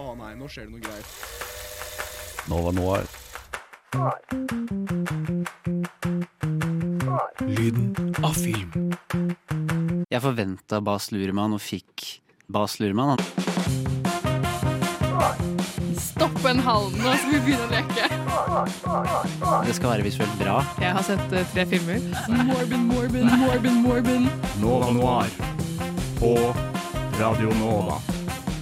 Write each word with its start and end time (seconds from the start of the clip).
Å 0.00 0.14
nei, 0.16 0.32
nå 0.40 0.46
skjer 0.48 0.68
det 0.68 0.72
noe 0.72 0.80
greier. 0.80 1.04
Nova 2.48 2.72
Noir. 2.72 3.04
Lyden 7.44 7.92
av 8.24 8.32
film. 8.32 8.94
Jeg 10.08 10.22
forventa 10.24 10.80
Bas 10.84 11.10
Luhrmann 11.12 11.52
og 11.56 11.60
fikk 11.60 12.22
Bas 12.52 12.78
Luhrmann. 12.80 13.20
Stopp 16.00 16.40
en 16.48 16.62
halv 16.64 16.96
nå, 16.96 17.12
skal 17.20 17.34
vi 17.34 17.42
begynne 17.50 17.66
å 17.66 17.72
leke. 17.72 18.08
Det 19.66 19.76
skal 19.76 19.94
være 19.94 20.06
visuelt 20.08 20.38
bra. 20.40 20.62
Jeg 20.80 20.96
har 20.96 21.04
sett 21.04 21.36
uh, 21.36 21.44
tre 21.52 21.66
filmer. 21.68 22.00
Morbin, 22.48 22.88
Morbin, 22.88 23.28
Morbin, 23.44 23.78
Morbin. 23.84 24.32
Nova 24.62 24.88
Noir 24.96 25.36
på 26.16 26.34
Radio 27.20 27.52
Nova. 27.60 28.00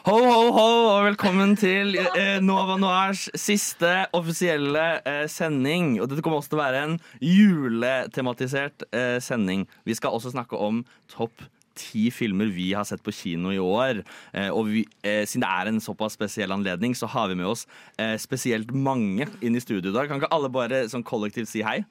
Ho, 0.00 0.14
ho, 0.16 0.44
ho, 0.56 0.68
og 0.88 1.02
velkommen 1.10 1.50
til 1.60 1.92
eh, 2.00 2.38
Nova 2.40 2.78
Noirs 2.80 3.26
siste 3.36 4.06
offisielle 4.16 4.84
eh, 5.04 5.26
sending. 5.28 5.98
Og 6.00 6.08
dette 6.08 6.24
kommer 6.24 6.40
også 6.40 6.54
til 6.54 6.56
å 6.56 6.62
være 6.62 6.80
en 6.86 6.94
juletematisert 7.20 8.86
eh, 8.96 9.18
sending. 9.20 9.66
Vi 9.84 9.98
skal 9.98 10.16
også 10.16 10.32
snakke 10.32 10.56
om 10.56 10.80
topp 11.12 11.44
ti 11.76 12.06
filmer 12.16 12.48
vi 12.48 12.70
har 12.72 12.88
sett 12.88 13.04
på 13.04 13.12
kino 13.12 13.52
i 13.52 13.60
år. 13.60 14.00
Eh, 14.32 14.48
og 14.48 14.70
vi, 14.72 14.86
eh, 15.04 15.26
siden 15.28 15.44
det 15.44 15.52
er 15.52 15.68
en 15.68 15.84
såpass 15.84 16.16
spesiell 16.16 16.56
anledning, 16.56 16.96
så 16.96 17.04
har 17.04 17.28
vi 17.28 17.36
med 17.36 17.52
oss 17.52 17.66
eh, 18.00 18.16
spesielt 18.16 18.72
mange 18.72 19.28
inn 19.44 19.52
i 19.52 19.60
studio 19.60 19.92
i 19.92 19.98
dag. 19.98 20.08
Kan 20.08 20.22
ikke 20.22 20.32
alle 20.32 20.48
bare 20.48 20.86
sånn 20.88 21.04
kollektivt 21.04 21.52
si 21.52 21.60
hei? 21.66 21.82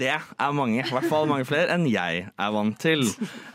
Det 0.00 0.08
er 0.08 0.52
mange, 0.56 0.80
i 0.80 0.92
hvert 0.94 1.08
fall 1.10 1.26
mange 1.28 1.44
flere 1.48 1.74
enn 1.74 1.84
jeg 1.90 2.22
er 2.30 2.52
vant 2.54 2.76
til. 2.80 3.02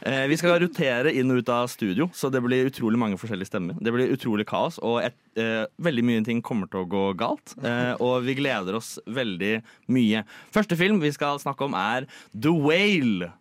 Eh, 0.06 0.26
vi 0.30 0.38
skal 0.38 0.59
rotere 0.62 1.14
inn 1.16 1.32
og 1.34 1.40
ut 1.42 1.50
av 1.50 1.70
studio, 1.72 2.09
så 2.14 2.30
det 2.30 2.44
blir 2.45 2.67
utrolig 2.70 3.00
mange 3.02 3.17
forskjellige 3.17 3.50
stemmer. 3.50 3.80
Det 3.82 3.94
blir 3.95 4.12
utrolig 4.14 4.45
kaos, 4.50 4.78
og 4.86 5.00
et, 5.02 5.17
eh, 5.42 5.64
veldig 5.82 6.04
mye 6.06 6.26
ting 6.28 6.44
kommer 6.45 6.70
til 6.70 6.84
å 6.84 6.90
gå 6.92 7.06
galt. 7.17 7.56
Eh, 7.64 7.95
og 8.00 8.28
vi 8.28 8.36
gleder 8.38 8.78
oss 8.78 9.00
veldig 9.08 9.64
mye. 9.90 10.22
Første 10.54 10.78
film 10.78 11.02
vi 11.02 11.12
skal 11.16 11.39
snakke 11.42 11.66
om, 11.66 11.73
er 11.73 12.06
The 12.38 12.54
Whale. 12.54 13.32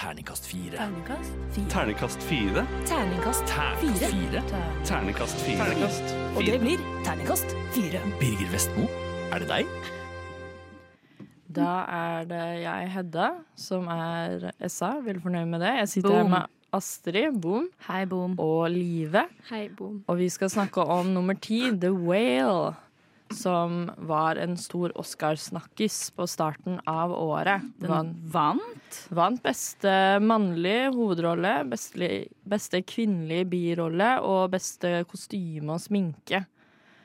Terningkast 0.00 0.46
fire. 0.48 0.80
Terningkast 0.80 1.38
fire. 1.52 1.68
Terningkast 1.68 2.26
fire. 2.26 2.66
Terningkast 2.88 3.46
Terningkast 3.46 3.46
fire. 3.84 4.10
fire. 4.10 4.42
Terningkast 4.88 5.46
fire. 5.46 6.36
Og 6.36 6.44
det 6.46 6.60
blir 6.60 6.78
terningkast 7.04 7.56
fire. 7.76 8.00
Birger 8.18 8.50
Vestmo, 8.54 8.88
er 9.30 9.44
det 9.44 9.48
deg? 9.48 9.99
Da 11.50 11.70
er 11.90 12.24
det 12.30 12.42
jeg, 12.62 12.90
Hedda, 12.94 13.28
som 13.58 13.88
er 13.90 14.50
SA. 14.70 14.92
Veldig 15.02 15.22
fornøyd 15.24 15.48
med 15.50 15.60
det. 15.64 15.72
Jeg 15.80 15.88
sitter 15.96 16.10
Boom. 16.10 16.20
her 16.20 16.28
med 16.38 16.56
Astrid, 16.72 17.40
boom, 17.42 17.64
Hei, 17.88 18.04
Boom. 18.06 18.36
og 18.38 18.68
Live. 18.70 19.24
Hei, 19.48 19.64
Boom. 19.74 20.04
Og 20.06 20.20
vi 20.20 20.28
skal 20.30 20.50
snakke 20.52 20.84
om 20.86 21.06
nummer 21.16 21.34
ti, 21.34 21.64
The 21.74 21.90
Whale. 21.90 22.76
Som 23.34 23.90
var 24.10 24.38
en 24.42 24.56
stor 24.58 24.90
Oscar-snakkis 24.98 26.10
på 26.16 26.26
starten 26.30 26.80
av 26.90 27.12
året. 27.14 27.62
Den 27.78 27.90
Vant, 27.90 28.16
vant. 28.32 29.00
vant 29.14 29.42
beste 29.42 29.92
mannlige 30.22 30.88
hovedrolle, 30.94 31.52
beste, 31.70 32.08
beste 32.50 32.80
kvinnelige 32.82 33.46
birolle 33.52 34.16
og 34.26 34.50
beste 34.54 35.04
kostyme 35.10 35.74
og 35.76 35.82
sminke. 35.82 36.42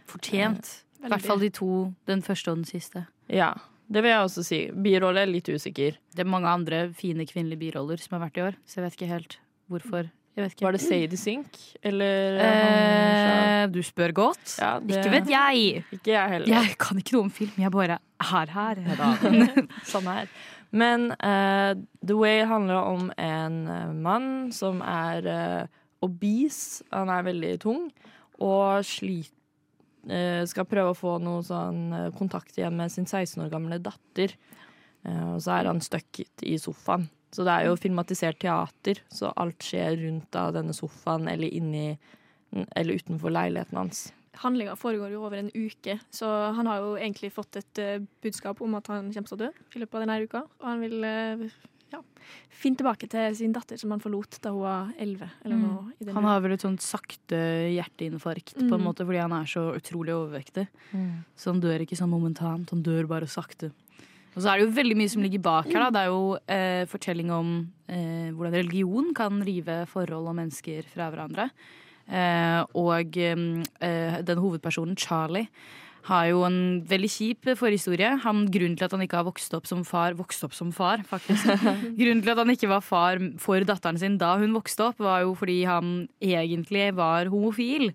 Fortjent. 0.09 0.72
I 1.05 1.09
hvert 1.13 1.22
fall 1.25 1.39
de 1.45 1.50
to, 1.53 1.69
den 2.09 2.22
første 2.25 2.50
og 2.53 2.57
den 2.57 2.66
siste. 2.69 3.05
Ja, 3.29 3.51
det 3.91 4.01
vil 4.03 4.12
jeg 4.12 4.25
også 4.25 4.44
si. 4.46 4.59
Birolle 4.72 5.22
er 5.25 5.29
litt 5.31 5.47
usikker. 5.50 5.97
Det 6.16 6.23
er 6.25 6.29
mange 6.29 6.47
andre 6.50 6.90
fine 6.97 7.25
kvinnelige 7.29 7.59
biroller 7.68 8.01
som 8.01 8.18
har 8.18 8.28
vært 8.28 8.38
i 8.40 8.46
år, 8.47 8.56
så 8.66 8.79
jeg 8.79 8.85
vet 8.88 8.96
ikke 9.00 9.12
helt 9.13 9.38
hvorfor. 9.69 10.09
Ikke. 10.35 10.66
Var 10.66 10.75
det 10.75 10.81
Sadie 10.84 11.18
Sink, 11.18 11.56
eller 11.81 12.40
Eh, 12.44 13.68
du 13.72 13.79
spør 13.81 14.12
godt. 14.12 14.57
Ja, 14.59 14.79
det- 14.79 14.97
Ikke 14.97 15.12
vet 15.13 15.29
jeg. 15.31 15.84
Ikke 15.94 16.12
jeg 16.12 16.29
heller. 16.29 16.47
Jeg 16.47 16.78
kan 16.78 16.97
ikke 16.97 17.13
noe 17.13 17.23
om 17.23 17.29
film. 17.29 17.51
Jeg 17.57 17.72
bare 17.72 18.00
er 18.19 18.46
her. 18.51 18.75
sånn 19.94 20.03
her. 20.12 20.28
Men 20.75 21.12
uh, 21.23 21.72
The 22.06 22.16
Way 22.17 22.44
handler 22.46 22.75
om 22.84 23.12
en 23.17 23.67
eh, 23.67 23.94
mann 23.94 24.52
som 24.52 24.81
er 24.81 25.23
uh, 25.23 25.67
obese. 26.03 26.84
Han 26.91 27.07
er 27.09 27.23
veldig 27.23 27.59
tung 27.63 27.91
og 28.44 28.84
slit, 28.84 29.31
eh, 29.31 29.44
skal 30.49 30.67
prøve 30.69 30.93
å 30.93 30.97
få 30.97 31.16
noe 31.23 31.43
sånn 31.45 31.93
eh, 31.95 32.11
kontakt 32.17 32.57
igjen 32.59 32.77
med 32.77 32.93
sin 32.93 33.07
16 33.07 33.45
år 33.45 33.53
gamle 33.53 33.79
datter. 33.81 34.35
Eh, 35.05 35.23
og 35.33 35.39
så 35.43 35.57
er 35.57 35.71
han 35.71 35.81
stucket 35.83 36.45
i 36.45 36.57
sofaen. 36.61 37.07
Så 37.35 37.43
det 37.43 37.51
er 37.51 37.67
jo 37.67 37.79
filmatisert 37.79 38.39
teater, 38.39 39.01
så 39.11 39.33
alt 39.35 39.66
skjer 39.66 39.97
rundt 40.05 40.38
av 40.39 40.53
denne 40.55 40.75
sofaen 40.77 41.27
eller 41.27 41.51
inni 41.51 41.89
eller 42.55 43.01
utenfor 43.01 43.33
leiligheten 43.33 43.75
hans. 43.75 44.05
Handlinga 44.39 44.75
foregår 44.79 45.11
jo 45.11 45.23
over 45.27 45.39
en 45.39 45.51
uke, 45.51 45.97
så 46.11 46.29
han 46.55 46.67
har 46.67 46.83
jo 46.83 46.95
egentlig 46.95 47.31
fått 47.35 47.59
et 47.59 47.81
eh, 47.81 48.03
budskap 48.23 48.61
om 48.63 48.75
at 48.79 48.87
han 48.91 49.11
kommer 49.11 49.31
til 49.31 49.37
å 49.37 49.43
dø 49.45 49.51
i 49.51 49.81
løpet 49.81 49.97
av 49.97 50.05
denne 50.05 50.17
uka. 50.23 50.43
Og 50.61 50.67
han 50.69 50.83
vil 50.83 51.07
eh, 51.07 51.45
ja, 51.95 52.01
finne 52.56 52.78
tilbake 52.79 53.07
til 53.11 53.35
sin 53.38 53.53
datter 53.56 53.78
som 53.79 53.91
han 53.94 54.01
forlot 54.03 54.39
da 54.44 54.51
hun 54.53 54.61
var 54.66 54.91
elleve. 55.00 55.29
eller 55.45 55.56
Mm. 55.56 55.63
noe 55.66 55.94
i 56.01 56.06
den 56.06 56.16
Han 56.16 56.23
har 56.28 56.41
vel 56.41 56.53
et 56.56 56.61
sånt 56.66 56.81
sakte 56.81 57.39
hjerteinfarkt, 57.75 58.56
på 58.56 58.61
en 58.73 58.81
Mm. 58.81 58.85
måte, 58.88 59.06
fordi 59.06 59.22
han 59.22 59.33
er 59.33 59.45
så 59.45 59.73
utrolig 59.75 60.13
overvektig. 60.16 60.67
Så 61.38 61.51
han 61.53 61.61
dør 61.61 61.79
ikke 61.85 61.97
sånn 61.97 62.09
momentant, 62.09 62.69
han 62.72 62.84
dør 62.84 63.07
bare 63.07 63.28
sakte. 63.28 63.72
Og 64.35 64.41
så 64.44 64.50
er 64.51 64.59
det 64.59 64.67
jo 64.67 64.81
veldig 64.84 64.97
mye 64.97 65.09
som 65.09 65.22
ligger 65.23 65.39
bak 65.41 65.66
her. 65.72 65.79
Da. 65.79 65.89
Det 65.91 66.01
er 66.01 66.09
jo 66.11 66.38
eh, 66.50 66.85
fortelling 66.85 67.31
om 67.31 67.72
eh, 67.88 68.31
hvordan 68.35 68.51
religion 68.51 69.13
kan 69.13 69.41
rive 69.41 69.88
forhold 69.88 70.28
og 70.28 70.35
mennesker 70.35 70.84
fra 70.91 71.09
hverandre. 71.09 71.50
Eh, 72.11 72.66
og 72.75 73.16
eh, 73.17 74.22
den 74.22 74.38
hovedpersonen, 74.38 74.95
Charlie, 74.97 75.47
har 76.05 76.27
jo 76.29 76.43
en 76.45 76.59
veldig 76.85 77.09
kjip 77.09 77.49
forhistorie. 77.57 78.11
Han, 78.25 78.45
grunnen 78.53 78.77
til 78.77 78.88
at 78.88 78.93
han 78.93 79.03
ikke 79.05 79.19
har 79.19 79.27
vokst 79.27 79.55
opp 79.57 79.66
som 79.69 79.81
far 79.88 80.13
Vokst 80.19 80.45
opp 80.45 80.53
som 80.53 80.71
far, 80.75 81.01
faktisk. 81.07 81.47
grunnen 81.99 82.21
til 82.21 82.33
at 82.33 82.41
han 82.41 82.53
ikke 82.53 82.69
var 82.69 82.85
far 82.85 83.21
for 83.41 83.66
datteren 83.66 83.99
sin 84.01 84.19
da 84.21 84.35
hun 84.41 84.53
vokste 84.55 84.91
opp, 84.91 85.01
var 85.01 85.23
jo 85.25 85.33
fordi 85.38 85.63
han 85.66 85.95
egentlig 86.21 86.91
var 86.97 87.31
homofil. 87.33 87.89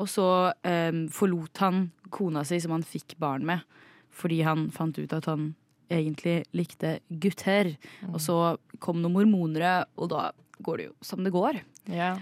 Og 0.00 0.08
så 0.08 0.28
eh, 0.64 1.04
forlot 1.12 1.60
han 1.60 1.88
kona 2.10 2.44
si, 2.48 2.58
som 2.62 2.74
han 2.74 2.86
fikk 2.86 3.18
barn 3.20 3.44
med, 3.46 3.62
fordi 4.10 4.40
han 4.46 4.68
fant 4.74 4.96
ut 4.98 5.12
at 5.14 5.28
han 5.30 5.52
egentlig 5.90 6.40
likte 6.56 6.98
gutter. 7.22 7.74
Og 8.10 8.20
så 8.22 8.38
kom 8.82 9.02
noen 9.02 9.18
mormonere, 9.18 9.84
og 10.00 10.12
da 10.14 10.30
går 10.64 10.80
det 10.80 10.90
jo 10.90 10.94
som 11.04 11.24
det 11.26 11.34
går. 11.34 11.60
Ja. 11.92 12.14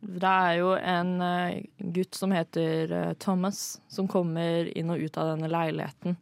Det 0.00 0.28
er 0.28 0.58
jo 0.60 0.72
en 0.76 1.20
eh, 1.24 1.62
gutt 1.78 2.14
som 2.14 2.32
heter 2.34 2.92
eh, 2.92 3.12
Thomas, 3.22 3.80
som 3.88 4.08
kommer 4.08 4.68
inn 4.76 4.92
og 4.92 5.00
ut 5.00 5.16
av 5.18 5.32
denne 5.32 5.48
leiligheten. 5.50 6.18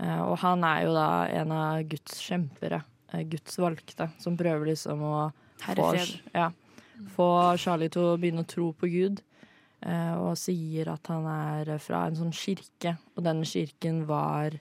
Eh, 0.00 0.22
og 0.24 0.38
han 0.42 0.64
er 0.64 0.86
jo 0.86 0.94
da 0.96 1.10
en 1.42 1.52
av 1.54 1.82
Guds 1.90 2.16
kjempere, 2.24 2.82
Guds 3.28 3.58
valgte, 3.58 4.08
som 4.22 4.38
prøver 4.38 4.70
liksom 4.70 5.02
å 5.02 5.14
få, 5.60 5.90
ja, 6.32 6.48
få 7.16 7.28
Charlie 7.58 7.90
til 7.92 8.12
å 8.12 8.16
begynne 8.20 8.46
å 8.46 8.50
tro 8.50 8.70
på 8.72 8.90
Gud. 8.90 9.24
og 9.80 10.36
sier 10.36 10.90
at 10.92 11.08
han 11.08 11.24
er 11.26 11.78
fra 11.80 12.04
en 12.06 12.16
sånn 12.18 12.34
kirke, 12.36 12.92
og 13.16 13.24
denne 13.24 13.48
kirken 13.48 14.04
var 14.06 14.54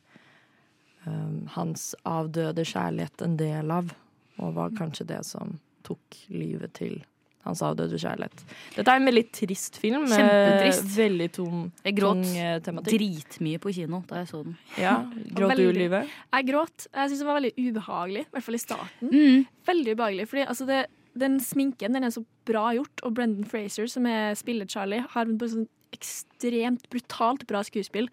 hans 1.53 1.92
avdøde 2.07 2.63
kjærlighet 2.66 3.22
en 3.22 3.38
del 3.38 3.75
av, 3.75 3.92
og 4.39 4.56
var 4.56 4.74
kanskje 4.80 5.10
det 5.12 5.19
som 5.28 5.60
tok 5.84 6.24
livet 6.31 6.74
til 6.80 7.01
hans 7.45 7.62
avdøde 7.65 7.97
kjærlighet. 8.00 8.44
Dette 8.75 8.91
er 8.91 9.00
en 9.00 9.07
veldig 9.09 9.24
trist 9.36 9.80
film. 9.80 10.03
med 10.06 10.15
Kjempetrist. 10.18 10.89
Veldig 10.97 11.30
tom, 11.36 11.63
Jeg 11.86 11.95
gråt 11.97 12.24
tung 12.65 12.77
eh, 12.77 12.83
dritmye 12.89 13.62
på 13.63 13.74
kino 13.75 14.03
da 14.09 14.21
jeg 14.21 14.31
så 14.31 14.44
den. 14.44 14.57
Ja, 14.77 14.95
Gråt 15.36 15.57
du, 15.57 15.65
Live? 15.75 16.03
Jeg 16.33 16.50
gråt. 16.51 16.88
Jeg 16.94 17.09
syns 17.12 17.24
det 17.24 17.30
var 17.30 17.39
veldig 17.39 17.53
ubehagelig, 17.57 18.25
i 18.27 18.31
hvert 18.36 18.47
fall 18.47 18.59
i 18.59 18.63
starten. 18.65 19.13
Mm. 19.13 19.47
Veldig 19.71 19.95
ubehagelig, 19.95 20.27
fordi 20.33 20.45
altså, 20.45 20.69
det, 20.69 20.83
den 21.19 21.39
sminken 21.44 21.95
den 21.95 22.07
er 22.07 22.13
så 22.13 22.24
bra 22.50 22.69
gjort, 22.75 23.03
og 23.03 23.15
Brendan 23.15 23.47
Fraser, 23.50 23.88
som 23.91 24.06
er 24.09 24.36
spiller 24.39 24.69
Charlie, 24.69 25.03
har 25.15 25.27
en 25.27 25.39
sånn 25.39 25.68
ekstremt 25.95 26.86
brutalt 26.91 27.47
bra 27.50 27.63
skuespill. 27.65 28.09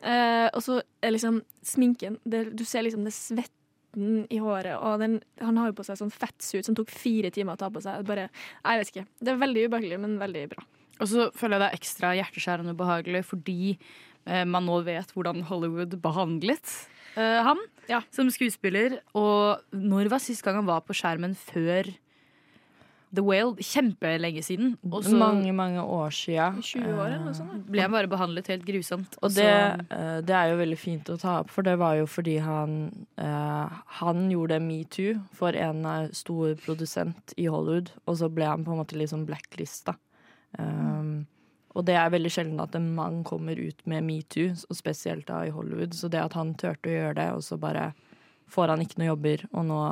Eh, 0.00 0.48
og 0.54 0.62
så 0.64 0.80
er 1.04 1.12
liksom 1.12 1.42
sminken 1.60 2.14
det, 2.24 2.56
Du 2.56 2.64
ser 2.64 2.86
liksom 2.86 3.04
det 3.04 3.12
svetten 3.90 4.26
i 4.30 4.38
håret, 4.38 4.76
og 4.78 5.00
den, 5.00 5.20
han 5.40 5.56
har 5.58 5.70
jo 5.70 5.74
på 5.78 5.84
seg 5.84 5.98
sånn 5.98 6.10
fettsuit 6.12 6.64
som 6.66 6.74
tok 6.74 6.90
fire 6.90 7.30
timer 7.30 7.54
å 7.54 7.58
ta 7.58 7.70
på 7.70 7.80
seg. 7.82 8.04
Bare, 8.06 8.28
jeg 8.64 8.78
vet 8.80 8.90
ikke. 8.92 9.06
Det 9.20 9.32
er 9.32 9.40
veldig 9.40 9.64
ubehagelig, 9.68 9.98
men 10.00 10.18
veldig 10.20 10.48
bra. 10.52 10.64
Og 11.00 11.08
så 11.08 11.30
føler 11.34 11.56
jeg 11.56 11.60
det 11.60 11.68
er 11.70 11.78
ekstra 11.80 12.12
hjerteskjærende 12.18 12.74
ubehagelig 12.76 13.22
fordi 13.24 13.78
eh, 14.26 14.44
man 14.44 14.66
nå 14.66 14.82
vet 14.84 15.10
hvordan 15.14 15.42
Hollywood 15.48 15.96
behandlet 16.02 16.74
eh, 17.16 17.40
han 17.46 17.58
Ja. 17.88 18.02
som 18.12 18.28
skuespiller. 18.30 19.00
Og 19.16 19.60
når 19.72 20.10
var 20.12 20.20
sist 20.20 20.44
gang 20.44 20.56
han 20.60 20.68
var 20.68 20.82
på 20.84 20.94
skjermen 20.94 21.34
før 21.34 21.88
The 23.14 23.22
Whale? 23.26 23.56
Kjempelenge 23.58 24.42
siden. 24.46 24.76
Og 24.86 25.02
så 25.04 25.16
Mange, 25.18 25.52
mange 25.52 25.82
år 25.82 26.12
sia. 26.14 26.50
20 26.54 26.94
år 26.94 27.06
eller 27.06 27.24
noe 27.24 27.34
sånt. 27.34 27.66
ble 27.66 27.82
han 27.82 27.90
bare 27.90 28.10
behandlet 28.10 28.46
helt 28.52 28.66
grusomt. 28.66 29.16
Og 29.22 29.34
det, 29.34 29.48
eh, 29.90 30.20
det 30.22 30.36
er 30.36 30.52
jo 30.52 30.60
veldig 30.60 30.78
fint 30.78 31.10
å 31.10 31.18
ta 31.18 31.40
opp, 31.40 31.50
for 31.50 31.66
det 31.66 31.76
var 31.78 31.96
jo 31.98 32.06
fordi 32.06 32.38
han 32.38 33.06
eh, 33.18 33.80
Han 34.00 34.30
gjorde 34.30 34.60
metoo 34.60 35.18
for 35.32 35.52
en 35.52 35.84
eh, 35.84 36.10
stor 36.12 36.54
produsent 36.54 37.34
i 37.36 37.46
Hollywood, 37.46 37.90
og 38.06 38.16
så 38.16 38.30
ble 38.30 38.46
han 38.46 38.64
på 38.64 38.72
en 38.72 38.78
måte 38.78 38.98
liksom 38.98 39.26
blacklista. 39.26 39.96
Um, 40.58 41.26
og 41.74 41.86
det 41.86 41.94
er 41.94 42.10
veldig 42.10 42.30
sjelden 42.30 42.62
at 42.62 42.74
en 42.74 42.94
mann 42.94 43.22
kommer 43.24 43.58
ut 43.58 43.84
med 43.86 44.04
metoo, 44.04 44.54
og 44.68 44.76
spesielt 44.76 45.26
da 45.26 45.44
i 45.46 45.50
Hollywood. 45.54 45.94
Så 45.94 46.10
det 46.10 46.22
at 46.22 46.34
han 46.38 46.54
turte 46.54 46.90
å 46.90 46.94
gjøre 46.94 47.14
det, 47.14 47.28
og 47.34 47.44
så 47.46 47.58
bare 47.60 47.92
får 48.50 48.68
han 48.74 48.82
ikke 48.82 48.98
noe 48.98 49.12
jobber, 49.12 49.44
og 49.52 49.66
nå 49.68 49.82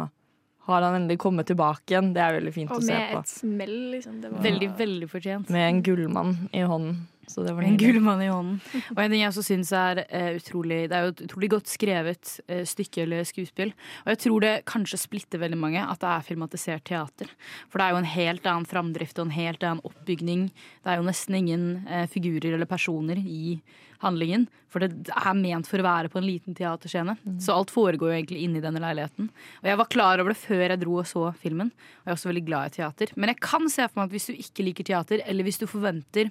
har 0.74 0.82
han 0.86 0.96
endelig 1.00 1.18
kommet 1.22 1.48
tilbake 1.50 1.94
igjen, 1.94 2.12
det 2.16 2.22
er 2.24 2.34
veldig 2.38 2.54
fint 2.54 2.70
Og 2.72 2.80
å 2.80 2.84
se 2.84 2.94
på. 2.94 3.04
Og 3.04 3.14
med 3.14 3.20
et 3.24 3.34
smell, 3.34 3.76
liksom. 3.94 4.18
Det 4.22 4.32
var 4.32 4.42
Veldig, 4.48 4.68
veldig 4.78 5.08
fortjent. 5.10 5.52
Med 5.54 5.68
en 5.68 5.82
gullmann 5.86 6.34
i 6.52 6.64
hånden. 6.68 6.98
Så 7.28 7.44
det 7.44 7.54
var 7.54 7.62
En 7.62 7.74
nydelig. 7.74 7.94
gullmann 7.94 8.22
i 8.24 8.28
hånden. 8.32 8.60
Og 8.96 9.00
en 9.02 9.12
ting 9.12 9.22
jeg 9.22 9.30
også 9.30 9.44
syns 9.46 9.72
er 9.76 10.02
uh, 10.08 10.30
utrolig 10.38 10.80
Det 10.88 10.96
er 10.96 11.06
jo 11.06 11.14
et 11.14 11.24
utrolig 11.28 11.50
godt 11.52 11.72
skrevet 11.72 12.34
uh, 12.48 12.62
stykke 12.68 13.02
eller 13.04 13.26
skuespill. 13.28 13.74
Og 14.04 14.12
jeg 14.14 14.22
tror 14.24 14.46
det 14.46 14.54
kanskje 14.68 15.00
splitter 15.00 15.42
veldig 15.42 15.60
mange 15.60 15.82
at 15.84 16.00
det 16.02 16.12
er 16.12 16.28
filmatisert 16.28 16.86
teater. 16.88 17.32
For 17.68 17.80
det 17.80 17.88
er 17.88 17.96
jo 17.96 18.02
en 18.02 18.12
helt 18.14 18.48
annen 18.48 18.68
framdrift 18.68 19.20
og 19.20 19.28
en 19.28 19.36
helt 19.36 19.66
annen 19.66 19.84
oppbygning. 19.84 20.48
Det 20.82 20.94
er 20.94 21.02
jo 21.02 21.08
nesten 21.10 21.36
ingen 21.42 21.68
uh, 21.88 22.06
figurer 22.10 22.56
eller 22.56 22.70
personer 22.70 23.20
i 23.20 23.60
handlingen. 24.02 24.46
For 24.70 24.84
det 24.84 25.10
er 25.10 25.36
ment 25.36 25.68
for 25.68 25.80
å 25.80 25.86
være 25.86 26.10
på 26.12 26.20
en 26.20 26.26
liten 26.26 26.56
teaterscene. 26.56 27.16
Så 27.42 27.54
alt 27.56 27.72
foregår 27.74 28.12
jo 28.12 28.16
egentlig 28.18 28.42
inni 28.44 28.62
denne 28.62 28.82
leiligheten. 28.82 29.30
Og 29.62 29.70
jeg 29.70 29.80
var 29.80 29.92
klar 29.92 30.22
over 30.22 30.34
det 30.34 30.40
før 30.40 30.64
jeg 30.66 30.82
dro 30.82 30.98
og 31.00 31.08
så 31.08 31.28
filmen. 31.40 31.72
Og 31.72 32.04
jeg 32.04 32.12
er 32.12 32.18
også 32.18 32.30
veldig 32.30 32.44
glad 32.46 32.68
i 32.68 32.76
teater. 32.78 33.14
Men 33.16 33.32
jeg 33.32 33.40
kan 33.48 33.66
se 33.72 33.88
for 33.88 34.00
meg 34.00 34.10
at 34.10 34.16
hvis 34.16 34.28
du 34.30 34.36
ikke 34.36 34.68
liker 34.68 34.88
teater, 34.90 35.24
eller 35.26 35.48
hvis 35.48 35.60
du 35.62 35.66
forventer 35.70 36.30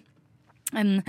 en 0.73 0.99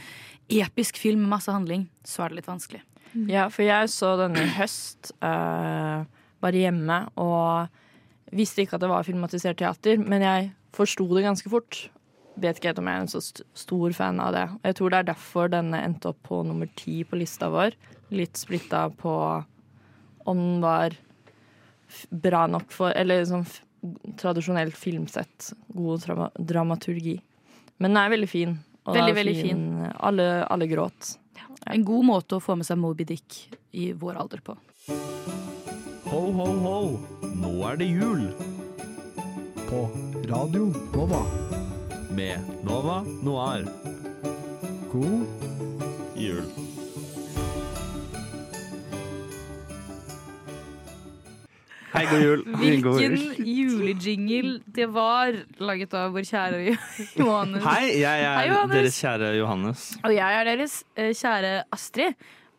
episk 0.48 1.00
film 1.00 1.24
med 1.24 1.34
masse 1.36 1.52
handling, 1.52 1.88
så 2.06 2.24
er 2.24 2.32
det 2.32 2.40
litt 2.40 2.50
vanskelig. 2.50 2.82
Ja, 3.28 3.48
for 3.52 3.64
jeg 3.64 3.90
så 3.92 4.14
denne 4.20 4.44
i 4.44 4.54
høst, 4.58 5.12
uh, 5.24 6.04
bare 6.44 6.62
hjemme, 6.64 7.00
og 7.18 8.34
visste 8.36 8.62
ikke 8.62 8.76
at 8.76 8.84
det 8.84 8.90
var 8.92 9.06
filmatisert 9.06 9.60
teater, 9.60 10.00
men 10.00 10.24
jeg 10.24 10.50
forsto 10.76 11.06
det 11.16 11.24
ganske 11.24 11.50
fort. 11.52 11.86
Vet 12.38 12.58
ikke 12.58 12.70
helt 12.70 12.82
om 12.82 12.90
jeg 12.90 13.00
er 13.00 13.04
en 13.06 13.10
så 13.10 13.22
st 13.24 13.46
stor 13.58 13.94
fan 13.96 14.20
av 14.22 14.34
det. 14.36 14.46
Jeg 14.68 14.78
tror 14.78 14.92
det 14.92 14.98
er 14.98 15.08
derfor 15.10 15.50
denne 15.50 15.80
endte 15.82 16.12
opp 16.12 16.20
på 16.28 16.42
nummer 16.46 16.68
ti 16.78 17.00
på 17.08 17.18
lista 17.18 17.48
vår. 17.50 17.74
Litt 18.14 18.38
splitta 18.38 18.86
på 19.00 19.14
om 20.28 20.38
den 20.44 20.60
var 20.62 20.94
bra 22.10 22.44
nok 22.46 22.70
for 22.72 22.92
Eller 22.92 23.24
sånn 23.26 23.46
tradisjonelt 24.20 24.76
filmsett. 24.76 25.52
God 25.74 26.04
dramaturgi. 26.38 27.18
Men 27.78 27.94
den 27.94 28.00
er 28.00 28.12
veldig 28.12 28.30
fin. 28.30 28.56
Og 28.88 28.94
Veldig, 28.96 29.14
veldig 29.18 29.34
fin. 29.36 29.62
veldig 29.78 29.94
Alle, 30.08 30.28
alle 30.48 30.66
gråt. 30.70 31.14
En 31.68 31.84
god 31.84 32.04
måte 32.08 32.38
å 32.38 32.40
få 32.42 32.56
med 32.56 32.64
seg 32.66 32.78
Moby 32.80 33.04
Dick 33.04 33.36
i 33.76 33.90
vår 33.92 34.16
alder 34.22 34.40
på. 34.44 34.54
Ho, 36.08 36.20
ho, 36.32 36.46
ho. 36.64 36.76
Nå 37.36 37.50
er 37.68 37.76
det 37.82 37.88
jul 37.90 38.22
På 39.68 39.82
Radio 40.30 40.70
Nova. 40.94 41.20
med 42.16 42.40
Nova 42.64 43.02
Noir. 43.22 43.66
God 44.90 45.26
Jul. 46.16 46.46
Hei, 51.98 52.04
god 52.06 52.22
jul. 52.22 52.42
Hvilken 52.60 53.14
julejingle 53.58 54.58
det 54.76 54.86
var, 54.94 55.34
laget 55.58 55.94
av 55.98 56.12
vår 56.14 56.26
kjære 56.28 56.58
Johannes. 57.18 57.64
Hei, 57.64 57.86
jeg 57.98 58.22
er 58.22 58.36
Hei, 58.38 58.48
Johannes. 58.52 58.74
deres 58.76 58.98
kjære 59.02 59.30
Johannes. 59.38 59.86
Og 60.06 60.12
jeg 60.14 60.36
er 60.40 60.44
deres 60.52 60.76
eh, 60.94 61.10
kjære 61.18 61.54
Astrid. 61.74 62.14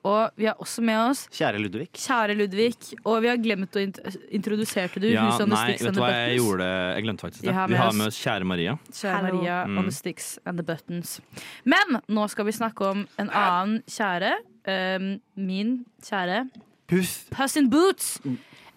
Og 0.09 0.29
vi 0.39 0.45
har 0.47 0.55
også 0.63 0.79
med 0.87 0.95
oss 1.09 1.25
Kjære 1.35 1.59
Ludvig. 1.59 1.89
kjære 1.99 2.35
Ludvig. 2.39 2.69
Og 3.03 3.17
vi 3.23 3.27
har 3.27 3.39
glemt 3.43 3.75
å 3.75 3.81
int 3.83 3.97
introduserte 4.31 5.01
du 5.03 5.09
Ja, 5.11 5.25
the 5.35 5.43
nei, 5.51 5.59
Sticks 5.73 5.83
vet 5.83 5.91
du 5.91 5.99
the 5.99 6.05
hva 6.05 6.11
jeg 6.13 6.29
Buttons. 6.29 6.39
gjorde? 6.45 6.67
Jeg 6.95 7.03
glemte 7.03 7.25
faktisk 7.27 7.41
det. 7.43 7.49
Vi 7.49 7.55
har 7.57 7.67
Vi 7.67 7.73
med 7.73 7.81
har 7.81 7.89
oss- 7.91 7.97
med 7.99 8.07
oss 8.07 8.19
kjære 8.23 8.47
Maria. 8.47 8.77
Kjære. 8.95 9.21
Maria 9.33 9.57
Mm. 9.67 9.77
on 9.77 9.83
the 9.89 9.91
Sticks 9.97 10.29
and 10.45 10.57
the 10.57 10.63
Buttons. 10.63 11.19
Men 11.65 11.99
nå 12.07 12.29
skal 12.31 12.45
vi 12.47 12.51
snakke 12.55 12.81
om 12.93 13.07
en 13.19 13.29
annen 13.29 13.83
kjære. 13.91 14.31
Um, 14.69 15.19
min 15.35 15.85
kjære 16.03 16.45
Puss. 16.87 17.25
Puss 17.31 17.57
in 17.57 17.69
Boots. 17.69 18.19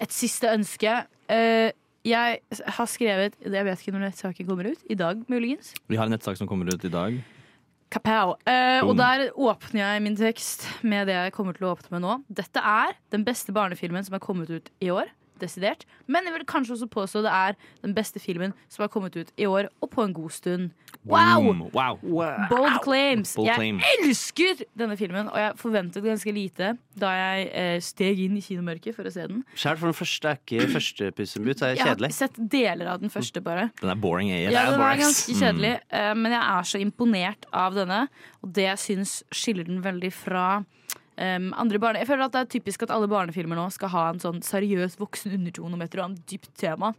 Et 0.02 0.14
siste 0.14 0.50
ønske. 0.50 0.96
Eh, 1.30 1.70
jeg 2.02 2.40
har 2.50 2.88
skrevet 2.90 3.36
Jeg 3.38 3.64
vet 3.64 3.82
ikke 3.82 3.94
når 3.94 4.08
nettsaken 4.08 4.48
kommer 4.48 4.72
ut. 4.72 4.80
I 4.90 4.98
dag, 4.98 5.22
muligens. 5.30 5.72
Vi 5.86 5.98
har 6.00 6.08
en 6.08 6.14
nettsak 6.16 6.36
som 6.40 6.50
kommer 6.50 6.72
ut 6.72 6.84
i 6.84 6.90
dag. 6.90 7.20
Kapow. 7.92 8.34
Eh, 8.48 8.80
og 8.82 8.96
der 8.96 9.28
åpner 9.36 9.82
jeg 9.82 10.02
min 10.02 10.16
tekst 10.16 10.64
med 10.82 11.06
det 11.10 11.14
jeg 11.18 11.34
kommer 11.36 11.54
til 11.56 11.68
å 11.68 11.74
åpne 11.76 11.92
med 11.94 12.04
nå. 12.06 12.16
Dette 12.32 12.62
er 12.64 12.96
den 13.12 13.26
beste 13.26 13.52
barnefilmen 13.54 14.04
som 14.06 14.16
er 14.16 14.24
kommet 14.24 14.50
ut 14.50 14.72
i 14.82 14.88
år. 14.90 15.12
Desidert. 15.42 15.84
Men 16.06 16.28
jeg 16.28 16.36
vil 16.36 16.46
kanskje 16.48 16.76
også 16.76 16.88
påstå 16.92 17.24
det 17.26 17.32
er 17.34 17.58
den 17.82 17.94
beste 17.96 18.22
filmen 18.22 18.54
som 18.70 18.84
har 18.84 18.92
kommet 18.92 19.16
ut 19.18 19.32
i 19.36 19.48
år, 19.48 19.68
og 19.82 19.90
på 19.90 20.04
en 20.06 20.14
god 20.14 20.30
stund. 20.34 20.70
Wow! 21.08 21.48
Wow. 21.74 21.98
Bold 22.50 22.78
claims. 22.84 23.34
Bold 23.34 23.48
jeg 23.48 23.58
claim. 23.58 23.80
elsker 23.98 24.62
denne 24.78 24.96
filmen, 25.00 25.28
og 25.32 25.38
jeg 25.40 25.56
forventet 25.58 26.04
ganske 26.04 26.34
lite 26.34 26.74
da 26.98 27.10
jeg 27.16 27.46
eh, 27.58 27.76
steg 27.82 28.20
inn 28.26 28.36
i 28.38 28.42
kinomørket 28.44 28.94
for 28.96 29.08
å 29.08 29.12
se 29.12 29.26
den. 29.30 29.42
Skjær 29.58 29.80
for 29.80 29.90
den 29.90 29.96
første 29.98 30.30
er 30.30 30.38
ikke 30.38 30.68
første 30.76 31.10
Puss 31.16 31.34
in 31.38 31.46
Boots. 31.46 31.64
er 31.64 31.74
Jeg 31.78 31.88
har 31.88 32.14
sett 32.14 32.38
deler 32.38 32.92
av 32.92 33.00
den 33.02 33.12
første, 33.12 33.42
bare. 33.42 33.70
Den 33.80 33.90
er 33.94 33.98
boring 33.98 34.30
Jeg. 34.30 34.52
Ja, 34.52 34.68
den 34.70 34.84
er 34.84 35.00
ganske 35.00 35.34
kjedelig, 35.38 35.72
mm. 35.90 36.22
men 36.22 36.36
jeg 36.36 36.42
er 36.42 36.70
så 36.70 36.82
imponert 36.82 37.48
av 37.64 37.74
denne. 37.76 38.04
Og 38.42 38.54
det 38.54 38.68
jeg 38.68 38.82
syns 38.86 39.16
skiller 39.34 39.66
den 39.66 39.82
veldig 39.84 40.12
fra 40.14 40.46
barne... 41.16 42.00
Jeg 42.00 42.08
føler 42.08 42.24
at 42.26 42.34
det 42.34 42.42
er 42.42 42.52
typisk 42.56 42.82
at 42.86 42.92
alle 42.94 43.10
barnefilmer 43.10 43.58
nå 43.58 43.68
skal 43.74 43.92
ha 43.92 44.08
en 44.10 44.22
sånn 44.22 44.42
seriøs 44.44 44.98
voksen 45.00 45.34
undertone 45.38 45.76
om 45.76 45.82
et 45.82 45.94
eller 45.94 46.08
annet 46.08 46.26
dypt 46.30 46.54
tema. 46.60 46.94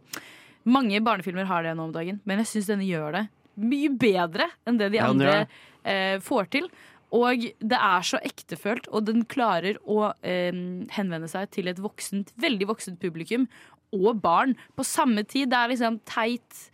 Mange 0.64 1.00
barnefilmer 1.04 1.48
har 1.50 1.64
det 1.66 1.74
nå 1.76 1.88
om 1.88 1.94
dagen, 1.94 2.20
men 2.24 2.40
jeg 2.40 2.52
syns 2.54 2.70
denne 2.72 2.86
gjør 2.88 3.18
det 3.18 3.26
mye 3.60 3.92
bedre 3.98 4.48
enn 4.66 4.80
det 4.80 4.90
de 4.94 5.00
Ja, 5.00 5.10
andre 5.10 5.36
eh, 5.84 6.18
får 6.22 6.50
til. 6.54 6.68
Og 7.14 7.46
det 7.62 7.78
er 7.78 8.06
så 8.06 8.18
ektefølt, 8.26 8.88
og 8.90 9.06
den 9.06 9.22
klarer 9.30 9.78
å 9.86 10.10
em, 10.26 10.88
henvende 10.90 11.28
seg 11.30 11.52
til 11.54 11.70
et 11.70 11.78
voksent, 11.78 12.32
veldig 12.42 12.66
voksent 12.72 12.98
publikum 13.02 13.46
og 13.94 14.18
barn 14.24 14.56
på 14.74 14.86
samme 14.86 15.22
tid. 15.22 15.52
Det 15.52 15.60
er 15.60 15.70
liksom 15.70 16.00
teit 16.10 16.64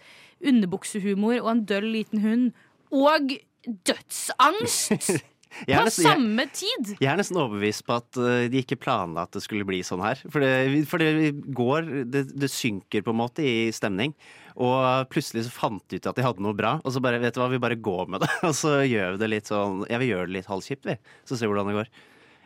underbuksehumor 0.41 1.43
og 1.43 1.51
en 1.53 1.65
døll 1.69 1.91
liten 1.93 2.25
hund. 2.25 2.47
Og 2.89 3.37
dødsangst 3.85 5.21
på 5.51 5.85
nesten- 5.87 6.07
samme 6.07 6.47
tid! 6.55 6.93
Jeg 7.01 7.11
er 7.13 7.19
nesten 7.21 7.39
overbevist 7.41 7.85
på 7.87 7.97
at 7.99 8.21
uh, 8.21 8.49
de 8.51 8.63
ikke 8.63 8.79
planla 8.81 9.27
at 9.27 9.35
det 9.37 9.43
skulle 9.45 9.67
bli 9.69 9.83
sånn 9.87 10.03
her. 10.05 10.21
For 10.31 10.45
det, 10.45 10.85
for 10.91 11.03
det 11.03 11.33
går 11.57 11.91
det, 12.11 12.27
det 12.35 12.51
synker 12.53 13.05
på 13.07 13.15
en 13.15 13.21
måte 13.23 13.45
i 13.45 13.57
stemning. 13.75 14.15
Og 14.61 15.09
plutselig 15.13 15.47
så 15.47 15.53
fant 15.55 15.83
de 15.89 16.01
ut 16.01 16.09
at 16.11 16.19
de 16.19 16.25
hadde 16.27 16.43
noe 16.45 16.57
bra, 16.57 16.77
og 16.85 16.93
så 16.93 17.01
bare, 17.03 17.21
vet 17.23 17.37
du 17.37 17.41
hva, 17.41 17.49
vi 17.53 17.63
bare 17.63 17.79
går 17.81 18.11
med 18.13 18.25
det. 18.25 18.31
Og 18.49 18.55
så 18.57 18.81
gjør 18.85 19.15
vi 19.15 19.23
det 19.23 19.29
litt 19.31 19.51
sånn 19.51 19.85
Ja, 19.89 20.01
vi 20.03 20.11
gjør 20.11 20.27
det 20.29 20.41
litt 20.41 20.51
halvkjipt, 20.51 20.89
vi. 20.89 20.97
Så 21.25 21.37
ser 21.39 21.47
vi 21.49 21.55
hvordan 21.55 21.71
det 21.71 21.79
går. 21.79 21.93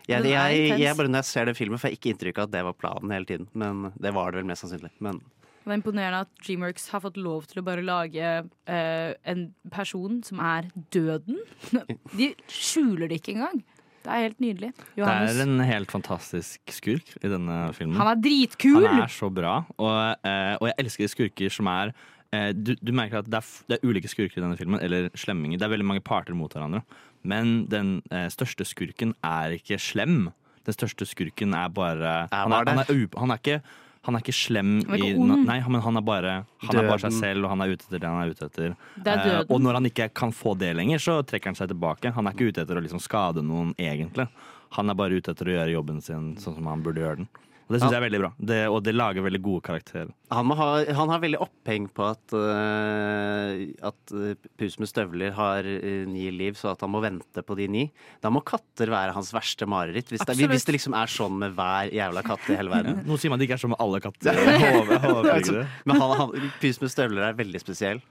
Jeg, 0.05 0.27
jeg, 0.29 0.65
jeg 0.83 0.97
bare 0.99 1.09
Når 1.09 1.23
jeg 1.23 1.31
ser 1.31 1.49
den 1.49 1.57
filmen, 1.57 1.81
får 1.81 1.91
jeg 1.91 1.99
ikke 1.99 2.11
inntrykk 2.13 2.43
av 2.43 2.49
at 2.51 2.53
det 2.53 2.65
var 2.67 2.77
planen 2.77 3.15
hele 3.15 3.29
tiden. 3.29 3.49
Men 3.57 3.87
det 3.97 4.13
var 4.15 4.33
det 4.33 4.43
vel 4.43 4.51
mest 4.51 4.67
sannsynlig. 4.67 4.93
Men 5.05 5.23
Det 5.65 5.73
er 5.73 5.79
imponerende 5.79 6.25
at 6.27 6.33
Dreamworks 6.45 6.91
har 6.93 7.01
fått 7.01 7.17
lov 7.17 7.47
til 7.49 7.63
å 7.63 7.65
bare 7.65 7.85
lage 7.85 8.33
eh, 8.69 9.13
en 9.33 9.47
person 9.73 10.19
som 10.27 10.43
er 10.45 10.69
døden. 10.93 11.39
De 12.19 12.35
skjuler 12.53 13.09
det 13.09 13.23
ikke 13.23 13.39
engang. 13.39 13.63
Det 14.05 14.13
er 14.13 14.25
helt 14.27 14.43
nydelig. 14.45 14.69
Det 14.93 15.07
er 15.09 15.39
en 15.47 15.63
helt 15.65 15.93
fantastisk 15.95 16.75
skurk 16.77 17.15
i 17.25 17.31
denne 17.33 17.57
filmen. 17.73 17.97
Han 17.97 18.11
er 18.11 18.21
dritkul! 18.21 18.85
Han 18.85 19.07
er 19.07 19.15
så 19.15 19.31
bra, 19.33 19.63
og, 19.79 20.27
eh, 20.29 20.53
og 20.59 20.69
jeg 20.69 20.77
elsker 20.85 21.13
skurker 21.15 21.55
som 21.57 21.71
er 21.73 21.95
eh, 22.37 22.51
du, 22.53 22.75
du 22.77 22.93
merker 22.93 23.23
at 23.23 23.31
det 23.33 23.41
er, 23.41 23.55
det 23.71 23.79
er 23.79 23.89
ulike 23.89 24.11
skurker 24.13 24.43
i 24.43 24.45
denne 24.45 24.61
filmen, 24.61 24.83
eller 24.85 25.09
slemminger. 25.17 25.57
Det 25.63 25.65
er 25.65 25.73
veldig 25.73 25.89
mange 25.95 26.05
parter 26.05 26.37
mot 26.37 26.53
hverandre. 26.53 26.83
Men 27.25 27.63
den 27.73 28.03
eh, 28.13 28.29
største 28.29 28.69
skurken 28.69 29.17
er 29.25 29.57
ikke 29.57 29.81
slem. 29.81 30.27
Den 30.69 30.77
største 30.77 31.09
skurken 31.09 31.57
er 31.57 31.73
bare 31.73 32.13
Han 32.29 32.53
er, 32.53 32.61
han, 32.61 32.69
er, 32.69 32.85
han 32.85 32.85
er, 32.85 33.19
han 33.25 33.33
er 33.33 33.41
ikke 33.41 33.63
han 34.05 34.17
er 34.17 34.21
ikke 34.25 34.35
slem 34.37 34.73
Han 34.85 34.95
er 34.95 35.01
i 35.01 35.11
ikke 35.11 35.21
ond. 35.25 35.47
Nei, 35.49 35.57
men 35.69 35.81
han 35.81 35.97
er 35.97 36.05
bare 36.05 36.33
Han 36.65 36.77
er 36.81 36.89
bare 36.91 37.03
seg 37.07 37.15
selv, 37.17 37.45
og 37.47 37.55
han 37.55 37.65
er 37.65 37.73
ute 37.73 37.87
etter 37.87 38.03
det 38.03 38.11
han 38.11 38.21
er 38.21 38.33
ute 38.35 38.49
etter. 38.51 38.75
Det 39.01 39.15
er 39.15 39.23
Eh, 39.25 39.45
og 39.49 39.63
når 39.65 39.79
han 39.79 39.89
ikke 39.89 40.09
kan 40.13 40.33
få 40.33 40.53
det 40.61 40.75
lenger, 40.77 40.99
så 41.01 41.15
trekker 41.25 41.53
han 41.53 41.57
seg 41.57 41.71
tilbake. 41.73 42.13
Han 42.13 42.27
er 42.29 42.37
ikke 42.37 42.51
ute 42.53 42.63
etter 42.67 42.77
å 42.77 42.85
liksom 42.85 43.01
skade 43.01 43.43
noen, 43.43 43.73
egentlig. 43.81 44.29
Han 44.77 44.91
er 44.91 44.95
bare 44.99 45.17
ute 45.17 45.33
etter 45.33 45.49
å 45.49 45.55
gjøre 45.57 45.73
jobben 45.77 46.01
sin 46.03 46.37
sånn 46.37 46.57
som 46.59 46.67
han 46.67 46.83
burde 46.85 47.01
gjøre 47.01 47.23
den. 47.23 47.29
Og 47.65 47.73
det 47.73 47.81
syns 47.81 47.95
jeg 47.95 47.99
er 47.99 48.05
veldig 48.05 48.21
bra. 48.21 48.31
Det, 48.51 48.59
og 48.69 48.83
det 48.85 48.93
lager 48.93 49.25
veldig 49.25 49.41
gode 49.45 49.65
karakterer. 49.65 50.11
Han, 50.35 50.49
må 50.51 50.57
ha, 50.59 50.67
han 50.99 51.13
har 51.13 51.23
veldig 51.23 51.39
oppheng 51.41 51.87
på 51.97 52.05
at, 52.11 52.35
uh, 52.37 53.63
at 53.89 54.13
uh, 54.13 54.35
Pus 54.61 54.77
med 54.83 54.91
støvler 54.91 55.33
har 55.37 55.65
uh, 55.65 56.05
ni 56.11 56.27
liv, 56.35 56.59
så 56.61 56.75
at 56.75 56.85
han 56.85 56.93
må 56.93 57.01
vente 57.05 57.45
på 57.47 57.57
de 57.57 57.69
ni. 57.73 57.87
Da 58.25 58.33
må 58.35 58.45
katter 58.45 58.93
være 58.93 59.17
hans 59.17 59.33
verste 59.33 59.69
mareritt. 59.71 60.13
Hvis 60.13 60.27
det, 60.29 60.37
hvis 60.51 60.69
det 60.69 60.77
liksom 60.77 60.97
er 60.99 61.09
sånn 61.11 61.41
med 61.41 61.57
hver 61.57 61.93
jævla 61.95 62.25
katt 62.27 62.53
i 62.53 62.59
hele 62.61 62.75
verden. 62.75 63.01
Nå 63.09 63.17
sier 63.21 63.33
man 63.33 63.41
det 63.41 63.49
ikke 63.49 63.57
er 63.57 63.65
sånn 63.65 63.73
med 63.77 63.85
alle 63.85 64.03
katter. 64.05 64.43
Håper- 64.45 64.97
jeg 64.99 65.05
håper. 65.09 65.61
Men 65.89 66.03
han, 66.05 66.17
han, 66.21 66.51
Pus 66.61 66.83
med 66.85 66.93
støvler 66.93 67.31
er 67.31 67.41
veldig 67.41 67.65
spesiell. 67.65 68.05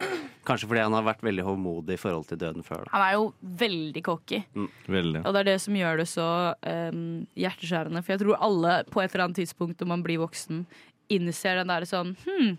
Kanskje 0.48 0.68
fordi 0.68 0.84
han 0.84 0.96
har 0.98 1.06
vært 1.08 1.24
veldig 1.24 1.46
håndmodig 1.48 1.96
i 1.96 2.02
forhold 2.02 2.28
til 2.28 2.40
døden 2.42 2.66
før. 2.68 2.84
Da. 2.84 2.94
Han 2.98 3.06
er 3.06 3.14
jo 3.16 3.28
veldig 3.64 4.04
cocky. 4.04 4.42
Veldig. 4.92 5.22
Og 5.24 5.36
det 5.36 5.44
er 5.44 5.50
det 5.54 5.60
som 5.64 5.78
gjør 5.80 6.02
det 6.02 6.08
så 6.12 6.28
um, 6.60 7.06
hjerteskjærende. 7.40 8.04
For 8.04 8.16
jeg 8.16 8.24
tror 8.26 8.44
alle 8.50 8.74
på 8.92 9.04
et 9.04 9.14
eller 9.14 9.30
annet 9.30 9.40
tidspunkt 9.40 9.80
når 9.80 9.92
man 9.94 10.04
blir 10.04 10.20
voksen, 10.24 10.66
innser 11.14 11.62
den 11.62 11.72
der 11.72 11.88
sånn 11.88 12.16
Hm, 12.26 12.58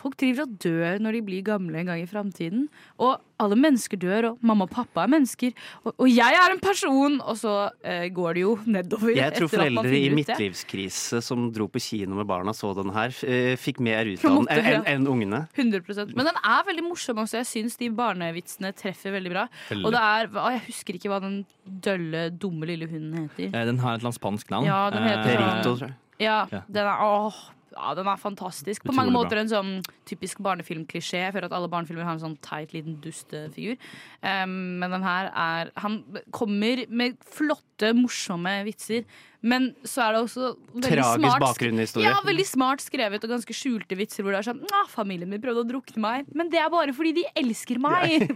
folk 0.00 0.16
driver 0.20 0.46
og 0.48 0.54
dør 0.64 1.00
når 1.04 1.18
de 1.18 1.22
blir 1.26 1.42
gamle 1.46 1.82
en 1.82 1.90
gang 1.92 2.00
i 2.02 2.08
framtiden. 2.08 2.66
Og 2.98 3.18
alle 3.40 3.56
mennesker 3.56 3.96
dør, 4.00 4.30
og 4.32 4.42
mamma 4.44 4.66
og 4.66 4.72
pappa 4.72 5.04
er 5.06 5.12
mennesker. 5.14 5.52
Og, 5.84 5.94
og 5.96 6.08
jeg 6.10 6.36
er 6.36 6.52
en 6.54 6.60
person! 6.60 7.18
Og 7.24 7.38
så 7.40 7.54
eh, 7.84 8.08
går 8.12 8.34
det 8.36 8.42
jo 8.44 8.54
nedover. 8.68 9.14
Jeg 9.16 9.32
tror 9.38 9.48
foreldre 9.52 9.94
i 9.96 10.10
midtlivskrise 10.12 11.20
som 11.24 11.46
dro 11.54 11.68
på 11.72 11.80
kino 11.80 12.18
med 12.18 12.28
barna, 12.28 12.52
så 12.56 12.72
den 12.76 12.92
her, 12.94 13.14
eh, 13.24 13.54
fikk 13.60 13.80
mer 13.84 14.08
ut 14.10 14.24
av 14.28 14.40
den 14.44 14.50
enn 14.60 14.84
en 14.94 15.06
ungene. 15.14 15.42
100% 15.56 16.12
Men 16.16 16.28
den 16.28 16.40
er 16.42 16.66
veldig 16.68 16.84
morsom 16.88 17.22
også. 17.22 17.40
Jeg 17.40 17.48
syns 17.52 17.78
de 17.80 17.88
barnevitsene 17.96 18.72
treffer 18.76 19.14
veldig 19.16 19.32
bra. 19.32 19.46
Veldig. 19.70 19.86
Og 19.88 19.94
det 19.96 20.02
er, 20.04 20.28
å, 20.36 20.50
Jeg 20.56 20.64
husker 20.68 20.98
ikke 21.00 21.12
hva 21.14 21.20
den 21.24 21.40
dølle, 21.64 22.26
dumme 22.40 22.68
lille 22.68 22.88
hunden 22.90 23.24
heter. 23.28 23.48
Eh, 23.54 23.64
Den 23.70 23.78
har 23.80 23.94
et 23.96 24.00
eller 24.02 24.10
annet 24.10 24.20
spansk 24.20 24.50
navn. 24.52 24.66
Ja, 24.68 24.82
den 24.90 25.02
heter- 25.08 25.30
Eh, 25.30 25.36
Perito, 25.36 25.76
tror 25.76 25.88
jeg. 25.88 25.96
Ja, 26.20 26.46
Ja. 26.52 26.60
den 26.68 26.86
er, 26.86 26.98
åh, 27.00 27.34
ja, 27.80 27.94
den 27.98 28.08
er 28.10 28.20
fantastisk. 28.20 28.84
På 28.84 28.92
mange 28.92 29.10
mange 29.10 29.16
bra. 29.16 29.24
måter 29.24 29.40
en 29.40 29.50
sånn 29.50 29.72
typisk 30.08 30.40
barnefilmklisjé. 30.44 31.24
Jeg 31.24 31.34
føler 31.34 31.48
at 31.48 31.56
alle 31.56 31.70
barnefilmer 31.72 32.06
har 32.06 32.18
en 32.18 32.22
sånn 32.22 32.38
teit 32.44 32.74
liten 32.76 32.98
dustefigur. 33.02 33.78
Um, 34.22 34.78
men 34.82 34.92
den 34.92 35.06
her 35.06 35.30
er 35.32 35.72
Han 35.80 36.02
kommer 36.36 36.84
med 36.88 37.18
flotte, 37.24 37.92
morsomme 37.96 38.60
vitser. 38.68 39.06
Men 39.42 39.70
så 39.88 40.02
er 40.04 40.12
det 40.12 40.18
også 40.26 40.48
veldig 40.74 40.84
Tragisk 40.84 41.20
smart 41.22 41.40
bakgrunnshistorie. 41.40 42.04
Ja, 42.10 42.18
veldig 42.26 42.44
smart 42.44 42.82
skrevet 42.84 43.22
og 43.24 43.30
ganske 43.32 43.54
skjulte 43.56 43.96
vitser 43.96 44.22
hvor 44.26 44.34
det 44.36 44.42
er 44.42 44.48
sånn 44.50 44.60
ah, 44.76 44.88
'Familien 44.92 45.30
min 45.32 45.40
prøvde 45.40 45.62
å 45.64 45.68
drukne 45.68 46.02
meg, 46.02 46.26
men 46.36 46.50
det 46.52 46.60
er 46.60 46.68
bare 46.72 46.92
fordi 46.92 47.14
de 47.22 47.24
elsker 47.40 47.80
meg'. 47.80 48.26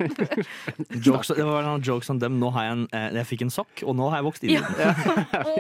jokes, 1.07 1.29
det 1.37 1.45
var 1.45 1.67
noen 1.67 1.85
jokes 1.85 2.09
om 2.15 2.19
dem. 2.23 2.39
Nå 2.41 2.49
har 2.57 2.65
jeg 2.71 2.73
en 2.79 2.87
eh, 2.93 3.09
Jeg 3.21 3.27
fikk 3.35 3.43
en 3.45 3.53
sokk, 3.53 3.85
og 3.85 3.97
nå 3.99 4.09
har 4.09 4.23
jeg 4.23 4.29
vokst 4.31 4.45
inn 4.49 4.57
i 4.57 4.63
den. 4.63 5.53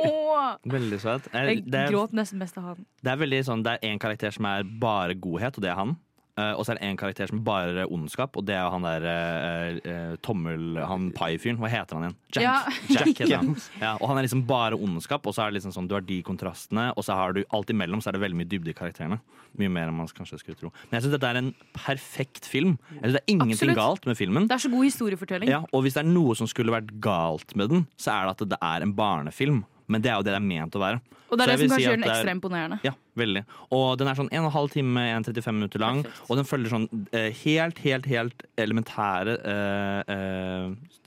Veldig 0.75 1.01
søt. 1.03 1.29
Eh, 1.35 1.45
Jeg 1.53 1.65
Det 1.69 1.79
er, 1.83 1.93
gråt 1.93 2.13
nesten 2.17 2.39
mest 2.41 2.57
av 2.59 2.65
han. 2.73 2.87
det 3.05 3.13
er 3.13 3.17
veldig 3.21 3.41
sånn 3.45 3.63
Det 3.65 3.77
er 3.77 3.89
én 3.93 4.01
karakter 4.01 4.33
som 4.35 4.47
er 4.49 4.65
bare 4.65 5.15
godhet, 5.15 5.57
og 5.59 5.63
det 5.65 5.71
er 5.73 5.79
han. 5.79 5.97
Eh, 6.35 6.51
og 6.59 6.65
så 6.67 6.73
er 6.73 6.81
det 6.81 6.89
en 6.89 6.97
karakter 6.99 7.31
som 7.31 7.43
bare 7.47 7.85
er 7.85 7.91
ondskap, 7.95 8.35
og 8.35 8.43
det 8.49 8.57
er 8.59 8.67
han 8.73 8.83
der 8.83 9.05
uh, 9.07 9.77
uh, 9.87 10.15
tommel... 10.25 10.81
Han 10.83 11.13
pai-fyren. 11.15 11.61
Hva 11.63 11.71
heter 11.71 11.95
han 11.95 12.09
igjen? 12.09 12.17
Jack. 12.35 12.43
Ja. 12.43 12.55
Jack 12.91 13.21
heter 13.23 13.37
han. 13.39 13.53
Ja, 13.85 13.93
og 14.01 14.09
han 14.11 14.19
er 14.19 14.27
liksom 14.27 14.43
bare 14.49 14.75
ondskap, 14.75 15.27
og 15.31 15.37
så 15.37 15.45
er 15.45 15.53
det 15.53 15.61
liksom 15.61 15.75
sånn 15.77 15.87
du 15.91 15.95
har 15.95 16.03
de 16.03 16.19
kontrastene, 16.27 16.89
og 16.99 17.07
så 17.07 17.15
har 17.15 17.37
du 17.37 17.45
alt 17.55 17.71
imellom 17.71 18.03
så 18.03 18.11
er 18.11 18.19
det 18.19 18.25
veldig 18.25 18.41
mye 18.41 18.51
dybde 18.51 18.73
i 18.73 18.77
karakterene. 18.77 19.21
Mye 19.61 19.71
mer 19.71 19.91
enn 19.91 19.99
man 20.01 20.11
kanskje 20.11 20.41
skulle 20.41 20.59
tro. 20.59 20.73
Men 20.89 20.99
jeg 20.99 21.05
syns 21.05 21.15
dette 21.15 21.31
er 21.31 21.39
en 21.39 21.53
perfekt 21.77 22.49
film. 22.51 22.75
Jeg 22.97 23.05
synes 23.05 23.19
Det 23.19 23.23
er 23.23 23.35
ingenting 23.37 23.55
Absolutt. 23.55 23.79
galt 23.79 24.09
med 24.11 24.19
filmen. 24.19 24.49
Det 24.51 24.57
er 24.59 24.65
så 24.65 24.73
god 24.73 24.89
historiefortelling. 24.89 25.53
Ja, 25.55 25.63
og 25.71 25.87
hvis 25.87 25.95
det 25.95 26.03
er 26.03 26.11
noe 26.11 26.35
som 26.39 26.51
skulle 26.51 26.75
vært 26.75 26.91
galt 27.05 27.55
med 27.55 27.71
den, 27.71 27.87
så 27.95 28.17
er 28.17 28.27
det 28.27 28.35
at 28.35 28.51
det 28.57 28.59
er 28.59 28.89
en 28.89 28.97
barnefilm. 28.99 29.63
Men 29.87 30.05
det 30.05 30.11
er 30.11 30.17
jo 30.19 30.25
det 30.27 30.33
det 30.35 30.41
er 30.41 30.47
ment 30.47 30.77
å 30.79 30.83
være. 30.83 31.03
Og 31.35 31.39
det 31.39 31.45
er 31.45 31.51
det 31.51 31.59
som 31.59 31.73
kanskje 31.73 31.89
gjør 31.89 31.97
den 31.99 32.09
ekstra 32.09 32.35
imponerende. 32.35 32.79
Ja, 32.87 32.93
veldig. 33.19 33.43
Og 33.75 33.87
den 33.99 34.11
er 34.11 34.19
sånn 34.19 34.31
1 34.31 34.49
12 34.55 34.73
time, 34.75 35.05
1,35 35.19 35.57
minutter 35.57 35.83
lang. 35.83 36.03
Perfekt. 36.05 36.29
Og 36.31 36.39
den 36.39 36.49
følger 36.49 36.75
sånn 36.75 36.87
eh, 37.17 37.31
helt, 37.43 37.81
helt, 37.85 38.09
helt 38.11 38.45
elementære 38.61 39.39
eh, 39.55 40.15
eh, 40.15 40.67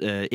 eh, 0.10 0.26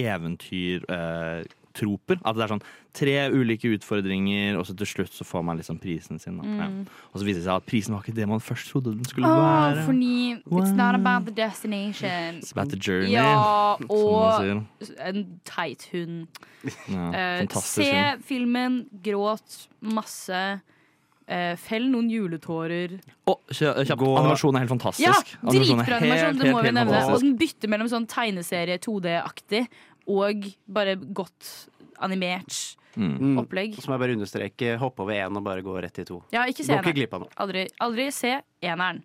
eventyrtroper. 1.72 2.20
At 2.24 2.36
det 2.36 2.44
er 2.44 2.52
sånn 2.52 2.62
tre 2.92 3.14
ulike 3.32 3.70
utfordringer, 3.72 4.58
og 4.58 4.66
så 4.66 4.74
til 4.76 4.86
slutt 4.86 5.12
så 5.16 5.24
får 5.24 5.44
man 5.44 5.56
liksom 5.60 5.78
prisen 5.80 6.18
sin. 6.20 6.38
Da. 6.38 6.44
Ja. 6.44 6.66
Og 7.12 7.20
så 7.20 7.24
viser 7.26 7.40
det 7.40 7.46
seg 7.46 7.56
at 7.56 7.66
prisen 7.68 7.94
var 7.94 8.02
ikke 8.04 8.14
det 8.16 8.28
man 8.28 8.40
først 8.40 8.70
trodde 8.72 8.92
den 8.94 9.04
skulle 9.08 9.28
Åh, 9.28 9.38
være. 9.38 9.84
fordi 9.86 10.34
it's 10.36 10.74
not 10.76 10.94
about 10.94 11.24
the 11.26 11.32
destination. 11.34 12.40
It's 12.42 12.52
about 12.52 12.70
the 12.70 12.78
journey, 12.78 13.12
Ja, 13.12 13.76
og 13.88 14.66
en 15.00 15.24
teit 15.44 15.88
hund. 15.92 16.26
Ja, 16.88 17.40
uh, 17.42 17.60
se 17.62 17.82
film. 17.82 18.22
filmen, 18.22 18.82
gråt 19.02 19.66
masse. 19.80 20.60
Uh, 21.32 21.54
fell 21.56 21.86
noen 21.88 22.10
juletårer. 22.10 22.98
Oh, 23.30 23.38
kjapp. 23.48 23.78
kjapt. 23.86 24.00
Gå- 24.02 24.16
Animasjonen 24.18 24.58
er 24.58 24.64
helt 24.66 24.72
fantastisk. 24.74 25.30
Ja, 25.38 25.48
dritbra 25.48 25.96
animasjon, 26.02 26.36
det 26.36 26.48
helt, 26.48 26.52
må 26.52 26.62
vi 26.66 26.72
nevne. 26.74 26.98
Og 27.14 27.22
den 27.22 27.36
bytter 27.40 27.70
mellom 27.72 27.88
sånn 27.88 28.08
tegneserie 28.10 28.76
2D-aktig 28.82 29.62
og 30.08 30.44
bare 30.68 30.96
godt 30.96 31.68
animert 32.02 32.76
Mm. 32.94 33.38
opplegg. 33.40 33.74
Så 33.80 33.88
må 33.88 33.94
jeg 33.96 34.00
bare 34.02 34.12
understreke 34.18 34.76
hoppe 34.76 35.00
over 35.00 35.14
én 35.16 35.36
og 35.38 35.42
bare 35.46 35.62
gå 35.64 35.72
rett 35.80 35.94
til 35.96 36.04
to. 36.04 36.22
Ja, 36.30 36.42
ikke 36.44 36.60
se 36.64 36.74
Går 36.74 36.82
ikke 36.82 36.90
eneren. 36.90 36.94
glipp 36.98 37.14
av 37.14 37.20
noe. 37.20 37.28
Aldri, 37.40 37.62
aldri 37.80 38.10
se 38.12 38.34
eneren. 38.62 39.02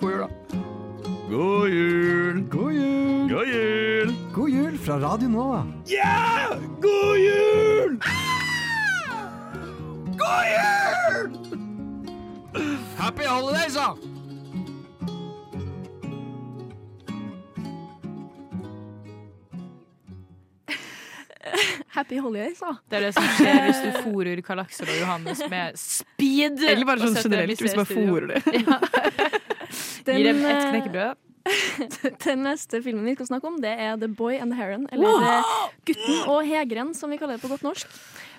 God 0.00 0.10
jul, 0.10 0.18
da. 0.22 0.28
God 1.28 1.68
jul! 1.72 2.40
God 2.48 2.72
jul! 2.72 3.28
God 3.28 3.46
jul! 3.52 4.14
God 4.34 4.48
jul 4.50 4.78
fra 4.78 4.96
Radio 5.00 5.28
Nova. 5.28 5.60
Ja, 5.88 6.56
god 6.80 7.16
jul 7.20 7.98
God 10.16 10.44
jul! 10.52 11.28
Happy 12.98 13.24
holidays, 13.24 13.74
da! 13.74 13.94
Happy 21.92 22.16
holidays, 22.16 22.60
da. 22.62 22.72
Det 22.88 22.96
er 22.98 23.04
det 23.06 23.10
som 23.18 23.26
skjer 23.36 23.58
hvis 23.66 23.80
du 23.84 23.90
fôrer 24.06 24.40
Karl 24.44 24.62
Aksel 24.62 24.88
og 24.88 24.96
Johannes 25.02 25.42
med 25.52 25.76
speed. 25.76 26.62
Eller 26.64 26.88
bare 26.88 27.04
sånn 27.04 27.18
generelt, 27.20 27.60
hvis 27.60 27.76
man 27.76 27.84
C-studio. 27.84 28.08
fôrer 28.08 28.32
det. 28.32 28.40
Gir 30.16 30.24
dem 30.30 30.40
et 30.40 30.56
eh, 30.56 30.70
knekkebrød. 30.70 31.20
Den 32.24 32.44
neste 32.46 32.80
filmen 32.84 33.04
vi 33.04 33.14
skal 33.16 33.28
snakke 33.28 33.50
om, 33.50 33.58
det 33.60 33.72
er 33.74 33.96
The 34.00 34.08
Boy 34.08 34.38
and 34.40 34.54
the 34.54 34.58
Heron. 34.58 34.86
Eller 34.94 35.10
wow! 35.10 35.68
Gutten 35.88 36.22
og 36.30 36.40
hegeren, 36.48 36.94
som 36.96 37.12
vi 37.12 37.18
kaller 37.20 37.36
det 37.36 37.44
på 37.44 37.50
godt 37.52 37.66
norsk. 37.66 37.92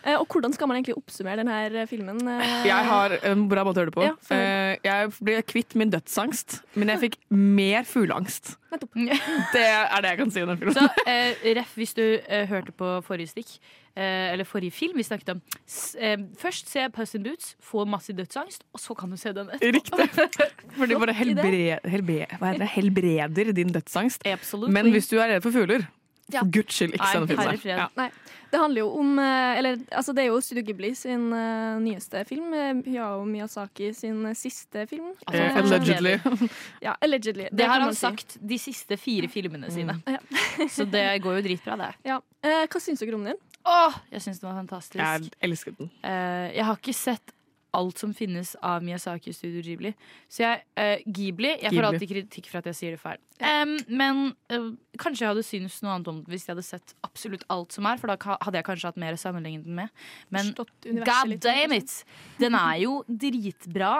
Eh, 0.05 0.17
Og 0.19 0.27
hvordan 0.27 0.53
skal 0.53 0.67
man 0.67 0.77
egentlig 0.77 0.97
oppsummere 0.99 1.37
denne 1.43 1.85
filmen? 1.87 2.19
eh? 2.27 2.65
Jeg 2.67 2.85
har 2.89 3.17
en 3.23 3.45
bra 3.51 3.63
måte 3.63 3.79
å 3.79 3.83
høre 3.85 3.91
det 3.91 3.95
på. 3.95 4.03
Ja. 4.03 4.15
Eh, 4.35 4.77
jeg 4.83 5.13
ble 5.23 5.37
kvitt 5.47 5.75
min 5.79 5.89
dødsangst, 5.93 6.61
men 6.75 6.91
jeg 6.91 6.99
fikk 7.05 7.15
mer 7.31 7.83
fugleangst. 7.87 8.57
Det 8.73 9.61
er 9.61 10.01
det 10.01 10.09
jeg 10.09 10.17
kan 10.17 10.31
si 10.33 10.41
om 10.41 10.49
den 10.49 10.57
filmen. 10.57 10.73
Så 10.75 10.87
eh, 11.07 11.35
ref, 11.55 11.75
hvis 11.77 11.93
du 11.93 12.03
eh, 12.25 12.47
hørte 12.49 12.73
på 12.73 12.89
forrige 13.05 13.29
stikk, 13.29 13.51
eh, 13.95 14.31
eller 14.33 14.47
forrige 14.49 14.73
film 14.73 14.97
vi 14.97 15.05
snakket 15.05 15.29
om 15.35 15.41
s 15.69 15.93
eh, 15.95 16.17
Først 16.41 16.71
se 16.73 16.87
Puss 16.89 17.13
in 17.15 17.23
Boots, 17.27 17.53
få 17.61 17.85
masse 17.85 18.15
dødsangst, 18.17 18.65
og 18.73 18.81
så 18.81 18.95
kan 18.97 19.13
du 19.13 19.17
se 19.21 19.31
den 19.37 19.51
etterpå. 19.53 20.01
Riktig. 20.01 20.49
For 20.79 20.89
de 20.89 20.97
bare 21.03 21.13
helbre, 21.13 21.79
helbre, 21.85 22.25
hva 22.39 22.49
heter 22.51 22.63
det? 22.65 22.71
helbreder 22.73 23.53
din 23.61 23.71
dødsangst. 23.77 24.25
Absolutely. 24.25 24.73
Men 24.73 24.89
hvis 24.95 25.07
du 25.13 25.19
er 25.21 25.35
redd 25.35 25.45
for 25.45 25.53
fugler, 25.53 25.85
Ja. 26.33 26.41
for 26.43 26.51
guds 26.55 26.75
skyld, 26.79 26.93
ikke 26.97 27.09
send 27.11 27.27
filmen. 27.29 27.59
Ja. 27.69 27.87
Nei, 27.97 28.09
det 28.53 28.59
handler 28.61 28.83
jo 28.83 28.89
om 29.01 29.19
eh, 29.19 29.57
Eller 29.59 29.77
altså, 29.97 30.13
det 30.13 30.23
er 30.23 30.27
jo 30.29 30.39
Studio 30.45 30.63
Ghibli 30.67 30.91
sin 30.97 31.27
uh, 31.33 31.79
nyeste 31.81 32.21
film. 32.29 32.51
Hyao 32.85 33.23
Miyazaki 33.25 33.91
sin 33.97 34.25
eh, 34.29 34.35
siste 34.37 34.85
film. 34.89 35.11
Altså, 35.25 35.43
Eh, 35.43 35.57
allegedly. 35.63 36.17
Ja, 36.85 36.95
allegedly. 37.01 37.47
Det 37.51 37.65
har 37.69 37.81
han 37.81 37.93
si. 37.95 37.99
sagt 38.03 38.37
de 38.41 38.57
siste 38.61 38.97
fire 38.97 39.27
filmene 39.27 39.71
sine. 39.73 39.97
Ja. 40.05 40.19
Så 40.75 40.85
det 40.85 41.21
går 41.23 41.39
jo 41.39 41.45
dritbra, 41.49 41.77
det. 41.81 41.91
Ja. 42.05 42.19
Eh, 42.43 42.65
hva 42.69 42.81
syns 42.83 43.01
dere 43.01 43.15
om 43.17 43.25
den? 43.25 43.39
Åh, 43.65 43.95
jeg 44.11 44.21
syns 44.25 44.41
den 44.41 44.49
var 44.49 44.57
fantastisk. 44.59 44.99
Jeg 44.99 45.31
elsket 45.47 45.77
den. 45.79 45.89
Eh, 46.03 46.49
jeg 46.57 46.65
har 46.67 46.77
ikke 46.81 46.93
sett 46.97 47.33
alt 47.77 48.01
som 48.01 48.13
finnes 48.15 48.53
av 48.61 48.83
Miyazaki 48.85 49.33
Studio 49.35 49.63
Ghibli. 49.65 49.93
Så 50.31 50.43
jeg, 50.45 50.63
uh, 50.79 51.03
Ghibli 51.05 51.53
Jeg 51.55 51.73
får 51.73 51.87
alltid 51.89 52.11
kritikk 52.11 52.49
for 52.51 52.61
at 52.61 52.69
jeg 52.71 52.79
sier 52.79 52.95
det 52.95 53.01
feil. 53.01 53.21
Um, 53.43 53.75
men 53.89 54.23
uh, 54.53 54.69
kanskje 55.01 55.25
jeg 55.25 55.33
hadde 55.33 55.45
syntes 55.47 55.79
noe 55.83 55.95
annet 55.95 56.11
om 56.11 56.21
det 56.21 56.33
hvis 56.33 56.47
jeg 56.47 56.53
hadde 56.55 56.67
sett 56.67 56.95
absolutt 57.05 57.47
alt 57.53 57.75
som 57.75 57.87
er, 57.89 58.01
for 58.01 58.13
da 58.13 58.37
hadde 58.45 58.61
jeg 58.61 58.67
kanskje 58.69 58.91
hatt 58.91 59.01
mer 59.01 59.17
å 59.17 59.21
sammenligne 59.21 59.65
den 59.65 59.81
med. 59.81 60.05
Men 60.33 60.53
god 60.57 61.39
damn 61.43 61.75
it! 61.75 61.97
Den 62.41 62.57
er 62.59 62.77
jo 62.85 63.01
dritbra. 63.07 63.97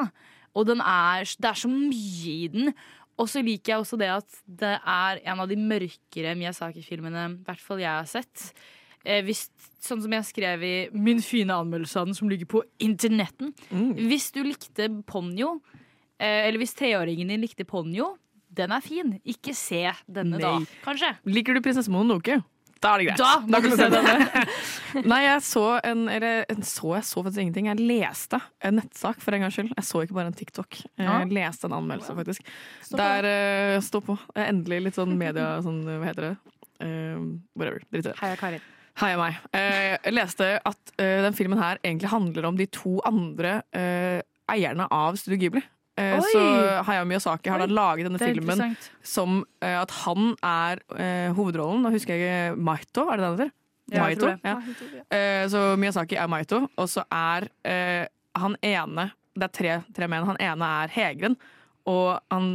Og 0.54 0.68
den 0.70 0.84
er, 0.86 1.26
det 1.26 1.50
er 1.50 1.58
så 1.58 1.70
mye 1.72 2.34
i 2.46 2.50
den. 2.54 2.74
Og 3.22 3.30
så 3.30 3.44
liker 3.46 3.74
jeg 3.74 3.84
også 3.84 3.98
det 4.02 4.10
at 4.10 4.40
det 4.62 4.76
er 4.78 5.20
en 5.30 5.42
av 5.44 5.50
de 5.50 5.58
mørkere 5.60 6.34
Miyazaki-filmene 6.38 7.28
hvert 7.46 7.62
fall 7.62 7.82
jeg 7.82 7.92
har 7.92 8.10
sett. 8.10 8.54
Eh, 9.04 9.20
hvis, 9.28 9.50
sånn 9.84 10.02
som 10.04 10.14
jeg 10.16 10.28
skrev 10.30 10.64
i 10.64 10.76
min 10.96 11.20
fine 11.24 11.56
anmeldelse 11.56 12.00
av 12.00 12.08
den 12.08 12.18
som 12.18 12.32
ligger 12.32 12.50
på 12.50 12.64
internetten. 12.84 13.52
Hvis 14.00 14.32
du 14.36 14.44
likte 14.46 14.88
Ponyo, 15.10 15.58
eh, 16.20 16.48
eller 16.48 16.62
hvis 16.62 16.76
treåringen 16.80 17.34
din 17.34 17.44
likte 17.44 17.68
Ponyo, 17.68 18.14
den 18.54 18.72
er 18.72 18.84
fin. 18.86 19.18
Ikke 19.26 19.56
se 19.58 19.90
denne 20.08 20.40
da, 20.40 20.56
kanskje. 20.86 21.16
Liker 21.28 21.58
du 21.58 21.64
prinsesse 21.66 21.92
Mononoke? 21.92 22.40
Da 22.84 22.94
er 22.94 23.00
det 23.00 23.06
greit. 23.08 23.22
Da 23.22 23.32
må 23.48 23.62
kan 23.64 23.72
du 23.72 23.78
se 23.80 23.88
denne. 23.92 24.44
Nei, 25.12 25.20
jeg 25.24 25.44
så 25.48 25.64
en 25.88 26.02
Eller 26.12 26.44
en 26.52 26.66
så 26.68 26.98
jeg 26.98 27.08
så 27.08 27.24
faktisk 27.24 27.46
ingenting. 27.46 27.70
Jeg 27.72 27.80
leste 27.80 28.40
en 28.60 28.78
nettsak 28.82 29.24
for 29.24 29.36
en 29.36 29.46
gangs 29.46 29.56
skyld. 29.56 29.72
Jeg 29.72 29.88
så 29.88 30.04
ikke 30.04 30.18
bare 30.18 30.34
en 30.34 30.38
TikTok. 30.38 30.82
Jeg 31.00 31.32
leste 31.32 31.70
en 31.70 31.78
anmeldelse, 31.80 32.16
faktisk. 32.20 32.52
Stå. 32.84 33.00
Der 33.00 33.30
uh, 33.30 33.80
Stå 33.84 34.04
på. 34.04 34.18
Endelig 34.36 34.82
litt 34.90 35.00
sånn 35.00 35.16
media 35.20 35.56
sånn, 35.64 35.80
Hva 35.88 36.12
heter 36.12 36.30
det? 36.30 36.36
Uh, 36.84 37.40
whatever. 37.56 37.88
Drit 37.88 38.04
i 38.04 38.10
det. 38.12 38.18
Heia 38.20 38.40
Karin. 38.40 38.72
Heia 39.02 39.18
meg. 39.18 39.38
Eh, 39.58 39.96
jeg 39.96 40.14
leste 40.14 40.50
at 40.62 40.92
eh, 41.02 41.22
den 41.26 41.34
filmen 41.38 41.58
her 41.58 41.80
egentlig 41.82 42.12
handler 42.12 42.46
om 42.50 42.58
de 42.60 42.68
to 42.70 43.00
andre 43.08 43.62
eh, 43.74 44.20
eierne 44.54 44.86
av 44.94 45.18
Studio 45.18 45.40
Ghibli. 45.42 45.64
Oi! 45.94 46.22
så 46.26 46.40
Hayao 46.88 47.06
Miyazaki 47.06 47.52
har 47.54 47.62
da 47.62 47.68
laget 47.70 48.08
denne 48.08 48.18
filmen 48.18 48.72
som 49.06 49.44
at 49.62 49.92
han 50.02 50.32
er 50.42 50.80
hovedrollen. 51.38 51.84
Nå 51.86 51.92
husker 51.94 52.18
jeg 52.18 52.56
Maito, 52.58 53.04
er 53.14 53.22
det 53.22 53.28
det 53.28 53.28
han 53.30 53.38
heter? 53.38 53.52
Ja, 53.94 54.08
Maito, 54.08 54.32
ja. 54.42 55.04
Eh, 55.14 55.44
så 55.54 55.62
Miyazaki 55.78 56.18
er 56.18 56.32
Maito, 56.34 56.64
og 56.66 56.90
så 56.90 57.06
er 57.14 57.46
han 58.42 58.58
ene 58.66 59.06
Det 59.38 59.46
er 59.46 59.54
tre, 59.54 59.76
tre 59.94 60.10
menn. 60.10 60.26
Han 60.32 60.42
ene 60.42 60.72
er 60.82 60.96
Hegren, 60.96 61.38
og 61.86 62.18
han 62.34 62.50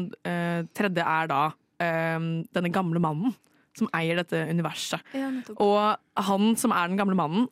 tredje 0.75 1.07
er 1.07 1.30
da 1.30 1.42
denne 1.78 2.75
gamle 2.75 2.99
mannen 3.07 3.38
som 3.79 3.91
eier 3.97 4.19
dette 4.21 4.45
universet. 4.51 5.03
Ja. 5.17 5.31
Og 5.57 6.25
han 6.29 6.55
som 6.61 6.75
er 6.75 6.91
den 6.91 7.01
gamle 7.01 7.19
mannen, 7.19 7.49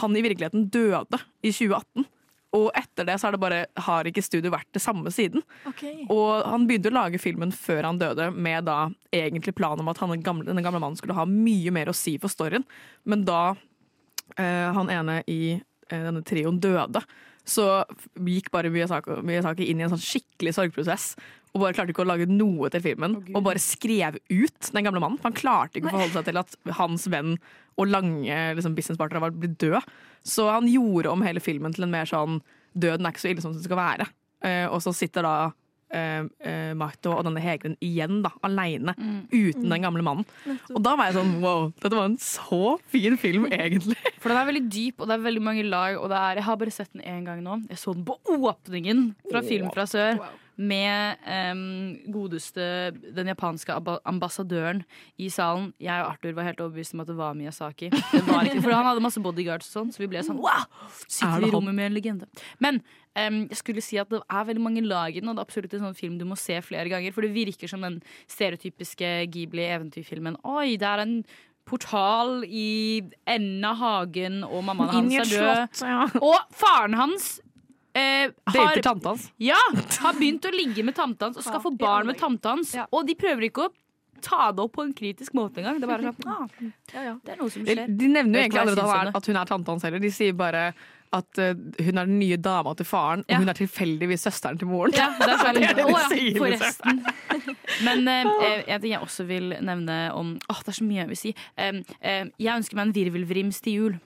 han 0.00 0.16
i 0.16 0.24
virkeligheten 0.24 0.68
døde 0.72 1.20
i 1.42 1.52
2018. 1.52 2.06
Og 2.54 2.68
etter 2.78 3.06
det 3.08 3.16
så 3.18 3.26
har 3.26 3.34
det 3.34 3.42
bare, 3.42 3.60
har 3.86 4.06
ikke 4.06 4.22
studio 4.22 4.52
vært 4.54 4.70
det 4.76 4.82
samme 4.82 5.10
siden. 5.14 5.42
Okay. 5.66 6.04
Og 6.12 6.44
han 6.46 6.68
begynte 6.68 6.92
å 6.92 6.94
lage 6.94 7.18
filmen 7.22 7.50
før 7.54 7.88
han 7.88 7.98
døde, 7.98 8.28
med 8.30 8.68
da 8.68 8.78
egentlig 9.14 9.56
planen 9.58 9.82
om 9.82 9.90
at 9.90 10.00
han, 10.02 10.14
gamle, 10.22 10.46
denne 10.46 10.62
gamle 10.62 10.82
mannen 10.82 10.98
skulle 11.00 11.16
ha 11.18 11.26
mye 11.26 11.74
mer 11.74 11.90
å 11.90 11.96
si 11.96 12.14
for 12.22 12.30
storyen. 12.30 12.66
Men 13.10 13.26
da 13.26 13.56
eh, 14.38 14.70
han 14.76 14.92
ene 14.92 15.20
i 15.26 15.56
eh, 15.56 15.98
denne 15.98 16.22
trioen 16.26 16.60
døde, 16.62 17.02
så 17.44 17.82
gikk 18.14 18.52
bare 18.54 18.70
Miyazaki, 18.72 19.18
Miyazaki 19.26 19.66
inn 19.68 19.82
i 19.82 19.88
en 19.88 19.92
sånn 19.96 20.04
skikkelig 20.04 20.54
sorgprosess. 20.56 21.10
Og 21.54 21.62
bare 21.62 21.76
klarte 21.76 21.94
ikke 21.94 22.02
å 22.02 22.08
lage 22.08 22.26
noe 22.26 22.68
til 22.74 22.82
filmen. 22.82 23.20
og 23.30 23.44
bare 23.46 23.62
skrev 23.62 24.18
ut 24.18 24.70
den 24.74 24.86
gamle 24.86 25.02
mannen. 25.02 25.20
For 25.20 25.30
han 25.30 25.38
klarte 25.38 25.78
ikke 25.78 25.92
å 25.92 25.94
forholde 25.94 26.18
seg 26.18 26.26
til 26.26 26.40
at 26.40 26.56
hans 26.80 27.06
venn 27.12 27.36
og 27.78 27.90
lange 27.90 28.38
liksom, 28.58 28.74
businesspartner 28.74 29.22
var 29.22 29.34
blitt 29.34 29.58
død. 29.62 29.78
Så 30.26 30.48
han 30.50 30.66
gjorde 30.70 31.12
om 31.12 31.22
hele 31.26 31.42
filmen 31.42 31.74
til 31.74 31.86
en 31.86 31.94
mer 31.94 32.08
sånn 32.10 32.40
døden 32.74 33.06
er 33.06 33.14
ikke 33.14 33.22
så 33.22 33.30
ille 33.30 33.44
som 33.44 33.54
den 33.54 33.64
skal 33.64 33.78
være. 33.78 34.08
Uh, 34.44 34.66
og 34.74 34.80
så 34.84 34.92
sitter 34.96 35.24
da 35.24 35.34
uh, 35.48 36.26
uh, 36.26 36.72
Marto 36.78 37.14
og 37.14 37.22
denne 37.26 37.42
Hegren 37.42 37.76
igjen 37.84 38.20
da, 38.24 38.32
aleine, 38.44 38.96
uten 39.30 39.70
den 39.70 39.86
gamle 39.86 40.04
mannen. 40.04 40.26
Og 40.74 40.82
da 40.84 40.94
var 40.98 41.10
jeg 41.10 41.18
sånn 41.20 41.36
wow, 41.44 41.68
dette 41.80 41.94
var 41.94 42.10
en 42.10 42.18
så 42.20 42.76
fin 42.92 43.18
film, 43.20 43.46
egentlig. 43.54 43.98
For 44.20 44.32
den 44.32 44.40
er 44.40 44.50
veldig 44.50 44.64
dyp, 44.66 44.98
og 44.98 45.10
det 45.10 45.16
er 45.16 45.26
veldig 45.28 45.44
mange 45.46 45.66
lag. 45.68 46.00
Og 46.00 46.10
det 46.12 46.20
er, 46.20 46.40
jeg 46.40 46.48
har 46.48 46.62
bare 46.64 46.74
sett 46.74 46.94
den 46.96 47.06
én 47.06 47.28
gang 47.28 47.44
nå. 47.44 47.60
Jeg 47.70 47.80
så 47.80 47.94
den 47.96 48.06
på 48.08 48.18
åpningen 48.34 49.12
fra 49.30 49.44
Film 49.46 49.70
fra 49.74 49.86
sør. 49.88 50.24
Med 50.56 51.18
um, 51.26 51.96
godeste 52.14 52.64
den 52.94 53.30
japanske 53.32 53.74
ambassadøren 54.06 54.84
i 55.18 55.26
salen. 55.32 55.72
Jeg 55.82 56.04
og 56.04 56.12
Arthur 56.12 56.36
var 56.36 56.46
helt 56.46 56.60
overbevist 56.62 56.94
om 56.94 57.02
at 57.02 57.08
det 57.10 57.16
var 57.18 57.34
Miyazaki. 57.34 57.88
Det 57.90 58.22
var 58.28 58.46
ikke, 58.46 58.62
for 58.62 58.76
han 58.76 58.86
hadde 58.86 59.02
masse 59.02 59.22
bodyguards 59.24 59.70
og 59.72 59.78
sånn, 59.78 59.94
så 59.94 60.04
vi 60.04 60.10
ble 60.12 60.22
sånn 60.22 60.38
wow! 60.38 60.62
Er 60.62 61.00
Sitter 61.08 61.48
i 61.48 61.50
rommet 61.50 61.74
med 61.74 61.88
en 61.88 61.96
legende. 61.96 62.28
Men 62.62 62.78
um, 63.18 63.40
jeg 63.50 63.58
skulle 63.58 63.82
si 63.82 63.98
at 63.98 64.12
det 64.12 64.22
er 64.22 64.46
veldig 64.50 64.62
mange 64.62 64.84
lag 64.86 65.10
i 65.10 65.22
den, 65.22 65.32
og 65.32 65.34
det 65.34 65.42
er 65.42 65.48
absolutt 65.48 65.74
en 65.74 65.88
sånn 65.88 65.98
film 65.98 66.20
du 66.20 66.28
må 66.28 66.38
se 66.38 66.60
flere 66.62 66.86
ganger. 66.92 67.16
For 67.16 67.26
det 67.26 67.34
virker 67.34 67.70
som 67.70 67.82
den 67.82 67.98
stereotypiske 68.30 69.16
Ghibli-eventyrfilmen. 69.34 70.38
Oi, 70.46 70.76
det 70.78 70.86
er 70.86 71.02
en 71.02 71.18
portal 71.64 72.44
i 72.44 73.02
enden 73.26 73.64
av 73.64 73.78
hagen, 73.80 74.42
og 74.44 74.66
mammaen 74.66 74.92
hans 74.92 75.14
er 75.16 75.30
død. 75.30 75.82
Ja. 75.82 76.06
Og 76.20 76.54
faren 76.54 76.96
hans 76.98 77.38
eh, 77.94 78.28
har, 78.50 78.58
Dater 78.58 78.82
tante 78.82 79.08
hans. 79.12 79.30
ja, 79.42 79.60
har 80.04 80.18
begynt 80.18 80.44
å 80.48 80.52
ligge 80.54 80.84
med 80.86 80.96
tante 80.98 81.28
hans 81.28 81.38
og 81.40 81.46
skal 81.46 81.62
få 81.62 81.72
barn 81.78 82.10
med 82.10 82.18
tante 82.20 82.50
hans. 82.50 82.74
Ja. 82.76 82.86
Og 82.92 83.06
de 83.08 83.16
prøver 83.18 83.48
ikke 83.48 83.68
å 83.68 83.72
ta 84.24 84.50
det 84.52 84.64
opp 84.64 84.74
på 84.78 84.84
en 84.86 84.92
kritisk 84.96 85.34
måte 85.36 85.60
engang. 85.60 85.80
Det 85.82 85.88
sånn, 85.88 86.26
ah, 86.32 86.44
Ja, 86.94 87.06
ja. 87.10 87.14
det 87.24 87.34
er 87.34 87.40
noe 87.40 87.52
som 87.52 87.64
skjer. 87.66 87.84
De 87.88 88.10
nevner 88.10 88.40
jo 88.40 88.44
egentlig 88.46 88.62
aldri 88.64 88.76
det? 88.80 89.16
at 89.20 89.30
hun 89.30 89.40
er 89.40 89.50
tante 89.50 89.74
hans 89.74 89.86
heller. 89.86 90.02
De 90.02 90.12
sier 90.14 90.36
bare 90.38 90.68
at 91.12 91.38
eh, 91.38 91.54
hun 91.54 91.98
er 92.00 92.08
den 92.08 92.18
nye 92.18 92.36
dama 92.36 92.74
til 92.74 92.86
faren, 92.88 93.24
Ja. 93.28 93.36
og 93.36 93.44
hun 93.44 93.48
er 93.52 93.58
tilfeldigvis 93.58 94.24
søsteren 94.26 94.58
til 94.58 94.68
moren. 94.68 94.94
Ja, 94.96 95.10
det 95.18 95.28
er 95.28 95.38
sånn, 95.42 95.54
Det 95.60 95.68
er 95.68 95.74
det 95.74 95.84
de 95.84 95.84
å 95.84 95.98
ja, 95.98 96.38
forresten. 96.38 97.04
Men 97.86 98.08
eh, 98.08 98.64
en 98.66 98.80
ting 98.82 98.92
jeg 98.92 99.02
også 99.02 99.26
vil 99.28 99.54
nevne 99.64 99.98
om 100.14 100.34
Åh, 100.50 100.60
det 100.64 100.72
er 100.74 100.78
så 100.78 100.86
mye 100.86 101.02
jeg 101.02 101.10
vil 101.12 101.20
si. 101.20 101.34
Um, 101.58 101.80
eh, 102.00 102.24
jeg 102.38 102.52
ønsker 102.58 102.78
meg 102.78 102.88
en 102.88 102.96
virvelvrims 102.96 103.60
til 103.64 103.78
jul. 103.78 103.96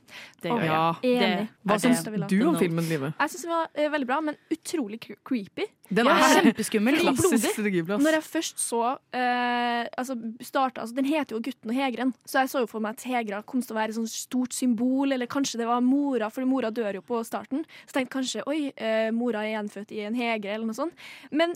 Det 0.42 0.52
gjør 0.52 0.62
jeg. 0.64 0.70
Ja. 0.70 0.84
Enig. 1.02 1.48
Hva 1.64 1.76
er 1.76 1.82
syns 1.82 2.04
du 2.30 2.38
om 2.48 2.56
filmen, 2.61 2.87
Live? 2.88 3.12
Jeg 3.18 3.32
syns 3.34 3.44
den 3.44 3.52
var 3.52 3.68
uh, 3.72 3.88
veldig 3.96 4.08
bra, 4.08 4.20
men 4.28 4.38
utrolig 4.54 5.00
creepy. 5.26 5.68
Den 5.88 6.04
Ja, 6.08 6.16
er 6.20 6.42
kjempeskummel. 6.44 6.98
Når 7.00 8.16
jeg 8.18 8.24
først 8.26 8.61
så 8.61 8.82
uh, 8.98 9.84
altså 9.96 10.16
starta, 10.44 10.82
altså 10.82 10.94
Den 10.94 11.08
heter 11.08 11.37
jo 11.37 11.40
'Gutten 11.40 11.72
og 11.72 11.76
Hegren', 11.76 12.12
så 12.28 12.42
jeg 12.44 12.50
så 12.52 12.62
jo 12.64 12.68
for 12.68 12.84
meg 12.84 12.98
at 12.98 13.06
Hegra 13.08 13.42
kom 13.42 13.62
til 13.62 13.72
å 13.72 13.78
være 13.78 13.94
et 13.94 13.98
sånt 13.98 14.12
stort 14.12 14.52
symbol, 14.52 15.12
eller 15.12 15.26
kanskje 15.26 15.58
det 15.62 15.68
var 15.68 15.80
mora, 15.80 16.28
for 16.28 16.44
mora 16.48 16.70
dør 16.70 16.88
jo 16.94 17.03
på 17.03 17.24
starten. 17.27 17.64
Så 17.87 17.92
tenkte 17.92 18.16
kanskje 18.18 18.42
oi, 18.46 18.72
eh, 18.77 19.11
mora 19.11 19.44
er 19.44 19.57
gjenfødt 19.62 19.92
i 19.92 20.01
en 20.07 20.14
hegre, 20.14 20.55
eller 20.55 20.66
noe 20.66 20.74
sånt. 20.74 20.92
Men 21.31 21.55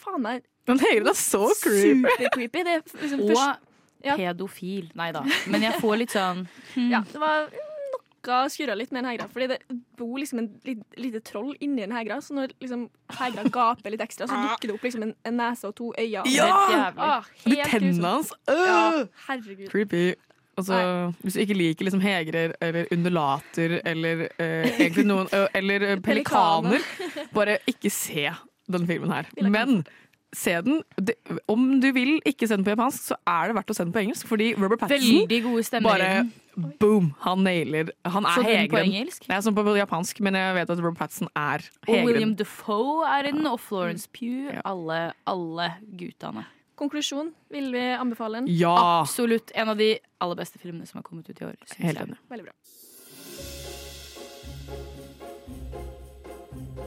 faen 0.00 0.22
meg 0.22 0.42
Den 0.66 0.78
Hegren 0.78 1.08
er 1.08 1.14
så 1.14 1.48
creepy. 1.62 2.04
supercreepy. 2.06 2.62
Det 2.64 2.66
er 2.76 2.82
liksom 3.02 3.20
først, 3.28 3.36
Og 3.36 3.56
Ja. 4.04 4.16
pedofil. 4.16 4.90
Nei 4.94 5.10
da. 5.12 5.22
Men 5.46 5.60
jeg 5.62 5.74
får 5.80 5.98
litt 5.98 6.10
sånn 6.10 6.46
ja, 6.76 7.00
det 7.02 7.18
var 7.20 7.48
noe 7.50 8.48
skurra 8.48 8.76
litt 8.76 8.92
med 8.92 9.04
en 9.04 9.10
hegra, 9.10 9.26
fordi 9.32 9.46
det 9.48 9.58
bor 9.96 10.18
liksom 10.18 10.38
en 10.38 10.60
lit- 10.64 10.96
lite 10.96 11.20
troll 11.24 11.54
inni 11.60 11.82
en 11.82 11.90
hegra, 11.92 12.16
så 12.20 12.32
når 12.36 12.52
liksom 12.60 12.88
hegra 13.10 13.44
gaper 13.50 13.90
litt 13.90 14.00
ekstra, 14.00 14.26
så 14.28 14.36
dukker 14.36 14.68
det 14.68 14.74
opp 14.74 14.82
liksom 14.82 15.02
en, 15.02 15.14
en 15.24 15.36
nese 15.36 15.64
og 15.64 15.74
to 15.74 15.92
øyne. 15.98 16.22
Ja! 16.26 16.92
Ah, 16.96 17.22
tennene 17.46 18.02
hans. 18.04 18.32
Ja, 18.46 19.04
herregud. 19.26 19.68
Creepy. 19.70 20.14
Altså, 20.60 21.14
hvis 21.24 21.36
du 21.36 21.40
ikke 21.44 21.56
liker 21.58 21.88
liksom 21.88 22.04
hegrer 22.04 22.54
eller 22.60 22.90
undulater 22.94 23.78
eller 23.80 24.26
eh, 24.36 25.00
noen 25.04 25.30
Eller 25.56 26.00
pelikaner, 26.04 26.84
bare 27.36 27.58
ikke 27.70 27.92
se 27.92 28.28
denne 28.70 28.86
filmen 28.86 29.10
her. 29.12 29.30
Men 29.42 29.82
se 30.36 30.52
den. 30.62 30.82
Det, 30.96 31.16
om 31.50 31.80
du 31.82 31.88
vil 31.94 32.20
ikke 32.28 32.46
se 32.46 32.56
den 32.56 32.64
på 32.66 32.74
japansk, 32.74 33.10
så 33.10 33.18
er 33.28 33.50
det 33.50 33.56
verdt 33.58 33.72
å 33.72 33.76
se 33.76 33.86
den 33.86 33.94
på 33.94 34.02
engelsk, 34.04 34.28
fordi 34.30 34.52
Robert 34.58 34.84
i 35.00 35.24
bare 35.82 36.10
boom! 36.80 37.12
Han 37.24 37.44
nailer 37.46 37.90
Han 38.04 38.26
er 38.26 38.36
Så 38.36 38.44
den 38.46 38.70
på 38.70 38.80
engelsk? 38.82 39.26
Nei, 39.30 39.40
sånn 39.42 39.56
på 39.56 39.64
japansk, 39.78 40.22
men 40.24 40.38
jeg 40.38 40.56
vet 40.58 40.72
at 40.74 40.82
Robert 40.82 41.00
Pattinson 41.00 41.30
er 41.34 41.64
hegeren. 41.64 42.04
Og 42.04 42.08
William. 42.10 42.36
Defoe 42.38 43.10
er 43.10 43.30
i 43.30 43.34
den, 43.34 43.46
og 43.50 43.58
Florence 43.62 44.10
Pugh. 44.12 44.50
Ja. 44.54 44.64
Alle, 44.70 45.02
alle 45.30 45.70
guttene. 45.98 46.46
Konklusjon, 46.80 47.34
vil 47.52 47.72
vi 47.74 47.80
anbefale 47.92 48.40
den? 48.40 48.46
Ja! 48.56 48.72
Absolutt 49.02 49.50
en 49.54 49.68
av 49.68 49.76
de 49.76 49.98
aller 50.18 50.38
beste 50.38 50.58
filmene 50.58 50.86
som 50.88 50.96
har 50.98 51.04
kommet 51.04 51.28
ut 51.28 51.40
i 51.40 51.44
år. 51.44 51.58
Helt 51.76 52.00
enig. 52.00 52.16
Veldig 52.32 52.46
bra. 52.48 52.54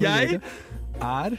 Jeg 0.01 0.41
Er 1.01 1.38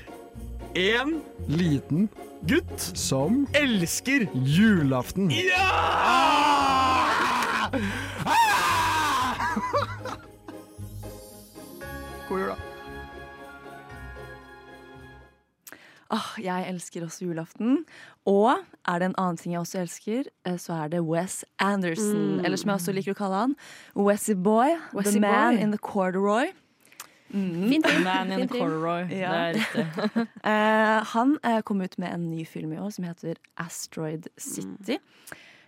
en 0.74 1.22
liten 1.48 2.08
gutt 2.46 2.80
som 2.94 3.42
elsker 3.58 4.28
julaften. 4.34 5.28
God 12.28 12.38
jul, 12.38 12.48
da. 12.48 12.73
Ah, 16.12 16.34
jeg 16.40 16.66
elsker 16.68 17.04
også 17.06 17.24
julaften. 17.24 17.84
Og 18.28 18.50
er 18.88 19.00
det 19.00 19.10
en 19.10 19.16
annen 19.20 19.38
ting 19.40 19.54
jeg 19.54 19.62
også 19.62 19.80
elsker, 19.84 20.28
eh, 20.46 20.58
så 20.60 20.76
er 20.84 20.92
det 20.92 21.00
Wes 21.04 21.44
Anderson. 21.58 22.44
Eller 22.44 22.60
som 22.60 22.72
jeg 22.72 22.80
også 22.80 22.96
liker 22.96 23.16
å 23.16 23.18
kalle 23.18 23.46
han, 23.46 23.56
Wessy 23.96 24.36
Boy. 24.36 24.76
Wessie 24.94 25.18
the 25.18 25.24
man 25.24 25.56
Boy. 25.56 25.62
in 25.62 25.72
the 25.72 25.80
corduroy. 25.80 26.52
Mm. 27.34 27.68
Fint 27.68 27.86
rim. 27.88 28.04
Man 28.04 28.32
in 28.32 28.46
the 28.46 28.58
corduroy. 28.58 29.08
Ja. 29.10 29.32
Det 29.32 29.40
er 29.40 29.54
riktig. 29.58 30.26
uh, 30.44 31.00
han 31.14 31.38
uh, 31.42 31.60
kom 31.66 31.80
ut 31.82 31.98
med 31.98 32.12
en 32.12 32.28
ny 32.30 32.44
film 32.46 32.72
i 32.72 32.78
år 32.78 32.92
som 32.94 33.08
heter 33.08 33.40
Asteroid 33.58 34.28
City. 34.38 35.00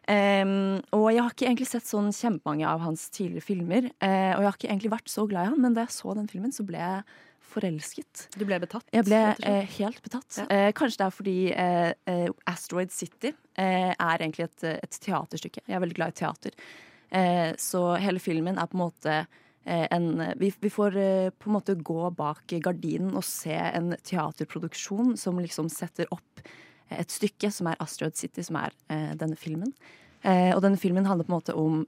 Em, 0.07 0.79
og 0.94 1.09
jeg 1.11 1.18
har 1.18 1.33
ikke 1.35 1.49
egentlig 1.49 1.66
sett 1.66 1.88
sånn 1.88 2.12
kjempemange 2.14 2.66
av 2.70 2.85
hans 2.85 3.09
tidligere 3.11 3.42
filmer. 3.42 3.88
Uh, 3.99 4.37
og 4.37 4.44
jeg 4.44 4.46
har 4.46 4.59
ikke 4.61 4.70
egentlig 4.70 4.92
vært 4.94 5.11
så 5.11 5.27
glad 5.27 5.49
i 5.49 5.51
han, 5.55 5.62
men 5.64 5.75
da 5.75 5.87
jeg 5.88 5.96
så 5.96 6.14
den 6.14 6.29
filmen, 6.31 6.55
så 6.55 6.66
ble 6.68 6.79
jeg 6.79 7.03
forelsket. 7.57 8.27
Du 8.37 8.45
ble 8.49 8.61
betatt? 8.62 8.87
Jeg 8.95 9.07
ble 9.09 9.23
eh, 9.49 9.62
helt 9.79 10.03
betatt. 10.05 10.42
Eh, 10.47 10.69
kanskje 10.77 11.01
det 11.01 11.07
er 11.07 11.16
fordi 11.16 11.38
eh, 11.53 11.88
eh, 12.12 12.29
Asteroid 12.53 12.95
City 12.95 13.33
eh, 13.33 13.92
er 13.92 14.21
egentlig 14.21 14.47
et, 14.49 14.69
et 14.77 15.01
teaterstykke. 15.07 15.64
Jeg 15.64 15.79
er 15.79 15.83
veldig 15.83 15.99
glad 15.99 16.14
i 16.14 16.21
teater. 16.21 16.61
Eh, 17.16 17.51
så 17.61 17.88
hele 18.03 18.23
filmen 18.23 18.61
er 18.61 18.71
på 18.71 18.79
en 18.79 18.87
måte 18.87 19.25
en 19.66 20.21
vi, 20.38 20.53
vi 20.62 20.71
får 20.71 20.95
på 21.42 21.49
en 21.49 21.55
måte 21.57 21.75
gå 21.75 22.05
bak 22.14 22.53
gardinen 22.62 23.16
og 23.19 23.25
se 23.27 23.51
en 23.51 23.97
teaterproduksjon 24.07 25.16
som 25.19 25.40
liksom 25.42 25.66
setter 25.75 26.07
opp 26.14 26.45
et 26.95 27.12
stykke 27.12 27.51
som 27.51 27.71
er 27.71 27.81
Asteroid 27.83 28.19
City, 28.19 28.45
som 28.47 28.59
er 28.61 28.75
eh, 28.92 29.12
denne 29.19 29.38
filmen. 29.38 29.73
Eh, 30.23 30.53
og 30.55 30.62
denne 30.64 30.79
filmen 30.81 31.07
handler 31.09 31.27
på 31.27 31.33
en 31.33 31.38
måte 31.40 31.57
om 31.59 31.81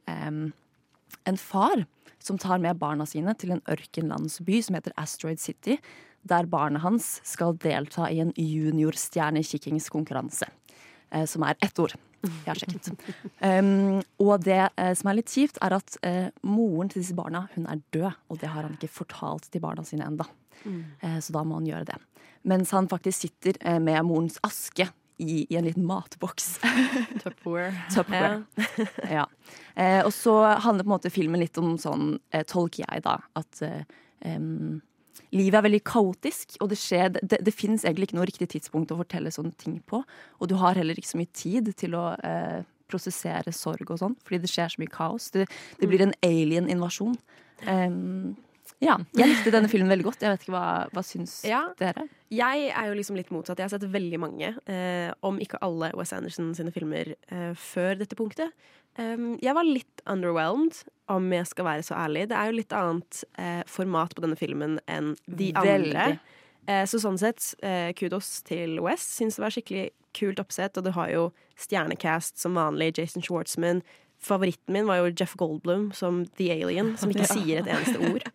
en 1.29 1.41
far 1.41 1.85
som 2.19 2.39
tar 2.41 2.59
med 2.63 2.79
barna 2.81 3.07
sine 3.07 3.35
til 3.39 3.51
en 3.55 3.63
ørkenlandsby 3.71 4.63
som 4.65 4.75
heter 4.79 4.93
Asteroid 4.99 5.41
City, 5.41 5.79
der 6.29 6.47
barnet 6.51 6.83
hans 6.83 7.21
skal 7.27 7.57
delta 7.63 8.11
i 8.11 8.21
en 8.25 8.33
juniorstjernekikkingskonkurranse. 8.37 10.47
Eh, 11.11 11.25
som 11.25 11.43
er 11.47 11.55
ett 11.65 11.79
ord. 11.79 11.95
Jeg 12.23 12.47
har 12.47 12.59
sjekket. 12.59 12.89
Um, 13.39 14.03
og 14.19 14.43
det 14.43 14.75
eh, 14.75 14.95
som 14.99 15.09
er 15.09 15.15
litt 15.21 15.31
kjipt, 15.31 15.59
er 15.63 15.73
at 15.77 15.97
eh, 16.03 16.29
moren 16.43 16.89
til 16.91 17.03
disse 17.05 17.15
barna 17.17 17.47
hun 17.55 17.67
er 17.71 17.79
død. 17.95 18.11
Og 18.29 18.41
det 18.43 18.49
har 18.51 18.63
han 18.67 18.75
ikke 18.75 18.91
fortalt 18.91 19.47
til 19.53 19.63
barna 19.63 19.83
sine 19.87 20.05
enda. 20.11 20.27
Eh, 20.67 21.19
så 21.23 21.33
da 21.37 21.45
må 21.47 21.55
han 21.61 21.69
gjøre 21.69 21.87
det. 21.93 21.99
Mens 22.49 22.73
han 22.75 22.91
faktisk 22.91 23.19
sitter 23.25 23.53
eh, 23.63 23.79
med 23.83 24.03
morens 24.07 24.39
aske 24.47 24.89
i, 25.19 25.47
i 25.51 25.57
en 25.59 25.67
liten 25.67 25.87
matboks. 25.87 26.59
Tupperware. 27.23 27.75
Tupperware. 27.95 28.43
ja. 29.11 29.27
Eh, 29.75 30.01
og 30.05 30.13
så 30.15 30.41
handler 30.65 30.85
på 30.85 30.91
en 30.91 30.97
måte 30.97 31.13
filmen 31.15 31.43
litt 31.43 31.59
om 31.61 31.77
sånn, 31.81 32.17
eh, 32.35 32.47
tolker 32.49 32.85
jeg 32.85 33.05
da, 33.07 33.19
at 33.39 33.63
em, 34.27 34.81
livet 35.35 35.59
er 35.59 35.67
veldig 35.67 35.83
kaotisk, 35.87 36.57
og 36.63 36.73
det 36.73 36.81
skjer 36.81 37.13
Det, 37.19 37.41
det, 37.45 37.55
fins 37.55 37.85
egentlig 37.85 38.09
ikke 38.09 38.19
noe 38.21 38.29
riktig 38.31 38.51
tidspunkt 38.55 38.93
å 38.95 39.01
fortelle 39.01 39.33
sånne 39.35 39.55
ting 39.59 39.79
på. 39.87 40.03
Og 40.39 40.51
du 40.51 40.57
har 40.61 40.79
heller 40.79 40.99
ikke 40.99 41.13
så 41.13 41.21
mye 41.21 41.33
tid 41.35 41.73
til 41.79 41.97
å 41.99 42.13
eh, 42.25 42.63
prosessere 42.89 43.53
sorg 43.53 43.91
og 43.91 44.01
sånn, 44.01 44.17
fordi 44.25 44.43
det 44.45 44.53
skjer 44.53 44.73
så 44.73 44.83
mye 44.83 44.93
kaos. 44.93 45.31
Det, 45.35 45.49
det 45.81 45.89
blir 45.91 46.05
en 46.05 46.15
alien-invasjon. 46.25 47.19
Em, 47.69 48.37
ja. 48.85 48.97
Jeg 49.19 49.29
likte 49.33 49.51
denne 49.55 49.69
filmen 49.71 49.91
veldig 49.91 50.07
godt. 50.07 50.23
Jeg 50.23 50.35
vet 50.37 50.45
ikke 50.47 50.55
hva, 50.55 50.67
hva 50.95 51.03
syns 51.07 51.41
Ja. 51.49 51.65
dere? 51.81 52.07
Jeg 52.31 52.69
er 52.71 52.89
jo 52.91 52.95
liksom 52.99 53.17
litt 53.19 53.31
motsatt. 53.35 53.59
Jeg 53.59 53.69
har 53.71 53.75
sett 53.79 53.89
veldig 53.91 54.21
mange, 54.23 54.53
eh, 54.71 55.11
om 55.27 55.39
ikke 55.43 55.59
alle 55.65 55.91
Wes 55.99 56.13
Anderson 56.13 56.53
sine 56.55 56.71
filmer 56.75 57.15
eh, 57.33 57.53
før 57.59 57.99
dette 57.99 58.15
punktet. 58.19 58.53
Um, 58.99 59.37
jeg 59.41 59.55
var 59.55 59.63
litt 59.63 60.01
underwhelmed, 60.11 60.81
om 61.09 61.29
jeg 61.33 61.47
skal 61.47 61.65
være 61.69 61.85
så 61.87 61.95
ærlig. 61.95 62.25
Det 62.29 62.35
er 62.37 62.49
jo 62.51 62.57
litt 62.59 62.73
annet 62.75 63.21
eh, 63.39 63.61
format 63.71 64.15
på 64.15 64.25
denne 64.25 64.37
filmen 64.39 64.81
enn 64.91 65.13
de 65.31 65.53
andre. 65.55 66.19
Eh, 66.69 66.83
så 66.91 66.99
sånn 67.01 67.17
sett, 67.21 67.55
eh, 67.65 67.93
kudos 67.97 68.43
til 68.45 68.81
Wes. 68.85 69.05
Syns 69.21 69.39
det 69.39 69.45
var 69.45 69.55
skikkelig 69.55 69.87
kult 70.19 70.43
oppsett, 70.43 70.77
og 70.77 70.85
du 70.85 70.91
har 70.99 71.13
jo 71.15 71.29
stjernecast 71.63 72.39
som 72.43 72.59
vanlig. 72.59 72.91
Jason 72.99 73.23
Schwartzman. 73.23 73.83
Favoritten 74.19 74.75
min 74.75 74.89
var 74.89 74.99
jo 74.99 75.13
Jeff 75.15 75.37
Goldblum 75.39 75.93
som 75.95 76.25
The 76.37 76.51
Alien, 76.57 76.97
som 76.99 77.13
ikke 77.15 77.29
sier 77.37 77.63
et 77.63 77.71
eneste 77.71 78.03
ord. 78.03 78.27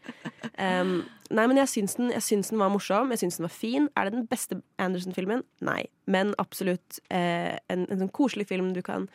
Um, 0.59 1.05
nei, 1.31 1.45
men 1.47 1.57
jeg 1.61 1.69
syns, 1.71 1.95
den, 1.95 2.11
jeg 2.11 2.21
syns 2.25 2.49
den 2.51 2.59
var 2.59 2.69
morsom, 2.73 3.11
jeg 3.13 3.21
syns 3.23 3.37
den 3.39 3.47
var 3.47 3.53
fin. 3.55 3.89
Er 3.97 4.09
det 4.09 4.13
den 4.17 4.27
beste 4.27 4.57
Anderson-filmen? 4.81 5.43
Nei. 5.63 5.83
Men 6.05 6.33
absolutt 6.41 6.99
eh, 7.09 7.55
en, 7.71 7.85
en 7.89 8.01
sånn 8.03 8.11
koselig 8.15 8.47
film 8.49 8.73
du 8.75 8.81
kan 8.85 9.07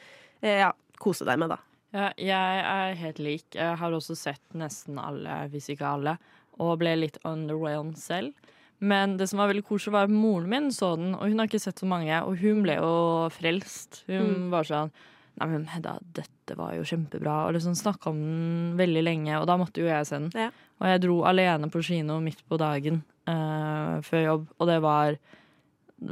eh, 0.42 0.60
ja, 0.64 0.72
kose 0.98 1.26
deg 1.28 1.38
med, 1.42 1.52
da. 1.54 1.58
Ja, 1.94 2.08
jeg 2.20 2.64
er 2.68 2.94
helt 3.00 3.18
lik. 3.22 3.46
Jeg 3.56 3.76
har 3.80 3.92
også 3.96 4.16
sett 4.18 4.42
nesten 4.56 4.98
alle, 5.00 5.44
hvis 5.52 5.70
ikke 5.72 5.88
alle, 5.88 6.16
og 6.60 6.78
ble 6.82 6.96
litt 6.98 7.16
underwhelmed 7.28 7.96
selv. 8.00 8.32
Men 8.80 9.16
det 9.18 9.26
som 9.30 9.40
var 9.40 9.48
veldig 9.50 9.64
koselig, 9.66 9.92
var 9.96 10.06
at 10.06 10.12
moren 10.14 10.48
min 10.52 10.68
så 10.74 10.92
den, 11.00 11.14
og 11.16 11.24
hun 11.26 11.40
har 11.40 11.48
ikke 11.48 11.60
sett 11.62 11.80
så 11.82 11.86
mange, 11.90 12.14
og 12.22 12.36
hun 12.42 12.60
ble 12.62 12.76
jo 12.78 12.90
frelst. 13.34 14.04
Hun 14.06 14.28
Mm. 14.28 14.50
var 14.52 14.68
sånn 14.68 14.92
Nei, 15.38 15.46
men 15.52 15.66
Hedda, 15.70 15.96
dette 16.16 16.56
var 16.58 16.72
jo 16.74 16.86
kjempebra. 16.88 17.34
Og 17.46 17.54
liksom 17.56 17.76
snakka 17.78 18.10
om 18.10 18.18
den 18.22 18.78
veldig 18.80 19.02
lenge, 19.06 19.36
og 19.38 19.46
da 19.50 19.58
måtte 19.60 19.82
jo 19.84 19.90
jeg 19.90 20.06
se 20.08 20.18
den. 20.18 20.30
Ja. 20.34 20.48
Og 20.80 20.88
jeg 20.90 21.02
dro 21.04 21.18
alene 21.30 21.68
på 21.70 21.82
kino 21.86 22.18
midt 22.22 22.40
på 22.48 22.58
dagen 22.60 23.02
uh, 23.30 23.98
før 24.06 24.24
jobb, 24.24 24.48
og 24.58 24.70
det 24.70 24.78
var, 24.84 25.18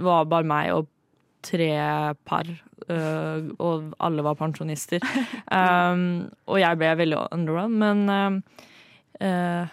var 0.07 0.29
bare 0.31 0.47
meg 0.47 0.73
og 0.75 0.89
tre 1.47 1.71
par. 2.27 2.49
uh, 2.91 3.47
og 3.62 3.93
alle 4.03 4.23
var 4.27 4.39
pensjonister. 4.39 5.03
Um, 5.47 6.27
og 6.51 6.59
jeg 6.59 6.75
ble 6.81 6.89
veldig 6.99 7.19
underwhelmed, 7.31 8.03
men 8.03 8.41
uh, 9.23 9.69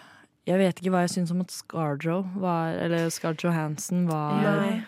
jeg 0.46 0.60
vet 0.60 0.78
ikke 0.78 0.92
hva 0.94 1.00
jeg 1.02 1.10
syns 1.16 1.32
om 1.34 1.40
at 1.42 1.50
Scarjo 1.50 2.20
var 2.38 2.76
Eller 2.84 3.08
Scarjo 3.10 3.50
Hansen 3.50 4.04
var 4.06 4.38
Nei. 4.44 4.84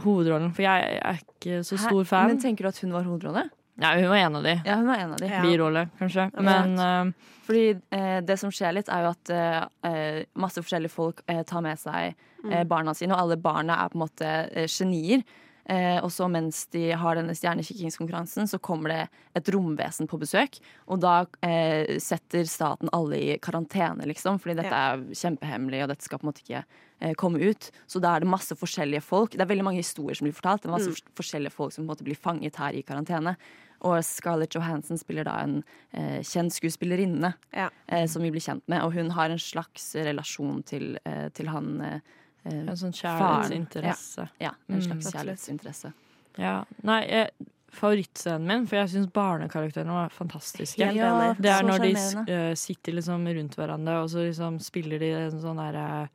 hovedrollen. 0.00 0.54
For 0.56 0.64
jeg 0.64 0.96
er 1.02 1.20
ikke 1.20 1.60
så 1.66 1.76
Hæ? 1.76 1.82
stor 1.90 2.04
fan. 2.08 2.32
Men 2.32 2.40
tenker 2.40 2.64
du 2.64 2.70
at 2.72 2.80
hun 2.80 2.94
var 2.96 3.04
hovedrolle? 3.04 3.44
Nei, 3.80 3.90
hun 4.02 4.10
var 4.12 4.16
en 4.20 4.36
av 4.40 4.42
de. 4.44 4.54
Ja, 4.66 4.76
hun 4.80 4.86
var 4.90 5.02
en 5.02 5.12
av 5.16 5.20
de. 5.22 5.28
Birolle, 5.44 5.86
kanskje. 5.98 6.28
Men 6.44 6.74
uh, 6.78 7.12
Fordi 7.48 7.66
eh, 7.96 8.20
det 8.22 8.36
som 8.38 8.52
skjer 8.54 8.76
litt, 8.76 8.88
er 8.92 9.06
jo 9.06 9.12
at 9.14 9.30
eh, 9.34 9.60
eh, 9.90 10.18
masse 10.38 10.60
forskjellige 10.62 10.92
folk 10.94 11.22
eh, 11.26 11.40
tar 11.48 11.64
med 11.64 11.80
seg 11.80 12.12
eh, 12.12 12.64
barna 12.68 12.92
sine, 12.94 13.16
og 13.16 13.24
alle 13.24 13.38
barna 13.40 13.80
er 13.82 13.88
på 13.90 13.98
en 13.98 14.04
måte 14.04 14.28
eh, 14.52 14.68
genier. 14.70 15.24
Eh, 15.70 15.98
og 16.02 16.10
så 16.10 16.26
mens 16.30 16.64
de 16.74 16.88
har 16.98 17.14
denne 17.18 17.34
stjernekikkingskonkurransen, 17.36 18.48
så 18.50 18.58
kommer 18.62 18.90
det 18.90 19.00
et 19.38 19.48
romvesen 19.54 20.08
på 20.10 20.18
besøk. 20.18 20.58
Og 20.90 21.00
da 21.02 21.24
eh, 21.46 21.96
setter 22.02 22.46
staten 22.50 22.90
alle 22.96 23.18
i 23.18 23.38
karantene, 23.42 24.06
liksom, 24.10 24.40
fordi 24.42 24.56
dette 24.60 24.74
er 24.76 25.04
kjempehemmelig, 25.14 25.84
og 25.84 25.92
dette 25.92 26.06
skal 26.06 26.18
på 26.18 26.26
en 26.26 26.30
måte 26.32 26.42
ikke 26.44 26.62
eh, 26.64 27.14
komme 27.18 27.38
ut. 27.42 27.70
Så 27.90 28.02
da 28.02 28.16
er 28.16 28.24
det 28.24 28.32
masse 28.32 28.56
forskjellige 28.58 29.02
folk. 29.06 29.34
Det 29.36 29.44
er 29.46 29.50
veldig 29.52 29.66
mange 29.68 29.82
historier 29.82 30.18
som 30.18 30.26
blir 30.26 30.34
fortalt. 30.38 30.62
Det 30.64 30.70
er 30.70 30.76
masse 30.76 30.90
Mm. 30.94 31.14
forskjellige 31.22 31.54
folk 31.54 31.72
som 31.76 31.84
på 31.84 31.88
en 31.88 31.92
måte 31.94 32.06
blir 32.08 32.18
fanget 32.18 32.58
her 32.62 32.74
i 32.74 32.82
karantene. 32.86 33.36
Og 33.80 33.98
Scarlett 34.04 34.54
Johansson 34.54 34.98
spiller 35.00 35.24
da 35.24 35.38
en 35.44 35.62
eh, 35.96 36.20
kjent 36.26 36.52
skuespillerinne 36.52 37.32
eh, 37.52 38.06
som 38.10 38.22
vi 38.22 38.30
blir 38.34 38.44
kjent 38.44 38.66
med, 38.68 38.82
og 38.84 38.92
hun 38.92 39.10
har 39.16 39.30
en 39.32 39.40
slags 39.40 39.94
relasjon 39.96 40.62
til, 40.68 40.98
eh, 41.04 41.28
til 41.36 41.48
han 41.48 41.80
eh, 41.80 42.00
eh, 42.44 42.58
En 42.66 42.76
sånn 42.76 42.92
kjærlighetsinteresse. 42.92 44.28
Ja, 44.38 44.50
ja 44.50 44.52
en 44.68 44.76
Mm. 44.80 44.84
slags 44.88 45.06
mm, 45.06 45.12
kjærlighetsinteresse. 45.16 45.92
Ja. 46.38 46.64
Nei, 46.86 47.00
jeg, 47.08 47.30
favorittscenen 47.70 48.46
min, 48.46 48.66
for 48.66 48.76
jeg 48.80 48.90
syns 48.94 49.10
barnekarakterene 49.14 49.92
var 49.94 50.12
fantastiske. 50.14 50.92
Ja. 51.00 51.34
Det 51.38 51.50
er 51.50 51.62
når 51.66 51.84
de 51.86 51.92
eh, 52.32 52.54
sitter 52.58 52.92
liksom 52.98 53.26
rundt 53.26 53.56
hverandre, 53.56 54.02
og 54.02 54.10
så 54.10 54.26
liksom 54.26 54.58
spiller 54.62 54.98
de 55.02 55.10
en 55.26 55.40
sånn 55.40 55.60
derre 55.60 56.08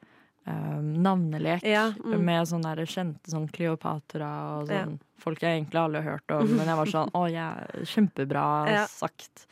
eh, 0.47 0.79
navnelek 0.81 1.63
Ja, 1.67 1.87
mm. 1.91 2.17
med 2.25 2.47
sånne 2.49 2.75
der 2.75 2.85
kjente 2.89 3.31
sånn 3.33 3.47
Kleopatra 3.51 4.31
og 4.59 4.69
Ja. 4.69 4.83
sånn 4.85 4.99
folk 5.19 5.41
jeg 5.41 5.61
egentlig 5.61 5.79
aldri 5.81 6.01
har 6.03 6.17
hørt 6.17 6.35
om, 6.37 6.47
men 6.57 6.67
jeg 6.67 6.77
var 6.81 6.91
sånn 6.91 7.11
Å, 7.15 7.23
ja, 7.31 7.49
kjempebra 7.83 8.45
Ja. 8.71 8.85
sagt. 8.91 9.45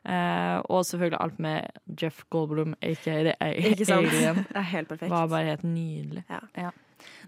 Eh, 0.00 0.56
og 0.72 0.80
selvfølgelig 0.88 1.20
alt 1.20 1.38
med 1.38 1.80
Jeff 2.00 2.22
Goldblum, 2.32 2.72
aka 2.80 3.18
The? 3.26 3.34
Alien. 3.40 3.74
Det 4.48 4.56
er 4.56 4.70
helt 4.72 4.88
perfekt. 4.88 5.10
Var 5.12 5.28
bare 5.28 5.44
helt 5.50 5.62
nydelig. 5.68 6.24
Ja. 6.56 6.70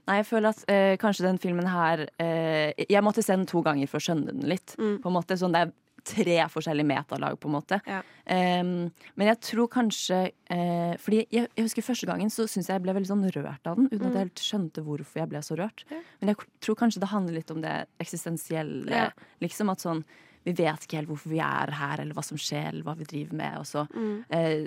Nei, 0.08 0.16
jeg 0.18 0.26
føler 0.28 0.48
at 0.52 0.64
eh, 0.72 0.96
kanskje 1.00 1.24
den 1.28 1.38
filmen 1.40 1.68
her 1.68 2.06
eh, 2.20 2.72
Jeg 2.88 3.04
måtte 3.04 3.22
se 3.24 3.32
den 3.36 3.46
to 3.48 3.62
ganger 3.64 3.88
for 3.88 4.00
å 4.00 4.04
skjønne 4.04 4.32
den 4.32 4.48
litt. 4.50 4.74
Mm. 4.80 4.98
På 5.04 5.08
en 5.12 5.16
måte, 5.16 5.36
sånn 5.38 5.52
Det 5.54 5.62
er 5.66 5.72
tre 6.04 6.36
forskjellige 6.50 6.86
metalag, 6.86 7.38
på 7.38 7.46
en 7.48 7.54
måte. 7.54 7.78
Em, 8.26 8.90
men 9.16 9.26
jeg 9.28 9.38
tror 9.40 9.68
kanskje 9.68 10.18
uh, 10.50 10.94
Fordi 10.98 11.26
jeg, 11.30 11.48
jeg 11.56 11.64
husker 11.66 11.82
første 11.82 12.06
gangen 12.06 12.30
så 12.30 12.46
syns 12.50 12.68
jeg 12.70 12.74
jeg 12.78 12.82
ble 12.82 12.94
veldig 12.94 13.10
sånn 13.10 13.24
rørt 13.34 13.66
av 13.70 13.76
den, 13.76 13.86
uten 13.92 14.06
at 14.06 14.12
Mm. 14.12 14.16
jeg 14.18 14.24
helt 14.26 14.42
skjønte 14.42 14.84
hvorfor 14.86 15.20
jeg 15.22 15.28
ble 15.30 15.38
så 15.42 15.56
rørt. 15.58 15.84
Men 16.20 16.32
jeg 16.32 16.36
tror 16.60 16.74
kanskje 16.82 17.00
det 17.00 17.08
handler 17.12 17.34
litt 17.38 17.50
om 17.50 17.60
det 17.62 17.86
eksistensielle. 18.02 18.90
Ja. 18.90 19.10
Liksom 19.40 19.70
at 19.72 19.80
sånn 19.84 20.04
Vi 20.44 20.50
vet 20.58 20.82
ikke 20.82 20.96
helt 20.98 21.06
hvorfor 21.08 21.30
vi 21.30 21.38
er 21.38 21.70
her, 21.70 22.00
eller 22.02 22.14
hva 22.18 22.22
som 22.26 22.36
skjer, 22.36 22.72
eller 22.72 22.82
hva 22.82 22.96
vi 22.98 23.04
driver 23.06 23.36
med. 23.38 23.58
Og 23.60 23.64
så 23.64 23.84
Mm. 23.94 24.24
eh, 24.28 24.66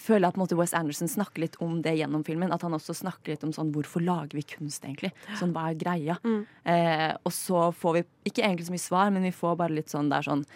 føler 0.00 0.30
at 0.30 0.38
måte, 0.40 0.56
Wes 0.58 0.72
Anderson 0.76 1.10
snakker 1.10 1.42
litt 1.44 1.58
om 1.64 1.80
det 1.84 1.96
gjennom 1.98 2.24
filmen. 2.26 2.52
At 2.54 2.64
han 2.66 2.76
også 2.76 2.94
snakker 2.96 3.34
litt 3.34 3.44
om 3.46 3.52
sånn 3.54 3.72
hvorfor 3.74 4.02
lager 4.04 4.38
vi 4.38 4.46
kunst, 4.54 4.84
egentlig? 4.86 5.12
Sånn 5.40 5.52
hva 5.56 5.68
er 5.72 5.78
greia? 5.80 6.16
Mm. 6.24 6.40
Eh, 6.64 7.12
og 7.22 7.34
så 7.34 7.68
får 7.76 7.98
vi 7.98 8.04
ikke 8.32 8.44
egentlig 8.46 8.68
så 8.70 8.74
mye 8.76 8.86
svar, 8.86 9.12
men 9.14 9.26
vi 9.28 9.34
får 9.34 9.58
bare 9.60 9.76
litt 9.76 9.92
sånn 9.92 10.10
det 10.12 10.22
er 10.22 10.28
sånn 10.30 10.46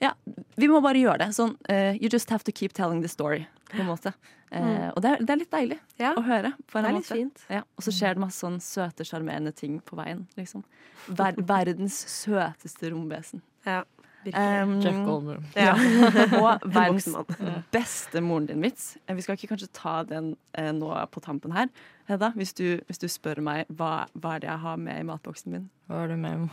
Ja, 0.00 0.14
vi 0.56 0.68
må 0.72 0.80
bare 0.80 0.96
gjøre 1.00 1.26
det. 1.26 1.32
Sånn 1.36 1.56
uh, 1.68 1.92
You 2.00 2.08
just 2.12 2.30
have 2.32 2.44
to 2.44 2.52
keep 2.52 2.72
telling 2.72 3.02
the 3.04 3.08
story, 3.08 3.46
på 3.70 3.82
en 3.82 3.90
måte. 3.90 4.14
Eh, 4.16 4.36
Mm. 4.50 4.90
Og 4.96 5.02
det 5.04 5.10
er, 5.12 5.20
det 5.22 5.30
er 5.30 5.38
litt 5.38 5.52
deilig 5.52 5.76
å 6.10 6.22
høre. 6.26 6.48
Det 6.72 6.80
er 6.80 6.94
litt 6.96 7.06
fint. 7.06 7.42
Ja, 7.52 7.60
og 7.76 7.84
så 7.86 7.92
skjer 7.94 8.16
det 8.16 8.22
masse 8.24 8.42
sånn 8.42 8.56
søte, 8.58 9.04
sjarmerende 9.06 9.52
ting 9.54 9.76
på 9.86 9.94
veien. 9.94 10.24
Liksom. 10.34 10.64
Ver 11.06 11.38
verdens 11.52 12.00
søteste 12.10 12.90
romvesen. 12.90 13.44
Ja, 13.62 13.84
Um, 14.26 14.80
Jeff 14.84 14.98
Goldblum. 15.06 15.44
Ja. 15.56 15.72
og 16.42 16.60
verdens 16.76 17.08
beste 17.76 18.20
moren 18.20 18.46
din-vits. 18.46 18.98
Eh, 19.08 19.16
Vi 19.16 19.22
skal 19.24 19.38
ikke 19.38 19.48
kanskje 19.54 19.70
ta 19.72 20.02
den 20.04 20.34
eh, 20.58 20.72
nå 20.76 20.92
på 21.12 21.20
tampen 21.24 21.52
her. 21.56 21.70
Hedda, 22.08 22.32
hvis 22.36 22.52
du, 22.52 22.80
hvis 22.86 22.98
du 23.00 23.08
spør 23.08 23.40
meg 23.40 23.64
hva, 23.68 24.06
hva 24.12 24.34
er 24.36 24.44
det 24.44 24.50
jeg 24.50 24.60
har 24.66 24.76
med 24.76 25.00
i 25.00 25.06
matboksen 25.08 25.52
min? 25.54 25.70
Hva 25.88 26.02
har 26.02 26.12
du 26.12 26.16
med, 26.20 26.48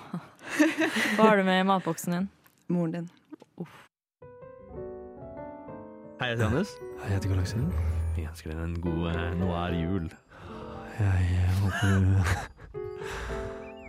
Hva 1.17 1.27
har 1.27 1.37
du 1.37 1.43
med 1.43 1.59
i 1.59 1.67
matboksen 1.67 2.13
din? 2.15 2.29
Moren 2.71 2.91
din. 2.95 3.09
Hei, 6.17 6.29
jeg 6.29 6.37
heter 6.37 6.43
Johannes. 6.47 6.69
Jeg 7.03 7.13
heter 7.13 7.29
Galaksin. 7.29 7.67
Jeg 8.17 8.29
ønsker 8.31 8.53
deg 8.53 8.63
en 8.63 8.79
god 8.81 9.11
eh, 9.11 9.35
noir-jul. 9.43 10.07
Jeg 10.97 11.51
håper 11.59 11.99
du 11.99 12.15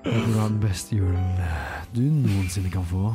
Håper 0.08 0.26
du 0.26 0.38
har 0.38 0.48
den 0.48 0.60
beste 0.60 0.96
julen 0.96 1.40
du 1.94 2.00
noensinne 2.00 2.70
kan 2.72 2.84
få. 2.84 3.10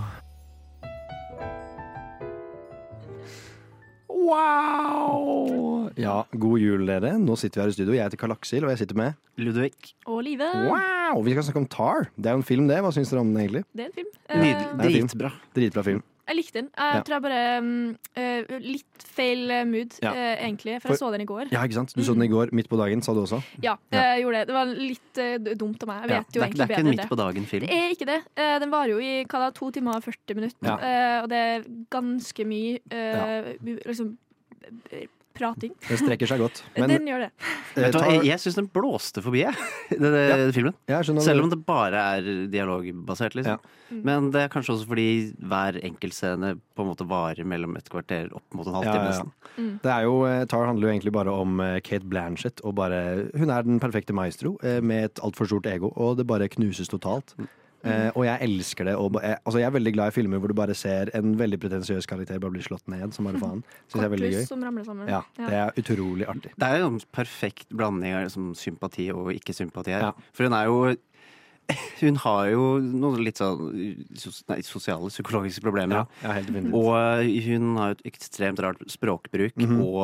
Wow! 4.24 5.90
Ja, 6.00 6.24
god 6.32 6.62
jul, 6.62 6.86
dere. 6.88 7.14
Nå 7.22 7.36
sitter 7.40 7.60
vi 7.60 7.66
her 7.66 7.74
i 7.74 7.76
studio. 7.76 7.96
Jeg 7.98 8.08
heter 8.08 8.22
Karl 8.22 8.36
Aksel, 8.36 8.64
og 8.66 8.72
jeg 8.74 8.84
sitter 8.84 9.00
med 9.00 9.20
Ludvig. 9.42 9.74
Og 10.08 10.24
Live. 10.26 10.48
Wow! 10.70 11.24
Vi 11.26 11.36
skal 11.36 11.48
snakke 11.50 11.64
om 11.64 11.70
Tar. 11.72 12.10
Det 12.16 12.32
er 12.32 12.38
jo 12.38 12.44
en 12.44 12.48
film, 12.48 12.70
det. 12.72 12.80
Hva 12.86 12.94
syns 12.96 13.12
dere 13.12 13.24
om 13.26 13.34
den, 13.34 13.42
egentlig? 13.44 13.64
Det 13.76 13.86
er 13.86 13.92
en 13.92 13.98
film. 14.00 14.12
Nydelig. 14.34 14.66
Det 14.80 14.88
en. 14.88 15.12
Dritbra. 15.12 15.34
Dritbra 15.58 15.86
film. 15.90 16.04
Jeg 16.28 16.36
likte 16.38 16.54
den. 16.62 16.70
Jeg 16.78 16.96
Ja. 16.96 17.02
tror 17.04 17.16
jeg 17.16 17.22
bare 17.22 17.58
um, 17.60 17.98
eh, 18.16 18.44
Litt 18.64 19.04
feil 19.14 19.52
eh, 19.52 19.64
mood, 19.66 19.94
Ja. 20.02 20.12
uh, 20.12 20.36
egentlig. 20.48 20.76
For, 20.82 20.88
For- 20.88 20.94
jeg 20.96 21.00
så 21.00 21.12
den 21.12 21.22
i 21.22 21.26
går. 21.26 21.52
Ja, 21.52 21.64
ikke 21.64 21.74
sant? 21.74 21.94
Du 21.96 22.02
så 22.02 22.14
den 22.16 22.24
i 22.24 22.28
går, 22.32 22.50
midt 22.54 22.70
på 22.70 22.78
dagen, 22.80 23.02
sa 23.04 23.14
du 23.14 23.22
også? 23.26 23.42
Ja, 23.62 23.76
jeg 23.92 24.24
gjorde 24.24 24.40
det. 24.40 24.48
Det 24.48 24.56
var 24.56 24.66
litt 24.66 25.18
uh, 25.20 25.54
dumt 25.56 25.84
av 25.84 25.88
meg. 25.92 26.02
Jeg 26.04 26.10
Ja, 26.10 26.20
vet 26.20 26.28
det 26.32 26.36
jo 26.36 26.42
er, 26.42 26.48
bedre. 26.48 26.56
det 26.56 26.64
er 26.64 26.74
ikke 26.74 26.80
en 26.88 26.96
midt 26.96 27.10
på 27.10 27.20
dagen-film. 27.20 27.68
Det 27.68 27.80
er 27.80 27.90
ikke 27.96 28.10
det. 28.10 28.20
Uh, 28.40 28.60
den 28.60 28.72
varer 28.72 28.90
jo 28.96 29.00
i 29.00 29.14
hva 29.26 29.40
da, 29.46 29.50
to 29.52 29.72
timer 29.72 29.96
og 30.00 30.04
40 30.04 30.36
minutter. 30.36 30.64
Ja. 30.64 30.78
Eh, 30.78 31.22
og 31.24 31.30
det 31.30 31.38
er 31.38 31.64
ganske 31.92 32.46
mye 32.46 32.80
eh, 32.92 33.54
liksom 33.86 34.18
prating. 35.34 35.72
Den 35.90 36.00
strekker 36.02 36.30
seg 36.30 36.42
godt. 36.44 36.62
Men 36.78 36.92
den 36.94 37.08
gjør 37.10 37.24
det. 37.26 37.30
eh, 37.40 37.82
Vet 37.84 37.94
du 37.94 37.98
hva, 37.98 38.04
tar- 38.06 38.12
jeg 38.18 38.26
jeg 38.32 38.42
syns 38.44 38.58
den 38.60 38.68
blåste 38.74 39.24
forbi, 39.26 39.42
jeg, 39.46 39.56
den 40.00 40.54
filmen. 40.56 40.76
Ja, 40.90 41.00
jeg 41.02 41.24
Selv 41.26 41.44
om 41.46 41.50
det 41.54 41.60
bare 41.68 42.04
er 42.18 42.28
dialogbasert, 42.54 43.36
liksom. 43.40 43.60
Men 44.04 44.32
det 44.34 44.42
er 44.42 44.50
kanskje 44.50 44.74
også 44.74 44.88
fordi 44.90 45.08
hver 45.38 45.78
enkeltscene 45.86 46.56
på 46.74 46.82
en 46.86 46.88
måte 46.90 47.06
varer 47.06 47.46
mellom 47.46 47.76
et 47.78 47.90
kvarter 47.94 48.32
opp 48.34 48.56
mot 48.58 48.66
en 48.70 48.78
halvtime. 48.80 49.12
ja, 49.12 49.20
ja. 49.22 49.58
mm. 49.60 49.74
Det 49.84 49.92
er 49.94 50.08
jo, 50.08 50.16
eh, 50.26 50.46
Tar 50.50 50.66
handler 50.66 50.88
jo 50.88 50.94
egentlig 50.96 51.14
bare 51.14 51.34
om 51.44 51.60
eh, 51.62 51.76
Kate 51.86 52.08
Blanchett. 52.10 52.64
Og 52.66 52.74
bare, 52.80 53.02
hun 53.38 53.52
er 53.54 53.68
den 53.68 53.78
perfekte 53.84 54.16
maestro 54.18 54.56
eh, 54.66 54.80
med 54.82 55.12
et 55.12 55.22
altfor 55.26 55.46
stort 55.52 55.70
ego, 55.70 55.92
og 55.94 56.18
det 56.18 56.26
bare 56.30 56.50
knuses 56.50 56.90
totalt. 56.90 57.36
Eh, 57.84 58.10
og 58.16 58.24
jeg 58.24 58.40
elsker 58.46 58.86
det. 58.88 58.96
Og, 58.96 59.18
jeg, 59.22 59.38
altså 59.44 59.60
jeg 59.60 59.68
er 59.68 59.76
veldig 59.76 59.94
glad 59.94 60.08
i 60.08 60.16
filmer 60.16 60.40
hvor 60.40 60.48
du 60.48 60.56
bare 60.56 60.74
ser 60.74 61.10
en 61.18 61.34
veldig 61.38 61.60
pretensiøs 61.60 62.06
karakter 62.08 62.40
bare 62.40 62.52
bli 62.56 62.64
slått 62.64 62.88
ned 62.88 63.14
som 63.14 63.26
bare 63.28 63.42
faen. 63.42 63.64
Synes 63.92 64.00
jeg 64.00 64.06
er 64.08 64.14
veldig 64.16 64.30
gøy. 64.32 64.44
Ja, 65.12 65.22
Det 65.38 65.58
er 65.60 65.82
utrolig 65.84 66.28
artig. 66.32 66.54
Det 66.56 66.70
er 66.70 66.80
jo 66.80 66.88
en 66.94 67.00
perfekt 67.12 67.68
blanding 67.76 68.14
av 68.16 68.24
liksom, 68.30 68.54
sympati 68.56 69.10
og 69.12 69.34
ikke-sympati 69.36 69.92
her. 69.98 70.14
For 70.34 70.48
hun 70.48 70.54
er 70.54 70.66
jo 70.72 70.96
Hun 72.02 72.18
har 72.20 72.50
jo 72.52 72.64
noen 72.84 73.22
litt 73.24 73.38
sånn 73.40 73.70
nei, 74.52 74.58
sosiale, 74.68 75.08
psykologiske 75.08 75.64
problemer. 75.64 76.02
Ja, 76.22 76.34
ja, 76.44 76.64
og 76.76 76.90
eh, 77.24 77.30
hun 77.48 77.78
har 77.80 77.94
et 77.96 78.02
ekstremt 78.10 78.60
rart 78.60 78.82
språkbruk 78.92 79.56
Mhm. 79.56 79.80
og 79.80 80.04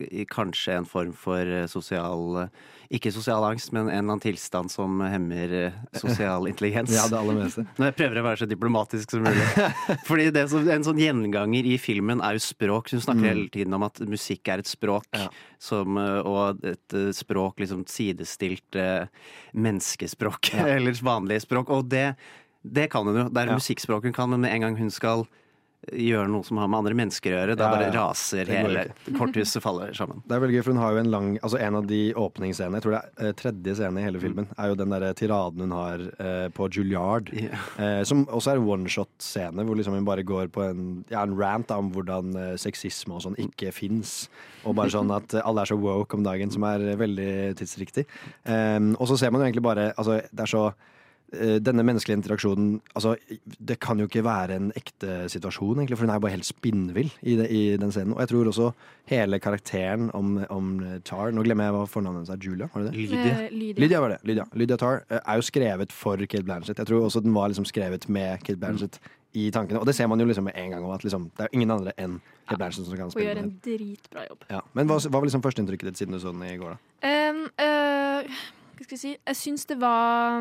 eh, 0.00 0.24
kanskje 0.32 0.78
en 0.78 0.86
form 0.88 1.12
for 1.12 1.40
eh, 1.44 1.66
sosial 1.68 2.38
eh, 2.46 2.48
Ikke 2.90 3.10
sosial 3.12 3.44
angst, 3.44 3.68
men 3.76 3.82
en 3.82 3.90
eller 3.90 4.00
annen 4.14 4.20
tilstand 4.22 4.70
som 4.72 5.00
hemmer 5.04 5.50
eh, 5.52 5.72
sosial 5.92 6.46
intelligens. 6.50 6.88
Ja, 6.96 7.02
det 7.12 7.18
aller 7.18 7.36
meste. 7.36 7.66
Nå 7.76 7.84
jeg 7.84 7.96
prøver 7.98 8.20
å 8.20 8.24
være 8.24 8.40
så 8.40 8.48
diplomatisk 8.48 9.10
som 9.12 9.26
mulig. 9.26 9.44
Fordi 10.08 10.30
det 10.32 10.46
som, 10.48 10.64
En 10.72 10.86
sånn 10.86 10.96
gjenganger 11.02 11.68
i 11.68 11.76
filmen 11.76 12.22
er 12.24 12.38
jo 12.38 12.44
språk. 12.46 12.88
Hun 12.94 13.04
snakker 13.04 13.20
Mm. 13.20 13.28
hele 13.28 13.48
tiden 13.52 13.74
om 13.76 13.82
at 13.84 14.00
musikk 14.08 14.48
er 14.48 14.62
et 14.64 14.70
språk, 14.70 15.04
som, 15.60 15.98
eh, 16.00 16.20
og 16.24 16.64
et 16.64 16.94
eh, 16.96 17.10
språk 17.12 17.60
liksom 17.60 17.84
sidestilt 17.90 18.78
menneskespråk, 19.52 20.54
Ja. 20.54 20.66
eller 20.78 20.92
vanlige 21.04 21.40
språk. 21.44 21.68
Og 21.70 21.88
det, 21.92 22.14
det 22.64 22.88
kan 22.92 23.06
hun 23.06 23.16
jo. 23.24 23.28
Det 23.28 23.42
er 23.42 23.52
Ja. 23.52 23.58
musikkspråk 23.60 24.02
hun 24.08 24.12
kan, 24.16 24.30
men 24.30 24.40
med 24.40 24.52
en 24.54 24.60
gang 24.64 24.76
hun 24.80 24.90
skal 24.90 25.26
gjøre 25.88 26.26
noe 26.28 26.44
som 26.44 26.58
har 26.58 26.68
med 26.68 26.80
andre 26.80 26.96
mennesker 26.98 27.32
å 27.32 27.36
gjøre, 27.38 27.54
da 27.56 27.68
bare 27.70 27.90
raser 27.94 28.48
hele 28.50 28.82
korthuset 29.16 29.62
faller 29.62 29.92
sammen. 29.96 30.20
Det 30.26 30.34
er 30.34 30.42
veldig 30.42 30.56
gøy, 30.58 30.64
for 30.66 30.74
hun 30.74 30.82
har 30.82 30.96
jo 30.96 31.02
en 31.04 31.10
lang 31.12 31.28
Altså 31.38 31.60
en 31.62 31.78
av 31.78 31.86
de 31.88 32.00
åpningsscenene, 32.18 32.80
jeg 32.80 32.84
tror 32.84 32.96
det 32.96 33.00
er 33.00 33.28
eh, 33.28 33.36
tredje 33.38 33.76
scene 33.78 34.02
i 34.02 34.04
hele 34.04 34.20
filmen, 34.22 34.48
er 34.58 34.72
jo 34.72 34.78
den 34.80 34.92
derre 34.92 35.12
tiraden 35.16 35.64
hun 35.64 35.76
har 35.76 36.02
eh, 36.18 36.48
på 36.54 36.68
Juilliard. 36.74 37.30
Eh, 37.78 38.02
som 38.08 38.24
også 38.26 38.52
er 38.52 38.60
en 38.60 38.66
one-shot-scene, 38.74 39.64
hvor 39.64 39.78
liksom 39.78 39.94
hun 39.94 40.08
bare 40.08 40.26
går 40.26 40.50
på 40.52 40.64
en, 40.66 40.84
ja, 41.12 41.22
en 41.22 41.36
rant 41.38 41.70
om 41.76 41.92
hvordan 41.94 42.34
eh, 42.42 42.52
sexisme 42.60 43.14
og 43.14 43.24
sånn 43.24 43.38
ikke 43.38 43.72
fins. 43.76 44.26
Og 44.66 44.74
bare 44.78 44.92
sånn 44.92 45.14
at 45.14 45.38
eh, 45.38 45.46
alle 45.46 45.62
er 45.62 45.70
så 45.70 45.78
woke 45.78 46.18
om 46.18 46.26
dagen, 46.26 46.52
som 46.52 46.66
er 46.68 46.84
eh, 46.90 46.98
veldig 47.00 47.32
tidsriktig. 47.62 48.08
Eh, 48.50 48.78
og 48.98 49.06
så 49.10 49.18
ser 49.20 49.32
man 49.32 49.44
jo 49.44 49.50
egentlig 49.50 49.66
bare 49.68 49.90
Altså, 49.98 50.18
det 50.34 50.44
er 50.44 50.50
så 50.50 50.64
eh, 50.68 50.86
denne 51.28 51.84
menneskelige 51.84 52.16
interaksjonen 52.16 52.78
altså, 52.96 53.10
Det 53.36 53.74
kan 53.84 53.98
jo 54.00 54.06
ikke 54.08 54.22
være 54.24 54.56
en 54.56 54.70
ekte 54.78 55.26
situasjon, 55.28 55.82
egentlig, 55.82 55.98
for 55.98 56.06
hun 56.06 56.12
er 56.14 56.16
jo 56.16 56.24
bare 56.24 56.36
helt 56.36 56.48
spinnvill 56.48 57.10
i, 57.20 57.34
det, 57.36 57.48
i 57.52 57.60
den 57.76 57.92
scenen. 57.92 58.14
Og 58.16 58.22
jeg 58.22 58.30
tror 58.32 58.48
også 58.48 58.70
hele 59.08 59.38
karakteren 59.42 60.08
om, 60.16 60.38
om 60.52 60.70
Tar 61.04 61.32
Nå 61.34 61.44
glemmer 61.46 61.68
jeg 61.68 61.76
hva 61.76 61.84
fornavnet 61.88 62.24
hennes 62.24 62.32
er. 62.32 62.48
Julia? 62.48 62.68
Var 62.72 62.84
det 62.84 62.90
det? 62.90 62.96
Lydia. 62.98 63.34
Eh, 63.34 63.52
Lydia. 63.52 63.82
Lydia 63.82 64.00
var 64.00 64.14
det. 64.14 64.18
Lydia. 64.30 64.48
Lydia 64.54 64.80
Tar 64.80 65.04
eh, 65.08 65.20
er 65.20 65.38
jo 65.38 65.46
skrevet 65.46 65.94
for 65.94 66.24
Kate 66.26 66.44
Blanchett. 66.44 66.80
Jeg 66.80 66.90
tror 66.90 67.06
også 67.06 67.22
den 67.24 67.36
var 67.36 67.52
liksom 67.52 67.68
skrevet 67.68 68.08
med 68.08 68.44
Kate 68.44 68.58
Blanchett 68.60 69.00
i 69.36 69.48
tankene. 69.54 69.80
Og 69.80 69.88
det 69.88 69.94
ser 69.96 70.08
man 70.10 70.20
jo 70.20 70.26
liksom 70.28 70.48
med 70.48 70.56
en 70.56 70.74
gang. 70.74 70.84
Om 70.84 70.94
at 70.96 71.06
liksom, 71.06 71.30
det 71.36 71.48
er 71.48 71.56
ingen 71.56 71.72
andre 71.74 71.94
enn 72.00 72.18
Kate 72.48 72.60
Blanchett 72.60 72.88
som 72.88 72.96
kan 72.96 73.08
Hun 73.08 73.16
spille 73.16 73.32
gjør 73.32 73.42
en 73.44 73.56
dritbra 73.64 74.28
jobb. 74.28 74.46
Ja. 74.52 74.62
Men 74.72 74.90
hva, 74.90 75.00
hva 75.08 75.20
var 75.20 75.28
liksom 75.28 75.44
førsteinntrykket 75.44 75.90
ditt 75.90 76.02
siden 76.02 76.16
du 76.16 76.22
så 76.22 76.32
den 76.32 76.46
i 76.48 76.56
går, 76.60 76.76
da? 76.76 76.78
Um, 77.08 77.44
øh, 77.64 78.38
hva 78.78 78.86
skal 78.86 78.94
jeg 78.94 79.02
si? 79.02 79.12
Jeg 79.26 79.36
syns 79.40 79.66
det 79.66 79.76
var 79.82 80.38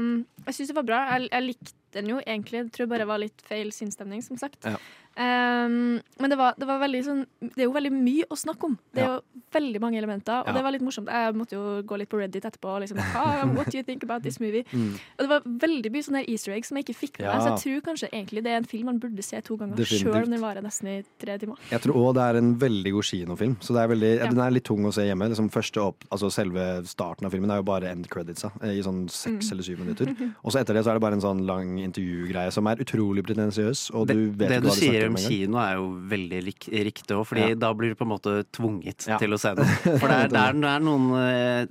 det 0.70 0.78
var 0.78 0.86
bra. 0.86 1.00
Jeg, 1.16 1.30
jeg 1.32 1.46
likte 1.48 1.74
den 1.98 2.12
jo 2.12 2.20
egentlig. 2.22 2.60
Jeg 2.62 2.74
tror 2.76 2.90
bare 2.92 3.02
det 3.02 3.10
var 3.10 3.22
litt 3.24 3.42
feil 3.48 3.72
sinnsstemning, 3.74 4.22
som 4.22 4.38
sagt. 4.38 4.68
Ja. 4.68 4.78
Um, 5.18 6.00
men 6.22 6.30
det 6.30 6.38
var, 6.38 6.54
det 6.60 6.68
var 6.70 6.84
sånn 7.02 7.24
Det 7.42 7.64
er 7.64 7.66
jo 7.66 7.74
veldig 7.74 7.92
mye 7.92 8.26
å 8.30 8.38
snakke 8.38 8.68
om. 8.70 8.78
Det 8.94 9.02
er 9.02 9.08
Ja. 9.08 9.16
jo 9.18 9.42
veldig 9.52 9.80
mange 9.82 9.98
elementer, 9.98 10.42
og 10.42 10.48
Ja. 10.48 10.54
det 10.54 10.64
var 10.64 10.72
litt 10.72 10.82
morsomt. 10.86 11.08
Jeg 11.10 11.34
måtte 11.34 11.54
jo 11.58 11.82
gå 11.82 11.98
litt 11.98 12.10
på 12.10 12.20
Reddit 12.20 12.44
etterpå 12.46 12.76
og 12.76 12.82
liksom 12.82 13.00
ah, 13.00 13.46
What 13.58 13.72
do 13.72 13.78
you 13.78 13.84
think 13.84 14.04
about 14.04 14.22
this 14.24 14.40
movie? 14.40 14.64
Mm. 14.72 14.94
Og 15.18 15.20
det 15.20 15.30
var 15.30 15.42
veldig 15.42 15.92
mye 15.92 16.04
sånne 16.06 16.24
easter 16.30 16.54
eggs 16.54 16.68
som 16.70 16.78
jeg 16.78 16.86
ikke 16.86 17.00
fikk 17.00 17.20
med 17.20 17.28
meg. 17.34 17.42
Så 17.42 17.50
jeg 17.50 17.82
tror 17.82 17.82
kanskje 17.92 18.10
egentlig 18.14 18.44
det 18.44 18.52
er 18.52 18.58
en 18.58 18.70
film 18.70 18.86
man 18.86 19.00
burde 19.00 19.24
se 19.24 19.42
to 19.42 19.58
ganger, 19.58 19.76
sjøl 19.84 20.24
om 20.24 20.30
den 20.32 20.42
varer 20.42 20.62
nesten 20.62 20.88
i 20.88 21.04
tre 21.20 21.38
timer. 21.38 21.58
Jeg 21.72 21.82
tror 21.82 21.96
òg 21.96 22.14
det 22.14 22.24
er 22.24 22.38
en 22.38 22.56
veldig 22.56 22.92
god 22.94 23.04
kinofilm. 23.04 23.56
Så 23.60 23.74
det 23.74 23.82
er 23.84 23.88
veldig, 23.96 24.14
Ja. 24.18 24.28
Den 24.28 24.40
er 24.40 24.52
litt 24.52 24.64
tung 24.66 24.84
å 24.86 24.94
se 24.94 25.02
hjemme. 25.02 25.28
Liksom 25.30 25.50
opp, 25.82 26.04
altså 26.12 26.30
Selve 26.32 26.86
starten 26.86 27.26
av 27.26 27.32
filmen 27.32 27.50
er 27.50 27.58
jo 27.58 27.64
bare 27.64 27.90
end 27.90 28.08
credits 28.10 28.44
i 28.46 28.82
sånn 28.84 29.08
seks 29.10 29.48
Mm. 29.48 29.52
eller 29.52 29.64
syv 29.64 29.80
minutter. 29.80 30.08
Og 30.46 30.52
så 30.52 30.60
etter 30.62 30.74
det 30.74 30.84
så 30.86 30.92
er 30.92 30.94
det 30.96 31.02
bare 31.02 31.14
en 31.14 31.22
sånn 31.22 31.46
lang 31.46 31.78
intervjugreie 31.80 32.52
som 32.52 32.68
er 32.68 32.76
utrolig 32.78 33.24
pretensiøs. 33.24 33.92
Og 33.94 34.08
Det, 34.08 34.16
du 34.16 34.32
vet 34.32 34.50
det 34.50 34.62
ikke 34.62 34.68
hva 34.68 34.76
sier 34.78 34.92
snakker 34.92 35.07
om 35.07 35.07
engang. 35.16 35.32
kino 35.32 35.58
er 35.62 35.76
jo 35.78 35.86
veldig 36.12 36.42
rik 36.46 36.68
riktig 36.88 37.16
òg, 37.16 37.26
Fordi 37.30 37.50
Ja. 37.50 37.56
da 37.56 37.74
blir 37.74 37.90
du 37.90 37.96
på 37.96 38.06
en 38.08 38.12
måte 38.16 38.44
tvunget 38.52 39.08
til 39.20 39.32
å 39.34 39.40
se 39.40 39.54
noe. 39.56 39.66
For 40.02 40.08
det 40.08 40.18
er, 40.18 40.28
det 40.28 40.42
er, 40.42 40.54
det 40.54 40.74
er 40.74 40.80
noen 40.84 41.08
eh, 41.22 41.68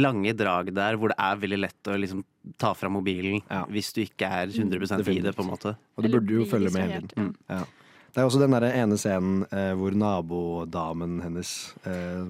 lange 0.00 0.32
drag 0.36 0.72
der 0.74 0.96
hvor 0.96 1.08
det 1.10 1.18
er 1.18 1.36
veldig 1.42 1.58
lett 1.64 1.90
å 1.90 1.98
liksom 1.98 2.22
ta 2.60 2.72
fra 2.74 2.88
mobilen 2.88 3.42
hvis 3.68 3.92
du 3.92 4.00
ikke 4.04 4.28
er 4.28 4.46
100 4.48 5.10
i 5.10 5.20
det, 5.20 5.34
på 5.36 5.42
en 5.42 5.50
måte. 5.50 5.76
Og 5.96 6.04
du 6.04 6.08
burde 6.12 6.30
jo 6.40 6.46
følge 6.48 6.70
med 6.72 6.88
hele 6.88 7.06
tiden. 7.10 7.32
Mm. 7.32 7.36
Ja. 7.50 7.64
Det 8.10 8.18
er 8.18 8.26
også 8.26 8.40
den 8.42 8.50
der 8.50 8.64
ene 8.74 8.96
scenen 8.98 9.44
eh, 9.54 9.70
hvor 9.78 9.94
nabodamen 9.94 11.20
hennes 11.22 11.50
eh, 11.86 12.24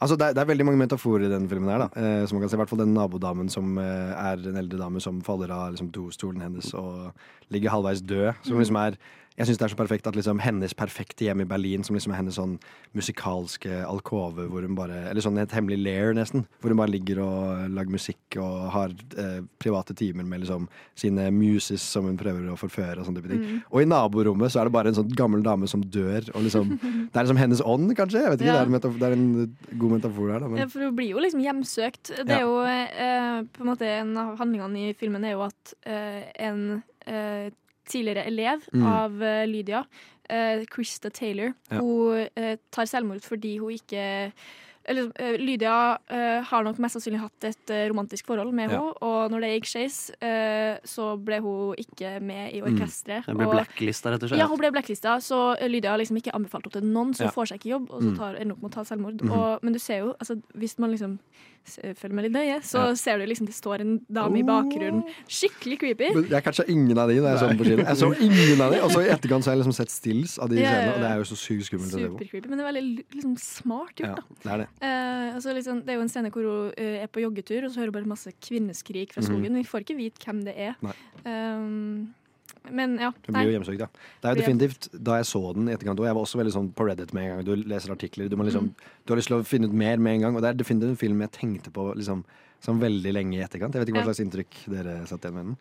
Altså 0.00 0.16
det 0.16 0.30
er, 0.30 0.36
det 0.36 0.40
er 0.40 0.48
veldig 0.48 0.64
mange 0.64 0.80
metaforer 0.80 1.26
i 1.26 1.32
den 1.32 1.48
filmen 1.50 1.68
her, 1.68 1.84
da. 1.84 1.88
Eh, 2.00 2.22
som 2.24 2.38
man 2.38 2.44
kan 2.46 2.52
se, 2.52 2.56
I 2.56 2.62
hvert 2.62 2.72
fall 2.72 2.80
den 2.80 2.94
nabodamen 2.96 3.50
som 3.52 3.76
eh, 3.80 4.14
er 4.16 4.40
en 4.48 4.56
eldre 4.62 4.80
dame 4.80 5.02
som 5.04 5.20
faller 5.26 5.52
av 5.52 5.74
liksom, 5.74 5.90
dostolen 5.92 6.40
hennes 6.40 6.72
og 6.78 7.12
ligger 7.52 7.74
halvveis 7.74 8.00
død. 8.08 8.40
Som 8.48 8.62
liksom 8.62 8.80
er 8.80 8.96
jeg 9.38 9.46
syns 9.48 9.58
det 9.58 9.64
er 9.66 9.72
så 9.72 9.78
perfekt 9.78 10.06
at 10.06 10.16
liksom 10.18 10.40
hennes 10.44 10.74
perfekte 10.76 11.24
hjem 11.24 11.40
i 11.40 11.48
Berlin, 11.48 11.82
som 11.84 11.96
liksom 11.96 12.12
er 12.12 12.20
hennes 12.20 12.36
sånn 12.36 12.58
musikalske 12.96 13.82
alkove, 13.88 14.46
hvor 14.50 14.64
hun 14.66 14.76
bare 14.78 14.98
Eller 15.10 15.24
sånn 15.24 15.38
et 15.40 15.52
hemmelig 15.56 15.78
lair, 15.82 16.12
nesten. 16.16 16.44
Hvor 16.60 16.72
hun 16.72 16.80
bare 16.80 16.92
ligger 16.92 17.20
og 17.24 17.70
lager 17.72 17.92
musikk 17.92 18.36
og 18.40 18.70
har 18.74 18.92
eh, 19.18 19.40
private 19.62 19.94
timer 19.98 20.24
med 20.28 20.42
liksom 20.44 20.68
sine 20.98 21.30
muses 21.34 21.82
som 21.82 22.06
hun 22.08 22.18
prøver 22.20 22.50
å 22.52 22.58
forføre 22.60 23.00
og 23.00 23.06
sånne 23.08 23.22
type 23.22 23.32
ting. 23.32 23.42
Mm. 23.42 23.62
Og 23.72 23.82
i 23.82 23.88
naborommet 23.88 24.52
så 24.52 24.60
er 24.62 24.68
det 24.68 24.74
bare 24.76 24.92
en 24.92 24.98
sånn 25.00 25.14
gammel 25.18 25.42
dame 25.46 25.68
som 25.70 25.82
dør, 25.82 26.28
og 26.34 26.44
liksom 26.46 26.72
Det 27.12 27.18
er 27.18 27.24
liksom 27.26 27.40
hennes 27.40 27.60
ånd, 27.64 27.90
kanskje? 27.98 28.22
Jeg 28.22 28.32
vet 28.34 28.44
ikke, 28.44 28.52
Ja. 28.52 28.64
det, 28.64 28.84
er 28.84 28.88
en 28.88 28.98
det 28.98 29.08
er 29.08 29.16
en 29.16 29.78
god 29.78 29.96
metafor 29.96 30.30
der, 30.32 30.44
da. 30.44 30.60
Ja, 30.62 30.68
for 30.72 30.84
hun 30.86 30.94
blir 30.96 31.10
jo 31.12 31.20
liksom 31.24 31.42
hjemsøkt. 31.44 32.12
Det 32.12 32.28
Ja. 32.28 32.38
er 32.38 32.46
jo 32.46 32.54
eh, 32.64 33.42
på 33.52 33.64
en 33.64 33.72
måte 33.72 33.88
En 33.92 34.16
av 34.16 34.38
handlingene 34.38 34.88
i 34.90 34.94
filmen 34.98 35.24
er 35.24 35.32
jo 35.36 35.42
at 35.44 35.74
eh, 35.84 36.22
en 36.46 36.82
eh, 37.06 37.50
tidligere 37.92 38.26
elev 38.30 38.64
Mm. 38.72 38.86
av 38.88 39.20
uh, 39.22 39.44
Lydia, 39.46 39.84
uh, 40.32 40.64
Krista 40.72 41.10
Taylor, 41.12 41.52
Ja. 41.70 41.78
hun 41.80 42.26
uh, 42.36 42.56
tar 42.72 42.88
selvmord 42.88 43.22
fordi 43.22 43.58
hun 43.60 43.72
ikke 43.76 44.32
eller, 44.84 45.12
Lydia 45.38 45.96
har 46.42 46.64
nok 46.66 46.80
mest 46.82 46.96
sannsynlig 46.96 47.20
hatt 47.22 47.44
et 47.46 47.70
romantisk 47.92 48.26
forhold 48.26 48.50
med 48.52 48.66
Ja. 48.68 48.80
henne, 48.80 48.96
og 49.00 49.30
når 49.30 49.40
det 49.44 49.50
gikk 49.62 49.68
skeis, 49.70 50.10
så 50.90 51.04
ble 51.22 51.38
hun 51.40 51.76
ikke 51.78 52.20
med 52.20 52.50
i 52.52 52.60
Mm. 52.60 53.22
Hun 53.26 53.36
ble 53.38 53.46
blacklista, 53.46 54.10
rett 54.10 54.24
og 54.24 54.28
slett. 54.28 54.38
Ja, 54.40 54.48
hun 54.48 54.58
ble 54.58 54.72
blacklista, 54.74 55.14
så 55.22 55.54
Lydia 55.70 55.90
har 55.92 55.98
liksom 56.02 56.16
ikke 56.18 56.34
anbefalt 56.34 56.64
henne 56.66 56.72
til 56.72 56.82
noen, 56.82 57.14
så 57.14 57.22
hun 57.22 57.30
Ja. 57.30 57.30
får 57.30 57.46
seg 57.52 57.60
ikke 57.60 57.70
jobb, 57.78 57.90
og 57.92 58.02
så 58.02 58.10
Mm. 58.10 58.16
tar, 58.18 58.34
ender 58.42 58.54
opp 58.56 58.62
med 58.62 58.70
å 58.72 58.74
ta 58.74 58.82
selvmord. 58.82 59.22
Mm. 59.22 59.30
Og, 59.30 59.62
men 59.62 59.72
du 59.72 59.78
ser 59.78 59.98
jo, 60.00 60.14
altså, 60.18 60.42
hvis 60.58 60.78
man 60.80 60.90
liksom 60.90 61.18
s- 61.66 61.78
følger 61.98 62.14
med 62.14 62.24
litt 62.24 62.32
nøye, 62.34 62.56
så 62.62 62.88
Ja. 62.88 62.94
ser 62.94 63.18
du 63.18 63.26
liksom 63.26 63.46
det 63.46 63.54
står 63.54 63.80
en 63.80 64.00
dame 64.10 64.38
i 64.38 64.42
bakgrunnen. 64.42 65.04
Skikkelig 65.28 65.78
creepy. 65.80 66.14
men 66.14 66.24
jeg 66.28 66.42
catcha 66.44 66.64
ingen 66.68 66.98
av 66.98 67.08
de 67.08 67.20
da 67.20 67.32
jeg 67.34 67.38
så 67.38 67.48
den 67.48 67.58
på 67.58 67.64
kino. 67.64 67.82
Jeg 67.82 67.96
så 67.96 68.10
ingen 68.20 68.60
av 68.60 68.72
de, 68.72 68.80
og 68.82 68.90
så 68.90 69.00
i 69.04 69.08
etterkant 69.14 69.42
så 69.44 69.50
har 69.50 69.56
jeg 69.56 69.64
liksom 69.64 69.74
sett 69.74 69.90
stills 69.90 70.38
av 70.38 70.48
de 70.48 70.56
Ja, 70.56 70.68
scenene, 70.70 70.94
og 70.94 71.00
det 71.00 71.10
er 71.10 71.16
jo 71.16 71.26
så 71.30 71.36
sykt 71.38 71.64
skummelt. 71.70 71.92
Supercreepy, 71.92 72.48
men 72.48 72.58
det 72.58 72.64
er 72.66 72.72
veldig 72.72 73.04
liksom, 73.14 73.36
smart 73.38 73.94
gjort, 73.96 74.18
Ja, 74.18 74.36
det 74.42 74.52
er 74.52 74.58
det. 74.58 74.68
Eh, 74.82 75.34
altså, 75.34 75.54
liksom, 75.54 75.80
det 75.84 75.90
er 75.90 75.94
jo 75.94 76.00
en 76.02 76.08
scene 76.08 76.30
hvor 76.30 76.42
hun 76.42 76.72
eh, 76.76 77.02
er 77.02 77.06
på 77.06 77.20
joggetur, 77.22 77.64
og 77.64 77.70
så 77.70 77.76
hører 77.80 77.92
hun 77.92 77.98
bare 78.00 78.06
masse 78.16 78.32
kvinneskrik 78.42 79.12
fra 79.12 79.22
skogen. 79.22 79.44
skogen. 79.44 79.54
Vi 79.54 79.64
får 79.64 79.80
ikke 79.84 79.96
vite 79.96 80.18
hvem 80.24 80.44
det 80.44 80.54
er. 80.58 80.74
Nei. 80.82 80.92
Um, 81.24 82.14
men 82.70 82.98
ja. 82.98 83.10
Hun 83.26 83.34
blir 83.34 83.48
jo 83.50 83.58
hjemsøkt, 83.58 83.80
ja. 83.80 83.88
Det 84.22 84.28
er 84.30 84.34
jo 84.36 84.40
definitivt, 84.42 84.88
Da 85.02 85.16
jeg 85.18 85.24
så 85.26 85.54
den 85.54 85.68
i 85.68 85.72
etterkant, 85.74 85.98
òg. 85.98 86.06
jeg 86.06 86.14
var 86.14 86.22
også 86.22 86.38
veldig 86.38 86.52
sånn 86.54 86.72
på 86.74 86.86
Reddit 86.86 87.12
med 87.12 87.24
en 87.24 87.36
gang. 87.36 87.44
Du 87.44 87.56
leser 87.68 87.90
artikler, 87.92 88.28
du, 88.28 88.36
må 88.36 88.44
liksom, 88.44 88.68
Mm. 88.68 88.74
du 89.06 89.12
har 89.12 89.16
lyst 89.18 89.28
til 89.28 89.38
å 89.40 89.44
finne 89.44 89.66
ut 89.66 89.72
mer 89.72 89.96
med 89.98 90.14
en 90.14 90.20
gang. 90.20 90.36
Og 90.36 90.42
det 90.42 90.48
er 90.50 90.62
definitivt 90.62 90.90
en 90.90 90.96
film 90.96 91.20
jeg 91.20 91.32
tenkte 91.32 91.70
på 91.72 91.94
liksom, 91.96 92.24
sånn 92.62 92.78
veldig 92.80 93.12
lenge 93.12 93.34
i 93.34 93.42
etterkant. 93.42 93.74
Jeg 93.74 93.82
vet 93.82 93.88
ikke 93.88 94.02
hva 94.02 94.06
Ja. 94.06 94.12
slags 94.12 94.20
inntrykk 94.22 94.70
dere 94.70 95.06
satt 95.06 95.20
igjen 95.22 95.34
med 95.34 95.44
den. 95.46 95.56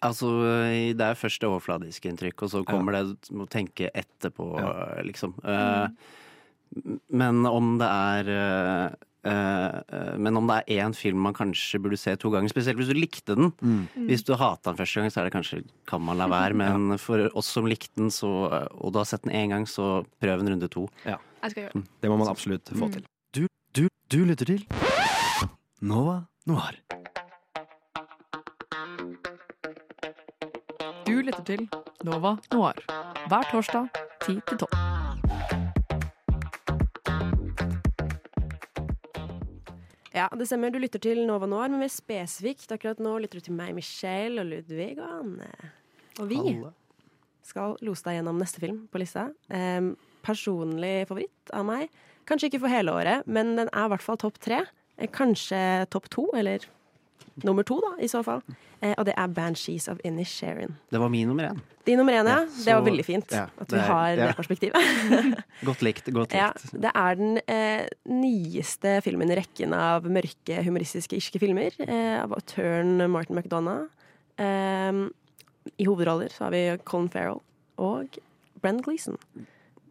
Altså, 0.00 0.94
det 0.94 1.00
er 1.00 1.14
først 1.18 1.40
det 1.40 1.48
overfladiske 1.50 2.06
inntrykk, 2.06 2.42
og 2.44 2.50
så 2.50 2.64
kommer 2.64 2.92
det 2.92 3.16
å 3.34 3.48
tenke 3.50 3.90
etterpå, 3.92 5.02
liksom. 5.04 5.34
Mm. 5.42 5.96
Men 7.10 7.46
om 7.46 7.78
det 7.78 7.88
er 7.88 8.28
eh, 8.28 8.84
eh, 8.86 8.94
Men 9.24 10.36
om 10.38 10.46
det 10.48 10.60
er 10.68 10.84
én 10.86 10.94
film 10.96 11.18
man 11.26 11.34
kanskje 11.34 11.80
burde 11.82 11.98
se 11.98 12.14
to 12.16 12.30
ganger, 12.30 12.48
spesielt 12.52 12.78
hvis 12.78 12.88
du 12.88 12.94
likte 12.96 13.34
den. 13.36 13.50
Mm. 13.60 13.88
Hvis 14.08 14.22
du 14.24 14.34
hata 14.38 14.70
den 14.70 14.78
første 14.78 15.00
gang, 15.00 15.10
så 15.12 15.20
er 15.20 15.28
det 15.28 15.34
kanskje 15.34 15.62
kan 15.90 16.00
man 16.04 16.16
la 16.20 16.28
være, 16.36 16.54
men 16.54 16.98
for 17.02 17.26
oss 17.36 17.50
som 17.52 17.66
likte 17.66 17.94
den, 17.98 18.10
så, 18.14 18.30
og 18.78 18.92
du 18.94 18.98
har 19.02 19.08
sett 19.10 19.22
den 19.26 19.34
én 19.34 19.50
gang, 19.52 19.66
så 19.68 20.04
prøv 20.22 20.40
en 20.44 20.52
runde 20.54 20.68
to. 20.70 20.86
Ja. 21.04 21.18
Det. 21.54 21.68
Det 22.02 22.08
må 22.10 22.16
man 22.18 22.28
absolutt 22.30 22.68
få 22.74 22.86
Mm. 22.88 22.92
til. 22.92 23.04
Du, 23.34 23.46
du, 23.74 23.88
du 24.10 24.24
lytter 24.24 24.46
til 24.46 24.64
Nova 25.80 26.24
Noir. 26.46 26.74
Du 31.06 31.20
lytter 31.22 31.44
til 31.44 31.68
Nova 32.04 32.36
Noir 32.52 32.82
hver 33.28 33.46
torsdag 33.52 33.88
10 34.26 34.40
til 34.48 34.58
12. 34.58 34.97
Ja, 40.18 40.26
det 40.34 40.48
stemmer. 40.48 40.72
Du 40.74 40.80
lytter 40.82 40.98
til 41.02 41.20
Nova 41.28 41.46
Noir, 41.46 41.70
men 41.70 41.84
mer 41.84 41.92
spesifikt 41.92 42.72
akkurat 42.74 42.98
nå 43.02 43.12
lytter 43.22 43.38
du 43.38 43.48
til 43.48 43.54
meg, 43.58 43.70
Michelle 43.76 44.42
og 44.42 44.48
Ludvig 44.50 44.96
og 44.98 45.06
Anne. 45.20 45.50
Og 46.18 46.26
vi 46.32 46.40
skal 47.46 47.76
lose 47.86 48.02
deg 48.08 48.18
gjennom 48.18 48.40
neste 48.40 48.58
film 48.62 48.80
på 48.90 48.98
lista. 49.00 49.28
Em, 49.54 49.92
personlig 50.26 51.04
favoritt 51.08 51.52
av 51.54 51.68
meg. 51.68 51.92
Kanskje 52.28 52.50
ikke 52.50 52.64
for 52.64 52.72
hele 52.72 52.92
året, 52.98 53.28
men 53.30 53.54
den 53.60 53.70
er 53.70 53.86
i 53.86 53.92
hvert 53.94 54.04
fall 54.04 54.18
topp 54.20 54.40
tre. 54.42 54.64
Eh, 54.98 55.06
Kanskje 55.14 55.60
topp 55.94 56.10
to, 56.12 56.26
eller 56.36 56.66
nummer 57.46 57.66
to, 57.66 57.78
da, 57.82 57.94
i 58.02 58.08
så 58.10 58.22
fall. 58.26 58.42
Eh, 58.80 58.94
og 58.94 59.06
det 59.08 59.14
er 59.18 59.32
Banshees 59.34 59.88
of 59.90 59.98
Inisherin. 60.06 60.76
Det 60.90 61.00
var 61.00 61.10
min 61.12 61.28
nummer 61.30 61.50
én. 61.50 61.60
Din 61.86 61.98
nummer 61.98 62.14
én, 62.14 62.26
ja. 62.28 62.40
Ja, 62.44 62.64
det 62.64 62.74
var 62.76 62.84
veldig 62.86 63.04
fint 63.06 63.34
ja, 63.34 63.46
at 63.58 63.70
det 63.70 63.78
vi 63.78 63.84
har 63.88 64.16
det 64.18 64.26
ja. 64.28 64.36
perspektivet. 64.36 65.22
Godt 65.68 65.84
likt. 65.86 66.10
Godt 66.14 66.36
Ja, 66.36 66.50
det 66.72 66.92
er 66.94 67.18
den 67.18 67.40
eh, 67.46 67.86
nyeste 68.10 68.98
filmen 69.06 69.32
i 69.32 69.38
rekken 69.40 69.74
av 69.76 70.06
mørke, 70.06 70.62
humoristiske 70.66 71.18
irske 71.18 71.42
filmer. 71.42 71.74
Eh, 71.84 72.16
av 72.20 72.34
autøren 72.36 73.02
Martin 73.10 73.38
McDonagh. 73.38 73.88
Eh, 74.38 75.04
I 75.78 75.88
hovedroller 75.88 76.34
så 76.34 76.46
har 76.46 76.56
vi 76.56 76.64
Colin 76.84 77.10
Farrell 77.12 77.42
og 77.78 78.20
Brenn 78.62 78.82
Gleeson. 78.84 79.18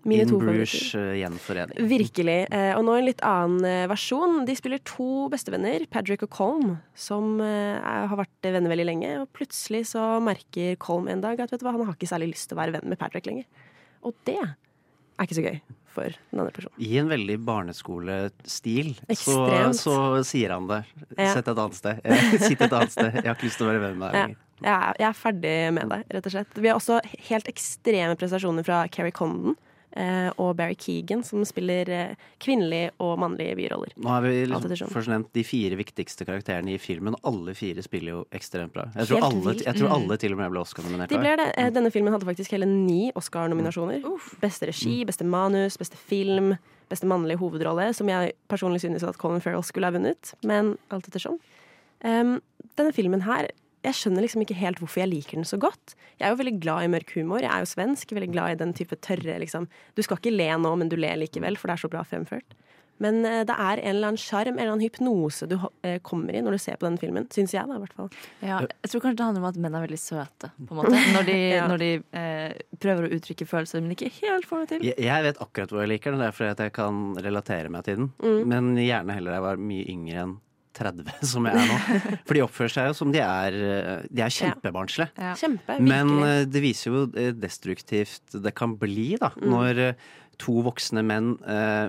Mine 0.08 0.24
In 0.24 0.39
Bruges 0.39 0.74
eh, 0.96 1.17
gjenforening. 1.20 1.88
Virkelig. 1.89 2.38
Eh, 2.56 2.72
og 2.78 2.86
nå 2.88 2.96
en 2.96 3.08
litt 3.10 3.24
annen 3.28 3.65
eh, 3.67 3.86
versjon. 3.91 4.39
De 4.48 4.56
spiller 4.56 4.80
to 4.88 5.28
bestevenner, 5.34 5.84
Patrick 5.91 6.24
og 6.24 6.32
Colm, 6.34 6.78
som 6.96 7.38
har 7.43 8.15
vært 8.17 8.48
venner 8.48 8.72
veldig 8.72 8.88
lenge. 8.88 9.10
Og 9.24 9.32
plutselig 9.36 9.86
så 9.91 10.06
merker 10.24 10.78
Colm 10.82 11.10
en 11.12 11.24
dag 11.26 11.39
at 11.43 11.52
vet 11.52 11.60
du 11.60 11.67
hva, 11.67 11.76
han 11.76 11.84
har 11.89 11.98
ikke 11.98 12.10
særlig 12.10 12.32
lyst 12.36 12.50
til 12.50 12.58
å 12.58 12.62
være 12.63 12.78
venn 12.78 12.88
med 12.93 13.00
Patrick 13.02 13.28
lenger. 13.28 13.46
Og 14.08 14.15
det 14.30 14.38
er 14.39 15.26
ikke 15.26 15.38
så 15.38 15.43
gøy 15.46 15.60
for 15.98 16.13
den 16.13 16.39
andre 16.43 16.54
personen. 16.54 16.78
I 16.80 16.98
en 17.02 17.10
veldig 17.12 17.38
barneskolestil 17.48 18.91
så, 19.17 19.38
så 19.76 19.96
sier 20.28 20.54
han 20.56 20.67
det. 20.70 20.84
Ja. 21.17 21.32
Sett 21.36 21.48
et 21.50 21.58
annet 21.58 21.78
sted. 21.80 22.02
Sitt 22.48 22.62
et 22.62 22.72
annet 22.74 22.93
sted. 22.93 23.12
Jeg 23.17 23.26
har 23.28 23.36
ikke 23.36 23.50
lyst 23.50 23.60
til 23.62 23.67
å 23.67 23.72
være 23.74 23.84
venn 23.89 23.98
med 24.02 24.08
deg 24.13 24.20
Ja. 24.22 24.26
lenger. 24.28 24.43
Jeg 24.58 24.74
er, 24.74 24.96
jeg 24.98 25.06
er 25.06 25.17
ferdig 25.20 25.56
med 25.76 25.91
deg, 25.91 26.04
rett 26.15 26.28
og 26.28 26.34
slett. 26.34 26.56
Vi 26.58 26.70
har 26.72 26.80
også 26.80 26.96
helt 27.28 27.50
ekstreme 27.52 28.15
prestasjoner 28.17 28.65
fra 28.65 28.80
Keri 28.89 29.12
Condon 29.13 29.54
og 30.38 30.56
Barry 30.60 30.76
Keegan, 30.78 31.23
som 31.23 31.41
spiller 31.47 31.89
eh, 31.89 32.15
kvinnelige 32.43 32.91
og 33.02 33.15
mannlige 33.19 33.56
biroller. 33.58 33.93
Nå 33.97 34.10
har 34.12 34.21
vi 34.21 34.45
liksom 34.45 34.91
først 34.93 35.10
nevnt 35.10 35.32
de 35.34 35.43
fire 35.47 35.78
viktigste 35.80 36.26
karakterene 36.28 36.73
i 36.76 36.78
filmen, 36.78 37.15
alle 37.26 37.56
fire 37.58 37.82
spiller 37.86 38.12
jo 38.17 38.19
ekstremt 38.36 38.73
bra. 38.76 38.88
Jeg 38.95 39.08
tror, 39.10 39.23
alle, 39.30 39.56
jeg 39.63 39.76
tror 39.80 39.88
Mm. 39.88 39.95
alle 39.95 40.17
til 40.17 40.34
og 40.34 40.38
med 40.38 40.52
ble 40.52 40.60
Oscar-nominert. 40.62 41.10
De 41.10 41.17
ble 41.17 41.36
det. 41.39 41.47
Eh, 41.58 41.69
Denne 41.71 41.91
filmen 41.91 42.13
hadde 42.13 42.26
faktisk 42.28 42.52
hele 42.52 42.65
ni 42.67 43.12
Oscar-nominasjoner. 43.15 44.04
Beste 44.41 44.67
regi, 44.69 45.04
beste 45.06 45.23
manus, 45.26 45.78
beste 45.78 45.97
film, 45.97 46.58
beste 46.89 47.08
mannlige 47.08 47.38
hovedrolle, 47.41 47.93
som 47.95 48.08
jeg 48.08 48.34
personlig 48.50 48.82
synes 48.82 49.04
at 49.04 49.17
Colin 49.17 49.41
Farrell 49.41 49.63
skulle 49.63 49.88
ha 49.89 49.91
vunnet, 49.95 50.34
men 50.43 50.78
alt 50.91 51.08
ettersom. 51.10 51.39
Um, 52.04 52.38
denne 52.78 52.93
filmen 52.93 53.21
her 53.26 53.47
jeg 53.88 53.97
skjønner 54.02 54.26
liksom 54.26 54.43
ikke 54.45 54.58
helt 54.60 54.80
hvorfor 54.84 55.04
jeg 55.04 55.12
liker 55.13 55.39
den 55.39 55.47
så 55.47 55.60
godt. 55.62 55.95
Jeg 56.19 56.28
er 56.28 56.34
jo 56.36 56.39
veldig 56.43 56.56
glad 56.63 56.86
i 56.86 56.93
mørk 56.93 57.15
humor. 57.17 57.41
Jeg 57.45 57.52
er 57.54 57.63
jo 57.65 57.71
svensk, 57.73 58.12
veldig 58.17 58.32
glad 58.36 58.54
i 58.56 58.62
den 58.62 58.73
type 58.78 59.00
tørre 59.04 59.39
liksom. 59.43 59.67
Du 59.97 60.04
skal 60.06 60.19
ikke 60.21 60.36
le 60.36 60.52
nå, 60.62 60.76
men 60.82 60.89
du 60.91 60.97
ler 61.00 61.17
likevel, 61.19 61.58
for 61.60 61.69
det 61.71 61.78
er 61.78 61.86
så 61.88 61.91
bra 61.93 62.06
fremført. 62.08 62.58
Men 62.97 63.19
eh, 63.30 63.43
det 63.45 63.54
er 63.54 63.78
en 63.78 63.91
eller 63.91 64.08
annen 64.10 64.17
sjarm, 64.17 64.56
en 64.56 64.62
eller 64.63 64.73
annen 64.73 64.82
hypnose 64.88 65.45
du 65.45 65.54
eh, 65.86 66.00
kommer 66.02 66.34
i 66.34 66.39
når 66.41 66.56
du 66.58 66.62
ser 66.63 66.80
på 66.82 66.88
den 66.88 66.95
filmen. 66.97 67.28
Syns 67.30 67.54
jeg, 67.54 67.62
da, 67.69 67.76
i 67.78 67.84
hvert 67.84 67.93
fall. 67.93 68.08
Ja, 68.41 68.63
jeg 68.65 68.89
tror 68.89 69.04
kanskje 69.04 69.19
det 69.19 69.28
handler 69.28 69.43
om 69.43 69.50
at 69.52 69.60
menn 69.62 69.78
er 69.78 69.86
veldig 69.86 70.00
søte, 70.02 70.50
på 70.58 70.73
en 70.73 70.80
måte. 70.82 71.04
Når 71.13 71.28
de, 71.30 71.36
Ja. 71.60 71.67
når 71.69 71.84
de 71.84 71.91
eh, 72.17 72.58
prøver 72.82 73.06
å 73.06 73.12
uttrykke 73.19 73.45
følelser, 73.54 73.86
men 73.86 73.93
ikke 73.93 74.10
helt 74.17 74.50
får 74.50 74.63
det 74.63 74.71
til. 74.71 74.88
Jeg, 74.89 74.97
jeg 75.06 75.28
vet 75.28 75.43
akkurat 75.45 75.76
hvor 75.76 75.86
jeg 75.86 75.93
liker 75.93 76.15
den, 76.15 76.23
det 76.26 76.32
er 76.32 76.36
fordi 76.39 76.56
at 76.56 76.65
jeg 76.65 76.73
kan 76.80 77.04
relatere 77.21 77.69
meg 77.78 77.86
til 77.86 78.02
den. 78.02 78.10
Mm. 78.17 78.41
Men 78.50 78.73
gjerne 78.82 79.19
heller 79.19 79.38
jeg 79.38 79.45
var 79.45 79.62
mye 79.69 79.88
yngre 79.93 80.26
enn 80.26 80.36
30, 80.78 81.10
som 81.34 81.48
jeg 81.50 81.58
er 81.58 81.72
nå. 81.72 81.78
For 82.28 82.38
de 82.38 82.44
oppfører 82.46 82.74
seg 82.76 82.88
jo 82.92 82.96
som 83.00 83.12
de 83.13 83.20
er 83.24 83.58
eh, 83.58 84.06
De 84.13 84.24
er 84.26 84.34
kjempebarnslige. 84.38 85.10
Ja. 85.18 85.34
Kjempe, 85.40 85.80
Men 85.84 86.13
eh, 86.26 86.44
det 86.48 86.62
viser 86.63 86.94
jo 86.94 87.04
eh, 87.18 87.34
destruktivt 87.36 88.38
det 88.46 88.54
kan 88.58 88.76
bli, 88.80 89.10
da. 89.22 89.32
Mm. 89.38 89.48
Når 89.54 89.82
to 90.38 90.60
voksne 90.62 91.02
menn 91.02 91.32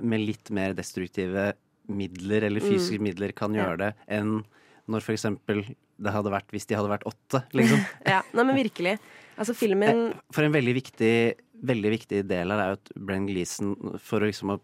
med 0.09 0.23
litt 0.25 0.49
mer 0.57 0.73
destruktive 0.77 1.51
midler, 1.89 2.47
eller 2.49 2.61
Mm. 2.65 2.71
fysiske 2.73 3.01
midler, 3.05 3.33
kan 3.37 3.53
gjøre 3.53 3.77
det, 3.83 3.91
enn 4.09 4.39
når 4.89 5.05
for 5.05 5.13
eksempel 5.13 5.63
det 6.01 6.13
hadde 6.15 6.31
vært 6.33 6.49
hvis 6.55 6.65
de 6.71 6.77
hadde 6.79 6.89
vært 6.93 7.05
åtte, 7.09 7.43
liksom. 7.57 7.81
Ja, 8.15 8.23
nei, 8.33 8.45
men 8.49 8.57
virkelig. 8.57 8.95
Altså, 9.39 9.53
filmen 9.57 10.15
For 10.33 10.47
en 10.47 10.55
veldig 10.57 10.75
viktig, 10.79 11.13
veldig 11.69 11.91
viktig 11.93 12.23
del 12.31 12.53
her 12.55 12.63
er 12.65 12.73
jo 12.73 12.79
at 12.81 12.93
Brenn 12.97 13.27
Gleeson, 13.29 13.75
for 14.01 14.25
å 14.25 14.29
liksom 14.31 14.55
å 14.57 14.59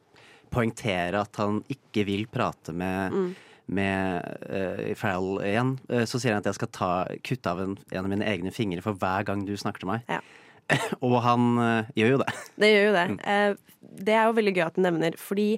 poengtere 0.54 1.20
at 1.24 1.36
han 1.42 1.60
ikke 1.72 2.04
vil 2.08 2.24
prate 2.30 2.72
med 2.76 3.12
Mm. 3.12 3.34
Med 3.66 4.24
uh, 4.44 4.94
Farrell 4.98 5.38
igjen, 5.46 5.76
uh, 5.90 6.04
så 6.08 6.20
sier 6.20 6.34
han 6.34 6.42
at 6.42 6.50
jeg 6.50 6.58
skal 6.58 6.72
ta, 6.74 6.92
kutte 7.24 7.52
av 7.52 7.62
en, 7.62 7.76
en 7.90 8.02
av 8.04 8.10
mine 8.12 8.26
egne 8.28 8.52
fingre 8.54 8.84
for 8.84 8.98
hver 9.00 9.24
gang 9.28 9.46
du 9.48 9.54
snakker 9.56 9.84
til 9.84 9.94
meg. 9.94 10.08
Ja. 10.10 10.20
Og 11.04 11.16
han 11.24 11.54
uh, 11.60 11.92
gjør 11.98 12.16
jo 12.16 12.20
det. 12.24 12.34
Det 12.60 12.70
gjør 12.70 12.86
jo 12.88 12.96
det. 12.96 13.06
Eh, 13.28 13.80
det 14.04 14.14
er 14.16 14.26
jo 14.26 14.36
veldig 14.38 14.54
gøy 14.56 14.64
at 14.64 14.76
du 14.76 14.82
nevner, 14.84 15.16
fordi 15.20 15.48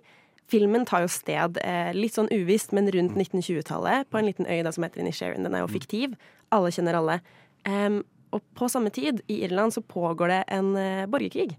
filmen 0.50 0.84
tar 0.86 1.04
jo 1.04 1.10
sted 1.10 1.58
eh, 1.62 1.92
litt 1.96 2.16
sånn 2.16 2.30
uvisst, 2.34 2.74
men 2.76 2.90
rundt 2.92 3.16
1920-tallet, 3.16 4.10
på 4.10 4.20
en 4.20 4.28
liten 4.28 4.48
øy 4.48 4.60
da, 4.66 4.72
som 4.74 4.84
heter 4.86 5.02
Inisherin. 5.02 5.46
Den 5.46 5.56
er 5.56 5.64
jo 5.64 5.70
fiktiv. 5.72 6.16
Alle 6.54 6.72
kjenner 6.74 6.98
alle. 6.98 7.16
Um, 7.66 8.02
og 8.34 8.44
på 8.58 8.68
samme 8.70 8.92
tid, 8.94 9.22
i 9.32 9.40
Irland, 9.46 9.74
så 9.74 9.82
pågår 9.82 10.34
det 10.34 10.42
en 10.58 10.74
eh, 10.78 11.06
borgerkrig. 11.10 11.56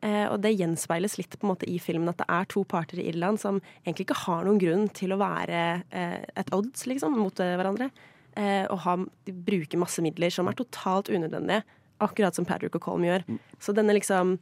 Eh, 0.00 0.26
og 0.30 0.38
det 0.40 0.54
gjenspeiles 0.56 1.18
litt 1.18 1.34
på 1.36 1.44
en 1.44 1.52
måte 1.52 1.68
i 1.68 1.76
filmen 1.82 2.08
at 2.08 2.22
det 2.22 2.28
er 2.32 2.46
to 2.48 2.62
parter 2.68 3.02
i 3.02 3.08
Irland 3.10 3.40
som 3.42 3.58
egentlig 3.82 4.06
ikke 4.06 4.22
har 4.22 4.46
noen 4.46 4.60
grunn 4.62 4.86
til 4.96 5.12
å 5.12 5.20
være 5.20 5.64
eh, 5.92 6.22
et 6.40 6.52
odds 6.56 6.86
liksom, 6.88 7.18
mot 7.20 7.42
eh, 7.44 7.56
hverandre. 7.60 7.90
Eh, 8.38 8.64
og 8.70 8.80
ha, 8.86 8.96
de 9.26 9.34
bruker 9.34 9.80
masse 9.80 10.00
midler 10.04 10.32
som 10.32 10.48
er 10.48 10.56
totalt 10.56 11.10
unødvendige, 11.12 11.66
akkurat 12.00 12.36
som 12.36 12.46
Patrick 12.48 12.78
og 12.78 12.84
Colm 12.86 13.04
gjør. 13.04 13.26
Så 13.60 13.76
denne 13.76 13.96
liksom 13.96 14.38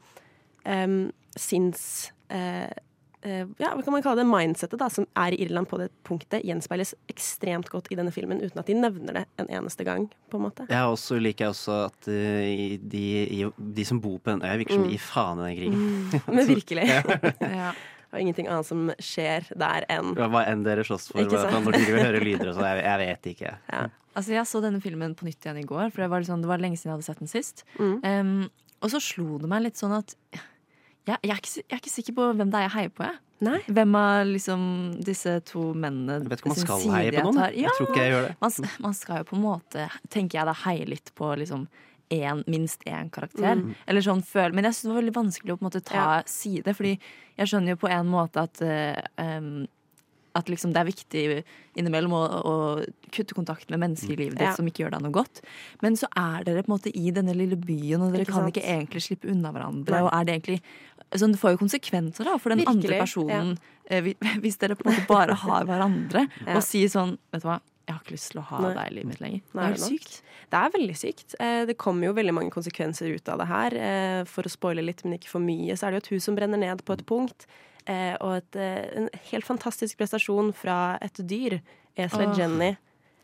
em, 0.68 1.00
sinns... 1.34 2.12
Eh, 2.30 2.68
ja, 3.26 3.72
hva 3.74 3.82
kan 3.82 3.92
man 3.92 4.02
kalle 4.04 4.20
det? 4.22 4.26
Mindsettet 4.30 4.78
da, 4.78 4.86
som 4.92 5.06
er 5.18 5.34
i 5.34 5.40
Irland 5.42 5.66
på 5.70 5.78
det 5.80 5.88
punktet, 6.06 6.44
gjenspeiles 6.46 6.94
ekstremt 7.10 7.68
godt 7.72 7.88
i 7.90 7.96
denne 7.98 8.12
filmen, 8.14 8.38
uten 8.44 8.60
at 8.62 8.66
de 8.70 8.76
nevner 8.78 9.12
det 9.20 9.24
en 9.42 9.48
eneste 9.58 9.84
gang. 9.84 10.08
på 10.30 10.36
en 10.38 10.44
måte. 10.44 10.66
Jeg 10.68 10.84
også 10.92 11.16
liker 11.20 11.46
jeg 11.46 11.54
også 11.54 11.76
at 11.86 12.08
eh, 12.08 12.48
i- 12.48 12.76
de, 12.78 13.50
de 13.58 13.84
som 13.88 13.98
bor 14.00 14.18
på 14.20 14.30
den 14.34 14.42
øya, 14.44 14.56
virker 14.60 14.74
som 14.76 14.82
Mm. 14.84 14.88
de 14.88 14.96
gir 14.96 15.06
faen 15.06 15.38
i 15.40 15.46
den 15.48 15.56
krigen. 15.56 15.78
Mm, 15.78 16.20
men 16.36 16.46
virkelig. 16.46 16.84
Ja. 17.40 17.72
Og 18.12 18.20
ingenting 18.22 18.46
annet 18.48 18.64
som 18.64 18.86
skjer 19.04 19.44
der 19.58 19.84
enn 19.92 20.14
Hva 20.16 20.44
enn 20.48 20.62
dere 20.64 20.80
slåss 20.84 21.10
for, 21.12 21.20
når 21.20 21.72
dere 21.74 21.92
vil 21.92 22.00
høre 22.06 22.20
lyder 22.24 22.48
og 22.48 22.54
sånn. 22.56 22.64
Jeg, 22.72 22.84
jeg 22.86 22.98
vet 23.02 23.26
ikke. 23.34 23.50
Altså, 24.16 24.32
jeg 24.32 24.46
så 24.48 24.62
denne 24.64 24.80
filmen 24.80 25.12
på 25.14 25.26
nytt 25.28 25.44
igjen 25.44 25.58
i 25.60 25.66
går, 25.68 25.90
for 25.92 26.02
det 26.02 26.08
var, 26.10 26.20
liksom, 26.24 26.40
det 26.40 26.48
var 26.48 26.58
lenge 26.62 26.78
siden 26.80 26.90
jeg 26.90 26.96
hadde 26.96 27.08
sett 27.08 27.20
den 27.20 27.28
sist. 27.28 27.64
Mm. 27.78 27.98
Um, 28.02 28.50
og 28.82 28.90
så 28.94 29.00
slo 29.02 29.36
det 29.42 29.50
meg 29.52 29.62
litt 29.66 29.76
sånn 29.76 29.92
at 29.98 30.14
jeg, 31.08 31.18
jeg, 31.24 31.32
er 31.34 31.40
ikke, 31.42 31.54
jeg 31.64 31.72
er 31.74 31.80
ikke 31.82 31.92
sikker 31.94 32.16
på 32.18 32.28
hvem 32.38 32.52
det 32.52 32.60
er 32.60 32.66
jeg 32.68 32.74
heier 32.76 32.92
på. 32.94 33.06
Jeg. 33.08 33.18
Nei. 33.48 33.58
Hvem 33.70 33.92
av 34.00 34.26
liksom, 34.26 34.62
disse 35.06 35.36
to 35.46 35.68
mennene 35.78 36.16
Jeg 36.24 36.30
vet 36.32 36.40
ikke 36.42 36.48
om 36.50 36.56
man 36.56 36.64
skal 36.64 36.80
heie 36.96 37.12
på 37.14 37.22
noen, 37.28 37.36
tar- 37.38 37.52
jeg. 37.54 37.62
Jeg 37.68 37.76
tror 37.78 37.90
ikke 37.92 38.02
jeg 38.02 38.12
gjør 38.14 38.24
det. 38.26 38.32
Man, 38.42 38.72
man 38.88 38.96
skal 38.98 39.20
jo 39.22 39.28
på 39.28 39.36
en 39.38 39.44
måte, 39.44 39.84
tenker 40.10 40.40
jeg 40.40 40.48
da, 40.50 40.56
heie 40.64 40.88
litt 40.90 41.12
på 41.18 41.28
liksom 41.38 41.68
en, 42.18 42.42
minst 42.50 42.82
én 42.88 43.10
karakter. 43.14 43.60
Mm. 43.60 43.72
Eller 43.86 44.04
sånn 44.04 44.22
føl 44.24 44.54
Men 44.56 44.64
jeg 44.66 44.74
syns 44.78 44.88
det 44.88 44.92
var 44.94 45.00
veldig 45.02 45.16
vanskelig 45.20 45.54
å 45.54 45.58
på 45.58 45.62
en 45.64 45.68
måte 45.70 45.84
ta 45.86 45.96
Ja. 46.02 46.22
side, 46.26 46.74
fordi 46.74 46.94
jeg 47.38 47.50
skjønner 47.52 47.76
jo 47.76 47.80
på 47.84 47.90
en 47.94 48.08
måte 48.10 48.42
at 48.48 48.62
uh, 48.64 49.02
um, 49.22 49.66
at 50.38 50.46
liksom 50.52 50.70
det 50.74 50.78
er 50.82 50.86
viktig 50.86 51.22
innimellom 51.80 52.12
å, 52.14 52.20
å 52.46 52.52
kutte 53.14 53.34
kontakt 53.34 53.70
med 53.72 53.80
mennesker 53.82 54.12
i 54.12 54.18
livet 54.20 54.36
ditt 54.38 54.46
Ja. 54.46 54.52
som 54.54 54.66
ikke 54.68 54.84
gjør 54.84 54.92
deg 54.94 55.02
noe 55.06 55.14
godt. 55.14 55.40
Men 55.82 55.96
så 55.98 56.06
er 56.14 56.44
dere 56.46 56.62
på 56.62 56.70
en 56.70 56.76
måte 56.76 56.92
i 56.94 57.10
denne 57.14 57.34
lille 57.34 57.56
byen, 57.58 58.02
og 58.04 58.12
dere 58.14 58.22
Ikke 58.26 58.34
kan 58.36 58.44
sant? 58.44 58.52
ikke 58.56 58.66
egentlig 58.66 59.02
slippe 59.06 59.30
unna 59.32 59.50
hverandre. 59.54 59.96
Nei. 59.96 60.02
Og 60.04 60.10
er 60.14 60.28
det 60.28 60.36
egentlig 60.36 60.60
sånn, 61.12 61.32
Det 61.32 61.40
får 61.40 61.52
jo 61.56 61.58
konsekvenser 61.66 62.24
da 62.24 62.36
for 62.38 62.50
den 62.50 62.58
Virkelig, 62.58 62.84
andre 62.84 62.98
personen, 63.00 63.58
Ja. 63.90 64.00
hvis 64.42 64.58
dere 64.58 64.74
på 64.76 64.84
en 64.86 64.92
måte 64.92 65.06
bare 65.08 65.34
har 65.34 65.64
hverandre 65.64 66.28
Ja. 66.46 66.56
og 66.56 66.62
sier 66.62 66.88
sånn 66.88 67.16
Vet 67.32 67.42
du 67.42 67.48
hva, 67.48 67.60
jeg 67.88 67.94
har 67.94 68.02
ikke 68.04 68.12
lyst 68.12 68.30
til 68.32 68.40
å 68.42 68.44
ha 68.44 68.58
Nei. 68.60 68.74
deg 68.74 68.90
i 68.90 68.94
livet 68.96 69.06
mitt 69.08 69.20
lenger. 69.20 69.40
Nei, 69.54 69.62
det 69.72 69.78
er 69.80 69.88
helt 69.88 70.02
sykt. 70.02 70.22
Det 70.50 70.58
er 70.58 70.70
veldig 70.74 70.96
sykt. 70.96 71.34
Eh, 71.40 71.64
Det 71.64 71.78
kommer 71.78 72.04
jo 72.04 72.12
veldig 72.12 72.34
mange 72.34 72.50
konsekvenser 72.52 73.14
ut 73.14 73.28
av 73.28 73.38
det 73.38 73.46
her. 73.48 73.74
Eh, 73.74 74.24
For 74.24 74.42
å 74.42 74.50
spoile 74.50 74.84
litt, 74.84 75.02
men 75.04 75.16
ikke 75.18 75.28
for 75.32 75.40
mye, 75.40 75.72
så 75.72 75.86
er 75.86 75.90
det 75.92 76.02
jo 76.02 76.04
et 76.04 76.18
hus 76.18 76.24
som 76.24 76.36
brenner 76.36 76.58
ned 76.58 76.84
på 76.84 76.92
et 76.92 77.06
punkt. 77.06 77.46
eh, 77.86 78.14
Og 78.20 78.36
et, 78.36 78.56
eh, 78.56 78.90
en 78.96 79.08
helt 79.30 79.44
fantastisk 79.46 79.96
prestasjon 79.96 80.52
fra 80.54 80.98
et 81.00 81.14
dyr. 81.26 81.62
Esla 81.96 82.26
Åh. 82.28 82.36
Jenny. 82.36 82.76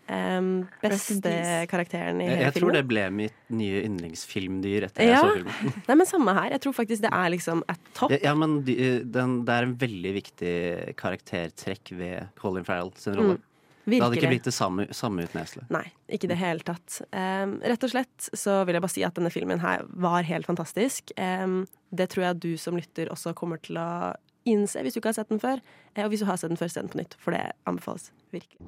Um, 0.04 0.66
beste 0.82 1.30
karakteren 1.70 2.18
i 2.20 2.26
Jeg, 2.26 2.34
hele 2.36 2.44
jeg 2.50 2.54
tror 2.58 2.74
det 2.76 2.82
ble 2.90 3.04
mitt 3.10 3.36
nye 3.56 3.78
yndlingsfilmdyr 3.86 4.84
etter 4.90 5.00
jeg 5.06 5.14
Ja. 5.14 5.22
så 5.24 5.30
filmen. 5.38 5.72
Nei, 5.88 5.96
men 5.96 6.06
samme 6.10 6.34
her. 6.36 6.50
Jeg 6.52 6.60
tror 6.66 6.74
faktisk 6.76 7.02
det 7.06 7.12
er 7.16 7.30
liksom 7.32 7.62
et 7.72 7.88
topp. 7.96 8.12
Ja, 8.12 8.18
ja, 8.26 8.34
men 8.36 8.58
den, 8.66 9.38
det 9.48 9.54
er 9.54 9.68
en 9.70 9.74
veldig 9.80 10.12
viktig 10.18 10.52
karaktertrekk 11.00 11.94
ved 11.96 12.28
Colin 12.40 12.64
Farrell 12.68 12.92
sin 13.00 13.16
rolle. 13.16 13.38
Mm, 13.38 13.50
det 13.84 14.00
hadde 14.00 14.16
ikke 14.20 14.30
blitt 14.32 14.46
det 14.48 14.54
samme, 14.56 14.86
samme 14.96 15.24
uten 15.24 15.40
Esle. 15.42 15.64
Nei, 15.72 15.86
ikke 16.08 16.28
i 16.28 16.32
det 16.34 16.38
hele 16.40 16.64
tatt. 16.64 17.00
Um, 17.12 17.58
rett 17.64 17.84
og 17.84 17.92
slett 17.92 18.28
så 18.32 18.60
vil 18.64 18.76
jeg 18.78 18.84
bare 18.84 18.94
si 18.94 19.04
at 19.08 19.16
denne 19.18 19.32
filmen 19.32 19.60
her 19.64 19.84
var 20.04 20.24
helt 20.28 20.48
fantastisk. 20.48 21.12
Um, 21.20 21.62
det 21.92 22.10
tror 22.12 22.28
jeg 22.30 22.40
du 22.44 22.52
som 22.60 22.76
lytter 22.80 23.08
også 23.12 23.34
kommer 23.36 23.60
til 23.64 23.80
å 23.80 23.88
innse 24.48 24.80
hvis 24.84 24.96
du 24.96 25.00
ikke 25.00 25.12
har 25.12 25.20
sett 25.22 25.32
den 25.32 25.40
før. 25.40 25.60
Eh, 25.96 26.04
Og 26.04 26.10
hvis 26.12 26.20
du 26.24 26.28
har 26.28 26.36
sett 26.40 26.52
den 26.52 26.60
før, 26.60 26.68
se 26.72 26.80
den 26.84 26.92
på 26.92 27.00
nytt, 27.00 27.16
for 27.20 27.32
det 27.36 27.44
anbefales 27.68 28.10
virkelig. 28.32 28.60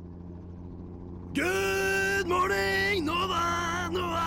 Good 1.36 2.24
morning, 2.26 3.04
Nova, 3.04 3.90
Nova! 3.92 4.24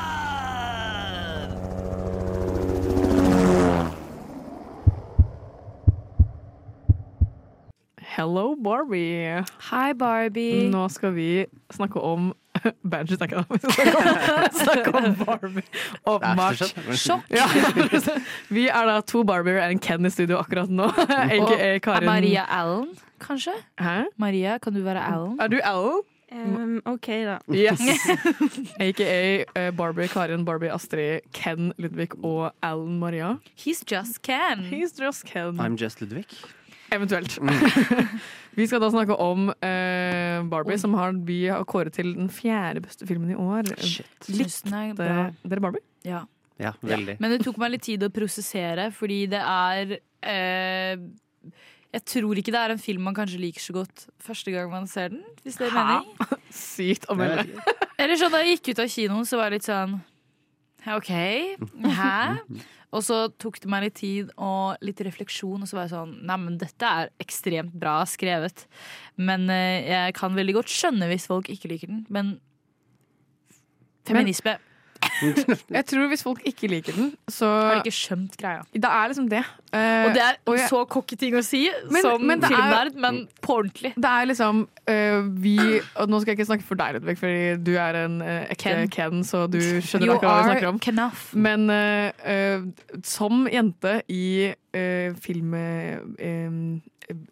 Hello, 7.97 8.53
Barbie. 8.53 9.41
Hi, 9.71 9.93
Barbie. 9.93 10.69
Nå 10.69 10.85
skal 10.93 11.15
vi 11.15 11.47
snakke 11.73 11.97
om 11.97 12.29
Banjo 12.91 13.17
snakker 13.17 13.41
om. 13.41 13.45
Vi 13.57 13.57
snakke 14.59 14.93
om, 14.93 15.15
Barbie 15.25 15.65
og. 16.05 16.21
Åpenbart. 16.21 16.61
Sjokk. 16.93 17.25
Ja. 17.33 17.49
Vi 18.55 18.67
er 18.67 18.85
da 18.85 18.99
to 19.01 19.23
Barbier 19.25 19.63
og 19.63 19.73
en 19.73 19.81
Ken 19.81 20.05
i 20.05 20.13
studio 20.13 20.37
akkurat 20.43 20.69
nå. 20.69 20.91
AKA 20.93 21.41
Og 21.41 21.81
Karin. 21.89 22.05
Maria 22.11 22.45
Allen, 22.45 22.93
kanskje? 23.17 23.57
Hæ? 23.81 24.03
Maria, 24.21 24.59
kan 24.61 24.77
du 24.77 24.83
være 24.85 25.01
Allen? 25.09 25.39
Er 25.41 25.49
du 25.49 25.57
Ellen? 26.31 26.81
OK, 26.85 27.07
da. 27.25 27.39
Yes. 27.47 27.81
AKA 28.79 29.45
eh, 29.55 29.71
Barbie 29.71 30.07
Karin, 30.07 30.45
Barbie 30.45 30.69
Astrid, 30.69 31.25
Ken 31.33 31.73
Ludvig 31.77 32.13
og 32.23 32.51
Alan 32.61 32.99
Maria. 32.99 33.37
He's 33.55 33.83
just 33.83 34.21
Ken. 34.21 34.63
He's 34.69 34.93
just 34.99 35.25
Ken. 35.25 35.59
I'm 35.59 35.77
just 35.77 36.01
Ludvig. 36.01 36.27
Eventuelt. 36.91 37.37
vi 38.57 38.67
skal 38.67 38.81
da 38.81 38.89
snakke 38.89 39.15
om 39.15 39.49
uh, 39.49 40.49
Barbie, 40.49 40.77
som 40.77 40.93
har, 40.97 41.13
vi 41.25 41.45
har 41.47 41.63
kåret 41.69 41.93
til 41.93 42.13
den 42.17 42.29
fjerde 42.33 42.81
beste 42.85 43.07
filmen 43.07 43.31
i 43.33 43.37
år. 43.37 43.69
Shit. 43.77 44.29
Likte 44.29 44.83
dere 44.97 45.61
Barbie? 45.61 45.85
Ja. 46.05 46.25
Ja, 46.59 46.73
veldig. 46.83 47.15
Men 47.23 47.31
det 47.31 47.43
tok 47.45 47.59
meg 47.61 47.77
litt 47.77 47.85
tid 47.87 48.03
å 48.03 48.09
prosessere, 48.11 48.89
fordi 48.91 49.21
det 49.31 49.39
er 49.39 49.93
eh, 50.27 50.99
Jeg 51.89 52.03
tror 52.05 52.37
ikke 52.37 52.53
det 52.53 52.59
er 52.61 52.71
en 52.75 52.81
film 52.81 53.07
man 53.07 53.15
kanskje 53.17 53.39
liker 53.41 53.63
så 53.63 53.73
godt 53.79 54.03
første 54.21 54.51
gang 54.53 54.69
man 54.69 54.85
ser 54.89 55.09
den. 55.13 55.23
Hvis 55.41 55.57
det 55.57 55.69
er 55.69 55.73
Hæ? 55.73 55.85
mening. 55.87 56.41
Sykt 56.53 57.07
å 57.09 57.15
melde. 57.17 57.47
Eller 57.97 58.19
sånn 58.19 58.33
da 58.33 58.43
jeg 58.43 58.59
gikk 58.59 58.75
ut 58.75 58.83
av 58.83 58.91
kinoen, 58.93 59.25
så 59.25 59.39
var 59.39 59.49
jeg 59.49 59.57
litt 59.57 59.69
sånn 59.69 59.95
OK. 60.95 61.09
Hæ? 61.97 62.11
Og 62.95 63.03
så 63.05 63.17
tok 63.37 63.59
det 63.61 63.69
meg 63.69 63.83
litt 63.85 63.97
tid 63.99 64.29
og 64.41 64.79
litt 64.81 65.01
refleksjon, 65.05 65.61
og 65.61 65.69
så 65.69 65.77
var 65.77 65.83
jeg 65.85 65.91
sånn 65.93 66.13
Nei, 66.25 66.37
men 66.41 66.55
dette 66.57 66.87
er 66.89 67.11
ekstremt 67.21 67.75
bra 67.77 67.99
skrevet. 68.09 68.63
Men 69.21 69.45
eh, 69.53 69.85
jeg 69.85 70.15
kan 70.17 70.33
veldig 70.33 70.55
godt 70.57 70.73
skjønne 70.73 71.09
hvis 71.11 71.27
folk 71.29 71.51
ikke 71.53 71.69
liker 71.69 71.91
den. 71.91 71.99
Men 72.09 72.31
feminisme 74.09 74.55
Jeg 75.77 75.85
tror 75.89 76.07
hvis 76.11 76.23
folk 76.23 76.41
ikke 76.47 76.67
liker 76.71 76.95
den, 76.95 77.09
så 77.27 77.47
har 77.49 77.75
de 77.79 77.83
ikke 77.89 77.95
skjønt 77.97 78.37
greia. 78.39 78.61
Det 78.73 78.83
er 78.89 79.07
liksom 79.11 79.27
det. 79.29 79.41
Uh, 79.69 79.77
Og 80.07 80.13
det 80.15 80.21
er 80.25 80.37
og 80.49 80.55
jeg- 80.57 80.69
så 80.71 80.79
cocky 80.89 81.15
ting 81.21 81.35
å 81.37 81.43
si 81.45 81.69
Men- 81.91 82.01
som 82.01 82.23
men 82.25 82.41
er- 82.43 82.47
filmnerd, 82.49 82.95
men 82.95 83.19
på 83.45 83.57
ordentlig. 83.59 83.91
Det 83.95 84.09
er 84.09 84.25
liksom 84.31 84.63
uh, 84.89 85.21
Vi 85.43 85.57
Og 85.95 86.09
nå 86.09 86.21
skal 86.21 86.31
jeg 86.33 86.39
ikke 86.39 86.47
snakke 86.49 86.65
for 86.65 86.75
deg, 86.81 86.95
Ludvig, 86.97 87.17
fordi 87.21 87.63
du 87.63 87.75
er 87.77 87.99
en 88.05 88.15
ekte 88.23 88.57
Ken. 88.63 88.89
Ken. 88.89 89.23
så 89.23 89.43
du 89.49 89.59
skjønner 89.59 90.05
You 90.07 90.15
akkurat 90.15 90.31
hva 90.31 90.39
vi 90.41 90.49
snakker 90.49 90.71
om. 90.71 90.79
Knaff. 90.79 91.27
Men 91.35 91.69
som 93.03 93.45
jente 93.51 94.01
i 94.09 94.49
uh, 94.53 95.13
film 95.21 95.53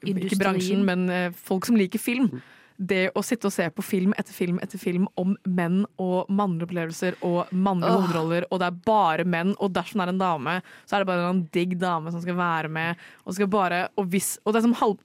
Ikke 0.05 0.37
bransjen, 0.39 0.83
men 0.87 1.33
folk 1.33 1.65
som 1.65 1.75
liker 1.79 1.99
film. 2.01 2.41
Det 2.77 3.07
å 3.17 3.23
sitte 3.25 3.49
og 3.49 3.53
se 3.55 3.65
på 3.73 3.83
film 3.85 4.13
etter 4.19 4.35
film 4.35 4.59
etter 4.61 4.77
film 4.81 5.07
om 5.17 5.33
menn 5.49 5.79
og 6.01 6.29
mannlige 6.29 6.67
opplevelser 6.67 7.17
og 7.25 7.49
mannlige 7.51 7.95
hovedroller, 7.95 8.47
og 8.51 8.61
det 8.61 8.67
er 8.69 8.81
bare 8.85 9.25
menn, 9.25 9.55
og 9.57 9.73
dersom 9.73 10.01
det 10.01 10.07
er 10.07 10.13
en 10.13 10.21
dame, 10.21 10.57
så 10.85 10.97
er 10.97 11.03
det 11.03 11.09
bare 11.09 11.31
en 11.31 11.45
digg 11.55 11.77
dame 11.81 12.13
som 12.13 12.21
skal 12.21 12.37
være 12.37 12.71
med. 12.73 13.07
Og, 13.25 13.33
skal 13.37 13.49
bare, 13.51 13.87
og, 13.97 14.11
hvis, 14.13 14.35
og 14.43 14.53
det 14.53 14.61
er 14.61 14.67
som 14.67 14.77
halv, 14.77 14.99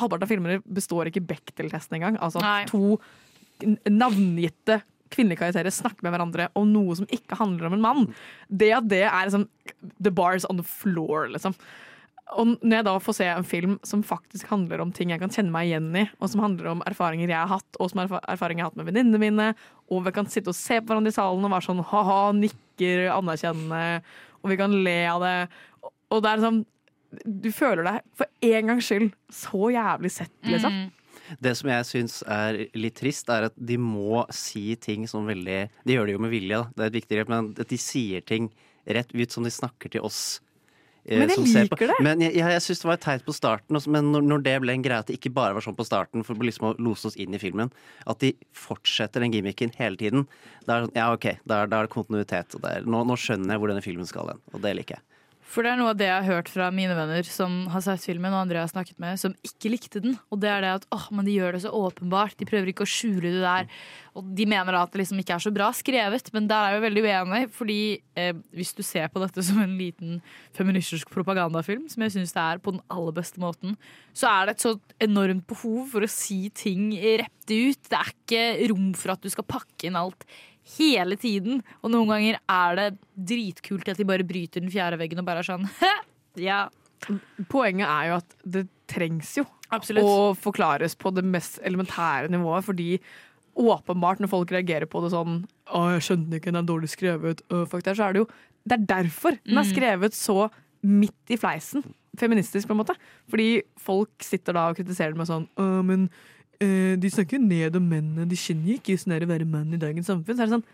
halvparten 0.00 0.26
av 0.26 0.32
filmer 0.32 0.64
består 0.64 1.10
ikke 1.10 1.26
Bechdel-testen 1.28 2.00
engang. 2.00 2.16
Altså 2.24 2.42
Nei. 2.44 2.64
to 2.70 2.96
navngitte 3.90 4.80
kvinnelige 5.10 5.42
karakterer 5.42 5.74
snakker 5.74 6.06
med 6.06 6.14
hverandre 6.14 6.48
om 6.58 6.70
noe 6.70 6.96
som 6.98 7.08
ikke 7.12 7.38
handler 7.40 7.68
om 7.68 7.76
en 7.76 7.84
mann. 7.84 8.10
Det 8.48 8.70
at 8.76 8.88
det 8.90 9.04
er 9.08 9.28
liksom 9.28 9.48
The 10.00 10.12
bars 10.14 10.46
on 10.48 10.60
the 10.60 10.66
floor, 10.66 11.28
liksom. 11.34 11.56
Og 12.38 12.52
når 12.62 12.76
jeg 12.76 12.86
da 12.86 12.92
får 13.02 13.16
se 13.16 13.26
en 13.26 13.46
film 13.46 13.78
som 13.86 14.02
faktisk 14.06 14.46
handler 14.52 14.82
om 14.84 14.92
ting 14.94 15.10
jeg 15.10 15.18
kan 15.22 15.32
kjenne 15.34 15.50
meg 15.50 15.66
igjen 15.70 15.88
i, 15.98 16.04
og 16.20 16.30
som 16.30 16.42
handler 16.44 16.68
om 16.70 16.82
erfaringer 16.86 17.28
jeg 17.32 17.38
har 17.40 17.50
hatt, 17.56 17.78
og 17.80 17.90
som 17.90 18.02
er 18.04 18.12
erfaringer 18.20 18.60
jeg 18.62 18.66
har 18.66 18.70
hatt 18.70 18.78
med 18.78 18.86
venninnene 18.90 19.18
mine, 19.22 19.48
og 19.90 20.04
vi 20.06 20.12
kan 20.14 20.28
sitte 20.30 20.52
og 20.52 20.58
se 20.58 20.78
på 20.78 20.92
hverandre 20.92 21.10
i 21.10 21.16
salen 21.16 21.46
og 21.48 21.50
være 21.50 21.66
sånn 21.66 21.82
ha-ha, 21.90 22.20
nikker 22.38 23.08
anerkjennende, 23.16 24.02
og 24.42 24.52
vi 24.52 24.58
kan 24.60 24.76
le 24.84 24.98
av 25.10 25.24
det. 25.24 25.34
Og- 26.10 26.22
det 26.22 26.30
er 26.30 26.36
liksom 26.38 26.66
Du 27.26 27.50
føler 27.50 27.82
deg 27.82 28.02
for 28.14 28.26
en 28.40 28.66
gangs 28.68 28.86
skyld 28.86 29.12
så 29.34 29.72
jævlig 29.74 30.10
sett, 30.12 30.30
liksom. 30.46 30.70
Mm. 30.70 30.90
Det 31.42 31.56
som 31.56 31.70
jeg 31.70 31.84
syns 31.84 32.22
er 32.22 32.66
litt 32.74 32.94
trist, 32.94 33.28
er 33.28 33.48
at 33.48 33.54
de 33.56 33.76
må 33.76 34.24
si 34.30 34.76
ting 34.76 35.08
som 35.08 35.26
veldig 35.26 35.68
De 35.84 35.94
gjør 35.96 36.06
det 36.06 36.12
jo 36.12 36.22
med 36.22 36.30
vilje, 36.30 36.54
da. 36.54 36.70
det 36.76 36.82
er 36.84 36.86
et 36.86 37.02
viktig 37.02 37.18
grep, 37.18 37.28
men 37.28 37.50
at 37.58 37.68
de 37.68 37.76
sier 37.76 38.20
ting 38.24 38.52
rett 38.86 39.10
ut 39.12 39.30
som 39.30 39.42
de 39.42 39.50
snakker 39.50 39.90
til 39.90 40.00
oss. 40.06 40.40
Eh, 41.04 41.18
Men 41.20 41.32
jeg 41.32 41.66
liker 41.68 41.90
det. 41.92 41.98
Men 42.04 42.24
jeg, 42.24 42.34
jeg, 42.38 42.54
jeg 42.56 42.64
syns 42.64 42.82
det 42.82 42.90
var 42.90 43.00
teit 43.04 43.26
på 43.26 43.34
starten, 43.36 43.80
men 43.92 44.10
når, 44.14 44.26
når 44.32 44.44
det 44.46 44.56
ble 44.64 44.76
en 44.76 44.84
greie 44.84 45.04
at 45.04 45.10
det 45.10 45.18
ikke 45.18 45.32
bare 45.36 45.56
var 45.56 45.64
sånn 45.66 45.78
på 45.78 45.86
starten, 45.88 46.24
for 46.26 46.38
liksom 46.46 46.70
å 46.70 46.74
lose 46.82 47.10
oss 47.10 47.18
inn 47.20 47.36
i 47.36 47.42
filmen, 47.42 47.72
at 48.10 48.22
de 48.24 48.34
fortsetter 48.56 49.24
den 49.24 49.34
gimmicken 49.36 49.74
hele 49.78 50.00
tiden, 50.00 50.26
da 50.66 50.76
er 50.76 50.82
det 50.82 50.90
sånn, 50.90 50.98
ja 50.98 51.10
ok, 51.16 51.28
da 51.44 51.62
er, 51.62 51.70
da 51.72 51.80
er 51.80 51.88
det 51.88 51.94
kontinuitet. 51.94 52.58
Er, 52.62 52.86
nå, 52.88 53.04
nå 53.08 53.18
skjønner 53.20 53.54
jeg 53.54 53.62
hvor 53.62 53.72
denne 53.72 53.84
filmen 53.84 54.08
skal 54.08 54.34
hen, 54.34 54.44
og 54.52 54.64
det 54.64 54.76
liker 54.80 54.98
jeg. 54.98 55.06
For 55.50 55.66
det 55.66 55.72
er 55.72 55.80
noe 55.80 55.90
av 55.90 55.98
det 55.98 56.06
jeg 56.06 56.14
har 56.14 56.36
hørt 56.36 56.50
fra 56.52 56.68
mine 56.70 56.94
venner 56.94 57.26
som 57.26 57.64
har 57.72 57.82
sett 57.82 58.04
filmen, 58.06 58.30
og 58.30 58.44
andre 58.44 58.60
jeg 58.60 58.68
har 58.68 58.70
snakket 58.70 59.00
med, 59.02 59.18
som 59.18 59.32
ikke 59.46 59.72
likte 59.72 60.02
den. 60.04 60.14
Og 60.30 60.38
det 60.44 60.50
er 60.52 60.62
det 60.62 60.74
at 60.76 60.84
åh, 60.94 61.08
men 61.10 61.26
de 61.26 61.34
gjør 61.34 61.56
det 61.56 61.62
så 61.64 61.72
åpenbart. 61.74 62.36
De 62.38 62.46
prøver 62.46 62.70
ikke 62.70 62.86
å 62.86 62.90
skjule 62.90 63.32
det 63.34 63.42
der. 63.42 63.66
Og 64.14 64.28
de 64.38 64.46
mener 64.46 64.76
da 64.76 64.84
at 64.86 64.94
det 64.94 65.00
liksom 65.02 65.18
ikke 65.22 65.34
er 65.34 65.42
så 65.42 65.50
bra 65.54 65.72
skrevet, 65.74 66.30
men 66.36 66.46
der 66.50 66.62
er 66.68 66.74
jeg 66.74 66.78
jo 66.78 66.84
veldig 66.84 67.02
uenig. 67.06 67.40
Fordi 67.56 67.80
eh, 68.14 68.30
hvis 68.54 68.70
du 68.78 68.84
ser 68.86 69.10
på 69.10 69.22
dette 69.24 69.42
som 69.46 69.58
en 69.64 69.74
liten 69.80 70.20
feministisk 70.54 71.10
propagandafilm, 71.10 71.88
som 71.90 72.06
jeg 72.06 72.14
syns 72.14 72.36
det 72.36 72.44
er 72.44 72.62
på 72.62 72.76
den 72.76 72.84
aller 72.94 73.16
beste 73.18 73.42
måten, 73.42 73.74
så 74.14 74.30
er 74.30 74.46
det 74.46 74.54
et 74.54 74.68
så 74.68 74.76
enormt 75.02 75.48
behov 75.50 75.90
for 75.96 76.06
å 76.06 76.12
si 76.14 76.44
ting 76.54 76.92
rett 76.94 77.50
ut. 77.50 77.90
Det 77.90 77.98
er 77.98 78.14
ikke 78.14 78.46
rom 78.70 78.94
for 78.94 79.16
at 79.16 79.26
du 79.26 79.34
skal 79.34 79.50
pakke 79.50 79.90
inn 79.90 79.98
alt 79.98 80.22
hele 80.78 81.16
tiden. 81.20 81.62
Og 81.82 81.90
noen 81.94 82.08
ganger 82.12 82.38
er 82.48 82.76
det 82.78 82.88
dritkult 83.30 83.88
at 83.88 83.96
de 84.00 84.04
bare 84.08 84.26
bryter 84.26 84.60
den 84.62 84.70
fjerde 84.72 84.98
veggen 85.00 85.18
og 85.22 85.26
bare 85.28 85.42
er 85.44 85.48
sånn 85.50 85.66
Ja. 86.50 86.68
Poenget 87.50 87.88
er 87.88 88.10
jo 88.10 88.16
at 88.20 88.34
det 88.44 88.66
trengs 88.90 89.32
jo 89.38 89.44
Absolutt. 89.72 90.04
å 90.04 90.34
forklares 90.36 90.94
på 90.98 91.12
det 91.16 91.24
mest 91.24 91.58
elementære 91.64 92.28
nivået, 92.32 92.66
fordi 92.66 92.88
åpenbart 93.60 94.20
når 94.22 94.30
folk 94.30 94.52
reagerer 94.54 94.86
på 94.90 95.00
det 95.04 95.10
sånn 95.14 95.40
Å, 95.70 95.80
jeg 95.96 96.04
skjønte 96.06 96.38
ikke, 96.38 96.50
den 96.52 96.60
er 96.62 96.66
dårlig 96.68 96.90
skrevet. 96.92 97.40
Øh, 97.50 97.64
fuck 97.70 97.82
det, 97.86 97.96
så 97.98 98.08
er 98.08 98.12
det 98.16 98.22
jo 98.24 98.28
Det 98.66 98.76
er 98.76 98.84
derfor 98.90 99.38
den 99.44 99.56
er 99.58 99.64
Mm. 99.64 99.70
skrevet 99.72 100.12
så 100.14 100.50
midt 100.82 101.28
i 101.32 101.36
fleisen. 101.36 101.82
Feministisk, 102.16 102.66
på 102.68 102.72
en 102.72 102.78
måte. 102.80 102.94
Fordi 103.28 103.62
folk 103.78 104.10
sitter 104.24 104.52
da 104.56 104.68
og 104.70 104.76
kritiserer 104.78 105.12
den 105.14 105.18
med 105.20 105.28
sånn 105.28 105.46
Å, 105.56 105.82
men 105.84 106.08
eh, 106.60 106.96
de 107.00 107.10
snakker 107.12 107.38
jo 107.38 107.46
ned 107.46 107.76
om 107.80 107.88
mennene, 107.90 108.28
de 108.28 108.36
åssen 108.36 109.10
det 109.12 109.20
er 109.20 109.26
å 109.26 109.32
være 109.32 109.48
mann 109.48 109.72
i 109.74 109.80
dagens 109.80 110.06
samfunn. 110.10 110.36
Så 110.36 110.44
er 110.44 110.50
det 110.50 110.56
sånn 110.58 110.68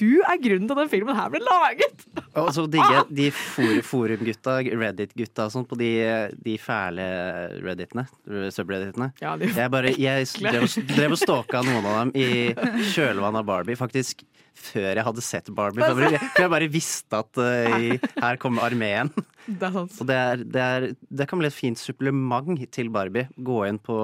Du 0.00 0.22
er 0.24 0.38
grunnen 0.40 0.64
til 0.64 0.72
at 0.72 0.78
den 0.80 0.88
filmen 0.88 1.16
her 1.18 1.28
ble 1.32 1.40
laget! 1.44 2.04
Og 2.40 2.48
så 2.56 2.62
digger 2.72 2.94
jeg 2.94 3.16
de 3.18 3.26
for, 3.36 3.82
forumgutta, 3.84 4.54
Reddit-gutta 4.72 5.46
og 5.48 5.52
sånn, 5.52 5.66
på 5.68 5.76
de, 5.80 5.90
de 6.44 6.54
fæle 6.60 7.04
redditene, 7.64 8.06
subredditene. 8.56 9.10
Ja, 9.20 9.34
jeg 9.40 9.72
bare, 9.72 9.92
jeg 10.00 10.30
drev, 10.40 10.64
drev 10.94 11.16
og 11.16 11.20
stalka 11.20 11.60
noen 11.64 11.84
av 11.92 11.98
dem 12.00 12.14
i 12.16 12.54
kjølvannet 12.94 13.42
av 13.42 13.48
Barbie, 13.52 13.76
faktisk 13.76 14.24
før 14.56 14.88
jeg 14.96 15.04
hadde 15.04 15.24
sett 15.24 15.52
Barbie. 15.52 15.84
For 15.84 16.00
jeg, 16.06 16.16
bare- 16.16 16.32
jeg 16.40 16.52
bare 16.56 16.68
visste 16.72 17.20
at 17.20 17.40
uh, 17.44 18.08
her 18.24 18.40
kommer 18.40 18.64
armeen. 18.70 19.12
Det 19.46 19.68
det, 20.08 20.16
er, 20.16 20.40
det, 20.42 20.62
er, 20.64 20.86
det 21.20 21.28
kan 21.28 21.38
bli 21.38 21.52
et 21.52 21.54
fint 21.54 21.78
supplement 21.78 22.64
til 22.72 22.88
Barbie. 22.90 23.28
Gå 23.36 23.60
inn 23.68 23.76
på 23.78 24.00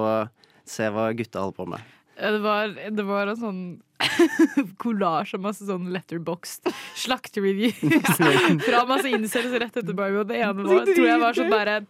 Se 0.67 0.87
hva 0.93 1.09
gutta 1.17 1.43
holder 1.43 1.57
på 1.57 1.67
med. 1.73 1.93
Ja, 2.17 2.31
Det 2.31 2.39
var, 2.43 2.75
det 2.97 3.03
var 3.03 3.31
en 3.31 3.39
sånn 3.39 3.63
kollasj 4.83 5.33
av 5.37 5.41
masse 5.47 5.65
sånn 5.65 5.89
letterboxed 5.93 6.69
slaktereviews 6.99 7.79
fra 8.67 8.83
masse 8.89 9.09
incels 9.09 9.55
rett 9.57 9.79
etter 9.79 9.95
Barbie, 9.95 10.21
og 10.21 10.29
det 10.29 10.41
ene 10.43 10.67
var, 10.67 10.85
tror 10.89 11.07
jeg 11.07 11.23
var 11.23 11.39
sånn 11.39 11.51
bare 11.53 11.81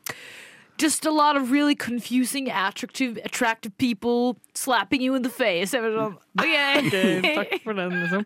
Just 0.81 1.05
a 1.05 1.11
lot 1.11 1.37
of 1.37 1.51
really 1.51 1.75
confusing, 1.75 2.49
attractive, 2.49 3.19
attractive 3.23 3.77
people 3.77 4.39
slapping 4.55 5.03
you 5.03 5.13
in 5.13 5.21
the 5.21 5.29
face. 5.29 5.69
Jeg 5.69 5.83
var 5.83 5.93
sånn, 5.93 6.15
okay. 6.39 6.79
okay 6.87 7.35
takk 7.37 7.53
for 7.61 7.77
den, 7.77 7.93
liksom. 7.93 8.25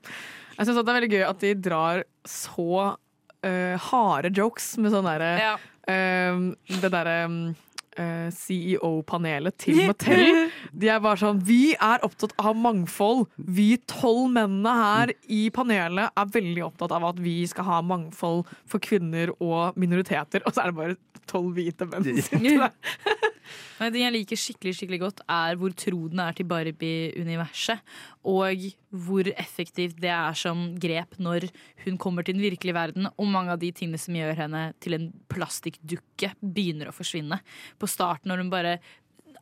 Jeg 0.53 0.69
syns 0.69 0.79
det 0.79 0.83
er 0.85 0.97
veldig 0.97 1.09
gøy 1.11 1.25
at 1.27 1.43
de 1.43 1.51
drar 1.67 2.05
så 2.23 2.69
uh, 2.87 3.89
harde 3.89 4.31
jokes 4.31 4.77
med 4.79 4.95
sånn 4.95 5.05
derre 5.05 5.33
eh, 5.91 6.39
Det 6.71 6.89
derre 6.89 7.17
eh, 7.99 8.29
CEO-panelet 8.33 9.57
til 9.61 9.81
Mattel. 9.89 10.47
De 10.79 10.91
er 10.91 11.01
bare 11.03 11.19
sånn 11.21 11.41
Vi 11.47 11.73
er 11.73 12.03
opptatt 12.05 12.35
av 12.37 12.57
mangfold. 12.57 13.25
Vi 13.37 13.69
tolv 13.89 14.31
mennene 14.37 14.75
her 14.77 15.13
i 15.33 15.47
panelet 15.53 16.13
er 16.13 16.33
veldig 16.37 16.65
opptatt 16.69 16.95
av 16.95 17.09
at 17.11 17.21
vi 17.23 17.39
skal 17.49 17.67
ha 17.69 17.81
mangfold 17.85 18.45
for 18.69 18.83
kvinner 18.83 19.33
og 19.37 19.77
minoriteter. 19.79 20.45
Og 20.45 20.55
så 20.55 20.63
er 20.63 20.71
det 20.71 20.79
bare 20.81 20.97
tolv 21.27 21.57
hvite 21.57 21.87
menn 21.89 22.05
som 22.07 22.21
sitter 22.23 22.67
der. 22.67 23.27
Det 23.77 24.01
jeg 24.01 24.13
liker 24.15 24.39
skikkelig 24.39 24.73
skikkelig 24.75 24.99
godt, 25.03 25.21
er 25.31 25.57
hvor 25.59 25.73
tro 25.77 26.07
den 26.11 26.21
er 26.23 26.35
til 26.35 26.47
Barbie-universet. 26.49 27.83
Og 28.27 28.65
hvor 28.91 29.27
effektivt 29.35 29.97
det 29.99 30.11
er 30.13 30.37
som 30.37 30.69
grep 30.79 31.17
når 31.19 31.49
hun 31.85 31.97
kommer 31.99 32.23
til 32.23 32.37
den 32.37 32.45
virkelige 32.45 32.77
verden, 32.77 33.09
og 33.17 33.27
mange 33.31 33.51
av 33.55 33.59
de 33.59 33.71
tingene 33.75 33.99
som 33.99 34.15
gjør 34.15 34.37
henne 34.45 34.61
til 34.83 34.95
en 34.97 35.09
plastikkdukke, 35.31 36.31
begynner 36.39 36.91
å 36.91 36.95
forsvinne. 36.95 37.41
På 37.79 37.89
starten 37.91 38.31
når 38.31 38.45
hun 38.45 38.53
bare 38.53 38.77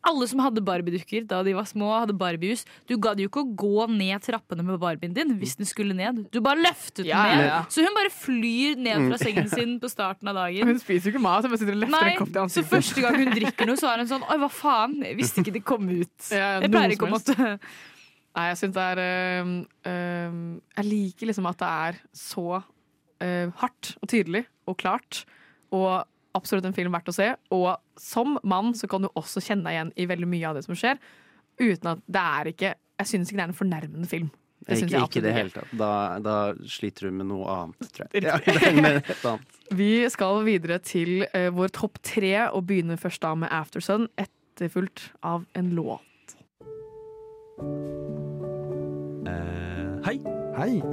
alle 0.06 0.28
som 0.30 0.42
hadde 0.44 0.62
Barbie-dukker 0.66 1.24
da 1.26 1.40
de 1.46 1.56
var 1.58 1.66
små, 1.66 1.88
hadde 1.98 2.14
Barbiehus. 2.18 2.62
Du 2.86 2.94
gadd 3.02 3.18
jo 3.22 3.30
ikke 3.30 3.42
å 3.42 3.54
gå 3.58 3.88
ned 3.90 4.22
trappene 4.26 4.66
med 4.66 4.78
Barbien 4.82 5.16
din 5.16 5.34
hvis 5.40 5.56
den 5.58 5.66
skulle 5.66 5.96
ned. 5.98 6.28
Du 6.34 6.38
bare 6.46 6.62
løftet 6.62 7.04
den 7.08 7.10
ned. 7.10 7.42
ja, 7.42 7.48
ja. 7.48 7.62
Så 7.74 7.82
hun 7.86 7.98
bare 7.98 8.12
flyr 8.14 8.78
ned 8.86 9.08
fra 9.10 9.20
sengen 9.22 9.50
sin 9.50 9.80
på 9.82 9.90
starten 9.90 10.30
av 10.30 10.38
dagen. 10.44 10.68
Hun 10.70 10.78
spiser 10.82 11.10
jo 11.10 11.16
ikke 11.16 11.24
mat, 11.26 11.46
hun 11.46 11.54
bare 11.54 11.62
sitter 11.62 11.78
og 11.78 11.82
løfter 11.86 11.98
Nei, 11.98 12.12
en 12.14 12.22
kopp 12.22 12.32
til 12.36 12.54
så 12.54 12.64
første 12.70 13.02
gang 13.04 13.18
hun 13.22 13.34
drikker 13.34 13.70
noe, 13.70 13.80
så 13.80 13.90
er 13.92 14.02
hun 14.04 14.10
sånn 14.10 14.26
Oi, 14.30 14.38
hva 14.42 14.50
faen? 14.52 14.96
Jeg 15.06 15.18
visste 15.20 15.42
ikke 15.42 15.54
det 15.58 15.66
kom 15.68 15.90
ut. 15.90 16.16
Ja, 16.30 16.56
Jeg 16.62 16.72
pleier 16.74 16.94
ikke 16.96 17.10
å 17.10 17.14
måtte 17.16 17.60
Nei, 18.36 18.50
jeg 18.52 18.60
syns 18.60 18.76
det 18.76 18.84
er 18.84 19.02
um, 19.46 19.52
um, 19.88 20.40
Jeg 20.76 20.88
liker 20.90 21.30
liksom 21.30 21.48
at 21.48 21.62
det 21.62 21.70
er 21.72 22.00
så 22.20 22.48
uh, 22.60 23.48
hardt 23.62 23.94
og 24.02 24.10
tydelig 24.12 24.44
og 24.68 24.78
klart. 24.82 25.24
Og 25.76 26.04
absolutt 26.36 26.68
en 26.68 26.76
film 26.76 26.96
verdt 26.96 27.12
å 27.12 27.16
se. 27.16 27.30
Og 27.56 27.70
som 28.00 28.40
mann 28.44 28.74
så 28.76 28.90
kan 28.92 29.06
du 29.06 29.12
også 29.14 29.44
kjenne 29.44 29.68
deg 29.68 29.78
igjen 29.78 29.94
i 29.96 30.10
veldig 30.12 30.32
mye 30.32 30.50
av 30.50 30.60
det 30.60 30.66
som 30.68 30.76
skjer. 30.78 31.00
Uten 31.62 31.94
at 31.94 32.02
det 32.12 32.24
er 32.40 32.50
ikke 32.52 32.74
Jeg 32.76 33.08
syns 33.08 33.30
ikke 33.30 33.40
det 33.40 33.46
er 33.46 33.52
en 33.54 33.62
fornærmende 33.62 34.10
film. 34.12 34.34
Det 34.66 34.78
Ikke, 34.82 35.02
ikke 35.04 35.20
i 35.20 35.24
det 35.26 35.34
hele 35.36 35.52
tatt. 35.54 35.74
Da, 35.78 35.90
da 36.24 36.36
sliter 36.72 37.08
du 37.08 37.18
med 37.20 37.28
noe 37.30 37.46
annet, 37.54 37.90
tror 37.94 38.08
jeg. 38.08 38.24
Ja. 39.26 39.36
Vi 39.76 39.92
skal 40.10 40.42
videre 40.48 40.80
til 40.80 41.28
uh, 41.36 41.52
vår 41.54 41.76
topp 41.76 42.00
tre, 42.02 42.34
og 42.50 42.66
begynner 42.72 42.98
først 42.98 43.22
da 43.22 43.36
med 43.38 43.52
Aftersun, 43.54 44.10
etterfulgt 44.18 45.12
av 45.22 45.46
en 45.60 45.72
låt. 45.78 46.36
Eh, 49.26 50.00
hei. 50.06 50.22
Hei. 50.58 50.82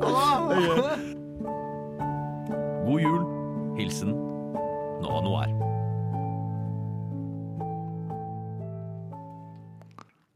God 0.00 0.98
jul. 3.00 3.24
Hilsen 3.76 4.10
Nova 5.00 5.20
Noir. 5.22 5.71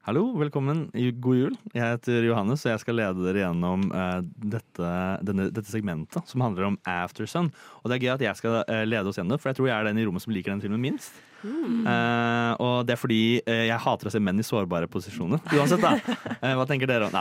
Hallo, 0.07 0.29
velkommen. 0.39 0.85
God 1.19 1.35
jul. 1.35 1.55
Jeg 1.75 1.83
heter 1.83 2.23
Johannes, 2.29 2.63
og 2.63 2.71
jeg 2.71 2.79
skal 2.79 2.95
lede 2.95 3.25
dere 3.25 3.41
gjennom 3.41 3.89
uh, 3.91 4.21
dette, 4.23 4.91
denne, 5.27 5.49
dette 5.51 5.67
segmentet 5.67 6.31
som 6.31 6.45
handler 6.45 6.69
om 6.69 6.77
Aftersun. 6.87 7.49
Og 7.81 7.91
det 7.91 7.97
er 7.97 8.05
gøy 8.05 8.13
at 8.13 8.23
jeg 8.23 8.39
skal 8.39 8.61
uh, 8.61 8.85
lede 8.87 9.11
oss 9.11 9.19
gjennom 9.19 9.35
det, 9.35 9.41
for 9.43 9.51
jeg 9.51 9.59
tror 9.59 9.67
jeg 9.67 9.75
er 9.75 9.89
den 9.89 9.99
i 9.99 10.05
rommet 10.07 10.23
som 10.23 10.31
liker 10.37 10.55
den 10.55 10.63
filmen 10.63 10.85
minst. 10.85 11.19
Eh, 11.47 12.53
og 12.63 12.87
det 12.87 12.95
er 12.95 12.99
fordi 12.99 13.19
jeg 13.45 13.79
hater 13.85 14.09
å 14.09 14.11
se 14.11 14.19
menn 14.23 14.41
i 14.41 14.47
sårbare 14.47 14.89
posisjoner. 14.91 15.43
Uansett, 15.55 15.83
da. 15.83 15.93
Hva 16.59 16.65
tenker 16.67 16.91
dere 16.91 17.11
om 17.11 17.19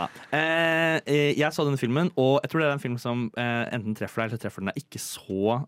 jeg 1.10 1.52
så 1.54 1.66
denne 1.68 1.82
filmen, 1.82 2.10
og 2.18 2.40
jeg 2.46 2.54
tror 2.54 2.64
det 2.64 2.70
er 2.70 2.78
en 2.78 2.82
film 2.82 2.96
som 3.02 3.28
enten 3.36 3.98
treffer 3.98 4.24
deg, 4.24 4.32
eller 4.32 4.42
treffer 4.42 4.66
den 4.66 4.72
deg 4.72 4.82
ikke 4.82 5.02
så 5.04 5.60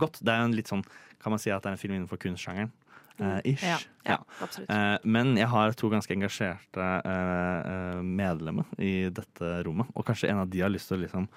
godt. 0.00 0.22
Det 0.22 0.34
er 0.34 0.46
en 0.46 0.56
litt 0.56 0.70
sånn, 0.70 0.82
kan 1.22 1.34
man 1.34 1.42
si 1.42 1.54
at 1.54 1.62
det 1.62 1.70
er 1.70 1.78
en 1.78 1.82
film 1.82 1.98
innenfor 1.98 2.18
kunstsjangeren. 2.24 2.72
Eh, 3.20 3.52
ish. 3.52 3.64
Ja, 3.66 3.78
ja, 4.06 4.18
Ja. 4.40 4.48
Eh, 4.64 4.98
men 5.04 5.36
jeg 5.36 5.48
har 5.48 5.72
to 5.78 5.90
ganske 5.92 6.14
engasjerte 6.14 6.88
eh, 7.04 8.00
medlemmer 8.02 8.68
i 8.78 9.10
dette 9.14 9.62
rommet. 9.66 9.90
Og 9.94 10.06
kanskje 10.08 10.30
en 10.30 10.42
av 10.44 10.50
de 10.50 10.62
har 10.64 10.72
lyst 10.72 10.90
til 10.90 10.98
å 10.98 11.04
liksom, 11.04 11.28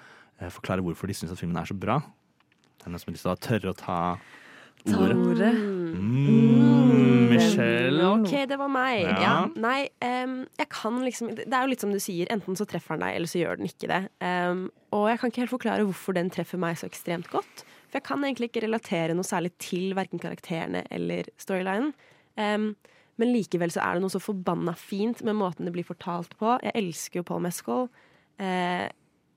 forklare 0.50 0.82
hvorfor 0.82 1.06
de 1.10 1.14
syns 1.14 1.38
filmen 1.38 1.60
er 1.60 1.68
så 1.70 1.76
bra. 1.78 2.00
Det 2.78 2.88
er 2.88 2.92
noen 2.92 3.02
som 3.02 3.12
har 3.12 3.18
lyst 3.18 3.28
til 3.28 3.34
å 3.34 3.44
tørre 3.48 3.74
å 3.74 3.78
ta 3.78 3.98
ordet. 4.92 5.54
Mm, 5.54 7.30
Michelle. 7.30 8.08
Ok, 8.20 8.34
det 8.48 8.58
var 8.58 8.68
meg. 8.68 9.04
Ja. 9.06 9.20
Ja. 9.22 9.36
Nei, 9.56 9.88
um, 10.04 10.40
jeg 10.58 10.68
kan 10.72 10.98
liksom 11.04 11.32
Det 11.36 11.48
er 11.48 11.64
jo 11.64 11.70
litt 11.72 11.84
som 11.84 11.92
du 11.94 12.00
sier, 12.02 12.28
enten 12.32 12.58
så 12.58 12.66
treffer 12.68 12.98
den 12.98 13.06
deg, 13.06 13.18
eller 13.18 13.30
så 13.30 13.40
gjør 13.40 13.60
den 13.60 13.70
ikke 13.70 13.90
det. 13.90 14.02
Um, 14.20 14.66
og 14.94 15.08
jeg 15.10 15.20
kan 15.20 15.32
ikke 15.32 15.44
helt 15.44 15.54
forklare 15.54 15.86
hvorfor 15.88 16.16
den 16.18 16.30
treffer 16.34 16.60
meg 16.60 16.78
så 16.80 16.88
ekstremt 16.90 17.30
godt. 17.32 17.64
For 17.94 18.00
jeg 18.00 18.08
kan 18.08 18.24
egentlig 18.26 18.48
ikke 18.50 18.64
relatere 18.64 19.14
noe 19.14 19.26
særlig 19.26 19.52
til 19.62 19.92
verken 19.94 20.18
karakterene 20.18 20.80
eller 20.90 21.28
storylinen. 21.38 21.92
Um, 22.34 22.72
men 23.22 23.30
likevel 23.30 23.70
så 23.70 23.84
er 23.84 23.94
det 23.94 24.02
noe 24.02 24.10
så 24.10 24.18
forbanna 24.18 24.74
fint 24.74 25.22
med 25.22 25.38
måten 25.38 25.68
det 25.68 25.74
blir 25.76 25.86
fortalt 25.86 26.34
på. 26.40 26.56
Jeg 26.66 26.74
elsker 26.80 27.20
jo 27.20 27.26
Paul 27.28 27.44
Mescal. 27.44 27.86
Eh, 28.42 28.88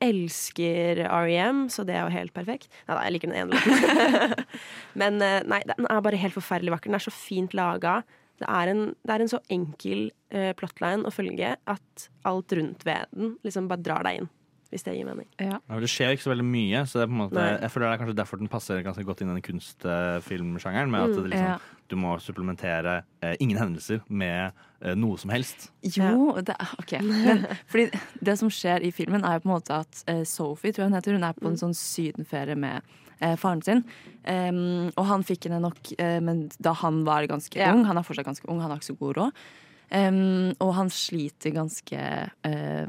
elsker 0.01 1.03
REM, 1.05 1.67
så 1.69 1.85
det 1.85 1.93
er 1.93 2.07
jo 2.07 2.15
helt 2.15 2.33
perfekt. 2.33 2.73
Nei 2.87 2.95
da, 2.95 3.03
jeg 3.05 3.13
liker 3.13 3.29
den 3.29 3.37
ene 3.43 3.53
låten. 3.53 4.33
Men 5.01 5.21
eh, 5.21 5.43
nei, 5.45 5.61
den 5.69 5.89
er 5.89 6.01
bare 6.05 6.21
helt 6.21 6.37
forferdelig 6.37 6.73
vakker. 6.73 6.89
Den 6.89 6.97
er 6.97 7.05
så 7.05 7.13
fint 7.13 7.53
laga. 7.57 7.99
Det 8.41 8.49
er 8.49 8.73
en, 8.73 8.83
det 9.05 9.13
er 9.13 9.25
en 9.25 9.31
så 9.35 9.41
enkel 9.53 10.07
eh, 10.33 10.49
plotline 10.57 11.05
å 11.05 11.13
følge 11.13 11.53
at 11.57 12.09
alt 12.29 12.57
rundt 12.57 12.85
ved 12.89 13.13
den 13.13 13.37
liksom 13.45 13.69
bare 13.69 13.85
drar 13.85 14.09
deg 14.09 14.23
inn. 14.23 14.33
Hvis 14.69 14.83
det 14.83 14.93
gir 14.97 15.05
mening. 15.07 15.27
Ja, 15.39 15.57
det 15.79 15.87
skjer 15.87 16.09
jo 16.11 16.17
ikke 16.17 16.25
så 16.27 16.31
veldig 16.33 16.45
mye, 16.47 16.81
så 16.85 16.99
det 16.99 17.03
er 17.05 17.07
på 17.11 17.15
en 17.15 17.21
måte, 17.21 17.43
jeg 17.61 17.71
føler 17.71 17.85
det 17.87 17.93
er 17.93 17.99
kanskje 18.01 18.15
derfor 18.19 18.39
den 18.41 18.49
passer 18.51 18.81
ganske 18.83 19.05
godt 19.07 19.21
inn 19.23 19.29
i 19.31 19.35
den 19.37 19.45
kunstfilmsjangeren. 19.45 20.91
Med 20.91 21.01
at 21.01 21.09
Mm, 21.09 21.15
det 21.23 21.29
liksom, 21.31 21.47
ja. 21.47 21.57
du 21.89 21.95
må 21.95 22.17
supplementere 22.19 23.03
eh, 23.23 23.35
ingen 23.39 23.57
hendelser 23.57 24.01
med 24.09 24.51
eh, 24.81 24.95
noe 24.95 25.17
som 25.17 25.29
helst. 25.31 25.69
Jo, 25.83 26.33
det 26.41 26.55
er 26.59 26.73
OK. 26.79 26.93
Men, 27.01 27.45
fordi 27.71 27.87
det 28.21 28.37
som 28.39 28.49
skjer 28.51 28.83
i 28.83 28.91
filmen, 28.91 29.23
er 29.23 29.37
jo 29.37 29.45
på 29.45 29.49
en 29.49 29.55
måte 29.55 29.79
at 29.85 30.03
eh, 30.07 30.23
Sophie, 30.27 30.71
tror 30.73 30.83
jeg 30.85 30.91
hun 30.91 30.97
heter, 30.99 31.13
hun 31.17 31.23
er 31.29 31.33
på 31.37 31.47
en 31.47 31.57
sånn 31.63 31.73
sydenferie 31.77 32.55
med 32.59 32.81
eh, 33.21 33.35
faren 33.39 33.63
sin. 33.63 33.85
Um, 34.27 34.89
og 34.97 35.05
han 35.07 35.23
fikk 35.23 35.47
henne 35.47 35.61
nok 35.63 35.93
eh, 35.97 36.19
men 36.19 36.49
da 36.59 36.73
han 36.83 37.03
var 37.07 37.23
ganske 37.31 37.55
Ja. 37.57 37.71
ung. 37.73 37.85
Han 37.87 37.97
er 37.97 38.03
fortsatt 38.03 38.27
ganske 38.27 38.49
ung, 38.51 38.59
han 38.61 38.69
har 38.73 38.81
ikke 38.81 38.91
så 38.91 38.99
god 38.99 39.17
råd. 39.21 39.41
Um, 39.87 40.51
og 40.59 40.73
han 40.75 40.89
sliter 40.91 41.53
ganske 41.55 41.95
eh, 42.43 42.87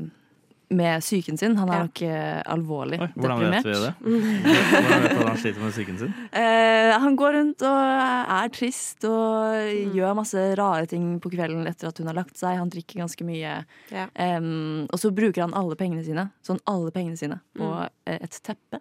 med 0.71 1.01
psyken 1.01 1.39
sin. 1.41 1.55
Han 1.57 1.71
er 1.73 1.87
nok 1.87 2.01
eh, 2.05 2.43
alvorlig 2.53 2.99
Hvordan 3.17 3.41
vet 3.41 3.65
deprimert. 3.65 3.65
vi 3.65 3.73
det? 3.81 3.93
Hvordan 4.75 5.03
vet 5.03 5.15
du 5.15 5.21
at 5.23 5.29
han 5.29 5.39
sliter 5.41 5.63
med 5.65 5.73
psyken 5.73 5.99
sin? 6.03 6.13
Eh, 6.33 6.93
han 7.01 7.17
går 7.17 7.33
rundt 7.39 7.63
og 7.63 8.03
er 8.39 8.53
trist 8.53 9.05
og 9.09 9.49
Mm. 9.59 9.93
gjør 9.97 10.15
masse 10.19 10.43
rare 10.59 10.87
ting 10.91 11.07
på 11.21 11.31
kvelden 11.33 11.67
etter 11.71 11.89
at 11.89 11.99
hun 11.99 12.07
har 12.11 12.15
lagt 12.19 12.37
seg. 12.37 12.57
Han 12.61 12.71
drikker 12.71 13.01
ganske 13.01 13.25
mye. 13.25 13.65
Ja. 13.93 14.07
Em, 14.15 14.87
og 14.93 14.99
så 15.01 15.11
bruker 15.15 15.43
han 15.47 15.55
alle 15.55 15.75
pengene 15.77 16.05
sine 16.05 16.29
Sånn 16.45 16.61
alle 16.69 16.91
pengene 16.95 17.17
sine 17.17 17.41
på 17.57 17.65
Mm. 17.65 17.89
eh, 18.07 18.19
et 18.23 18.41
teppe. 18.43 18.81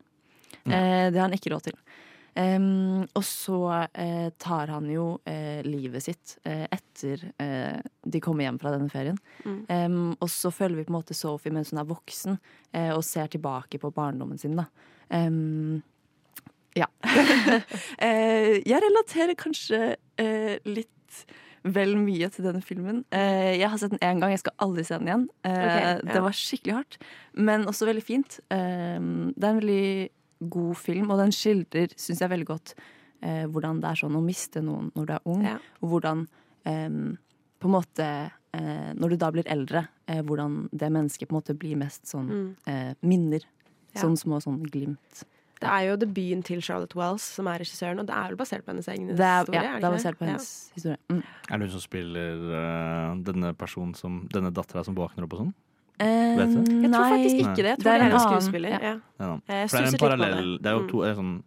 Eh, 0.68 1.08
det 1.12 1.16
har 1.16 1.30
han 1.30 1.34
ikke 1.38 1.52
råd 1.54 1.64
til. 1.70 1.74
Em, 2.38 3.06
og 3.18 3.24
så 3.26 3.58
uh, 3.82 4.28
tar 4.38 4.70
han 4.70 4.90
jo 4.92 5.08
uh, 5.26 5.60
livet 5.66 6.06
sitt 6.06 6.36
uh, 6.46 6.68
etter 6.70 7.24
de 8.08 8.20
kommer 8.24 8.46
hjem 8.46 8.60
fra 8.62 8.72
denne 8.76 8.92
ferien. 8.92 9.18
Mm. 9.44 9.60
Um, 9.68 10.12
og 10.22 10.30
så 10.32 10.52
følger 10.54 10.80
vi 10.80 10.86
på 10.88 10.94
en 10.94 10.98
måte 11.00 11.18
Sophie 11.18 11.54
mens 11.54 11.74
hun 11.74 11.82
er 11.82 11.88
voksen, 11.90 12.38
og 12.94 13.04
ser 13.06 13.30
tilbake 13.32 13.80
på 13.82 13.92
barndommen 13.96 14.40
sin. 14.40 14.58
da. 14.58 14.68
Um, 15.10 15.82
ja. 16.78 16.88
jeg 18.72 18.82
relaterer 18.84 19.38
kanskje 19.40 19.98
litt 20.68 21.24
vel 21.68 21.96
mye 22.00 22.30
til 22.32 22.48
denne 22.48 22.62
filmen. 22.64 23.02
Jeg 23.12 23.68
har 23.68 23.80
sett 23.82 23.96
den 23.96 24.04
én 24.06 24.22
gang, 24.22 24.36
jeg 24.36 24.44
skal 24.46 24.56
aldri 24.64 24.86
se 24.88 25.00
den 25.00 25.10
igjen. 25.10 25.26
Eh, 25.48 25.58
Ok, 25.58 25.80
ja. 25.84 25.96
Det 26.14 26.24
var 26.28 26.38
skikkelig 26.38 26.78
hardt, 26.78 27.00
men 27.34 27.68
også 27.68 27.90
veldig 27.90 28.06
fint. 28.06 28.40
Det 28.48 28.62
er 28.62 29.02
en 29.02 29.62
veldig 29.64 29.88
god 30.40 30.78
film, 30.78 31.12
og 31.12 31.18
den 31.20 31.32
skildrer, 31.32 31.88
syns 31.98 32.20
jeg, 32.22 32.30
veldig 32.30 32.46
godt 32.48 32.74
eh, 33.22 33.46
hvordan 33.48 33.80
det 33.82 33.90
er 33.90 33.96
sånn 33.96 34.16
å 34.16 34.24
miste 34.24 34.62
noen 34.62 34.92
når 34.96 35.06
du 35.06 35.14
er 35.14 35.22
ung, 35.26 35.44
Ja. 35.44 35.58
og 35.82 35.90
hvordan 35.90 36.28
eh, 36.66 36.90
på 37.60 37.66
en 37.66 37.72
måte 37.74 38.32
eh, 38.54 38.94
Når 38.96 39.10
du 39.10 39.16
da 39.18 39.32
blir 39.32 39.44
eldre, 39.48 39.88
eh, 40.08 40.22
hvordan 40.22 40.70
det 40.72 40.90
mennesket 40.92 41.28
på 41.30 41.36
en 41.36 41.42
måte 41.42 41.54
blir 41.58 41.76
mest 41.78 42.06
sånn 42.08 42.28
Mm. 42.30 42.56
eh, 42.68 42.94
minner. 43.04 43.42
Ja. 43.96 44.02
Sånn 44.02 44.16
små 44.18 44.40
sånn 44.42 44.62
glimt. 44.64 45.24
Det 45.60 45.68
er 45.68 45.88
jo 45.90 45.96
debuten 45.98 46.44
til 46.44 46.62
Charlotte 46.62 46.94
Wells 46.96 47.22
som 47.24 47.48
er 47.48 47.58
regissøren, 47.60 48.00
og 48.00 48.06
det 48.06 48.14
er 48.16 48.28
vel 48.30 48.38
basert 48.38 48.64
på 48.64 48.70
hennes 48.72 48.88
egen 48.88 49.10
er, 49.10 49.16
historie? 49.18 49.62
ja, 49.62 49.76
er 49.76 49.80
det 49.82 49.84
er 49.84 49.96
basert 49.98 50.18
på 50.20 50.26
Ja. 50.26 50.32
hennes 50.34 50.72
historie. 50.76 50.98
Mm. 51.10 51.24
Er 51.50 51.58
det 51.58 51.62
hun 51.62 51.70
som 51.72 51.82
spiller 51.82 52.34
uh, 52.54 53.16
denne 53.24 53.54
personen 53.58 53.96
som 53.96 54.28
Denne 54.32 54.52
dattera 54.54 54.84
som 54.86 54.94
våkner 54.96 55.24
opp 55.26 55.34
og 55.34 55.40
sånn? 55.40 55.54
Eh, 56.00 56.38
Vet 56.38 56.52
du? 56.54 56.82
Jeg 56.84 56.92
tror 56.94 57.10
faktisk 57.10 57.36
ikke 57.42 57.56
det. 57.56 57.64
Jeg 57.66 57.80
tror 57.80 57.92
det 57.92 58.02
er 58.02 58.06
en 58.06 58.12
annen, 58.12 58.20
skuespiller. 58.28 58.70
ja. 58.70 58.94
Ja. 59.20 59.32
Det 59.48 59.74
er 59.74 59.88
en 59.88 59.98
parallell 60.00 60.58
det. 60.58 60.66
Er 60.66 60.72
jo 60.72 60.82
Mm. 60.84 60.90
to 60.92 61.02
er 61.02 61.14
sånn 61.16 61.44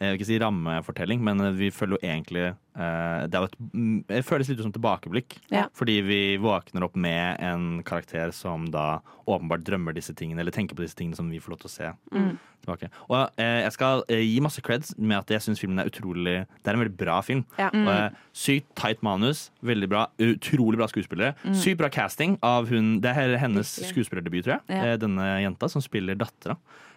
jeg 0.00 0.10
vil 0.12 0.18
ikke 0.18 0.26
si 0.28 0.38
rammefortelling, 0.42 1.22
men 1.24 1.40
vi 1.56 1.70
følger 1.72 1.96
jo 1.96 2.06
egentlig 2.08 2.42
eh, 2.50 3.26
Det 3.30 3.34
er 3.38 3.46
et, 3.48 3.54
mm, 3.72 3.94
det 4.10 4.24
føles 4.28 4.48
litt 4.50 4.58
ut 4.60 4.66
som 4.66 4.74
tilbakeblikk. 4.74 5.38
Ja. 5.52 5.66
Fordi 5.76 6.00
vi 6.04 6.18
våkner 6.42 6.84
opp 6.84 6.96
med 7.00 7.40
en 7.40 7.82
karakter 7.86 8.32
som 8.36 8.66
da 8.70 9.00
åpenbart 9.26 9.64
drømmer 9.66 9.96
disse 9.96 10.12
tingene, 10.14 10.40
eller 10.44 10.52
tenker 10.54 10.76
på 10.78 10.84
disse 10.84 10.94
tingene 10.98 11.16
som 11.18 11.30
vi 11.32 11.40
får 11.42 11.54
lov 11.56 11.62
til 11.64 11.70
å 11.70 11.74
se 11.76 11.92
Mm. 12.12 12.36
tilbake. 12.62 12.88
Og 13.08 13.30
eh, 13.40 13.62
jeg 13.64 13.72
skal 13.72 14.02
eh, 14.08 14.20
gi 14.26 14.40
masse 14.42 14.62
creds 14.62 14.92
med 14.98 15.18
at 15.18 15.30
jeg 15.30 15.40
syns 15.44 15.60
filmen 15.62 15.78
er 15.82 15.88
utrolig 15.90 16.36
Det 16.62 16.70
er 16.70 16.74
en 16.76 16.82
veldig 16.84 16.96
bra 16.98 17.20
film. 17.22 17.44
Ja. 17.58 17.70
Mm. 17.72 17.88
Eh, 17.88 18.10
sykt 18.36 18.68
tight 18.78 19.02
manus, 19.06 19.50
veldig 19.62 19.88
bra, 19.88 20.06
utrolig 20.18 20.76
bra 20.80 20.88
skuespillere. 20.92 21.34
Mm. 21.44 21.54
Sykt 21.56 21.78
bra 21.80 21.88
casting 21.88 22.36
av 22.42 22.68
hun 22.68 23.00
Det 23.00 23.12
er 23.16 23.36
hennes 23.38 23.70
skuespillerdebut, 23.90 24.44
tror 24.44 24.58
jeg. 24.58 24.62
Ja. 24.76 24.92
Eh, 24.92 24.96
Denne 25.00 25.30
jenta 25.44 25.68
som 25.72 25.80
spiller 25.84 26.14
dattera 26.18 26.56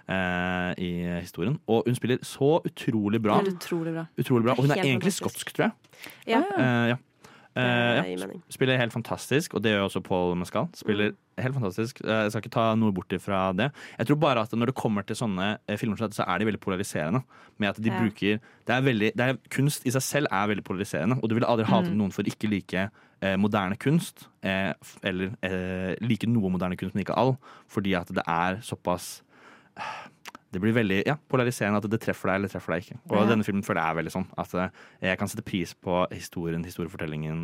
eh, 0.10 0.72
i 0.78 0.89
historien. 1.22 1.60
Og 1.68 1.84
hun 1.88 1.95
spiller 1.95 2.18
så 2.26 2.57
utrolig 2.66 3.22
bra. 3.22 3.39
Utrolig 3.45 3.93
bra. 3.93 4.05
Utrolig 4.20 4.43
bra. 4.49 4.55
Og 4.57 4.66
hun 4.66 4.72
er 4.72 4.82
Helt 4.82 4.88
egentlig 4.88 5.14
fantastisk. 5.14 5.49
skotsk, 5.49 5.53
tror 5.55 5.70
jeg. 5.70 5.72
Ja. 6.34 6.41
Eh, 6.57 6.89
ja. 6.93 6.97
Eh, 7.60 8.14
ja. 8.16 8.28
Spiller 8.53 8.78
helt 8.78 8.93
fantastisk, 8.93 9.53
og 9.57 9.64
det 9.64 9.72
gjør 9.74 9.88
også 9.89 10.01
Paul 10.05 10.36
Mescal. 10.38 10.68
Spiller 10.78 11.12
helt 11.39 11.55
fantastisk. 11.57 11.99
Eh, 12.05 12.22
Jeg 12.24 12.32
skal 12.32 12.41
ikke 12.45 12.53
ta 12.53 12.76
noe 12.78 12.93
bort 12.93 13.10
ifra 13.12 13.51
det. 13.57 13.72
Jeg 13.97 14.07
tror 14.07 14.20
bare 14.22 14.41
at 14.45 14.51
når 14.53 14.68
det 14.72 14.76
kommer 14.76 15.01
til 15.03 15.16
sånne 15.18 15.57
eh, 15.68 15.76
filmer, 15.78 15.97
så 15.97 16.24
er 16.28 16.38
de 16.39 16.45
veldig 16.45 16.62
polariserende. 16.62 17.24
Med 17.57 17.70
at 17.70 17.82
de 17.82 17.89
Ja. 17.89 17.99
bruker 17.99 18.39
det 18.39 18.76
er 18.76 18.82
veldig, 18.82 19.12
det 19.18 19.20
er, 19.20 19.38
Kunst 19.49 19.86
i 19.86 19.89
seg 19.91 20.01
selv 20.01 20.28
er 20.32 20.47
veldig 20.47 20.64
polariserende, 20.64 21.20
og 21.22 21.28
du 21.30 21.36
vil 21.36 21.43
aldri 21.43 21.66
Mm. 21.66 21.97
noen 21.97 22.12
for 22.14 22.22
ikke 22.24 22.47
like 22.49 22.89
eh, 23.22 23.36
moderne 23.36 23.76
kunst. 23.76 24.28
Eh, 24.43 24.72
eller 25.03 25.32
eh, 25.43 25.95
like 26.01 26.24
noe 26.28 26.49
moderne 26.49 26.78
kunst, 26.78 26.93
men 26.95 27.03
ikke 27.03 27.18
all. 27.18 27.36
Fordi 27.68 27.93
at 27.99 28.07
det 28.07 28.24
er 28.28 28.62
såpass 28.62 29.22
det 30.51 30.57
blir 30.63 30.73
veldig 30.73 31.03
ja, 31.05 31.13
polariserende 31.30 31.77
at 31.77 31.89
det 31.91 31.99
treffer 32.01 32.32
deg 32.32 32.39
eller 32.39 32.49
treffer 32.49 32.73
deg 32.73 32.86
ikke. 32.88 32.95
Og 33.11 33.17
Ja. 33.19 33.25
denne 33.30 33.45
filmen 33.45 33.61
føler 33.65 33.84
jeg 33.84 33.91
er 33.93 33.99
veldig 33.99 34.13
sånn. 34.15 34.27
At 34.41 34.53
eh, 34.57 34.69
jeg 35.05 35.19
kan 35.21 35.30
sette 35.30 35.45
pris 35.45 35.75
på 35.77 35.99
historien, 36.09 36.63
historiefortellingen, 36.65 37.43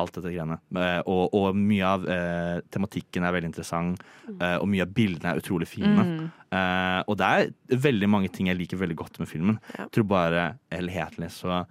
alt 0.00 0.12
dette 0.16 0.32
greiene. 0.32 0.56
Eh, 0.76 1.02
og, 1.04 1.34
og 1.36 1.54
mye 1.56 1.84
av 1.84 2.06
eh, 2.08 2.60
tematikken 2.72 3.24
er 3.28 3.32
veldig 3.36 3.50
interessant, 3.52 4.00
eh, 4.40 4.56
og 4.56 4.68
mye 4.72 4.86
av 4.86 4.94
bildene 4.96 5.34
er 5.34 5.42
utrolig 5.42 5.68
fine. 5.68 6.06
Mm. 6.08 6.30
Eh, 6.56 7.00
og 7.06 7.16
det 7.20 7.28
er 7.28 7.80
veldig 7.88 8.08
mange 8.08 8.32
ting 8.32 8.48
jeg 8.48 8.56
liker 8.62 8.80
veldig 8.80 8.96
godt 9.04 9.20
med 9.20 9.28
filmen. 9.28 9.60
Ja. 9.76 9.84
Jeg 9.84 9.92
tror 9.98 10.08
bare 10.16 10.46
helhetlig 10.72 11.30
så 11.36 11.66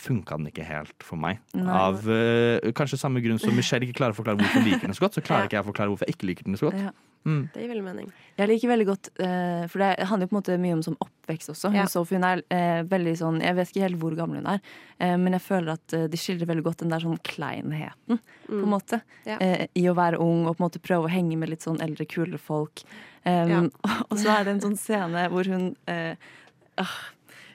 funka 0.00 0.36
den 0.38 0.50
ikke 0.50 0.64
helt 0.68 1.02
for 1.06 1.16
meg. 1.20 1.38
Nei. 1.54 1.74
Av 1.74 2.00
uh, 2.08 2.70
kanskje 2.78 2.98
samme 3.00 3.20
grunn 3.24 3.38
som 3.42 3.54
Michelle 3.56 3.86
ikke 3.88 3.98
klarer 4.00 4.14
å 4.16 4.18
forklare 4.20 4.38
hvorfor 4.40 4.60
hun 4.62 4.68
liker 4.70 4.86
den 4.88 4.96
så 4.98 5.06
godt, 5.06 5.18
så 5.18 5.24
klarer 5.24 5.46
Ja. 5.46 5.50
ikke 5.50 5.58
jeg 5.60 5.64
å 5.66 5.70
forklare 5.72 5.92
hvorfor 5.92 6.06
jeg 6.08 6.16
ikke 6.18 6.30
liker 6.32 6.44
den 6.50 6.56
så 6.60 6.70
godt. 6.70 6.80
Ja. 6.88 6.94
Mm. 7.26 7.40
Det 7.52 7.60
gir 7.60 7.68
veldig 7.72 7.84
mening. 7.84 8.12
Jeg 8.38 8.48
liker 8.48 8.70
veldig 8.70 8.84
godt, 8.88 9.08
uh, 9.20 9.64
for 9.68 9.82
det 9.82 9.88
handler 10.06 10.24
jo 10.24 10.30
på 10.30 10.36
en 10.36 10.38
måte 10.38 10.58
mye 10.62 10.76
om 10.78 10.84
sånn 10.86 10.96
oppvekst 11.02 11.50
også. 11.52 11.72
Ja. 11.74 11.84
Sophie 11.90 12.16
hun 12.16 12.24
er 12.28 12.42
uh, 12.46 12.82
veldig 12.88 13.14
sånn, 13.18 13.40
Jeg 13.42 13.56
vet 13.58 13.72
ikke 13.72 13.82
helt 13.88 13.98
hvor 14.00 14.14
gammel 14.16 14.38
hun 14.38 14.46
er, 14.54 14.60
eh, 15.02 15.16
men 15.18 15.34
jeg 15.36 15.42
føler 15.44 15.72
at 15.74 15.92
eh, 15.98 16.06
de 16.08 16.16
skildrer 16.20 16.48
veldig 16.48 16.64
godt 16.64 16.84
den 16.84 16.94
der 16.94 17.02
sånn 17.04 17.18
kleinheten, 17.26 18.20
på 18.46 18.54
en 18.54 18.62
Mm. 18.64 18.70
måte. 18.72 19.00
Ja. 19.26 19.36
Eh, 19.44 19.66
I 19.76 19.82
å 19.90 19.94
være 19.98 20.16
ung 20.22 20.46
og 20.46 20.56
på 20.56 20.62
en 20.62 20.68
måte 20.70 20.80
prøve 20.80 21.04
å 21.10 21.12
henge 21.12 21.36
med 21.36 21.50
litt 21.50 21.66
sånn 21.66 21.82
eldre, 21.84 22.06
kulere 22.08 22.38
folk. 22.40 22.82
Um, 23.26 23.50
Ja. 23.50 23.60
Og 24.10 24.16
så 24.16 24.30
er 24.38 24.44
det 24.46 24.54
en 24.54 24.60
sånn 24.64 24.78
scene 24.78 25.26
hvor 25.28 25.44
hun 25.50 25.74
Uh, 25.90 26.14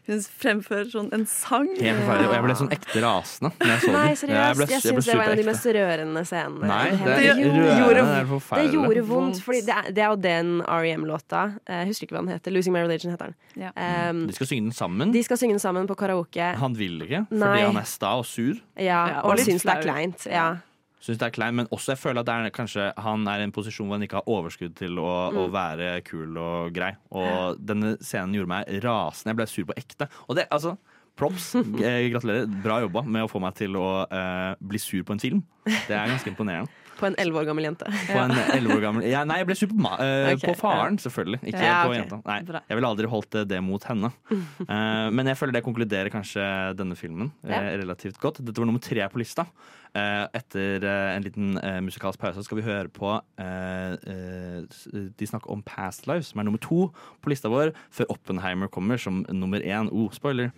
hun 0.08 0.20
fremfører 0.20 0.90
sånn 0.92 1.10
en 1.16 1.26
sang. 1.26 1.68
Helt 1.80 2.00
forferdelig. 2.02 2.28
Og 2.28 2.34
jeg 2.36 2.44
ble 2.44 2.56
sånn 2.60 2.72
ekte 2.76 3.02
rasende 3.06 3.52
jeg 3.64 3.80
så. 3.84 3.92
Nei, 3.94 4.08
Jeg 4.10 4.18
seriøst. 4.18 4.58
ble- 4.58 4.68
Jeg 4.68 4.70
jeg 4.74 4.82
syns 4.84 5.06
det 5.06 5.16
var 5.16 5.24
en 5.24 5.32
av 5.32 5.38
de 5.38 5.46
mest 5.48 5.66
rørende 5.78 6.24
scenene. 6.28 6.68
Nei, 6.68 6.90
det, 6.92 6.98
det 7.06 7.24
gjorde, 7.24 7.44
det 7.64 7.72
er 7.72 8.64
det 8.64 8.74
gjorde 8.74 9.04
vondt, 9.08 9.10
Vondt. 9.14 9.42
fordi 9.46 9.62
det 9.66 9.76
er, 9.78 9.92
det 9.96 10.04
er 10.04 10.10
jo 10.10 10.16
den 10.16 10.62
R.E.M.-låta. 10.68 11.44
Jeg 11.70 11.88
husker 11.88 12.08
ikke 12.08 12.16
hva 12.18 12.26
den 12.26 12.34
heter. 12.36 12.52
'Losing 12.52 12.74
My 12.74 12.80
Religion' 12.84 13.12
heter 13.16 13.32
den. 13.32 13.36
Ja. 13.56 14.10
Um, 14.10 14.28
De 14.28 14.34
skal 14.34 14.48
synge 14.48 14.64
den 14.68 14.72
sammen. 14.76 15.12
de 15.14 15.24
skal 15.24 15.38
synge 15.38 15.54
den 15.56 15.60
sammen 15.64 15.88
på 15.88 15.96
karaoke. 15.96 16.56
Han 16.58 16.74
vil 16.78 17.00
ikke, 17.08 17.26
fordi 17.30 17.40
Nei. 17.40 17.62
han 17.66 17.78
er 17.78 17.84
sta 17.88 18.18
og 18.20 18.26
sur. 18.26 18.56
Ja, 18.78 18.84
Ja, 19.08 19.20
og 19.24 19.32
og 19.32 19.40
syns 19.40 19.64
det 19.64 19.72
er 19.72 19.82
kleint. 19.82 20.26
Ja. 20.28 20.56
Syns 21.04 21.20
det 21.20 21.28
er 21.28 21.36
klein, 21.36 21.58
men 21.60 21.68
også 21.76 21.94
jeg 21.94 22.00
føler 22.00 22.24
at 22.24 22.30
det 22.30 22.36
er 22.36 22.54
kanskje 22.56 22.88
han 23.04 23.28
er 23.28 23.42
i 23.42 23.48
en 23.48 23.52
posisjon 23.56 23.90
hvor 23.90 23.98
han 23.98 24.06
ikke 24.06 24.22
har 24.22 24.30
overskudd 24.32 24.78
til 24.80 25.02
å, 25.04 25.12
å 25.36 25.50
være 25.52 25.98
kul 26.08 26.38
og 26.40 26.72
grei. 26.76 26.94
Og 27.12 27.60
denne 27.60 27.98
scenen 28.00 28.38
gjorde 28.38 28.54
meg 28.54 28.72
rasende. 28.86 29.34
Jeg 29.34 29.42
ble 29.42 29.50
sur 29.52 29.68
på 29.68 29.76
ekte. 29.82 30.08
Og 30.30 30.40
det, 30.40 30.48
altså 30.54 30.78
Props. 31.20 31.52
Eh, 31.84 32.08
Gratulerer. 32.14 32.48
Bra 32.64 32.80
jobba 32.82 33.04
med 33.06 33.26
å 33.26 33.32
få 33.32 33.42
meg 33.44 33.58
til 33.60 33.76
å 33.78 33.88
uh, 34.08 34.54
bli 34.64 34.82
sur 34.82 35.04
på 35.06 35.16
en 35.16 35.22
film. 35.22 35.44
Det 35.68 35.94
er 35.94 36.10
ganske 36.10 36.32
imponerende. 36.32 36.72
På 37.00 37.08
en 37.10 37.16
elleve 37.20 37.42
år 37.42 37.48
gammel 37.50 37.66
jente. 37.68 37.88
På 38.08 38.20
en 38.22 38.32
11 38.38 38.76
år 38.78 38.82
gammel 38.84 39.06
ja, 39.10 39.24
Nei, 39.28 39.40
jeg 39.42 39.48
ble 39.50 39.56
sur 39.60 39.70
på, 39.72 39.78
ma 39.82 39.96
eh, 40.04 40.32
Ok, 40.36 40.44
på 40.46 40.56
faren, 40.60 40.98
selvfølgelig. 41.02 41.40
Ikke 41.50 41.62
Ja, 41.66 41.76
på 41.84 41.92
okay. 41.94 42.00
jenta. 42.02 42.20
Nei, 42.28 42.40
Bra. 42.48 42.62
jeg 42.70 42.80
ville 42.80 42.92
aldri 42.94 43.10
holdt 43.12 43.30
det, 43.38 43.46
det 43.54 43.62
mot 43.66 43.84
henne. 43.90 44.12
Uh, 44.32 45.10
men 45.16 45.30
jeg 45.32 45.40
føler 45.40 45.58
det 45.58 45.64
konkluderer 45.66 46.12
kanskje 46.14 46.44
denne 46.80 46.98
filmen 47.00 47.32
eh, 47.44 47.54
Ja. 47.56 47.62
relativt 47.84 48.20
godt. 48.22 48.44
Dette 48.46 48.62
var 48.62 48.70
nummer 48.70 48.84
tre 48.84 49.08
på 49.10 49.22
lista. 49.22 49.48
Eh, 49.94 50.24
etter 50.40 50.82
eh, 50.90 51.10
en 51.18 51.26
liten 51.28 51.52
eh, 51.62 51.78
musikalsk 51.86 52.18
pause 52.22 52.42
skal 52.48 52.58
vi 52.58 52.64
høre 52.66 52.90
på 52.90 53.12
eh, 53.38 53.92
eh, 54.10 55.12
De 55.14 55.28
snakker 55.30 55.52
om 55.54 55.62
Past 55.62 56.08
Lives, 56.10 56.32
som 56.32 56.42
er 56.42 56.48
nummer 56.50 56.62
to 56.64 56.88
på 57.22 57.30
lista 57.30 57.52
vår, 57.54 57.76
før 57.94 58.10
Oppenheimer 58.16 58.72
kommer 58.74 58.98
som 58.98 59.22
nummer 59.30 59.62
én. 59.62 59.92
Oh, 59.94 60.10
spoiler. 60.16 60.50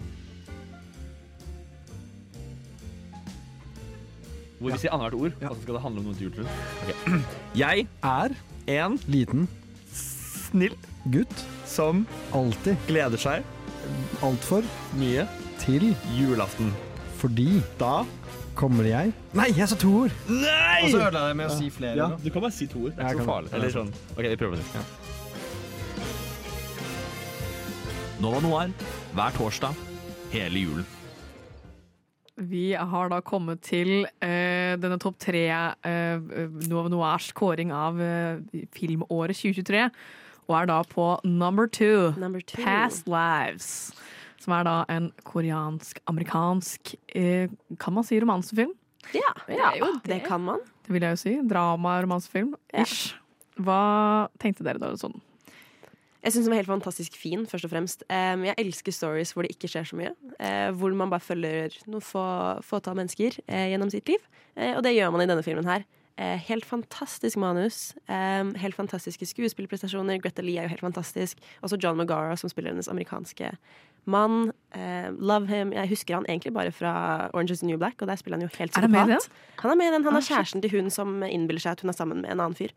Hvor 4.65 4.73
vi 4.73 4.81
sier 4.81 4.93
annethvert 4.95 5.19
ord, 5.21 5.33
og 5.45 5.55
så 5.55 5.61
skal 5.61 5.77
det 5.77 5.81
handle 5.83 6.01
om 6.01 6.05
noe 6.09 6.17
til 6.17 6.25
juletrull. 6.25 6.47
Okay. 6.81 7.19
Jeg 7.59 7.87
Er 8.01 8.33
en 8.81 8.95
liten 9.05 9.45
snill 9.93 10.73
gutt 11.13 11.43
som 11.69 12.05
alltid 12.33 12.79
gleder 12.89 13.21
seg 13.21 13.43
altfor 14.25 14.65
mye 14.97 15.27
til 15.61 15.91
julaften. 16.17 16.71
fordi 17.21 17.61
Da 17.77 18.05
kommer 18.55 18.83
jeg 18.87 19.13
Nei, 19.35 19.49
jeg 19.53 19.67
sa 19.69 19.75
to 19.75 19.91
ord! 20.05 20.11
Nei! 20.29 20.81
Og 20.85 20.89
så 20.95 21.01
ødela 21.05 21.27
jeg 21.29 21.37
med 21.37 21.45
å 21.51 21.57
si 21.59 21.69
flere. 21.69 21.95
Ja. 21.99 22.07
Du 22.23 22.29
kan 22.31 22.41
bare 22.47 22.55
si 22.55 22.67
to 22.71 22.85
ord. 22.87 22.95
Det 22.95 23.03
er 23.03 23.09
Jeg 23.09 23.17
ikke 23.19 23.25
så 23.25 23.31
farlig. 23.31 23.53
Eller 23.53 23.67
er 23.67 23.75
sånn. 23.75 23.93
OK, 24.15 24.25
vi 24.25 24.35
prøver 24.39 24.55
det. 24.57 24.65
Nova 28.23 28.39
Noir 28.41 28.71
hver 29.13 29.35
torsdag 29.37 29.75
hele 30.31 30.65
julen. 30.65 30.85
Vi 32.35 32.73
har 32.75 33.09
da 33.09 33.21
kommet 33.23 33.61
til 33.63 34.03
uh, 34.03 34.73
denne 34.81 34.97
topp 34.99 35.15
tre 35.23 35.45
uh, 35.47 36.33
Nova 36.67 36.91
Noirs 36.91 37.29
kåring 37.35 37.71
av 37.71 37.95
uh, 38.01 38.41
filmåret 38.75 39.39
2023, 39.39 39.85
og 40.45 40.57
er 40.59 40.67
da 40.69 40.81
på 40.83 41.07
number 41.23 41.67
two, 41.71 42.11
Number 42.19 42.43
two. 42.43 42.59
Past 42.63 43.07
Lives. 43.07 43.93
Som 44.43 44.53
er 44.57 44.67
da 44.67 44.75
en 44.91 45.07
koreansk-amerikansk 45.25 46.91
uh, 47.15 47.47
Kan 47.81 47.95
man 47.95 48.05
si 48.05 48.19
romansefilm? 48.21 48.75
Ja, 49.15 49.31
Det 49.47 49.55
er 49.55 49.79
jo 49.79 49.93
det 50.05 50.19
kan 50.25 50.43
man. 50.43 50.59
Det 50.85 50.93
vil 50.93 51.05
jeg 51.05 51.15
jo 51.15 51.21
si. 51.21 51.37
Drama-romansefilm. 51.49 52.53
Ja. 52.73 52.83
Ish. 52.83 53.15
Hva 53.63 54.27
tenkte 54.41 54.65
dere 54.67 54.81
da? 54.81 54.91
Sånn? 54.99 55.15
Jeg 56.25 56.33
syns 56.33 56.47
den 56.47 56.55
var 56.55 56.57
helt 56.63 56.71
fantastisk 56.71 57.17
fin, 57.21 57.43
først 57.45 57.67
og 57.67 57.69
fremst. 57.69 58.03
Um, 58.09 58.47
jeg 58.47 58.57
elsker 58.57 58.93
stories 58.95 59.35
hvor 59.35 59.45
det 59.45 59.51
ikke 59.53 59.69
skjer 59.69 59.85
så 59.85 59.97
mye. 59.99 60.13
Uh, 60.39 60.71
hvor 60.73 60.95
man 60.97 61.11
bare 61.11 61.21
følger 61.21 61.75
noen 61.85 62.01
få, 62.01 62.23
fåtall 62.65 62.97
mennesker 62.97 63.37
uh, 63.45 63.67
gjennom 63.69 63.91
sitt 63.93 64.09
liv. 64.09 64.23
Uh, 64.57 64.71
og 64.71 64.81
det 64.87 64.95
gjør 64.95 65.13
man 65.13 65.21
i 65.21 65.27
denne 65.29 65.45
filmen 65.45 65.69
her. 65.69 65.85
Eh, 66.17 66.37
helt 66.47 66.65
fantastisk 66.65 67.35
manus. 67.37 67.93
em, 68.07 68.53
helt 68.55 68.75
fantastiske 68.75 69.25
skuespillprestasjoner. 69.27 70.21
Greta 70.23 70.41
Lee 70.41 70.57
er 70.57 70.63
jo 70.69 70.69
helt 70.75 70.85
fantastisk. 70.85 71.37
Også 71.61 71.75
John 71.81 71.97
Magara, 71.97 72.37
som 72.37 72.49
spiller 72.49 72.71
hennes 72.71 72.87
amerikanske 72.87 73.49
mann. 74.07 74.51
Eh, 74.73 75.09
love 75.19 75.47
him. 75.47 75.73
Jeg 75.73 75.89
husker 75.89 76.13
han 76.15 76.25
egentlig 76.29 76.53
bare 76.53 76.71
fra 76.71 77.29
Orange 77.33 77.51
is 77.51 77.59
the 77.59 77.67
New 77.67 77.77
Black, 77.77 78.01
og 78.01 78.07
der 78.07 78.15
spiller 78.15 78.37
han 78.39 78.47
jo 78.47 78.51
helt 78.57 78.71
psykopat. 78.71 79.27
Han 79.59 79.71
er 79.71 79.75
med 79.75 79.87
i 79.87 79.91
den. 79.91 80.03
Han 80.05 80.13
Ah, 80.13 80.17
er 80.17 80.21
kjæresten 80.29 80.61
til 80.61 80.71
hun 80.71 80.89
som 80.89 81.21
innbiller 81.23 81.59
seg 81.59 81.71
at 81.71 81.81
hun 81.81 81.89
er 81.89 81.97
sammen 81.97 82.21
med 82.21 82.31
en 82.31 82.39
annen 82.39 82.55
fyr. 82.55 82.71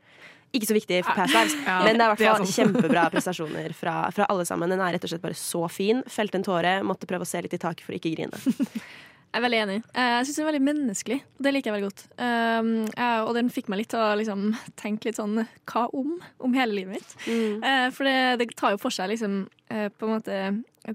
Ikke 0.53 0.65
så 0.67 0.73
viktig 0.75 1.05
for 1.05 1.13
Past 1.13 1.35
Lives, 1.35 1.55
Ja, 1.67 1.83
men 1.85 1.99
det 1.99 2.01
er 2.01 2.09
i 2.09 2.11
er 2.11 2.17
hvert 2.17 2.39
fall 2.39 2.47
kjempebra 2.59 3.11
prestasjoner 3.13 3.75
fra, 3.77 4.11
fra 4.11 4.27
alle 4.33 4.47
sammen. 4.49 4.71
Den 4.73 4.81
er 4.81 4.95
rett 4.97 5.05
og 5.05 5.11
slett 5.13 5.21
bare 5.23 5.37
så 5.37 5.69
fin. 5.71 6.03
Felte 6.09 6.41
en 6.41 6.43
tåre, 6.47 6.83
måtte 6.83 7.07
prøve 7.07 7.21
å 7.23 7.29
se 7.29 7.43
litt 7.45 7.53
i 7.53 7.59
taket 7.61 7.85
for 7.85 7.93
å 7.93 8.01
ikke 8.01 8.15
grine. 8.17 8.33
Jeg 9.29 9.43
er 9.43 9.45
veldig 9.45 9.59
enig. 9.61 9.77
Eh, 9.93 10.11
Jeg 10.19 10.27
syns 10.27 10.37
den 10.39 10.45
er 10.47 10.49
veldig 10.49 10.65
menneskelig. 10.65 11.19
og 11.37 11.43
Det 11.45 11.51
liker 11.53 11.69
jeg 11.71 11.77
veldig 11.77 11.89
godt. 11.91 12.05
Um, 12.17 12.71
ja, 12.97 13.09
og 13.27 13.35
den 13.37 13.51
fikk 13.53 13.69
meg 13.69 13.83
litt 13.83 13.91
til 13.93 14.01
å 14.01 14.15
liksom, 14.17 14.47
tenke 14.81 15.05
litt 15.11 15.19
sånn 15.21 15.43
hva 15.69 15.83
om? 15.93 16.15
Om 16.41 16.55
hele 16.57 16.73
livet 16.79 16.97
mitt. 16.97 17.17
Mm. 17.29 17.63
Eh, 17.63 17.89
for 17.95 18.09
det, 18.09 18.17
det 18.41 18.49
tar 18.57 18.73
jo 18.73 18.81
for 18.81 18.95
seg 18.95 19.13
liksom 19.13 19.43
eh, 19.71 19.89
på 19.93 20.09
en 20.09 20.15
måte 20.17 20.39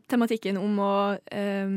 tematikken 0.09 0.57
om 0.57 0.79
å 0.81 0.93
um, 1.21 1.75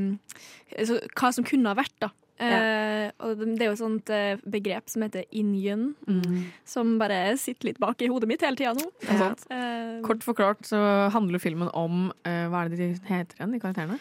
altså, 0.73 0.97
Hva 1.13 1.33
som 1.37 1.45
kunne 1.45 1.69
ha 1.69 1.77
vært, 1.77 1.93
da. 2.01 2.09
Eh, 2.41 3.11
og 3.25 3.39
det 3.41 3.63
er 3.65 3.71
jo 3.71 3.77
et 3.77 3.81
sånt 3.81 4.11
uh, 4.13 4.41
begrep 4.45 4.91
som 4.93 5.05
heter 5.07 5.25
injun, 5.37 5.95
Mm. 6.09 6.43
som 6.69 6.97
bare 7.01 7.37
sitter 7.41 7.71
litt 7.71 7.79
bak 7.81 8.01
i 8.05 8.09
hodet 8.13 8.29
mitt 8.29 8.43
hele 8.45 8.57
tida 8.57 8.73
nå. 8.77 8.89
Ja. 9.09 9.31
Uh. 9.53 10.01
Kort 10.05 10.25
forklart 10.25 10.65
så 10.69 10.81
handler 11.13 11.41
filmen 11.41 11.69
om 11.77 12.11
Hva 12.25 12.65
er 12.65 12.73
det 12.73 12.81
de 12.81 12.91
heter 13.09 13.37
igjen, 13.39 13.53
de 13.53 13.61
karakterene? 13.61 14.01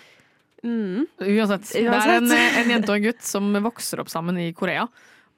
Uansett. 0.64 1.68
Det 1.74 1.86
er 1.88 2.16
en, 2.18 2.32
en 2.32 2.70
jente 2.76 2.89
og 2.91 2.95
en 2.97 3.03
gutt 3.10 3.22
som 3.26 3.51
vokser 3.66 3.99
opp 4.03 4.10
sammen 4.10 4.38
i 4.41 4.51
Korea. 4.58 4.88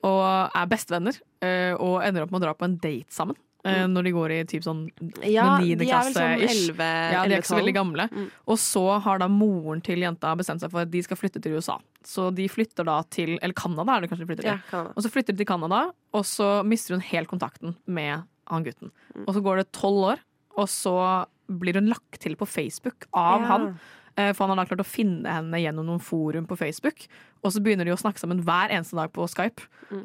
Og 0.07 0.21
er 0.55 0.69
bestevenner. 0.69 1.17
eh, 1.41 1.73
Og 1.73 2.01
ender 2.05 2.23
opp 2.23 2.31
med 2.31 2.41
å 2.41 2.45
dra 2.45 2.53
på 2.53 2.65
en 2.69 2.77
date 2.77 3.09
sammen. 3.13 3.35
Mm. 3.67 3.89
Når 3.91 4.03
de 4.05 4.11
går 4.15 4.31
i 4.31 4.35
typ 4.47 4.63
sånn 4.63 4.83
Ja, 5.27 5.57
niende 5.59 5.81
de 5.81 5.87
vel 5.89 6.13
sånn 6.13 6.13
klasse-ish. 6.13 6.69
11, 6.69 6.85
Ja, 7.11 7.23
de 7.25 7.33
er 7.35 7.41
ikke 7.41 7.49
så 7.49 7.57
veldig 7.57 7.73
gamle. 7.75 8.05
Mm. 8.13 8.27
Og 8.47 8.59
så 8.63 8.83
har 9.03 9.19
da 9.19 9.27
moren 9.27 9.81
til 9.83 9.99
jenta 10.05 10.31
bestemt 10.39 10.61
seg 10.63 10.71
for 10.71 10.85
at 10.85 10.91
de 10.93 11.01
skal 11.03 11.17
flytte 11.19 11.41
til 11.43 11.57
USA. 11.57 11.75
Så 12.05 12.29
de 12.37 12.45
flytter 12.47 12.85
da 12.87 13.01
til 13.11 13.33
Eller 13.41 13.53
Canada 13.57 13.97
er 13.97 14.01
det 14.05 14.09
kanskje 14.13 14.23
de 14.23 14.29
flytter 14.29 14.47
til. 14.47 14.61
Ja, 14.71 14.83
Og 14.95 15.03
så 15.03 15.11
flytter 15.11 15.33
de 15.35 15.41
til 15.43 15.49
Canada, 15.49 15.81
og 16.13 16.23
så 16.23 16.63
mister 16.63 16.95
hun 16.95 17.01
helt 17.09 17.27
kontakten 17.27 17.75
med 17.87 18.23
han 18.47 18.63
gutten. 18.63 18.91
Og 19.25 19.33
så 19.35 19.43
går 19.43 19.57
det 19.65 19.71
tolv 19.75 20.13
år, 20.13 20.19
og 20.55 20.69
så 20.71 20.95
blir 21.51 21.73
hun 21.81 21.89
lagt 21.91 22.21
til 22.23 22.35
på 22.39 22.47
Facebook 22.47 23.09
av 23.13 23.41
Ja. 23.41 23.47
han. 23.47 23.79
Eh, 24.17 24.31
For 24.33 24.47
han 24.47 24.57
har 24.57 24.65
da 24.65 24.69
klart 24.71 24.81
å 24.81 24.87
finne 24.89 25.29
henne 25.29 25.59
gjennom 25.61 25.85
noen 25.85 26.01
forum 26.01 26.47
på 26.49 26.57
Facebook. 26.57 27.05
Og 27.45 27.51
så 27.53 27.61
begynner 27.61 27.85
de 27.85 27.93
å 27.93 27.99
snakke 28.01 28.19
sammen 28.19 28.41
hver 28.43 28.71
eneste 28.73 28.97
dag 28.97 29.11
på 29.13 29.27
Skype. 29.29 29.61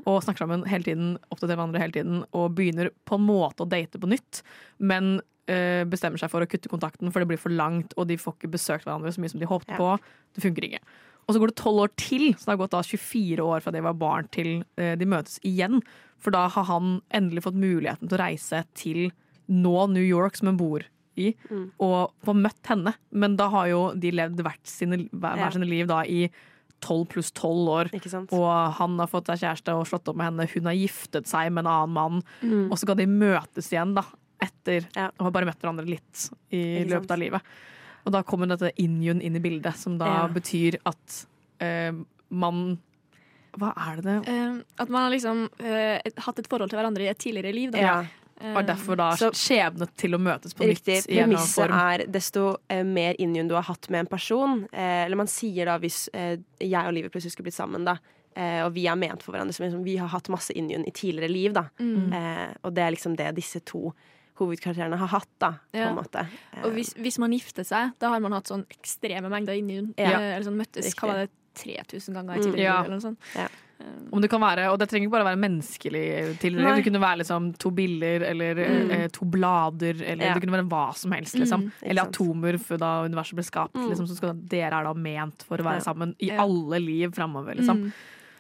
Og 0.06 0.22
snakker 0.22 0.44
sammen 0.44 0.66
hele 0.68 0.84
tiden, 0.84 1.14
oppdaterer 1.32 1.56
hverandre 1.56 1.80
hele 1.80 1.96
tiden. 1.96 2.24
Og 2.36 2.52
begynner 2.58 2.90
på 3.08 3.16
en 3.16 3.24
måte 3.26 3.64
å 3.64 3.68
date 3.72 3.98
på 3.98 4.10
nytt. 4.12 4.42
Men 4.78 5.14
øh, 5.48 5.84
bestemmer 5.88 6.20
seg 6.20 6.30
for 6.30 6.44
å 6.44 6.48
kutte 6.50 6.68
kontakten, 6.68 7.10
for 7.10 7.20
det 7.24 7.30
blir 7.32 7.40
for 7.40 7.50
langt, 7.56 7.96
og 7.96 8.06
de 8.12 8.18
får 8.20 8.36
ikke 8.36 8.52
besøkt 8.52 8.84
hverandre 8.84 9.10
så 9.16 9.20
mye 9.24 9.32
som 9.32 9.40
de 9.40 9.48
håpet 9.48 9.72
Ja. 9.72 9.80
på. 9.80 9.96
Det 10.36 10.44
funker 10.44 10.68
ikke. 10.68 10.82
Og 11.26 11.34
så 11.34 11.40
går 11.40 11.52
det 11.52 11.56
tolv 11.62 11.80
år 11.86 11.90
til, 11.96 12.28
så 12.34 12.44
det 12.44 12.52
har 12.52 12.62
gått 12.66 12.76
da 12.76 12.82
24 12.82 13.38
år 13.46 13.60
fra 13.64 13.72
de 13.72 13.80
var 13.80 13.94
barn 13.94 14.28
til 14.34 14.64
øh, 14.76 14.94
de 14.98 15.06
møtes 15.08 15.38
igjen. 15.46 15.80
For 16.18 16.30
da 16.34 16.48
har 16.52 16.64
han 16.68 17.00
endelig 17.14 17.44
fått 17.48 17.54
muligheten 17.58 18.08
til 18.10 18.18
å 18.18 18.22
reise 18.26 18.64
til 18.74 19.10
nå 19.48 19.86
New 19.90 20.02
York, 20.04 20.36
som 20.36 20.52
hun 20.52 20.58
bor 20.60 20.84
i, 21.16 21.34
og 21.80 22.12
få 22.24 22.34
møtt 22.34 22.62
henne. 22.70 22.94
Men 23.12 23.36
da 23.36 23.48
har 23.52 23.66
jo 23.68 23.82
de 23.94 24.10
levd 24.10 24.40
hvert 24.42 24.64
sine, 24.66 25.08
hver, 25.12 25.36
Ja. 25.38 25.50
sine 25.50 25.66
liv 25.68 25.86
da 25.86 26.02
i 26.04 26.30
12 26.80 27.04
pluss 27.08 27.30
12 27.30 27.68
år. 27.68 27.90
Og 28.32 28.72
han 28.74 28.98
har 28.98 29.06
fått 29.06 29.26
seg 29.26 29.38
kjæreste 29.44 29.74
og 29.78 29.86
slått 29.86 30.08
opp 30.08 30.16
med 30.16 30.26
henne. 30.32 30.48
Hun 30.50 30.64
har 30.64 30.74
giftet 30.74 31.26
seg 31.30 31.52
med 31.52 31.64
en 31.66 31.70
annen 31.72 31.92
mann. 31.94 32.22
Mm. 32.42 32.70
Og 32.70 32.76
så 32.76 32.82
skal 32.86 32.96
de 32.96 33.06
møtes 33.06 33.68
igjen 33.70 33.94
da, 33.94 34.02
etter 34.42 34.88
å 34.98 35.22
ha 35.22 35.30
bare 35.30 35.46
møtt 35.46 35.60
hverandre 35.62 35.86
litt 35.86 36.30
i 36.50 36.82
Ikke 36.82 36.88
løpet 36.96 37.06
sant. 37.06 37.10
av 37.12 37.18
livet. 37.18 37.42
Og 38.04 38.12
da 38.12 38.22
kommer 38.26 38.48
dette 38.50 38.72
injun 38.82 39.20
inn 39.22 39.36
i 39.36 39.38
bildet, 39.44 39.76
som 39.76 39.96
da 39.98 40.06
Ja. 40.06 40.26
betyr 40.28 40.80
at 40.84 41.26
eh, 41.60 41.92
man 42.30 42.78
Hva 43.56 43.72
er 43.76 43.96
det 44.00 44.04
det 44.04 44.28
Eh, 44.32 44.62
at 44.80 44.88
man 44.88 45.02
har 45.04 45.10
liksom 45.12 45.48
eh, 45.60 46.00
hatt 46.18 46.38
et 46.40 46.48
forhold 46.48 46.70
til 46.70 46.78
hverandre 46.80 47.02
i 47.04 47.10
et 47.12 47.18
tidligere 47.18 47.52
liv. 47.54 47.70
Da. 47.70 47.78
Ja. 47.78 48.04
Og 48.42 48.66
derfor 48.66 48.96
da 48.96 49.10
Så- 49.16 49.30
skjebnet 49.32 49.94
til 49.96 50.10
å 50.12 50.18
møtes 50.18 50.54
på 50.54 50.66
Riktig. 50.66 50.96
nytt 51.04 51.08
i 51.08 51.18
en 51.18 51.30
eller 51.30 51.38
annen 51.38 51.46
Premisset 51.46 52.02
er 52.02 52.06
desto 52.10 52.56
eh, 52.68 52.82
mer 52.82 53.14
injun 53.18 53.48
du 53.48 53.54
har 53.54 53.62
hatt 53.62 53.88
med 53.90 54.00
en 54.00 54.06
person. 54.06 54.64
Eh, 54.72 55.04
eller 55.06 55.16
man 55.16 55.26
sier 55.26 55.64
da 55.66 55.78
hvis 55.78 56.08
eh, 56.12 56.36
jeg 56.60 56.86
og 56.86 56.92
Livet 56.94 57.12
plutselig 57.12 57.32
skulle 57.36 57.48
blitt 57.50 57.54
sammen, 57.60 57.84
da. 57.84 57.96
Eh, 58.34 58.62
og 58.64 58.72
vi 58.74 58.86
er 58.86 58.96
ment 58.96 59.22
for 59.22 59.32
hverandre. 59.32 59.52
Så 59.54 59.60
liksom, 59.66 59.84
vi 59.84 59.96
har 60.00 60.08
hatt 60.08 60.28
masse 60.28 60.50
injun 60.56 60.84
i 60.88 60.90
tidligere 60.90 61.30
liv, 61.30 61.52
da. 61.52 61.66
Mm. 61.78 62.12
Eh, 62.12 62.54
og 62.64 62.74
det 62.74 62.82
er 62.82 62.90
liksom 62.96 63.16
det 63.16 63.34
disse 63.36 63.60
to 63.64 63.92
hovedkarakterene 64.40 64.96
har 64.98 65.08
hatt, 65.12 65.28
da. 65.38 65.50
På 65.72 65.78
en 65.90 65.96
måte. 65.98 66.26
Og 66.64 66.72
hvis, 66.72 66.94
hvis 66.94 67.18
man 67.18 67.30
gifter 67.32 67.64
seg, 67.68 67.92
da 68.00 68.08
har 68.14 68.20
man 68.24 68.32
hatt 68.32 68.48
sånn 68.48 68.64
ekstreme 68.72 69.28
mengder 69.30 69.52
injun. 69.60 69.92
Ja. 69.98 70.18
Eller 70.18 70.42
sånn 70.48 70.56
møttes 70.58 70.86
Riktig. 70.88 70.98
hva 71.02 71.08
var 71.12 71.26
det, 71.26 71.30
3000 71.54 72.14
ganger 72.16 72.32
i 72.32 72.38
Mm. 72.38 72.44
tidligere 72.46 72.64
Ja. 72.64 72.76
liv, 72.80 72.86
eller 72.86 72.96
noe 72.96 73.00
sånt. 73.12 73.18
Om 74.12 74.20
det 74.20 74.28
kan 74.28 74.40
være, 74.42 74.66
og 74.70 74.78
det 74.78 74.88
trenger 74.90 75.06
ikke 75.08 75.14
bare 75.16 75.24
være 75.30 75.40
menneskelig 75.40 76.38
tilhørighet. 76.42 76.76
Det 76.82 76.84
kunne 76.84 77.00
være 77.00 77.18
liksom 77.22 77.46
to 77.58 77.70
biller 77.70 78.22
eller 78.28 78.54
Mm. 78.54 78.90
eh, 78.92 79.08
to 79.08 79.24
blader, 79.24 80.02
eller 80.04 80.24
Ja. 80.26 80.34
det 80.34 80.42
kunne 80.42 80.52
være 80.58 80.68
hva 80.68 80.94
som 80.94 81.12
helst. 81.12 81.34
Liksom. 81.34 81.60
Mm, 81.64 81.72
eller 81.82 82.02
atomer 82.02 82.78
da 82.78 82.90
universet 83.04 83.34
ble 83.34 83.42
skapt. 83.44 83.74
Mm. 83.74 83.88
Liksom, 83.88 84.06
skal, 84.14 84.34
dere 84.34 84.72
er 84.80 84.84
da 84.84 84.92
ment 84.94 85.42
for 85.48 85.56
å 85.56 85.64
være 85.64 85.80
Ja. 85.80 85.92
sammen 85.92 86.14
i 86.20 86.26
Ja. 86.28 86.42
alle 86.42 86.78
liv 86.80 87.10
framover. 87.14 87.54
Liksom. 87.56 87.84
Mm. 87.88 87.92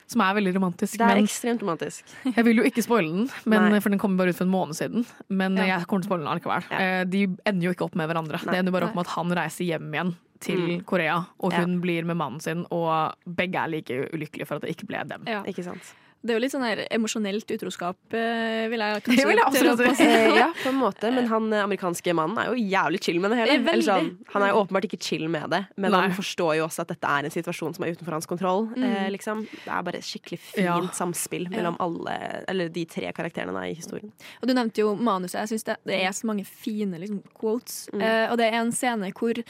Som 0.08 0.20
er 0.20 0.34
veldig 0.34 0.54
romantisk. 0.54 0.98
Det 0.98 1.00
er 1.08 1.22
ekstremt 1.22 1.60
romantisk. 1.62 2.02
jeg 2.36 2.44
vil 2.44 2.56
jo 2.56 2.62
ikke 2.64 2.82
spoile 2.84 3.08
den, 3.08 3.30
men, 3.46 3.80
for 3.80 3.88
den 3.88 3.98
kom 3.98 4.16
bare 4.18 4.28
ut 4.28 4.36
for 4.36 4.44
en 4.44 4.50
måned 4.50 4.74
siden. 4.76 5.06
Men 5.30 5.56
jeg 5.56 5.86
kommer 5.86 6.02
til 6.02 6.10
å 6.10 6.12
spoile 6.12 6.24
den 6.26 6.32
allikevel. 6.36 6.64
Eh, 6.70 7.04
De 7.04 7.26
ender 7.46 7.62
jo 7.62 7.72
ikke 7.72 7.84
opp 7.86 7.94
med 7.96 8.10
hverandre. 8.10 8.44
Nei. 8.44 8.52
Det 8.52 8.58
ender 8.58 8.72
bare 8.72 8.88
opp 8.90 8.94
med 8.94 9.06
at 9.06 9.12
han 9.16 9.30
reiser 9.30 9.64
hjem 9.64 9.90
igjen 9.90 10.14
til 10.42 10.58
Mm. 10.62 10.84
Korea, 10.84 11.20
og 11.40 11.52
Ja. 11.54 11.62
hun 11.64 11.80
blir 11.80 12.04
med 12.04 12.16
mannen 12.16 12.40
sin, 12.42 12.66
og 12.70 13.14
begge 13.26 13.56
er 13.62 13.68
like 13.68 14.08
ulykkelige 14.12 14.46
for 14.46 14.56
at 14.56 14.62
det 14.66 14.74
ikke 14.76 14.86
ble 14.90 15.04
dem. 15.08 15.24
Ja. 15.26 15.42
Ikke 15.46 15.64
sant. 15.64 15.94
Det 16.24 16.30
er 16.30 16.36
jo 16.38 16.42
litt 16.44 16.52
sånn 16.54 16.62
her 16.62 16.86
emosjonelt 16.94 17.50
utroskap, 17.50 17.96
eh, 18.14 18.68
vil 18.70 18.78
jeg 18.78 19.02
kanskje 19.02 19.24
vil 19.30 19.40
jeg. 19.42 19.96
Eh, 20.06 20.36
ja, 20.38 20.52
på 20.62 20.68
en 20.70 20.76
måte. 20.86 21.10
Men 21.12 21.26
han 21.26 21.48
eh, 21.52 21.64
amerikanske 21.64 22.14
mannen 22.14 22.38
er 22.38 22.52
jo 22.54 22.62
jævlig 22.62 23.00
chill 23.02 23.18
med 23.18 23.32
det 23.32 23.38
hele. 23.40 23.56
Det 23.66 23.72
er 23.74 23.82
sånn, 23.82 24.10
han 24.30 24.42
er 24.46 24.52
jo 24.52 24.60
åpenbart 24.62 24.86
ikke 24.86 25.00
chill 25.02 25.26
med 25.28 25.50
det, 25.50 25.66
men 25.76 25.90
Nei. 25.90 26.02
han 26.06 26.12
forstår 26.14 26.54
jo 26.60 26.68
også 26.68 26.84
at 26.84 26.92
dette 26.94 27.10
er 27.10 27.24
en 27.26 27.34
situasjon 27.34 27.74
som 27.74 27.82
er 27.84 27.96
utenfor 27.96 28.12
hans 28.14 28.26
kontroll. 28.30 28.68
Mm. 28.76 28.84
Eh, 28.84 29.10
liksom. 29.16 29.42
Det 29.50 29.66
er 29.74 29.82
bare 29.82 29.98
et 29.98 30.06
skikkelig 30.06 30.38
fint 30.38 30.64
Ja. 30.64 30.78
samspill 30.94 31.50
mellom 31.50 31.76
alle, 31.80 32.44
eller 32.46 32.68
de 32.68 32.84
tre 32.84 33.10
karakterene 33.12 33.52
da, 33.52 33.66
i 33.66 33.74
historien. 33.74 34.12
Og 34.40 34.46
du 34.46 34.54
nevnte 34.54 34.78
jo 34.78 34.94
manuset. 34.94 35.40
Jeg 35.42 35.48
synes 35.58 35.64
det, 35.64 35.76
det 35.90 36.00
er 36.06 36.10
så 36.14 36.24
mange 36.30 36.46
fine 36.46 37.00
liksom, 37.02 37.20
quotes. 37.34 37.88
Mm. 37.92 38.00
Eh, 38.00 38.30
og 38.30 38.38
det 38.38 38.46
er 38.46 38.60
en 38.62 38.70
scene 38.70 39.10
hvor 39.12 39.42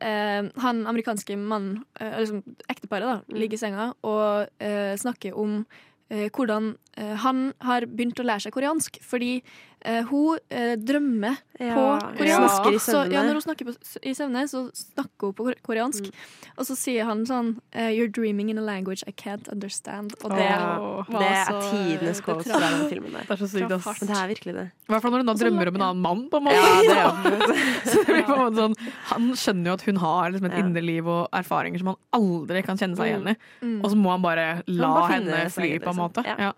eh, 0.00 0.42
han 0.62 0.86
amerikanske 0.86 1.36
mannen, 1.36 1.84
eh, 2.00 2.18
liksom 2.20 2.42
ekteparet, 2.68 3.02
da, 3.06 3.16
Mm. 3.28 3.38
ligger 3.38 3.54
i 3.54 3.58
senga 3.58 3.94
og 4.02 4.48
eh, 4.60 4.94
snakker 4.96 5.36
om 5.36 5.66
eh, 6.10 6.28
hvordan 6.30 6.76
eh, 6.96 7.16
han 7.16 7.52
har 7.60 7.86
begynt 7.86 8.20
å 8.20 8.24
lære 8.24 8.40
seg 8.46 8.52
koreansk. 8.52 8.98
Fordi 9.02 9.42
eh, 9.84 10.02
hun 10.08 10.38
uh, 10.38 10.74
drømmer 10.78 11.40
Ja, 11.62 11.74
på 11.76 11.82
koreansk. 12.18 12.68
Ja. 12.72 12.78
Så, 12.82 13.02
ja, 13.12 13.22
når 13.22 13.38
hun 13.38 13.44
snakker 13.44 13.68
på, 13.68 13.74
i 14.02 14.14
søvne, 14.16 14.46
så 14.50 14.64
snakker 14.74 15.30
hun 15.30 15.34
på 15.38 15.46
koreansk. 15.62 16.08
Mm. 16.08 16.52
Og 16.56 16.66
så 16.68 16.76
sier 16.76 17.06
han 17.08 17.22
sånn 17.28 17.52
uh, 17.76 17.90
You're 17.92 18.10
dreaming 18.10 18.50
in 18.50 18.58
a 18.58 18.64
language 18.64 19.04
I 19.06 19.12
can't 19.12 19.48
understand. 19.52 20.16
Og 20.22 20.34
det, 20.34 20.48
oh, 20.48 21.06
var 21.08 21.22
det 21.22 21.30
er 21.30 21.60
tidenes 21.70 22.22
det 22.22 22.26
fra 22.26 22.60
den 22.64 22.88
filmen 22.90 23.14
der. 23.14 23.28
Det 23.28 23.36
er 23.36 23.42
så 23.44 23.50
sykt, 23.52 23.76
ass. 23.78 24.02
Men 24.02 24.10
det 24.10 24.18
er 24.18 24.32
virkelig 24.32 24.56
det. 24.58 24.66
I 24.72 24.94
hvert 24.94 25.06
fall 25.06 25.14
når 25.14 25.24
hun 25.24 25.30
da 25.32 25.36
drømmer 25.44 25.72
om 25.72 25.78
en 25.80 25.86
annen 25.88 26.04
mann, 26.08 26.26
på 26.32 26.42
en 26.42 26.48
måte. 26.48 26.58
Ja, 26.58 27.14
det 27.22 27.38
er 27.38 27.72
så 27.92 28.02
det 28.02 28.06
blir 28.10 28.26
på 28.28 28.36
en 28.36 28.44
måte 28.44 28.60
sånn, 28.60 28.76
han 29.12 29.32
skjønner 29.38 29.72
jo 29.72 29.78
at 29.78 29.86
hun 29.88 30.02
har 30.02 30.34
liksom 30.34 30.50
et 30.50 30.58
Ja. 30.58 30.66
indre 30.66 30.84
liv 30.84 31.08
og 31.08 31.22
erfaringer 31.36 31.82
som 31.82 31.92
han 31.94 32.00
aldri 32.18 32.62
kan 32.66 32.80
kjenne 32.80 32.98
seg 32.98 33.12
igjen 33.12 33.32
i. 33.32 33.34
Mm. 33.62 33.80
Og 33.80 33.90
så 33.92 33.98
må 33.98 34.12
han 34.14 34.24
bare 34.24 34.46
la 34.68 34.92
bare 34.98 35.10
henne 35.16 35.42
fly, 35.52 35.74
på 35.78 35.92
en 35.92 35.98
liksom. 35.98 36.02
måte. 36.02 36.26
Ja. 36.28 36.52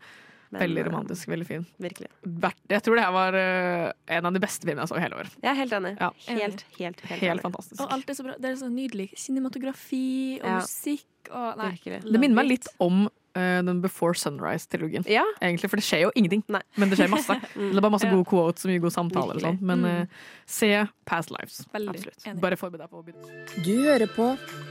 Men, 0.54 0.60
Veldig 0.62 0.82
eh, 0.84 0.86
romantisk, 0.88 1.28
veldig 1.32 1.46
fin. 1.48 1.64
Virkelig. 1.82 2.08
Jeg 2.70 2.82
tror 2.86 2.94
det 3.00 3.04
her 3.04 3.14
var 3.16 3.34
eh, 3.34 3.92
en 4.18 4.26
av 4.30 4.36
de 4.36 4.42
beste 4.44 4.62
filmene 4.68 4.84
jeg 4.86 4.92
så 4.92 4.98
i 5.00 5.02
hele 5.02 5.18
år. 5.24 5.32
Jeg 5.42 5.50
er 5.50 5.58
helt 5.58 5.74
enig. 5.80 5.92
Ja. 5.98 6.10
Helt, 6.28 6.64
helt, 6.78 7.00
helt, 7.10 7.20
Helt 7.24 7.42
fantastisk. 7.42 7.80
Og 7.82 7.90
alt 7.98 8.08
er 8.14 8.14
så 8.20 8.26
bra. 8.28 8.36
Det 8.38 8.52
er 8.52 8.56
så 8.62 8.70
nydelig 8.70 9.10
cinematografi 9.18 10.38
og 10.42 10.48
Ja. 10.48 10.60
musikk 10.62 11.32
og 11.34 11.58
Nei. 11.58 11.70
Virkelig. 11.74 12.00
Det 12.12 12.20
minner 12.20 12.36
meg 12.38 12.46
litt 12.52 12.68
om 12.84 13.06
eh, 13.34 13.60
den 13.66 13.80
Before 13.82 14.14
Sunrise-trilogien. 14.14 15.04
Ja. 15.10 15.24
Egentlig, 15.42 15.70
For 15.72 15.76
det 15.80 15.84
skjer 15.88 16.02
jo 16.04 16.10
ingenting, 16.14 16.44
Nei. 16.48 16.60
men 16.76 16.88
det 16.92 16.98
skjer 17.00 17.10
masse. 17.10 17.34
Det 17.56 17.74
er 17.76 17.80
bare 17.82 17.90
masse 17.96 18.06
gode 18.12 18.28
quotes 18.30 18.64
og 18.64 18.70
mye 18.70 18.82
god 18.84 18.92
samtale. 18.94 19.40
sånn. 19.42 19.58
Men 19.60 19.80
Mm. 19.82 20.02
eh, 20.02 20.06
se 20.46 20.86
Past 21.04 21.30
Lives. 21.34 21.64
Veldig 21.74 21.96
Absolutt. 21.96 22.24
enig. 22.28 22.40
Bare 22.40 22.56
forbered 22.56 22.80
deg 22.84 22.90
på 22.90 23.02
å 23.02 23.04
begynne. 23.04 23.64
Du 23.64 23.74
hører 23.82 24.06
på 24.14 24.28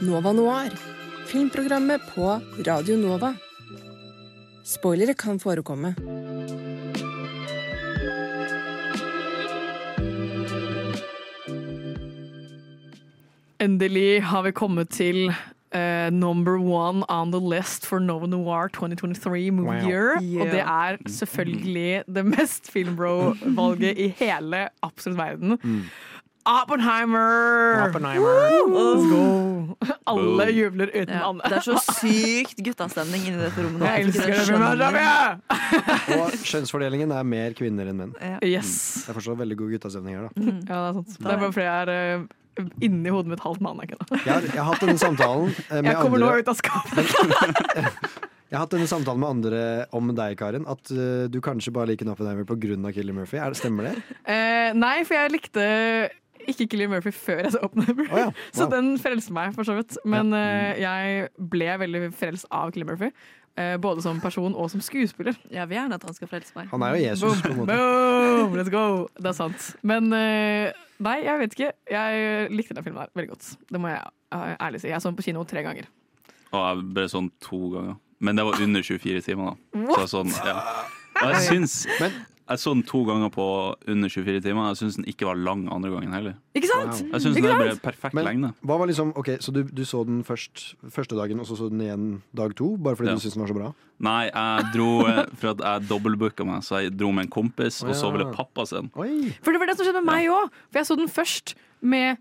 Nova 0.07 0.31
Noir, 0.31 0.71
filmprogrammet 1.27 1.99
på 2.13 2.29
Radio 2.65 2.95
Nova. 2.97 3.33
Spoilere 4.63 5.13
kan 5.13 5.39
forekomme. 5.39 5.95
Endelig 13.59 14.23
har 14.23 14.43
vi 14.43 14.51
kommet 14.51 14.89
til 14.89 15.29
uh, 15.75 16.09
number 16.11 16.57
one 16.59 17.03
on 17.09 17.31
the 17.31 17.39
list 17.39 17.85
for 17.85 17.99
Nova 17.99 18.27
Noir 18.27 18.67
2023 18.67 19.51
Movie 19.51 19.81
Wow. 19.81 19.89
Year. 19.89 20.21
Yeah. 20.21 20.41
Og 20.41 20.47
det 20.51 20.59
er 20.59 20.97
selvfølgelig 21.07 22.03
det 22.15 22.25
mest 22.25 22.71
filmbro-valget 22.71 23.97
i 23.97 24.07
hele 24.19 24.67
absolutt 24.83 25.17
verden. 25.19 25.59
Oppenheimer! 26.43 27.89
Let's 27.93 29.05
go! 29.07 29.77
Alle 30.11 30.49
jubler 30.51 30.91
uten 30.91 31.13
Ja, 31.13 31.29
Anne. 31.29 31.41
det 31.47 31.59
er 31.61 31.65
så 31.65 31.77
sykt 32.01 32.59
guttastemning 32.65 33.29
inni 33.29 33.39
dette 33.39 33.63
rommet 33.63 33.79
nå. 33.79 33.87
Jeg 33.87 34.07
elsker 34.09 34.27
det 34.51 34.89
det. 34.97 36.17
Og 36.17 36.35
kjønnsfordelingen 36.43 37.15
er 37.15 37.27
mer 37.27 37.55
kvinner 37.57 37.87
enn 37.91 38.01
menn. 38.01 38.15
Ja. 38.19 38.41
Yes. 38.43 38.73
Det 39.05 39.13
er 39.13 39.19
fortsatt 39.19 39.39
veldig 39.39 39.59
god 39.61 39.75
guttastemning 39.77 40.19
her, 40.19 40.27
da. 40.27 40.31
Ja, 40.43 40.51
det 40.51 40.81
er 40.81 40.97
sant. 40.99 41.15
Det 41.15 41.31
er 41.31 41.43
bare 41.45 41.53
fordi 41.55 41.69
jeg 41.69 41.87
er 41.87 41.93
eh, 41.95 42.27
inni 42.89 43.15
hodet 43.15 43.33
mitt 43.33 43.45
halvt 43.45 43.63
mann. 43.63 43.79
ikke 43.85 44.01
da? 44.01 44.09
Jeg 44.19 44.33
har, 44.33 44.49
jeg 44.51 44.59
har 44.59 44.69
hatt 44.73 44.83
denne 44.83 44.99
samtalen 44.99 45.55
eh, 45.69 45.79
med 45.79 45.91
Jeg 45.93 45.99
kommer 46.03 46.23
nå 46.25 46.35
ut 46.43 46.53
av 46.53 46.59
skapet. 46.59 48.19
Jeg 48.53 48.59
har 48.59 48.67
hatt 48.67 48.73
denne 48.75 48.85
samtalen 48.85 49.17
med 49.17 49.31
andre 49.31 49.59
om 49.97 50.11
deg, 50.13 50.35
Karin. 50.37 50.67
At 50.69 50.91
uh, 50.93 51.23
du 51.25 51.39
kanskje 51.41 51.71
bare 51.73 51.89
liker 51.89 52.05
Oppenheimer 52.11 52.45
pga. 52.45 52.91
Killian 52.93 53.15
Murphy. 53.17 53.39
Er 53.41 53.49
det, 53.49 53.57
stemmer 53.57 53.87
det? 53.87 53.93
Uh, 54.27 54.75
nei, 54.77 54.99
for 55.09 55.17
jeg 55.17 55.31
likte 55.33 55.63
ikke 56.47 56.67
Killian 56.71 56.91
Murphy 56.91 57.11
før 57.15 57.43
jeg 57.45 57.53
så 57.55 57.61
Oppenheimer. 57.65 58.09
oh, 58.11 58.19
ja, 58.19 58.31
Så 58.57 58.67
den 58.71 58.97
frelste 59.01 59.33
meg, 59.35 59.53
for 59.55 59.67
så 59.67 59.75
vidt. 59.77 59.97
Men 60.05 60.33
uh, 60.33 60.73
jeg 60.79 61.29
ble 61.37 61.71
veldig 61.83 62.11
frelst 62.17 62.47
av 62.51 62.71
Killian 62.73 62.91
Murphy. 62.93 63.11
eh, 63.57 63.77
både 63.77 64.01
som 64.01 64.17
person 64.21 64.55
og 64.57 64.69
som 64.71 64.81
skuespiller. 64.81 65.35
Jeg 65.51 65.69
vil 65.69 65.77
gjerne 65.77 65.95
at 65.99 66.03
han 66.07 66.15
skal 66.17 66.27
frelse 66.31 66.55
meg. 66.55 66.67
Han 66.71 66.81
er 66.81 66.95
jo 66.95 67.03
Jesus, 67.03 67.41
på 67.41 67.51
en 67.51 67.59
måte. 67.61 67.75
Boom! 67.75 68.55
Let's 68.57 68.71
go! 68.73 68.85
Det 69.21 69.29
er 69.29 69.37
sant. 69.37 69.67
Men 69.85 70.09
eh, 70.17 70.71
nei, 71.03 71.19
jeg 71.25 71.39
vet 71.43 71.53
ikke. 71.57 71.71
Jeg 71.91 72.49
likte 72.53 72.73
den 72.77 72.83
filmen 72.87 73.03
der 73.03 73.13
veldig 73.13 73.29
godt. 73.35 73.51
Det 73.69 73.81
må 73.81 73.91
jeg 73.93 74.01
ærlig 74.33 74.81
si. 74.81 74.89
Jeg 74.89 75.01
så 75.01 75.11
den 75.11 75.19
på 75.19 75.27
kino 75.27 75.43
tre 75.45 75.61
ganger. 75.65 75.85
Og 76.53 76.59
jeg 76.61 76.89
ble 76.97 77.07
sånn 77.09 77.29
to 77.43 77.61
ganger. 77.75 77.97
Men 78.23 78.39
det 78.39 78.45
var 78.47 78.61
under 78.63 78.81
24 78.85 79.21
timer, 79.25 79.51
da. 79.51 79.55
Så 79.73 79.85
What? 79.85 79.99
Så 79.99 80.07
sånn, 80.17 80.33
ja. 80.47 80.57
Og 81.21 81.33
jeg 81.33 81.41
syns 81.51 81.73
Jeg 82.53 82.61
så 82.61 82.73
den 82.75 82.83
to 82.85 83.01
ganger 83.07 83.31
på 83.33 83.45
under 83.89 84.11
24 84.13 84.41
timer. 84.45 84.67
Jeg 84.71 84.79
syns 84.83 84.97
den 84.99 85.07
ikke 85.09 85.25
var 85.25 85.39
lang 85.41 85.65
andre 85.73 85.89
gangen 85.93 86.13
heller. 86.13 86.35
Ikke 86.53 86.69
sant? 86.69 86.99
Jeg 87.09 87.21
synes 87.23 87.37
den 87.39 87.47
ble 87.49 87.75
perfekt 87.81 88.13
Men 88.17 88.27
lengde. 88.29 88.51
hva 88.61 88.77
var 88.81 88.89
liksom, 88.91 89.13
ok, 89.17 89.31
Så 89.41 89.53
du, 89.55 89.63
du 89.65 89.81
så 89.89 90.03
den 90.05 90.21
først 90.27 90.75
første 90.93 91.17
dagen, 91.17 91.39
og 91.41 91.47
så 91.49 91.57
så 91.57 91.69
den 91.73 91.81
igjen 91.81 92.05
dag 92.37 92.53
to? 92.59 92.75
Bare 92.77 92.95
fordi 92.99 93.09
Ja. 93.09 93.15
du 93.17 93.23
syntes 93.25 93.33
den 93.39 93.43
var 93.45 93.51
så 93.53 93.57
bra? 93.57 93.71
Nei, 94.03 94.29
jeg 94.29 94.65
dro 94.73 94.89
eh, 95.07 95.25
for 95.39 95.53
at 95.55 95.63
jeg 95.65 95.87
dobbeltbooka 95.89 96.45
meg, 96.45 96.61
så 96.65 96.81
jeg 96.83 96.93
dro 96.97 97.11
med 97.11 97.25
en 97.25 97.31
kompis, 97.31 97.81
Å, 97.83 97.89
og 97.89 97.95
så 97.95 98.09
ja. 98.09 98.11
ville 98.17 98.33
pappa 98.35 98.65
se 98.69 98.75
den. 98.81 98.89
For 99.41 99.51
det 99.55 99.59
var 99.63 99.67
det 99.71 99.77
som 99.79 99.85
skjedde 99.87 100.03
med 100.03 100.09
meg 100.13 100.29
òg. 100.33 100.49
For 100.71 100.79
jeg 100.81 100.89
så 100.91 100.97
den 100.99 101.11
først 101.11 101.55
med 101.81 102.17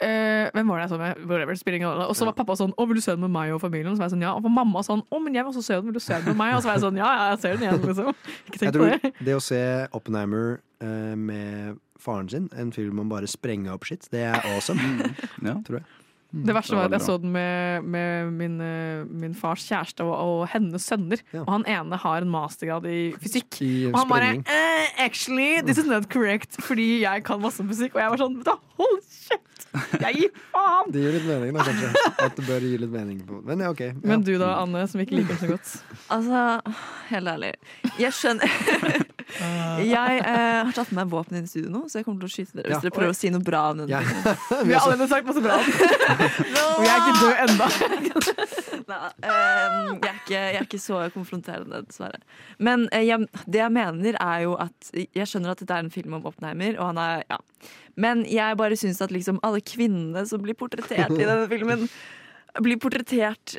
eh, 0.00 0.50
hvem 0.54 0.68
var 0.72 0.80
det 0.80 0.84
jeg 0.86 0.92
så 0.94 0.98
med? 1.00 1.18
Whatever, 1.28 1.54
spiller 1.60 1.76
ingen 1.80 1.88
rolle. 1.90 2.06
Og 2.08 2.16
så 2.16 2.24
var 2.28 2.32
pappa 2.38 2.56
sånn 2.58 2.72
'Å, 2.74 2.86
vil 2.88 2.96
du 2.96 3.00
se 3.04 3.12
den 3.12 3.20
med 3.20 3.30
meg 3.30 3.52
og 3.52 3.60
familien?' 3.60 3.94
Så 3.96 3.98
var 4.02 4.08
jeg 4.08 4.14
sånn, 4.16 4.22
ja. 4.26 4.32
Og 4.34 4.42
mamma 4.50 4.80
sånn 4.86 5.02
'Å, 5.10 5.22
men 5.22 5.34
jeg 5.34 5.44
vil 5.44 5.52
også 5.52 5.62
se 5.64 5.74
den. 5.74 5.84
Vil 5.84 5.92
du 5.94 6.00
se 6.00 6.14
den 6.14 6.24
med 6.24 6.36
meg?' 6.36 6.54
Og 6.56 6.62
så 6.62 6.66
var 6.70 6.74
jeg 6.78 6.84
sånn 6.86 6.96
'Ja, 6.96 7.10
ja, 7.16 7.30
jeg 7.30 7.38
ser 7.40 7.56
den 7.56 7.62
igjen', 7.68 7.86
liksom. 7.86 8.14
Ikke 8.48 8.58
Jeg 8.58 8.60
tenk 8.60 8.72
på 8.72 8.78
tror 8.78 8.90
det. 8.90 9.12
det 9.24 9.34
å 9.36 9.40
se 9.42 9.62
Oppenheimer 9.92 10.60
uh, 10.82 11.14
med 11.16 11.78
faren 12.00 12.28
sin, 12.30 12.48
en 12.56 12.72
film 12.72 12.98
om 12.98 13.08
bare 13.08 13.26
sprenge 13.28 13.68
opp 13.68 13.84
shit, 13.84 14.08
det 14.10 14.20
er 14.24 14.40
awesome. 14.54 14.80
Ja, 15.44 15.54
Tror 15.66 15.80
jeg. 15.80 15.84
Det 16.30 16.54
verste 16.54 16.78
var 16.78 16.86
at 16.86 16.94
jeg 16.94 17.04
så 17.06 17.16
den 17.20 17.32
med, 17.34 17.86
med 17.90 18.30
min, 18.38 18.56
eh, 18.62 19.02
min 19.22 19.34
fars 19.34 19.64
kjæreste 19.66 20.04
og, 20.06 20.14
og 20.14 20.42
hennes 20.52 20.84
sønner. 20.86 21.22
Og 21.42 21.50
han 21.50 21.66
ene 21.66 21.98
har 21.98 22.22
en 22.22 22.30
mastergrad 22.30 22.86
i 22.86 23.00
fysikk. 23.20 23.60
I 23.66 23.72
og 23.90 23.98
han 23.98 24.10
bare 24.12 24.32
eh, 24.44 25.02
Actually, 25.02 25.60
this 25.66 25.78
is 25.78 25.88
not 25.90 26.08
correct, 26.12 26.60
fordi 26.62 27.02
jeg 27.02 27.24
kan 27.26 27.42
masse 27.42 27.64
musikk. 27.66 27.96
Og 27.96 28.04
jeg 28.04 28.14
var 28.14 28.22
sånn 28.22 28.38
da, 28.46 28.58
Hold 28.80 29.00
kjeft! 29.02 29.66
Jeg 30.00 30.16
gir 30.16 30.30
faen! 30.50 30.90
Det 30.94 31.02
gir 31.02 31.16
litt 31.18 31.26
mening, 31.28 31.54
da, 31.54 31.66
kanskje. 31.66 31.90
At 32.24 32.38
det 32.38 32.46
bør 32.46 32.64
gi 32.64 32.72
litt 32.82 32.90
mening 32.94 33.20
på 33.26 33.38
Men 33.46 33.62
ja, 33.62 33.70
OK. 33.70 33.82
Ja. 33.86 33.92
Men 34.12 34.24
du 34.26 34.32
da, 34.40 34.54
Anne, 34.62 34.86
som 34.90 35.02
ikke 35.02 35.18
liker 35.18 35.36
den 35.36 35.42
så 35.42 35.50
godt. 35.52 35.74
Altså, 36.10 36.42
helt 37.10 37.34
ærlig. 37.34 37.52
Jeg 38.00 38.16
skjønner 38.16 38.50
Jeg 39.38 40.20
eh, 40.20 40.64
har 40.66 40.72
tatt 40.76 40.90
med 40.92 41.00
meg 41.04 41.12
våpen 41.12 41.38
inn 41.38 41.46
i 41.46 41.50
studio 41.50 41.70
nå, 41.72 41.84
så 41.90 42.00
jeg 42.00 42.06
kommer 42.08 42.24
til 42.24 42.30
å 42.30 42.34
skyte 42.34 42.58
dere 42.58 42.68
hvis 42.70 42.76
Ja. 42.76 42.82
dere 42.84 42.94
prøver 42.96 43.14
å 43.14 43.16
si 43.16 43.30
noe 43.32 43.44
bra 43.44 43.62
om 43.70 43.82
den. 43.82 43.92
Ja. 43.92 44.00
Vi 44.66 44.74
har 44.74 44.82
allerede 44.84 45.08
sagt 45.10 45.28
masse 45.28 45.42
bra. 45.44 45.58
Og 46.78 46.84
jeg 46.84 46.92
er 46.92 47.00
ikke 47.00 47.20
død 47.20 47.34
ennå. 47.46 47.70
Nei, 48.90 48.98
eh, 49.22 49.30
jeg, 49.30 49.98
er 50.02 50.16
ikke, 50.18 50.34
jeg 50.34 50.58
er 50.58 50.66
ikke 50.66 50.82
så 50.82 51.02
konfronterende, 51.14 51.82
dessverre. 51.86 52.20
Men 52.58 52.88
eh, 52.90 53.04
jeg, 53.06 53.28
det 53.46 53.62
jeg 53.62 53.74
mener, 53.76 54.18
er 54.20 54.46
jo 54.48 54.56
at 54.58 54.90
Jeg 55.14 55.28
skjønner 55.30 55.52
at 55.54 55.60
dette 55.62 55.76
er 55.76 55.84
en 55.84 55.92
film 55.94 56.16
om 56.18 56.26
Oppenheimer, 56.26 56.74
og 56.80 56.90
han 56.90 56.98
er 57.02 57.22
ja. 57.30 57.38
Men 58.00 58.24
jeg 58.28 58.56
bare 58.58 58.78
syns 58.78 59.00
at 59.04 59.12
liksom 59.14 59.38
alle 59.46 59.60
kvinnene 59.60 60.24
som 60.26 60.42
blir 60.42 60.56
portrettert 60.58 61.12
i 61.12 61.22
denne 61.26 61.46
filmen, 61.50 61.86
blir 62.62 62.78
portrettert 62.82 63.56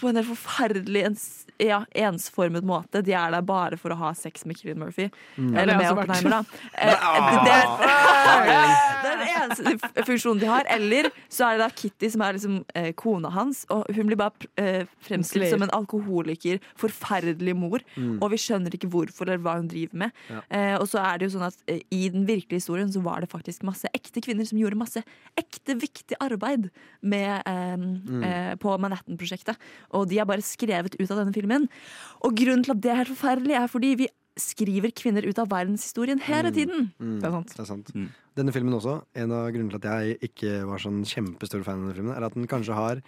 på 0.00 0.08
en 0.10 0.18
helt 0.18 0.28
forferdelig 0.28 1.04
ens, 1.08 1.24
ja, 1.58 1.84
ensformet 1.94 2.64
måte. 2.66 3.02
De 3.04 3.12
er 3.14 3.30
der 3.30 3.42
bare 3.46 3.76
for 3.80 3.94
å 3.94 3.98
ha 4.00 4.12
sex 4.18 4.44
med 4.48 4.56
Killian 4.58 4.78
Murphy. 4.82 5.10
Mm. 5.36 5.52
Eller 5.56 5.76
med. 5.78 5.90
Oppenheimer, 5.92 6.30
da. 6.30 6.42
Eh, 6.74 7.44
det, 7.44 7.52
er, 7.54 7.66
er 9.04 9.04
den 9.04 9.22
eneste 9.28 10.04
funksjonen 10.06 10.40
de 10.42 10.48
har. 10.48 10.66
Eller 10.72 11.08
så 11.32 11.46
er 11.48 11.58
det 11.58 11.64
da 11.64 11.68
Kitty 11.76 12.08
som 12.14 12.24
er 12.24 12.36
liksom 12.38 12.56
eh, 12.74 12.90
kona 12.98 13.30
hans, 13.34 13.64
og 13.72 13.84
hun 13.94 14.08
blir 14.08 14.18
bare 14.20 14.48
eh, 14.60 14.86
fremstilt 15.04 15.50
som 15.52 15.62
en 15.66 15.72
alkoholiker, 15.76 16.60
forferdelig 16.80 17.54
mor, 17.58 17.82
Mm. 17.94 18.16
og 18.24 18.30
vi 18.32 18.38
skjønner 18.40 18.72
ikke 18.74 18.88
hvorfor 18.90 19.28
eller 19.28 19.42
hva 19.44 19.52
hun 19.58 19.68
driver 19.70 19.98
med. 20.04 20.14
Ja. 20.30 20.40
Eh, 20.56 20.74
og 20.80 20.86
så 20.90 20.98
er 21.04 21.18
det 21.20 21.26
jo 21.28 21.34
sånn 21.36 21.44
at 21.46 21.56
eh, 21.70 21.82
i 21.94 22.08
den 22.10 22.24
virkelige 22.26 22.58
historien 22.62 22.88
så 22.90 23.02
var 23.04 23.20
det 23.22 23.28
faktisk 23.30 23.62
masse 23.66 23.86
ekte 23.94 24.22
kvinner 24.24 24.46
som 24.48 24.58
gjorde 24.58 24.78
masse 24.80 25.02
ekte 25.38 25.76
viktig 25.78 26.16
arbeid 26.24 26.70
med, 27.02 27.42
eh, 27.46 27.74
Mm. 27.74 28.22
eh, 28.24 28.54
på 28.60 28.72
Manhattan-prosjektet. 28.80 29.56
Og 29.94 30.08
de 30.10 30.18
er 30.18 30.24
bare 30.28 30.42
skrevet 30.44 30.94
ut 30.98 31.10
av 31.10 31.18
denne 31.20 31.32
filmen. 31.34 31.43
Og 32.24 32.36
grunnen 32.36 32.64
til 32.64 32.74
at 32.74 32.82
det 32.84 32.90
er 32.92 33.00
helt 33.02 33.12
forferdelig, 33.14 33.56
er 33.58 33.66
fordi 33.70 33.94
vi 34.04 34.10
skriver 34.40 34.90
kvinner 34.96 35.26
ut 35.28 35.38
av 35.38 35.50
verdenshistorien 35.52 36.18
hele 36.26 36.50
tiden. 36.54 36.88
Mm, 36.98 37.18
det 37.22 37.28
er 37.30 37.68
sant. 37.68 37.92
Denne 38.34 38.54
filmen 38.54 38.74
også, 38.74 38.96
en 39.14 39.34
av 39.34 39.50
grunnene 39.54 39.76
til 39.76 39.78
at 39.78 40.02
jeg 40.02 40.16
ikke 40.30 40.56
var 40.66 40.82
sånn 40.82 41.04
kjempestor 41.06 41.62
fan 41.62 41.78
av 41.78 41.86
denne 41.86 41.98
filmen, 42.00 42.16
er 42.16 42.26
at 42.26 42.34
den 42.34 42.48
kanskje 42.50 42.74
har 42.74 43.02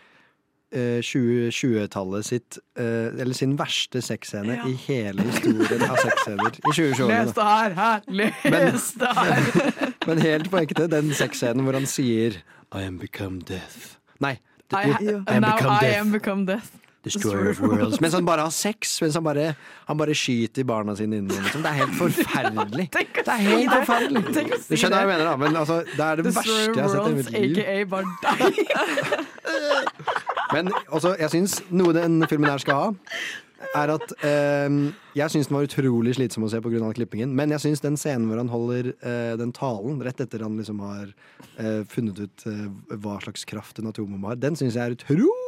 eh, 0.71 1.01
2020-tallet 1.03 2.29
sitt 2.29 2.61
eh, 2.79 3.11
Eller 3.11 3.35
sin 3.35 3.57
verste 3.59 4.03
sexscene 4.05 4.61
i 4.71 4.77
hele 4.87 5.27
historien 5.33 5.83
av 5.89 5.99
sexscener 6.05 6.61
i 6.61 6.63
2020-årene. 6.71 7.19
Les 7.25 7.35
det 7.35 7.49
her, 7.51 7.77
her! 7.81 8.07
Les 8.55 8.89
det 9.03 9.13
her! 9.19 9.53
Men 10.09 10.23
helt 10.23 10.51
på 10.53 10.63
ekte, 10.63 10.87
den 10.95 11.11
sexscenen 11.17 11.67
hvor 11.67 11.79
han 11.79 11.91
sier 11.91 12.39
I 12.71 12.87
am 12.87 13.01
become 13.03 13.43
death. 13.43 13.97
Nei. 14.23 14.37
I, 14.71 14.91
I 14.91 15.37
am 15.39 15.43
become 15.43 15.75
I 15.75 15.81
death. 15.83 16.01
am 16.01 16.13
become 16.15 16.47
death. 16.47 16.71
Destroyer 17.07 17.53
of 17.53 17.61
worlds. 17.63 18.01
Mens 18.03 18.17
han 18.19 18.27
bare 18.27 18.47
har 18.49 18.55
sex. 18.55 18.97
Mens 19.03 19.15
han 19.15 19.25
bare, 19.25 19.53
han 19.87 19.99
bare 20.01 20.15
skyter 20.19 20.67
barna 20.67 20.97
sine 20.99 21.21
inni 21.23 21.35
liksom. 21.37 21.63
Det 21.63 21.71
er 21.71 21.79
helt 21.83 21.97
forferdelig. 22.01 22.89
Det 23.27 23.33
er 23.33 23.43
helt 23.47 23.73
forferdelig. 23.73 24.23
Du 24.67 24.75
skjønner 24.77 24.97
hva 24.97 25.05
jeg 25.05 25.11
mener, 25.13 25.25
da. 25.31 25.37
Men 25.41 25.57
altså, 25.63 25.81
det 25.87 26.05
er 26.05 26.21
det 26.21 26.35
verste 26.35 26.59
jeg 26.67 26.83
har 26.83 26.93
sett 26.93 27.09
i 27.09 27.17
mitt 27.17 27.31
liv. 27.35 27.59
aka 27.65 27.89
bare 27.95 28.07
deg. 28.27 28.55
Men 30.55 30.71
også, 30.95 31.17
jeg 31.19 31.33
syns 31.33 31.59
noe 31.75 31.95
den 31.97 32.21
filmen 32.31 32.51
her 32.51 32.63
skal 32.63 32.79
ha, 32.79 32.93
er 33.77 33.93
at 33.95 34.13
eh, 34.27 34.77
Jeg 35.17 35.33
syns 35.33 35.49
den 35.49 35.57
var 35.57 35.67
utrolig 35.67 36.15
slitsom 36.19 36.47
å 36.47 36.51
se 36.53 36.61
pga. 36.63 36.93
klippingen, 36.97 37.33
men 37.35 37.51
jeg 37.55 37.65
syns 37.65 37.83
den 37.83 37.97
scenen 38.01 38.29
hvor 38.29 38.41
han 38.41 38.53
holder 38.53 38.93
eh, 38.95 39.33
den 39.41 39.53
talen 39.57 40.03
rett 40.05 40.21
etter 40.23 40.45
han 40.45 40.59
liksom 40.61 40.83
har 40.85 41.11
eh, 41.59 41.83
funnet 41.89 42.21
ut 42.21 42.47
eh, 42.51 42.67
hva 42.95 43.19
slags 43.25 43.47
kraft 43.49 43.81
en 43.81 43.91
atombombe 43.91 44.35
har, 44.35 44.41
den 44.41 44.59
syns 44.61 44.77
jeg 44.77 44.85
er 44.85 44.97
utrolig 44.99 45.46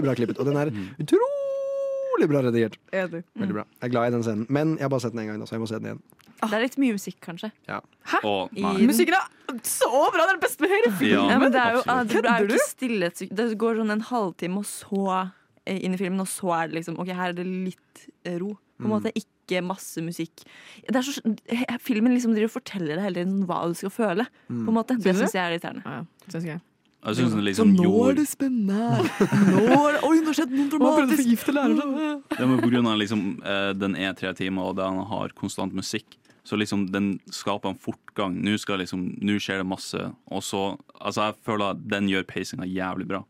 bra 0.00 0.14
klippet. 0.14 0.38
Og 0.40 0.46
den 0.48 0.56
er 0.56 0.70
utrolig 1.02 2.28
bra 2.30 2.40
redigert. 2.46 2.76
Enig. 2.92 3.22
Veldig 3.38 3.54
bra. 3.56 3.64
Jeg 3.80 3.88
er 3.88 3.92
glad 3.92 4.08
i 4.08 4.14
den 4.16 4.22
scenen. 4.26 4.46
Men 4.48 4.76
jeg 4.78 4.86
har 4.86 4.92
bare 4.94 5.00
sett 5.04 5.12
den 5.12 5.24
én 5.24 5.30
gang, 5.32 5.42
så 5.48 5.56
jeg 5.56 5.60
må 5.60 5.68
se 5.68 5.78
den 5.80 5.90
igjen. 5.92 6.02
Det 6.42 6.52
er 6.58 6.64
litt 6.64 6.78
mye 6.82 6.92
musikk, 6.96 7.18
kanskje. 7.22 7.52
Ja. 7.68 7.80
Hæ? 8.10 8.18
Å, 8.26 8.32
nei. 8.56 8.72
I- 8.82 8.86
Musikken 8.88 9.14
er 9.14 9.60
så 9.62 9.88
bra! 10.10 10.24
Det 10.24 10.32
er 10.32 10.38
det 10.38 10.42
beste 10.42 10.60
med 10.64 10.70
hele 10.72 10.90
filmen! 10.98 11.28
Ja, 11.30 11.38
men 11.38 11.52
det 11.54 11.60
er 11.62 11.76
jo, 11.76 11.82
absolutt. 11.86 12.08
det 12.10 12.16
er 12.18 12.24
jo 12.24 12.24
Kødder 12.32 12.48
du? 12.48 12.54
ikke 12.56 12.70
stille 12.72 13.06
et 13.06 13.16
sekund. 13.20 13.36
Det 13.38 13.58
går 13.62 13.76
sånn 13.78 13.92
en 13.94 14.00
halvtime, 14.08 14.58
og 14.58 14.66
så 14.66 15.04
eh, 15.66 15.78
inn 15.86 15.94
i 15.94 16.00
filmen, 16.00 16.20
og 16.24 16.26
så 16.32 16.50
er 16.56 16.66
det 16.72 16.80
liksom 16.80 16.98
OK, 16.98 17.12
her 17.14 17.28
er 17.30 17.36
det 17.38 17.46
litt 17.46 18.08
eh, 18.24 18.38
ro. 18.42 18.56
På 18.82 18.88
en 18.88 18.90
Mm. 18.90 18.94
måte 18.96 19.12
ikke 19.14 19.60
masse 19.62 20.02
musikk. 20.02 20.42
Det 20.88 20.96
er 20.96 21.02
så, 21.06 21.20
he- 21.52 21.78
filmen 21.78 22.10
liksom 22.16 22.32
driver 22.34 22.48
og 22.50 22.56
forteller 22.56 22.96
deg 22.98 23.04
hele 23.04 23.14
tiden 23.22 23.44
hva 23.46 23.60
du 23.70 23.74
skal 23.78 23.90
føle. 23.94 24.26
Mm. 24.50 24.64
På 24.66 24.72
en 24.72 24.74
måte. 24.80 24.96
Det 24.98 25.04
Synes 25.04 25.18
du? 25.20 25.22
syns 25.28 25.34
jeg 25.38 25.44
er 25.44 25.52
irriterende. 25.54 25.82
Ja, 25.86 26.26
synes 26.32 26.44
jeg. 26.48 26.60
Jeg 27.02 27.18
syns 27.18 27.32
den 27.34 27.40
Så 27.40 27.46
liksom 27.48 27.70
nå 27.74 27.92
er 28.06 28.18
det 28.20 28.24
spennende! 28.30 29.06
Nå 29.50 29.62
er 29.74 29.96
det, 29.96 30.02
oi, 30.06 30.16
nå 30.22 30.34
skjedde 30.36 30.54
noe 30.54 30.68
dramatisk! 30.70 31.46
Det 31.50 32.46
var 32.46 32.60
på 32.62 32.70
grunn 32.70 32.90
av 32.92 33.00
liksom, 33.00 33.24
den 33.80 33.96
er 33.98 34.14
tre 34.18 34.30
timer, 34.38 34.70
og 34.70 34.76
den 34.78 35.00
har 35.10 35.34
konstant 35.38 35.74
musikk. 35.74 36.14
Så 36.46 36.58
liksom 36.58 36.88
den 36.94 37.16
skaper 37.30 37.70
en 37.72 37.78
fortgang. 37.78 38.38
Nå 38.42 38.54
skal 38.58 38.80
liksom, 38.82 39.02
nå 39.22 39.34
skjer 39.42 39.62
det 39.62 39.68
masse. 39.70 40.08
Og 40.30 40.42
så 40.46 40.62
Altså, 41.02 41.26
jeg 41.26 41.38
føler 41.42 41.74
at 41.74 41.80
den 41.90 42.06
gjør 42.06 42.22
pacinga 42.30 42.66
jævlig 42.70 43.08
bra. 43.10 43.24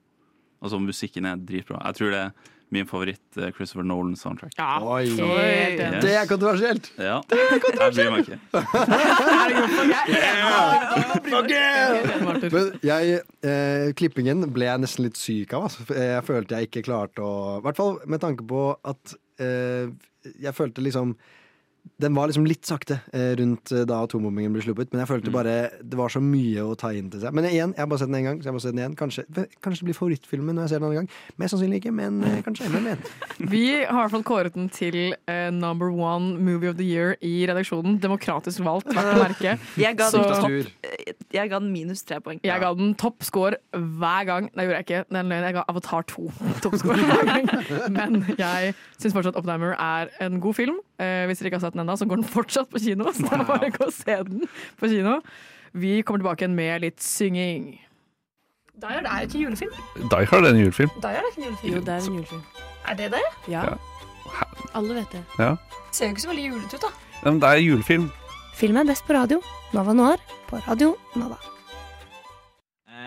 Altså, 0.60 0.76
musikken 0.80 1.24
er 1.24 1.40
dritbra. 1.40 1.80
Jeg 1.88 1.96
tror 1.96 2.12
det 2.12 2.18
er 2.26 2.50
min 2.72 2.86
favoritt 2.88 3.36
eh, 3.36 3.50
Christopher 3.56 3.84
Nolan-soundtrack. 3.86 4.52
Oi. 4.58 5.04
Yes. 5.12 6.04
Det 6.04 6.14
er 6.16 6.26
kontroversielt! 6.30 6.92
Ja. 6.96 7.20
Jeg 7.28 7.60
bryr 7.92 8.10
meg 8.14 8.20
ikke. 8.24 8.38
Men 12.52 12.64
jeg, 12.84 13.20
eh, 13.44 13.92
klippingen 13.98 14.52
ble 14.54 14.64
jeg 14.70 14.78
nesten 14.84 15.04
litt 15.06 15.18
syk 15.20 15.48
av. 15.58 15.62
Altså. 15.68 15.80
Jeg 15.92 16.22
følte 16.28 16.54
jeg 16.56 16.62
ikke 16.70 16.86
klarte 16.88 17.18
å 17.24 17.26
I 17.58 17.60
hvert 17.66 17.80
fall 17.80 17.94
med 18.08 18.18
tanke 18.24 18.42
på 18.48 18.60
at 18.88 19.04
eh, 19.42 19.86
jeg 20.40 20.54
følte 20.56 20.84
liksom 20.84 21.08
den 22.02 22.14
var 22.14 22.26
liksom 22.30 22.44
litt 22.46 22.66
sakte 22.66 22.96
eh, 23.14 23.32
rundt 23.38 23.70
eh, 23.74 23.84
da 23.86 24.00
atombombingen 24.04 24.54
ble 24.54 24.62
sluppet, 24.64 24.90
men 24.92 25.02
jeg 25.02 25.08
følte 25.10 25.32
bare 25.34 25.54
det 25.82 25.98
var 25.98 26.10
så 26.10 26.20
mye 26.22 26.62
å 26.66 26.74
ta 26.78 26.90
inn 26.94 27.08
til 27.12 27.22
seg. 27.22 27.34
Men 27.34 27.46
igjen, 27.48 27.74
jeg 27.76 27.82
har 27.82 27.88
bare 27.90 28.02
sett 28.02 28.10
den 28.10 28.18
én 28.20 28.26
gang, 28.28 28.40
så 28.42 28.50
jeg 28.50 28.56
må 28.56 28.62
se 28.62 28.72
den 28.72 28.80
igjen. 28.82 28.96
Kanskje, 28.98 29.24
kanskje 29.62 29.82
det 29.82 29.88
blir 29.90 29.98
favorittfilmen 29.98 30.58
når 30.58 30.66
jeg 30.66 30.72
ser 30.72 30.82
den 30.82 30.86
en 30.86 30.90
annen 30.92 31.08
gang. 31.08 31.38
Mest 31.42 31.54
sannsynlig 31.54 31.80
ikke, 31.82 31.92
men 31.94 32.20
eh, 32.26 32.38
kanskje. 32.46 32.70
Vet? 32.72 33.10
Vi 33.54 33.62
har 33.76 33.86
i 33.86 33.98
hvert 34.00 34.14
fall 34.16 34.26
kåret 34.32 34.56
den 34.58 34.70
til 34.74 34.98
eh, 35.14 35.48
number 35.54 35.90
one 35.94 36.38
movie 36.42 36.70
of 36.70 36.78
the 36.80 36.86
year 36.86 37.16
i 37.22 37.34
redaksjonen. 37.50 37.98
Demokratisk 38.02 38.62
valgt, 38.66 38.90
verdt 38.94 39.12
å 39.14 39.22
merke. 39.22 39.56
Jeg 39.84 39.98
ga, 39.98 40.10
Så- 40.10 40.22
topp, 40.22 40.82
jeg 41.32 41.48
ga 41.48 41.58
den 41.62 41.70
minus 41.72 42.02
tre 42.06 42.18
poeng. 42.22 42.38
Jeg 42.44 42.60
ga 42.60 42.72
den 42.76 42.92
topp 43.00 43.24
score 43.24 43.56
hver 43.72 44.26
gang. 44.28 44.48
Nei, 44.54 44.66
gjorde 44.66 44.80
jeg 44.82 44.86
ikke. 44.86 45.02
Den 45.14 45.30
løgn. 45.32 45.46
Jeg 45.48 45.56
ga 45.56 45.64
Avatar 45.70 46.04
2 46.10 46.26
topp 46.64 46.76
score 46.82 46.98
hver 47.00 47.24
gang. 47.28 47.48
Men 47.94 48.18
jeg 48.38 48.74
syns 49.00 49.14
fortsatt 49.16 49.38
Oppenheimer 49.40 49.72
er 49.80 50.12
en 50.24 50.40
god 50.44 50.58
film. 50.58 50.80
Eh, 51.02 51.24
hvis 51.28 51.40
dere 51.40 51.50
ikke 51.50 51.58
har 51.58 51.64
sett 51.66 51.76
den 51.76 51.82
ennå, 51.84 51.96
så 51.98 52.06
går 52.08 52.20
den 52.22 52.28
fortsatt 52.30 52.70
på 52.72 52.80
kino. 52.82 53.10
Så 53.16 53.26
det 53.26 53.38
er 53.40 53.46
bare 53.48 53.70
å 53.70 53.74
gå 53.74 53.88
og 53.88 53.94
se 53.96 54.18
den 54.28 54.44
på 54.80 54.90
kino. 54.92 55.18
Vi 55.72 55.96
kommer 56.06 56.22
tilbake 56.22 56.44
igjen 56.44 56.56
med 56.58 56.84
litt 56.84 57.02
synging. 57.02 57.72
Die 58.82 58.88
Hard 58.92 59.06
er 59.06 59.22
jo 59.24 59.28
ikke 59.28 59.40
julefilm. 59.44 59.74
Die 60.12 60.26
Hard 60.30 60.46
er 60.46 60.50
en 60.54 60.60
julefilm. 60.62 60.92
Die 61.02 61.14
Hard 61.16 61.26
er 61.26 61.30
ikke 61.32 61.42
en 61.42 61.48
julefilm. 61.50 61.74
Jo, 61.74 61.82
det 61.86 61.94
er 61.94 62.06
en 62.06 62.18
julefilm. 62.18 62.42
Er 62.88 62.98
det 62.98 63.08
det? 63.14 63.24
Ja. 63.52 63.64
Ja. 63.70 64.46
Alle 64.78 64.96
vet 64.96 65.12
det. 65.14 65.22
Ja. 65.38 65.54
Ser 65.92 66.08
jo 66.08 66.16
ikke 66.16 66.24
så 66.24 66.32
veldig 66.32 66.46
julete 66.48 66.78
ut, 66.80 66.86
da. 66.86 66.92
Men 67.22 67.40
det 67.42 67.50
er 67.52 67.62
julefilm. 67.62 68.08
Film 68.58 68.78
er 68.80 68.88
best 68.88 69.06
på 69.08 69.16
radio. 69.16 69.40
Nova 69.76 69.94
Noir 69.96 70.20
på 70.48 70.60
Radio 70.66 70.94
Nova. 71.16 71.38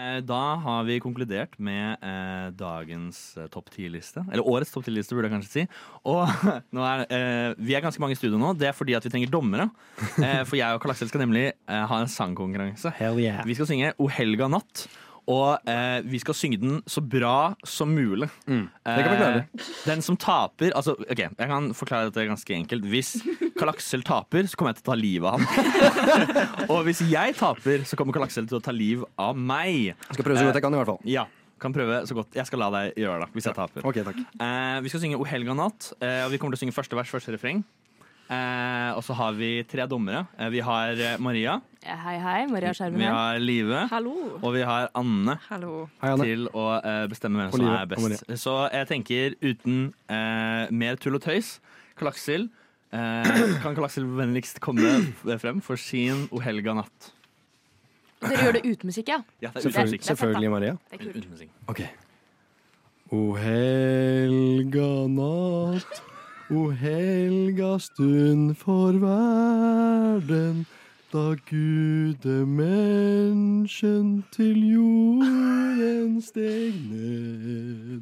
Eh, 0.06 0.20
Da 0.26 0.42
har 0.62 0.84
vi 0.88 1.00
konkludert 1.02 1.56
med 1.58 1.98
eh, 2.06 2.50
dagens 2.58 3.20
eh, 3.42 3.48
topp 3.54 3.72
ti-liste. 3.74 4.22
Eller 4.32 4.46
årets 4.46 4.72
topp 4.74 4.86
ti-liste, 4.86 5.16
burde 5.18 5.30
jeg 5.32 5.36
kanskje 5.38 5.54
si. 5.56 5.64
Og 6.06 6.30
nå 6.76 6.86
er, 6.86 7.06
eh, 7.10 7.56
vi 7.58 7.74
er 7.78 7.82
ganske 7.86 8.02
mange 8.04 8.14
i 8.18 8.20
studio 8.20 8.38
nå. 8.42 8.54
Det 8.60 8.70
er 8.70 8.78
fordi 8.78 8.96
at 8.98 9.06
vi 9.08 9.14
trenger 9.16 9.34
dommere. 9.34 9.70
Eh, 10.22 10.44
for 10.46 10.60
jeg 10.60 10.70
og 10.78 10.84
Karl 10.84 10.94
Aksel 10.96 11.10
skal 11.12 11.26
nemlig 11.26 11.48
eh, 11.54 11.86
ha 11.90 12.02
en 12.04 12.12
sangkonkurranse. 12.12 12.94
Vi 13.50 13.58
skal 13.58 13.70
synge 13.72 13.94
O 13.98 14.10
helga 14.12 14.50
natt. 14.52 14.86
Og 15.32 15.70
eh, 15.70 16.00
vi 16.06 16.20
skal 16.22 16.38
synge 16.38 16.60
den 16.62 16.82
så 16.90 17.02
bra 17.02 17.56
som 17.66 17.94
mulig. 17.96 18.28
Mm. 18.46 18.68
det 18.86 18.98
kan 19.06 19.12
vi 19.12 19.22
klare. 19.22 19.46
Eh, 19.46 19.70
den 19.88 20.04
som 20.06 20.18
taper 20.22 20.76
altså, 20.78 20.94
ok, 21.02 21.22
Jeg 21.24 21.50
kan 21.50 21.72
forklare 21.78 22.12
dette 22.12 22.28
ganske 22.30 22.58
enkelt. 22.58 22.86
Hvis 22.92 23.16
Karl 23.58 23.74
Aksel 23.74 24.06
taper, 24.06 24.46
så 24.50 24.60
kommer 24.60 24.74
jeg 24.74 24.82
til 24.82 24.86
å 24.86 24.92
ta 24.92 25.00
livet 25.00 25.32
av 25.32 25.40
han. 25.40 26.12
og 26.72 26.84
hvis 26.88 27.02
jeg 27.10 27.38
taper, 27.40 27.88
så 27.90 27.98
kommer 27.98 28.16
Karl 28.16 28.28
Aksel 28.28 28.50
til 28.52 28.60
å 28.60 28.64
ta 28.64 28.76
liv 28.76 29.06
av 29.18 29.34
meg. 29.38 29.96
Jeg 29.96 30.20
skal 30.20 30.30
prøve 30.30 30.44
så 30.44 30.48
godt 30.50 30.62
jeg 30.62 30.68
kan, 30.68 30.78
i 30.78 30.82
hvert 30.84 30.94
fall. 30.94 31.02
Ja, 31.10 31.26
kan 31.62 31.74
prøve 31.76 32.02
så 32.08 32.18
godt. 32.18 32.36
Jeg 32.36 32.50
skal 32.50 32.62
la 32.62 32.70
deg 32.74 33.00
gjøre 33.00 33.24
det, 33.24 33.32
hvis 33.36 33.48
jeg 33.50 33.58
taper. 33.58 33.86
Ok, 33.88 34.02
takk. 34.06 34.22
Eh, 34.36 34.78
vi 34.86 34.92
skal 34.92 35.04
synge 35.06 35.20
O 35.20 35.28
helga 35.28 35.56
natt, 35.58 35.94
eh, 36.02 36.22
og 36.26 36.34
vi 36.34 36.40
kommer 36.42 36.56
til 36.56 36.62
å 36.62 36.66
synge 36.66 36.76
første 36.76 36.98
vers, 37.00 37.12
første 37.12 37.34
refreng. 37.36 37.64
Eh, 38.26 38.92
og 38.98 39.04
så 39.06 39.14
har 39.20 39.36
vi 39.38 39.50
tre 39.70 39.86
dommere. 39.86 40.24
Eh, 40.40 40.50
vi 40.50 40.62
har 40.66 40.98
eh, 40.98 41.18
Maria. 41.22 41.60
Hei, 41.86 42.16
hei. 42.18 42.40
Maria 42.50 42.72
Skjermen 42.74 42.98
Vi 43.04 43.06
har 43.06 43.38
Live. 43.38 43.84
Hallo. 43.92 44.16
Og 44.42 44.56
vi 44.56 44.64
har 44.66 44.90
Anne. 44.98 45.36
Hallo. 45.52 45.84
Hei, 46.02 46.14
Anne. 46.16 46.26
Til 46.26 46.48
å 46.50 46.64
eh, 46.80 47.04
bestemme 47.12 47.44
hvem 47.44 47.54
som 47.54 47.68
er 47.70 47.90
best. 47.92 48.24
Så 48.42 48.56
jeg 48.74 48.90
tenker 48.90 49.36
uten 49.46 49.92
eh, 50.10 50.72
mer 50.74 50.98
tull 50.98 51.20
og 51.20 51.26
tøys 51.28 51.60
Klaksel 52.00 52.48
eh, 52.90 53.30
kan 53.64 53.78
Klaksel 53.78 54.08
vennligst 54.18 54.58
komme 54.64 54.96
frem 55.38 55.62
for 55.64 55.78
sin 55.78 56.26
O 56.34 56.42
helga 56.42 56.74
natt? 56.82 57.12
Dere 58.26 58.42
gjør 58.48 58.58
det 58.58 58.64
uten 58.66 58.90
musikk, 58.90 59.12
ja? 59.12 59.20
Ja, 59.44 59.52
det 59.54 59.60
er 59.60 59.68
Selvfølgelig, 59.68 59.92
musikk. 59.92 60.02
Det 60.02 60.10
selvfølgelig. 60.16 60.52
Maria. 60.56 60.74
Det 60.90 60.98
er 60.98 61.04
kult. 61.04 61.16
Uten 61.22 61.32
musikk. 61.36 61.54
Ok. 61.70 61.82
O 63.14 63.22
helga 63.38 64.90
natt, 65.14 66.00
o 66.50 66.70
helga 66.70 67.80
stund 67.80 68.58
for 68.58 69.00
verden, 69.00 70.66
da 71.14 71.36
gudemennesken 71.50 74.24
til 74.32 74.74
jorden 74.74 76.22
steg 76.22 76.74
ned. 76.92 78.02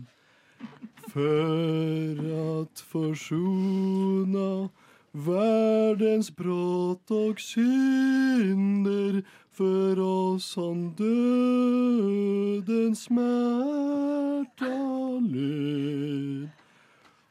For 1.14 2.16
at 2.60 2.84
forsona 2.92 4.68
verdens 5.14 6.32
brott 6.32 7.12
og 7.12 7.40
synder, 7.40 9.22
for 9.52 10.02
oss 10.02 10.56
han 10.56 10.94
dødens 10.98 13.00
smerta 13.06 14.80
led. 15.22 16.63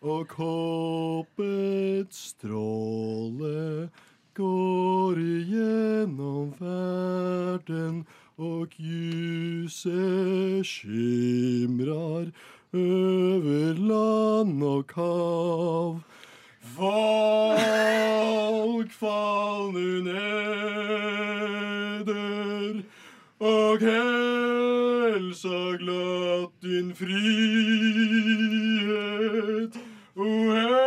Og 0.03 0.27
håpets 0.35 2.17
stråle 2.33 3.87
går 4.35 5.15
igjennom 5.23 6.51
verden, 6.59 8.03
og 8.35 8.67
lyset 8.83 10.67
skimrar 10.67 12.35
over 12.75 13.79
land 13.79 14.59
og 14.65 14.85
hav. 14.97 16.03
Folk 16.75 18.91
fall 18.99 19.71
nu 19.77 20.03
neder 20.11 20.43
og 23.39 23.79
helsa 23.87 25.79
glatt 25.79 26.59
din 26.63 26.95
frihet. 26.99 29.82
O 30.15 30.25
helga 30.25 30.83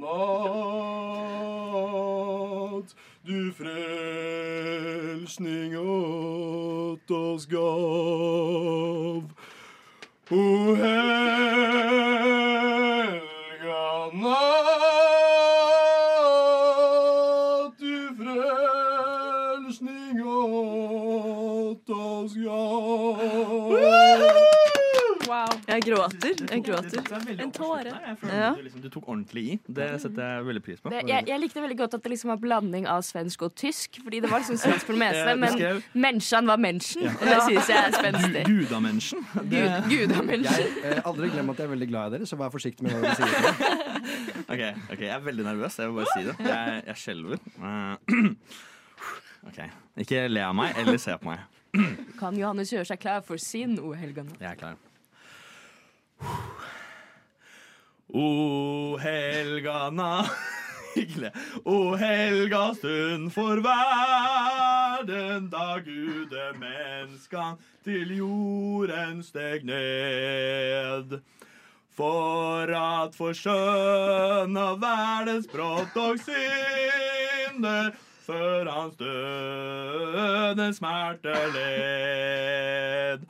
natt, 0.00 0.56
du 3.26 3.52
frelsning 3.52 4.56
åt 5.76 7.10
oss 7.10 7.46
gav. 7.46 9.22
O 10.30 10.74
helga 10.74 11.15
gråter. 25.96 26.42
Jeg 26.52 26.64
gråter. 26.66 27.40
En 27.42 27.52
tåre. 27.54 27.92
Ja. 28.22 28.50
du, 28.56 28.62
liksom, 28.66 28.82
du 28.84 28.88
tok 28.92 29.08
ordentlig 29.08 29.44
i. 29.46 29.56
Det 29.66 29.88
setter 30.02 30.22
jeg 30.36 30.46
veldig 30.50 30.62
pris 30.66 30.82
på. 30.82 30.92
Det, 30.92 31.02
jeg, 31.08 31.26
jeg 31.30 31.42
likte 31.42 31.64
veldig 31.64 31.78
godt 31.80 31.96
at 31.98 32.04
det 32.04 32.12
liksom 32.14 32.32
var 32.34 32.40
blanding 32.42 32.88
av 32.90 33.02
svensk 33.06 33.46
og 33.48 33.54
tysk. 33.58 34.00
Fordi 34.04 34.22
det 34.24 34.30
var 34.30 34.44
liksom 34.44 34.60
svensk 34.60 34.86
for 34.88 34.96
det 34.96 35.02
meste, 35.02 35.36
men 35.40 35.82
menneskene 36.06 36.52
var 36.52 36.62
menschen, 36.62 37.08
Og 37.10 37.24
det 37.26 37.38
synes 37.48 37.72
jeg 37.72 37.80
er 37.80 37.96
spenstig. 37.96 38.44
Gudamenschen. 38.50 39.26
Gudamennesken. 39.90 39.90
Gud. 39.90 40.14
Jeg, 40.46 40.70
eh, 40.84 41.02
aldri 41.08 41.30
glem 41.32 41.50
at 41.52 41.60
jeg 41.60 41.68
er 41.68 41.72
veldig 41.74 41.88
glad 41.90 42.12
i 42.12 42.16
dere, 42.16 42.28
så 42.28 42.38
vær 42.40 42.52
forsiktig 42.54 42.86
med 42.86 42.96
hva 42.96 43.04
dere 43.04 43.18
sier. 43.20 43.84
Ok, 44.46 44.60
ok, 44.92 45.00
jeg 45.02 45.10
er 45.10 45.22
veldig 45.24 45.42
nervøs. 45.42 45.74
Jeg 45.80 45.90
vil 45.90 45.96
bare 45.96 46.12
si 46.12 46.22
det. 46.28 46.34
Jeg, 46.46 46.82
jeg 46.86 47.00
skjelver. 47.02 47.40
Eh, 47.58 48.28
ok, 49.50 49.58
Ikke 50.04 50.26
le 50.30 50.44
av 50.46 50.54
meg, 50.54 50.76
eller 50.78 51.00
se 51.02 51.16
på 51.18 51.32
meg. 51.32 51.42
Kan 52.20 52.38
Johannes 52.38 52.70
gjøre 52.72 52.86
seg 52.88 53.02
klar 53.02 53.24
for 53.26 53.42
sin 53.42 53.76
O 53.82 53.90
helga 53.96 54.24
natt? 54.24 54.38
Jeg 54.40 54.52
er 54.54 54.60
klar. 54.60 54.78
O 58.14 58.96
helga 58.98 59.90
natt 59.90 60.30
O 61.64 61.96
helga 61.96 62.74
stund 62.74 63.32
for 63.32 63.60
verden, 63.60 65.50
da 65.50 65.78
gudemenneskan 65.84 67.58
til 67.84 68.16
jorden 68.16 69.22
steg 69.22 69.64
ned. 69.64 71.20
For 71.96 72.72
at 72.72 73.16
forskjønna 73.16 74.66
verdens 74.80 75.48
brott 75.52 75.96
og 75.96 76.18
synder, 76.24 77.92
før 78.26 78.70
hans 78.72 78.96
døde 79.00 80.72
smerte 80.76 81.36
led. 81.56 83.26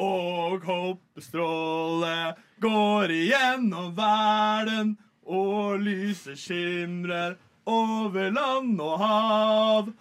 Og 0.00 0.64
håpstråle 0.64 2.32
går 2.64 3.12
igjennom 3.12 3.92
verden, 3.96 4.96
og 5.28 5.80
lyset 5.84 6.38
skimrer 6.40 7.34
over 7.68 8.30
land 8.32 8.80
og 8.80 8.98
hav. 8.98 9.92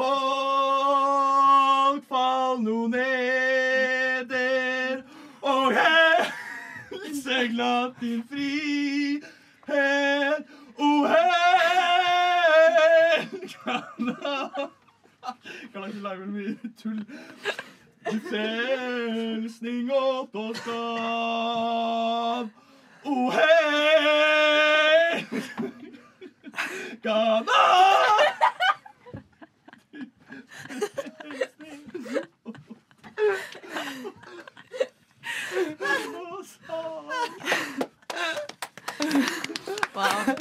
Folk 0.00 0.08
fall 2.08 2.64
nå 2.64 2.86
neder, 2.94 5.02
og 5.44 5.72
helse 5.76 7.44
glatt 7.52 8.00
din 8.00 8.24
frihet. 8.30 10.44
O 10.80 11.04
helg 11.12 11.60
Kan 15.70 15.82
da 15.82 15.86
ikke 15.86 16.02
lage 16.02 16.26
mye 16.26 16.56
tull. 16.80 17.04
Frelsning 18.04 19.90
åt 19.90 20.34
oss 20.34 20.64
gav. 20.64 22.48
O 23.04 23.30
helga 23.30 24.20
natt. 27.40 27.80
Wow. 39.94 40.34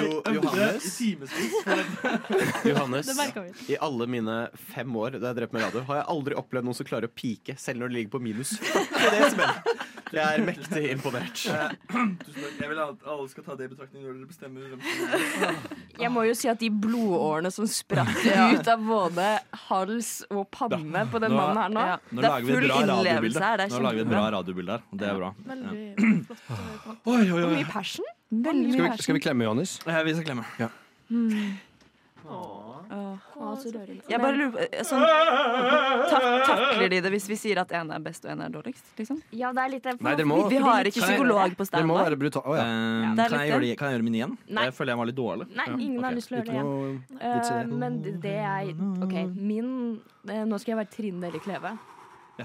Jo, 0.00 0.22
Johannes 0.32 1.00
Johannes, 2.64 3.06
Det 3.06 3.16
merket 3.16 3.44
vi. 3.44 3.74
i 3.74 3.76
alle 3.80 4.06
mine 4.10 4.36
fem 4.72 4.96
år 4.96 5.18
da 5.20 5.30
jeg 5.30 5.36
drev 5.42 5.52
med 5.54 5.62
radio, 5.66 5.82
har 5.90 6.00
jeg 6.00 6.06
aldri 6.14 6.38
opplevd 6.40 6.64
noen 6.70 6.78
som 6.78 6.88
klarer 6.88 7.10
å 7.10 7.12
pike, 7.14 7.56
selv 7.60 7.82
når 7.82 7.92
det 7.92 7.98
ligger 7.98 8.12
på 8.16 8.22
minus 8.24 8.54
40 8.58 9.16
desibel. 9.18 9.50
Jeg 10.10 10.26
er 10.26 10.42
mektig 10.42 10.84
imponert. 10.90 11.42
Takk. 11.46 12.24
Jeg 12.58 12.70
vil 12.72 12.80
at 12.82 13.04
alle 13.06 13.28
skal 13.30 13.44
ta 13.46 13.54
det 13.60 13.68
i 13.68 13.70
betraktning 13.70 14.02
når 14.02 14.16
dere 14.16 14.30
bestemmer 14.32 14.72
hvem 14.72 14.80
som 14.82 16.00
Jeg 16.02 16.10
må 16.16 16.24
jo 16.26 16.34
si 16.40 16.50
at 16.50 16.58
de 16.58 16.70
blodårene 16.72 17.52
som 17.54 17.68
spratt 17.70 18.18
ut 18.56 18.70
av 18.74 18.82
både 18.88 19.28
hals 19.68 20.10
og 20.32 20.48
panne 20.56 21.04
på 21.12 21.20
den 21.22 21.36
mannen 21.36 21.60
her 21.62 21.70
nå 21.70 21.84
Nå 22.10 22.24
Det 22.24 22.32
er 22.32 22.48
full 22.48 22.66
innlevelse 22.80 23.44
her. 23.44 23.62
Er 23.68 23.74
Nå 23.76 23.84
lager 23.86 24.00
vi 24.00 24.06
et 24.08 24.10
bra 24.10 24.24
radiobilde 24.34 24.78
her, 24.78 24.88
og 24.90 24.98
det 25.04 25.12
er 25.12 25.20
bra. 25.20 25.30
Veldig 25.52 25.86
Oi, 27.10 27.20
oi, 27.20 27.28
oi. 27.30 27.44
Og 27.44 27.54
mye 27.54 27.70
passion. 27.70 28.09
Veldig 28.30 28.72
Skal 28.72 28.82
mye 28.86 28.90
vi, 28.96 29.02
skal 29.02 29.14
vi 29.14 29.20
klemme 29.20 29.42
Johannes? 29.44 29.80
Ja, 29.86 30.02
vi 30.06 30.14
skal 30.14 30.24
klemme. 30.28 30.44
Ja. 30.58 30.68
Jeg 34.10 34.18
bare 34.20 34.34
lurer 34.36 34.50
på 34.54 34.60
eh, 34.62 34.82
sånn, 34.86 35.02
tak 36.10 36.24
Takler 36.46 36.88
de 36.92 36.98
det 37.04 37.10
hvis 37.14 37.26
vi 37.30 37.36
sier 37.38 37.60
at 37.62 37.70
en 37.78 37.90
er 37.94 38.02
best 38.02 38.24
og 38.26 38.32
en 38.34 38.42
er 38.44 38.52
dårligst? 38.54 38.84
Liksom? 38.98 39.20
Ja, 39.34 39.52
det 39.56 39.62
er 39.64 39.70
litt 39.76 39.86
Nei, 40.02 40.14
dere 40.18 40.26
må- 40.28 40.48
Vi 40.50 40.56
har 40.62 40.84
ikke 40.84 41.00
Kan 41.00 41.08
jeg- 41.08 41.18
psykolog 41.18 41.50
på 41.56 41.56
Det 41.56 41.58
må 41.58 41.66
standby. 41.70 41.94
være 42.04 42.18
brutalt. 42.18 42.44
Å 42.46 42.56
ja. 42.56 42.62
Eh, 42.62 43.14
Det 43.14 43.24
er 43.24 43.28
kan, 43.28 43.38
litt 43.38 43.40
jeg 43.40 43.50
gjøre 43.50 43.60
det. 43.60 43.68
det, 43.70 43.78
kan 43.78 43.88
jeg 43.90 43.94
gjøre 43.98 44.04
min 44.04 44.14
igjen? 44.14 44.38
Nei. 44.48 44.64
Jeg 44.64 44.74
føler 44.74 44.90
jeg 44.90 44.98
var 44.98 45.06
litt 45.06 45.16
dårlig. 45.16 45.46
Nei, 45.56 45.66
ingen 45.80 46.02
har 46.04 46.12
lyst 46.12 46.28
til 46.28 46.36
å 46.36 46.40
gjøre 46.40 46.46
det 46.46 46.54
igjen. 46.54 47.02
vits 47.10 47.50
i 47.50 47.54
Eh, 47.54 47.62
det. 47.64 47.72
men 47.78 48.02
det 48.02 48.22
jeg 48.22 48.76
OK, 49.02 49.14
min 49.36 50.00
eh, 50.28 50.44
Nå 50.44 50.58
skal 50.60 50.76
jeg 50.76 50.78
være 50.86 50.90
Trine 50.90 51.20
Deli 51.20 51.38
Kleve. 51.38 51.78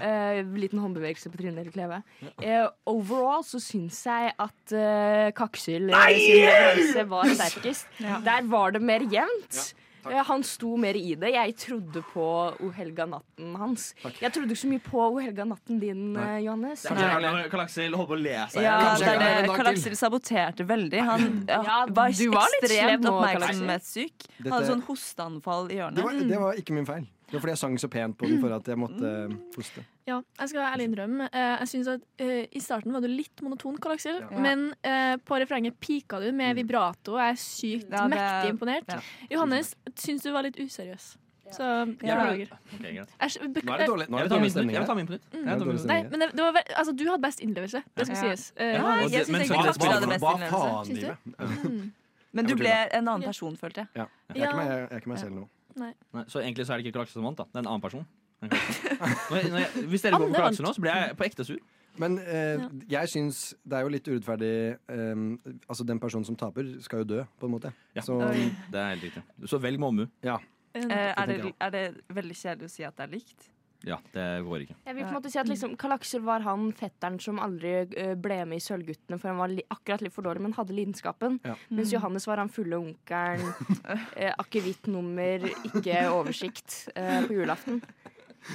Eh, 0.02 0.42
liten 0.58 0.78
håndbevegelse 0.82 1.30
på 1.32 1.40
trynet 1.40 1.64
til 1.68 1.72
Kleve. 1.72 2.02
Uh, 2.42 2.68
overall 2.86 3.42
så 3.46 3.60
syns 3.62 4.02
jeg 4.06 4.32
at 4.38 4.76
uh, 4.76 5.30
Kaksel 5.36 5.90
sin 5.90 7.08
var 7.10 7.32
sterkest. 7.34 7.86
Der 8.00 8.46
var 8.50 8.70
det 8.76 8.82
mer 8.82 9.00
jevnt. 9.00 9.74
Eh, 10.06 10.22
Han 10.24 10.42
sto 10.46 10.76
mer 10.78 10.94
i 10.94 11.14
det. 11.18 11.32
Jeg 11.34 11.54
trodde 11.58 12.02
på 12.12 12.24
O 12.62 12.70
helga 12.70 13.06
natten 13.10 13.54
hans. 13.58 13.88
Jeg 14.20 14.30
trodde 14.32 14.52
ikke 14.54 14.60
så 14.62 14.68
mye 14.70 14.82
på 14.84 15.00
O 15.02 15.18
helga 15.18 15.46
natten 15.48 15.80
din, 15.82 16.16
eh, 16.16 16.38
Johannes. 16.44 16.84
Karl 16.86 17.64
Aksel 17.64 17.90
holder 17.96 18.06
på 18.12 18.14
å 18.14 18.20
le 18.22 18.36
seg 18.52 18.62
Ja, 18.62 18.76
det 19.00 19.08
er. 19.16 19.50
Karl 19.50 19.72
Aksel 19.72 19.96
saboterte 19.98 20.66
veldig. 20.68 21.02
Han 21.10 21.26
ja, 21.48 21.58
Ja, 21.66 21.80
var 21.90 22.14
var 22.30 22.54
ekstremt 22.62 23.10
oppmerksomhetssyk. 23.10 24.28
Dette- 24.38 24.52
Hadde 24.54 24.70
sånn 24.70 24.86
hosteanfall 24.86 25.66
i 25.66 25.68
Det 25.74 25.80
hjørnet. 25.80 26.02
var, 26.04 26.12
det 26.30 26.40
var 26.40 26.54
ikke 26.62 26.72
min 26.78 26.86
feil. 26.86 27.06
Det 27.26 27.34
var 27.34 27.40
fordi 27.42 27.50
jeg 27.56 27.58
sang 27.58 27.76
så 27.82 27.88
pent 27.90 28.16
på 28.18 28.26
den 28.30 28.40
for 28.40 28.52
at 28.54 28.68
jeg 28.70 28.78
måtte 28.78 29.10
puste 29.54 29.80
hoste. 29.82 29.84
Ja, 30.06 30.20
jeg 30.38 30.48
skal 30.52 30.60
ærlig 30.62 30.84
innrømme. 30.86 31.26
Eh, 31.32 31.56
jeg 31.64 31.68
synes 31.72 31.88
at 31.96 32.00
uh, 32.22 32.44
I 32.54 32.60
starten 32.62 32.92
var 32.94 33.00
du 33.02 33.08
litt 33.10 33.42
monoton, 33.42 33.76
Karl 33.82 33.96
Aksel. 33.96 34.20
Ja. 34.22 34.38
Men 34.38 34.68
uh, 34.86 35.16
på 35.26 35.34
refrenget 35.42 35.74
pika 35.82 36.20
du 36.22 36.30
med 36.32 36.54
vibrato. 36.54 37.16
Jeg 37.18 37.34
er 37.34 37.40
sykt 37.42 37.90
Ja, 37.90 38.04
det- 38.06 38.14
mektig 38.14 38.50
imponert. 38.54 38.88
ja. 38.94 39.00
Johannes 39.34 39.74
syns 39.98 40.22
du 40.22 40.30
var 40.32 40.42
litt 40.46 40.56
useriøs. 40.62 41.16
Så 41.50 41.62
Ja. 41.62 41.84
beklager. 41.84 42.48
Jeg, 42.82 43.50
Nå 43.64 43.72
er 43.74 43.78
det 43.78 43.86
dårlig. 43.88 44.06
Nå 44.10 44.18
er 44.18 44.22
det 44.22 44.30
dårlig 44.32 44.50
stemning 44.50 44.74
Jeg 44.74 44.80
vil 44.80 44.86
ta 44.88 44.94
min 44.94 45.06
på 45.06 45.12
nytt. 45.14 45.26
Mm. 45.32 45.44
Jeg. 45.46 45.86
Nei, 45.86 46.02
men 46.10 46.20
det, 46.20 46.30
det 46.32 46.42
var, 46.42 46.52
ve- 46.52 46.74
altså, 46.76 46.92
du 46.96 47.04
hadde 47.10 47.22
best 47.22 47.40
innlevelse. 47.40 47.82
Det 47.96 48.06
skal 48.06 48.16
Ja. 48.16 48.22
sies. 48.36 48.52
Uh, 48.58 48.64
Ja, 48.64 48.94
jeg 49.02 49.10
syns 49.10 49.30
men 49.30 49.40
egentlig 49.42 49.64
Kasper 49.66 49.86
hadde 49.86 50.08
best 50.14 50.24
innlevelse. 50.24 50.86
Syns 50.86 51.00
du? 51.00 51.68
Mm. 51.70 51.92
Men 52.32 52.44
du 52.46 52.54
ble 52.54 52.72
en 52.92 53.08
annen 53.08 53.22
person, 53.22 53.56
følte 53.56 53.76
jeg. 53.82 53.86
Ja. 53.96 54.06
Jeg 54.34 54.42
jeg 54.42 54.88
er 54.90 54.98
ikke 55.00 55.08
meg 55.08 55.18
selv 55.18 55.32
nå. 55.34 55.48
Nei. 55.76 55.92
Nei, 56.16 56.24
så 56.32 56.40
egentlig 56.40 56.66
så 56.66 56.74
er 56.74 56.80
det 56.80 56.86
ikke 56.86 56.96
Karl 56.98 57.06
Aksel 57.06 57.20
som 57.20 57.26
vant, 57.28 57.38
da. 57.40 57.46
Det 57.52 57.60
er 57.60 57.64
en 57.66 57.72
annen 57.74 57.84
person. 57.84 58.06
Når 58.46 59.36
jeg, 59.40 59.48
når 59.50 59.58
jeg, 59.62 59.84
hvis 59.90 60.02
dere 60.04 60.18
går 60.20 60.28
på 60.28 60.34
Karl 60.36 60.50
Aksel 60.50 60.66
nå, 60.66 60.72
så 60.76 60.82
blir 60.84 60.92
jeg 60.92 61.16
på 61.16 61.24
ekte 61.26 61.44
sur. 61.48 61.60
Men 61.96 62.18
eh, 62.20 62.64
jeg 62.92 63.08
syns 63.08 63.38
det 63.64 63.78
er 63.78 63.86
jo 63.86 63.92
litt 63.94 64.08
urettferdig 64.10 64.50
eh, 64.92 65.22
Altså, 65.64 65.86
den 65.88 66.00
personen 66.02 66.26
som 66.28 66.36
taper, 66.36 66.68
skal 66.84 67.00
jo 67.00 67.08
dø, 67.14 67.22
på 67.40 67.48
en 67.48 67.54
måte. 67.54 67.72
Ja, 67.96 68.04
Så 68.04 68.18
det 68.20 68.76
er 68.76 68.90
helt 68.92 69.06
riktig. 69.08 69.22
Så 69.48 69.60
velg 69.62 69.80
Mommu. 69.80 70.08
ja. 70.24 70.36
Eh, 70.76 70.90
er, 70.92 71.26
det, 71.30 71.52
er 71.56 71.70
det 71.72 71.84
veldig 72.12 72.34
kjedelig 72.36 72.68
å 72.68 72.72
si 72.74 72.82
at 72.84 72.96
det 72.98 73.06
er 73.06 73.12
likt? 73.14 73.46
Ja, 73.86 74.00
det 74.12 74.24
går 74.42 74.64
ikke. 74.64 74.74
Jeg 74.88 74.96
vil 74.96 75.04
på 75.04 75.08
en 75.12 75.14
måte 75.20 75.30
si 75.30 75.38
at 75.38 75.46
liksom, 75.50 75.76
Karl 75.78 75.94
Aksel 75.94 76.24
var 76.26 76.42
han 76.42 76.72
fetteren 76.74 77.20
som 77.22 77.38
aldri 77.42 77.74
eh, 77.86 78.14
ble 78.18 78.40
med 78.50 78.58
i 78.58 78.64
Sølvguttene, 78.64 79.18
for 79.22 79.30
han 79.30 79.38
var 79.38 79.52
li 79.52 79.62
akkurat 79.70 80.02
litt 80.02 80.14
for 80.16 80.26
dårlig, 80.26 80.42
men 80.42 80.56
hadde 80.58 80.74
lidenskapen. 80.74 81.38
Ja. 81.46 81.54
Mens 81.70 81.94
Johannes 81.94 82.26
var 82.26 82.42
han 82.42 82.50
fulle 82.50 82.80
onkelen, 82.82 83.46
eh, 84.18 84.34
akevittnummer, 84.42 85.46
ikke 85.70 86.02
oversikt 86.10 86.88
eh, 86.98 87.22
på 87.28 87.38
julaften. 87.38 87.78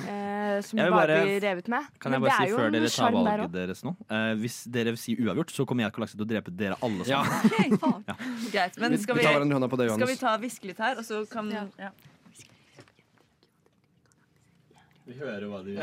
Eh, 0.08 0.62
som 0.64 0.80
bare 0.80 0.92
bare- 0.92 1.24
blir 1.26 1.42
revet 1.44 1.68
med. 1.68 1.88
Kan 2.00 2.14
jeg 2.16 2.22
bare 2.24 2.36
si 2.48 2.54
før 2.56 2.72
dere 2.72 2.92
tar 2.92 3.12
valget 3.12 3.52
deres 3.52 3.82
nå 3.84 3.92
eh, 4.08 4.30
Hvis 4.40 4.62
dere 4.72 4.94
sier 4.96 5.20
uavgjort, 5.20 5.52
så 5.52 5.66
kommer 5.68 5.84
jeg 5.84 5.92
Karl 5.98 6.06
Aksel 6.06 6.22
til 6.22 6.28
å 6.28 6.30
drepe 6.30 6.54
dere 6.56 6.78
alle 6.88 7.08
Ja. 7.10 7.24
sammen. 7.82 8.06
Greit, 8.54 8.80
men 8.80 8.96
skal 9.00 9.20
vi 9.20 9.26
vi, 9.26 9.28
vi, 9.28 9.90
skal 9.98 10.08
vi 10.14 10.16
ta 10.22 10.38
hviske 10.40 10.72
litt 10.72 10.80
her, 10.80 10.96
og 11.02 11.04
så 11.08 11.26
kan 11.32 11.52
ja. 11.52 11.92
Vi 15.12 15.18
hører 15.20 15.44
hva 15.52 15.58
de 15.66 15.74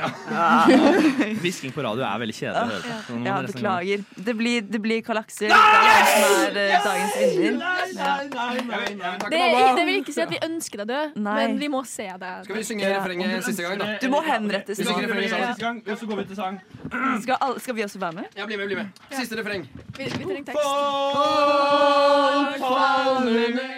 Hvisking 1.43 1.73
på 1.75 1.83
radio 1.85 2.05
er 2.07 2.21
veldig 2.23 2.35
kjedelig 2.37 2.61
å 2.63 2.69
høre 2.71 2.81
på. 2.85 2.95
Så 3.05 3.13
nå 3.13 3.19
må 3.21 3.27
Ja, 3.29 3.35
beklager. 3.45 4.05
Det 4.29 4.35
blir, 4.39 4.63
det 4.65 4.81
blir 4.81 5.03
Karl 5.05 5.21
Aksel. 5.21 5.53
Det 5.53 6.63
er 6.65 6.79
han 6.81 7.03
som 7.13 7.59
Nei, 7.59 8.23
nei, 8.33 8.57
nei, 8.71 8.87
nei. 8.97 9.11
Det, 9.29 9.41
det 9.77 9.85
vil 9.89 9.99
ikke 10.01 10.15
si 10.17 10.23
at 10.25 10.33
vi 10.33 10.39
ønsker 10.47 10.81
deg 10.83 10.89
død, 10.93 11.19
men 11.27 11.59
vi 11.61 11.69
må 11.73 11.83
se 11.89 12.07
deg. 12.09 12.47
Skal 12.47 12.57
vi 12.57 12.65
synge 12.71 12.89
refrenget 12.95 13.45
siste 13.51 13.67
gang, 13.67 13.77
da? 13.83 13.91
Du 14.01 14.09
må 14.13 14.23
henrettes 14.25 14.81
Vi 14.81 14.87
synger 14.89 15.05
refrenget. 15.11 15.35
Siste 15.35 15.67
gang, 15.67 15.83
og 15.85 16.01
så 16.01 16.09
går 16.09 16.23
vi 16.23 16.27
til 16.31 16.41
sang. 16.41 16.57
Skal, 17.27 17.37
alle, 17.37 17.61
skal 17.67 17.77
vi 17.77 17.85
også 17.85 18.01
være 18.07 18.19
med? 18.23 18.33
Ja, 18.39 18.49
bli 18.49 18.57
med, 18.63 18.73
bli 18.73 18.81
med. 18.81 19.05
Siste 19.13 19.37
refreng. 19.43 19.69
Vi, 19.99 20.09
vi 20.09 20.25
trenger 20.25 20.49
tekst. 20.49 20.65
Folk 21.19 22.65
faller 22.65 23.29
nede, 23.29 23.69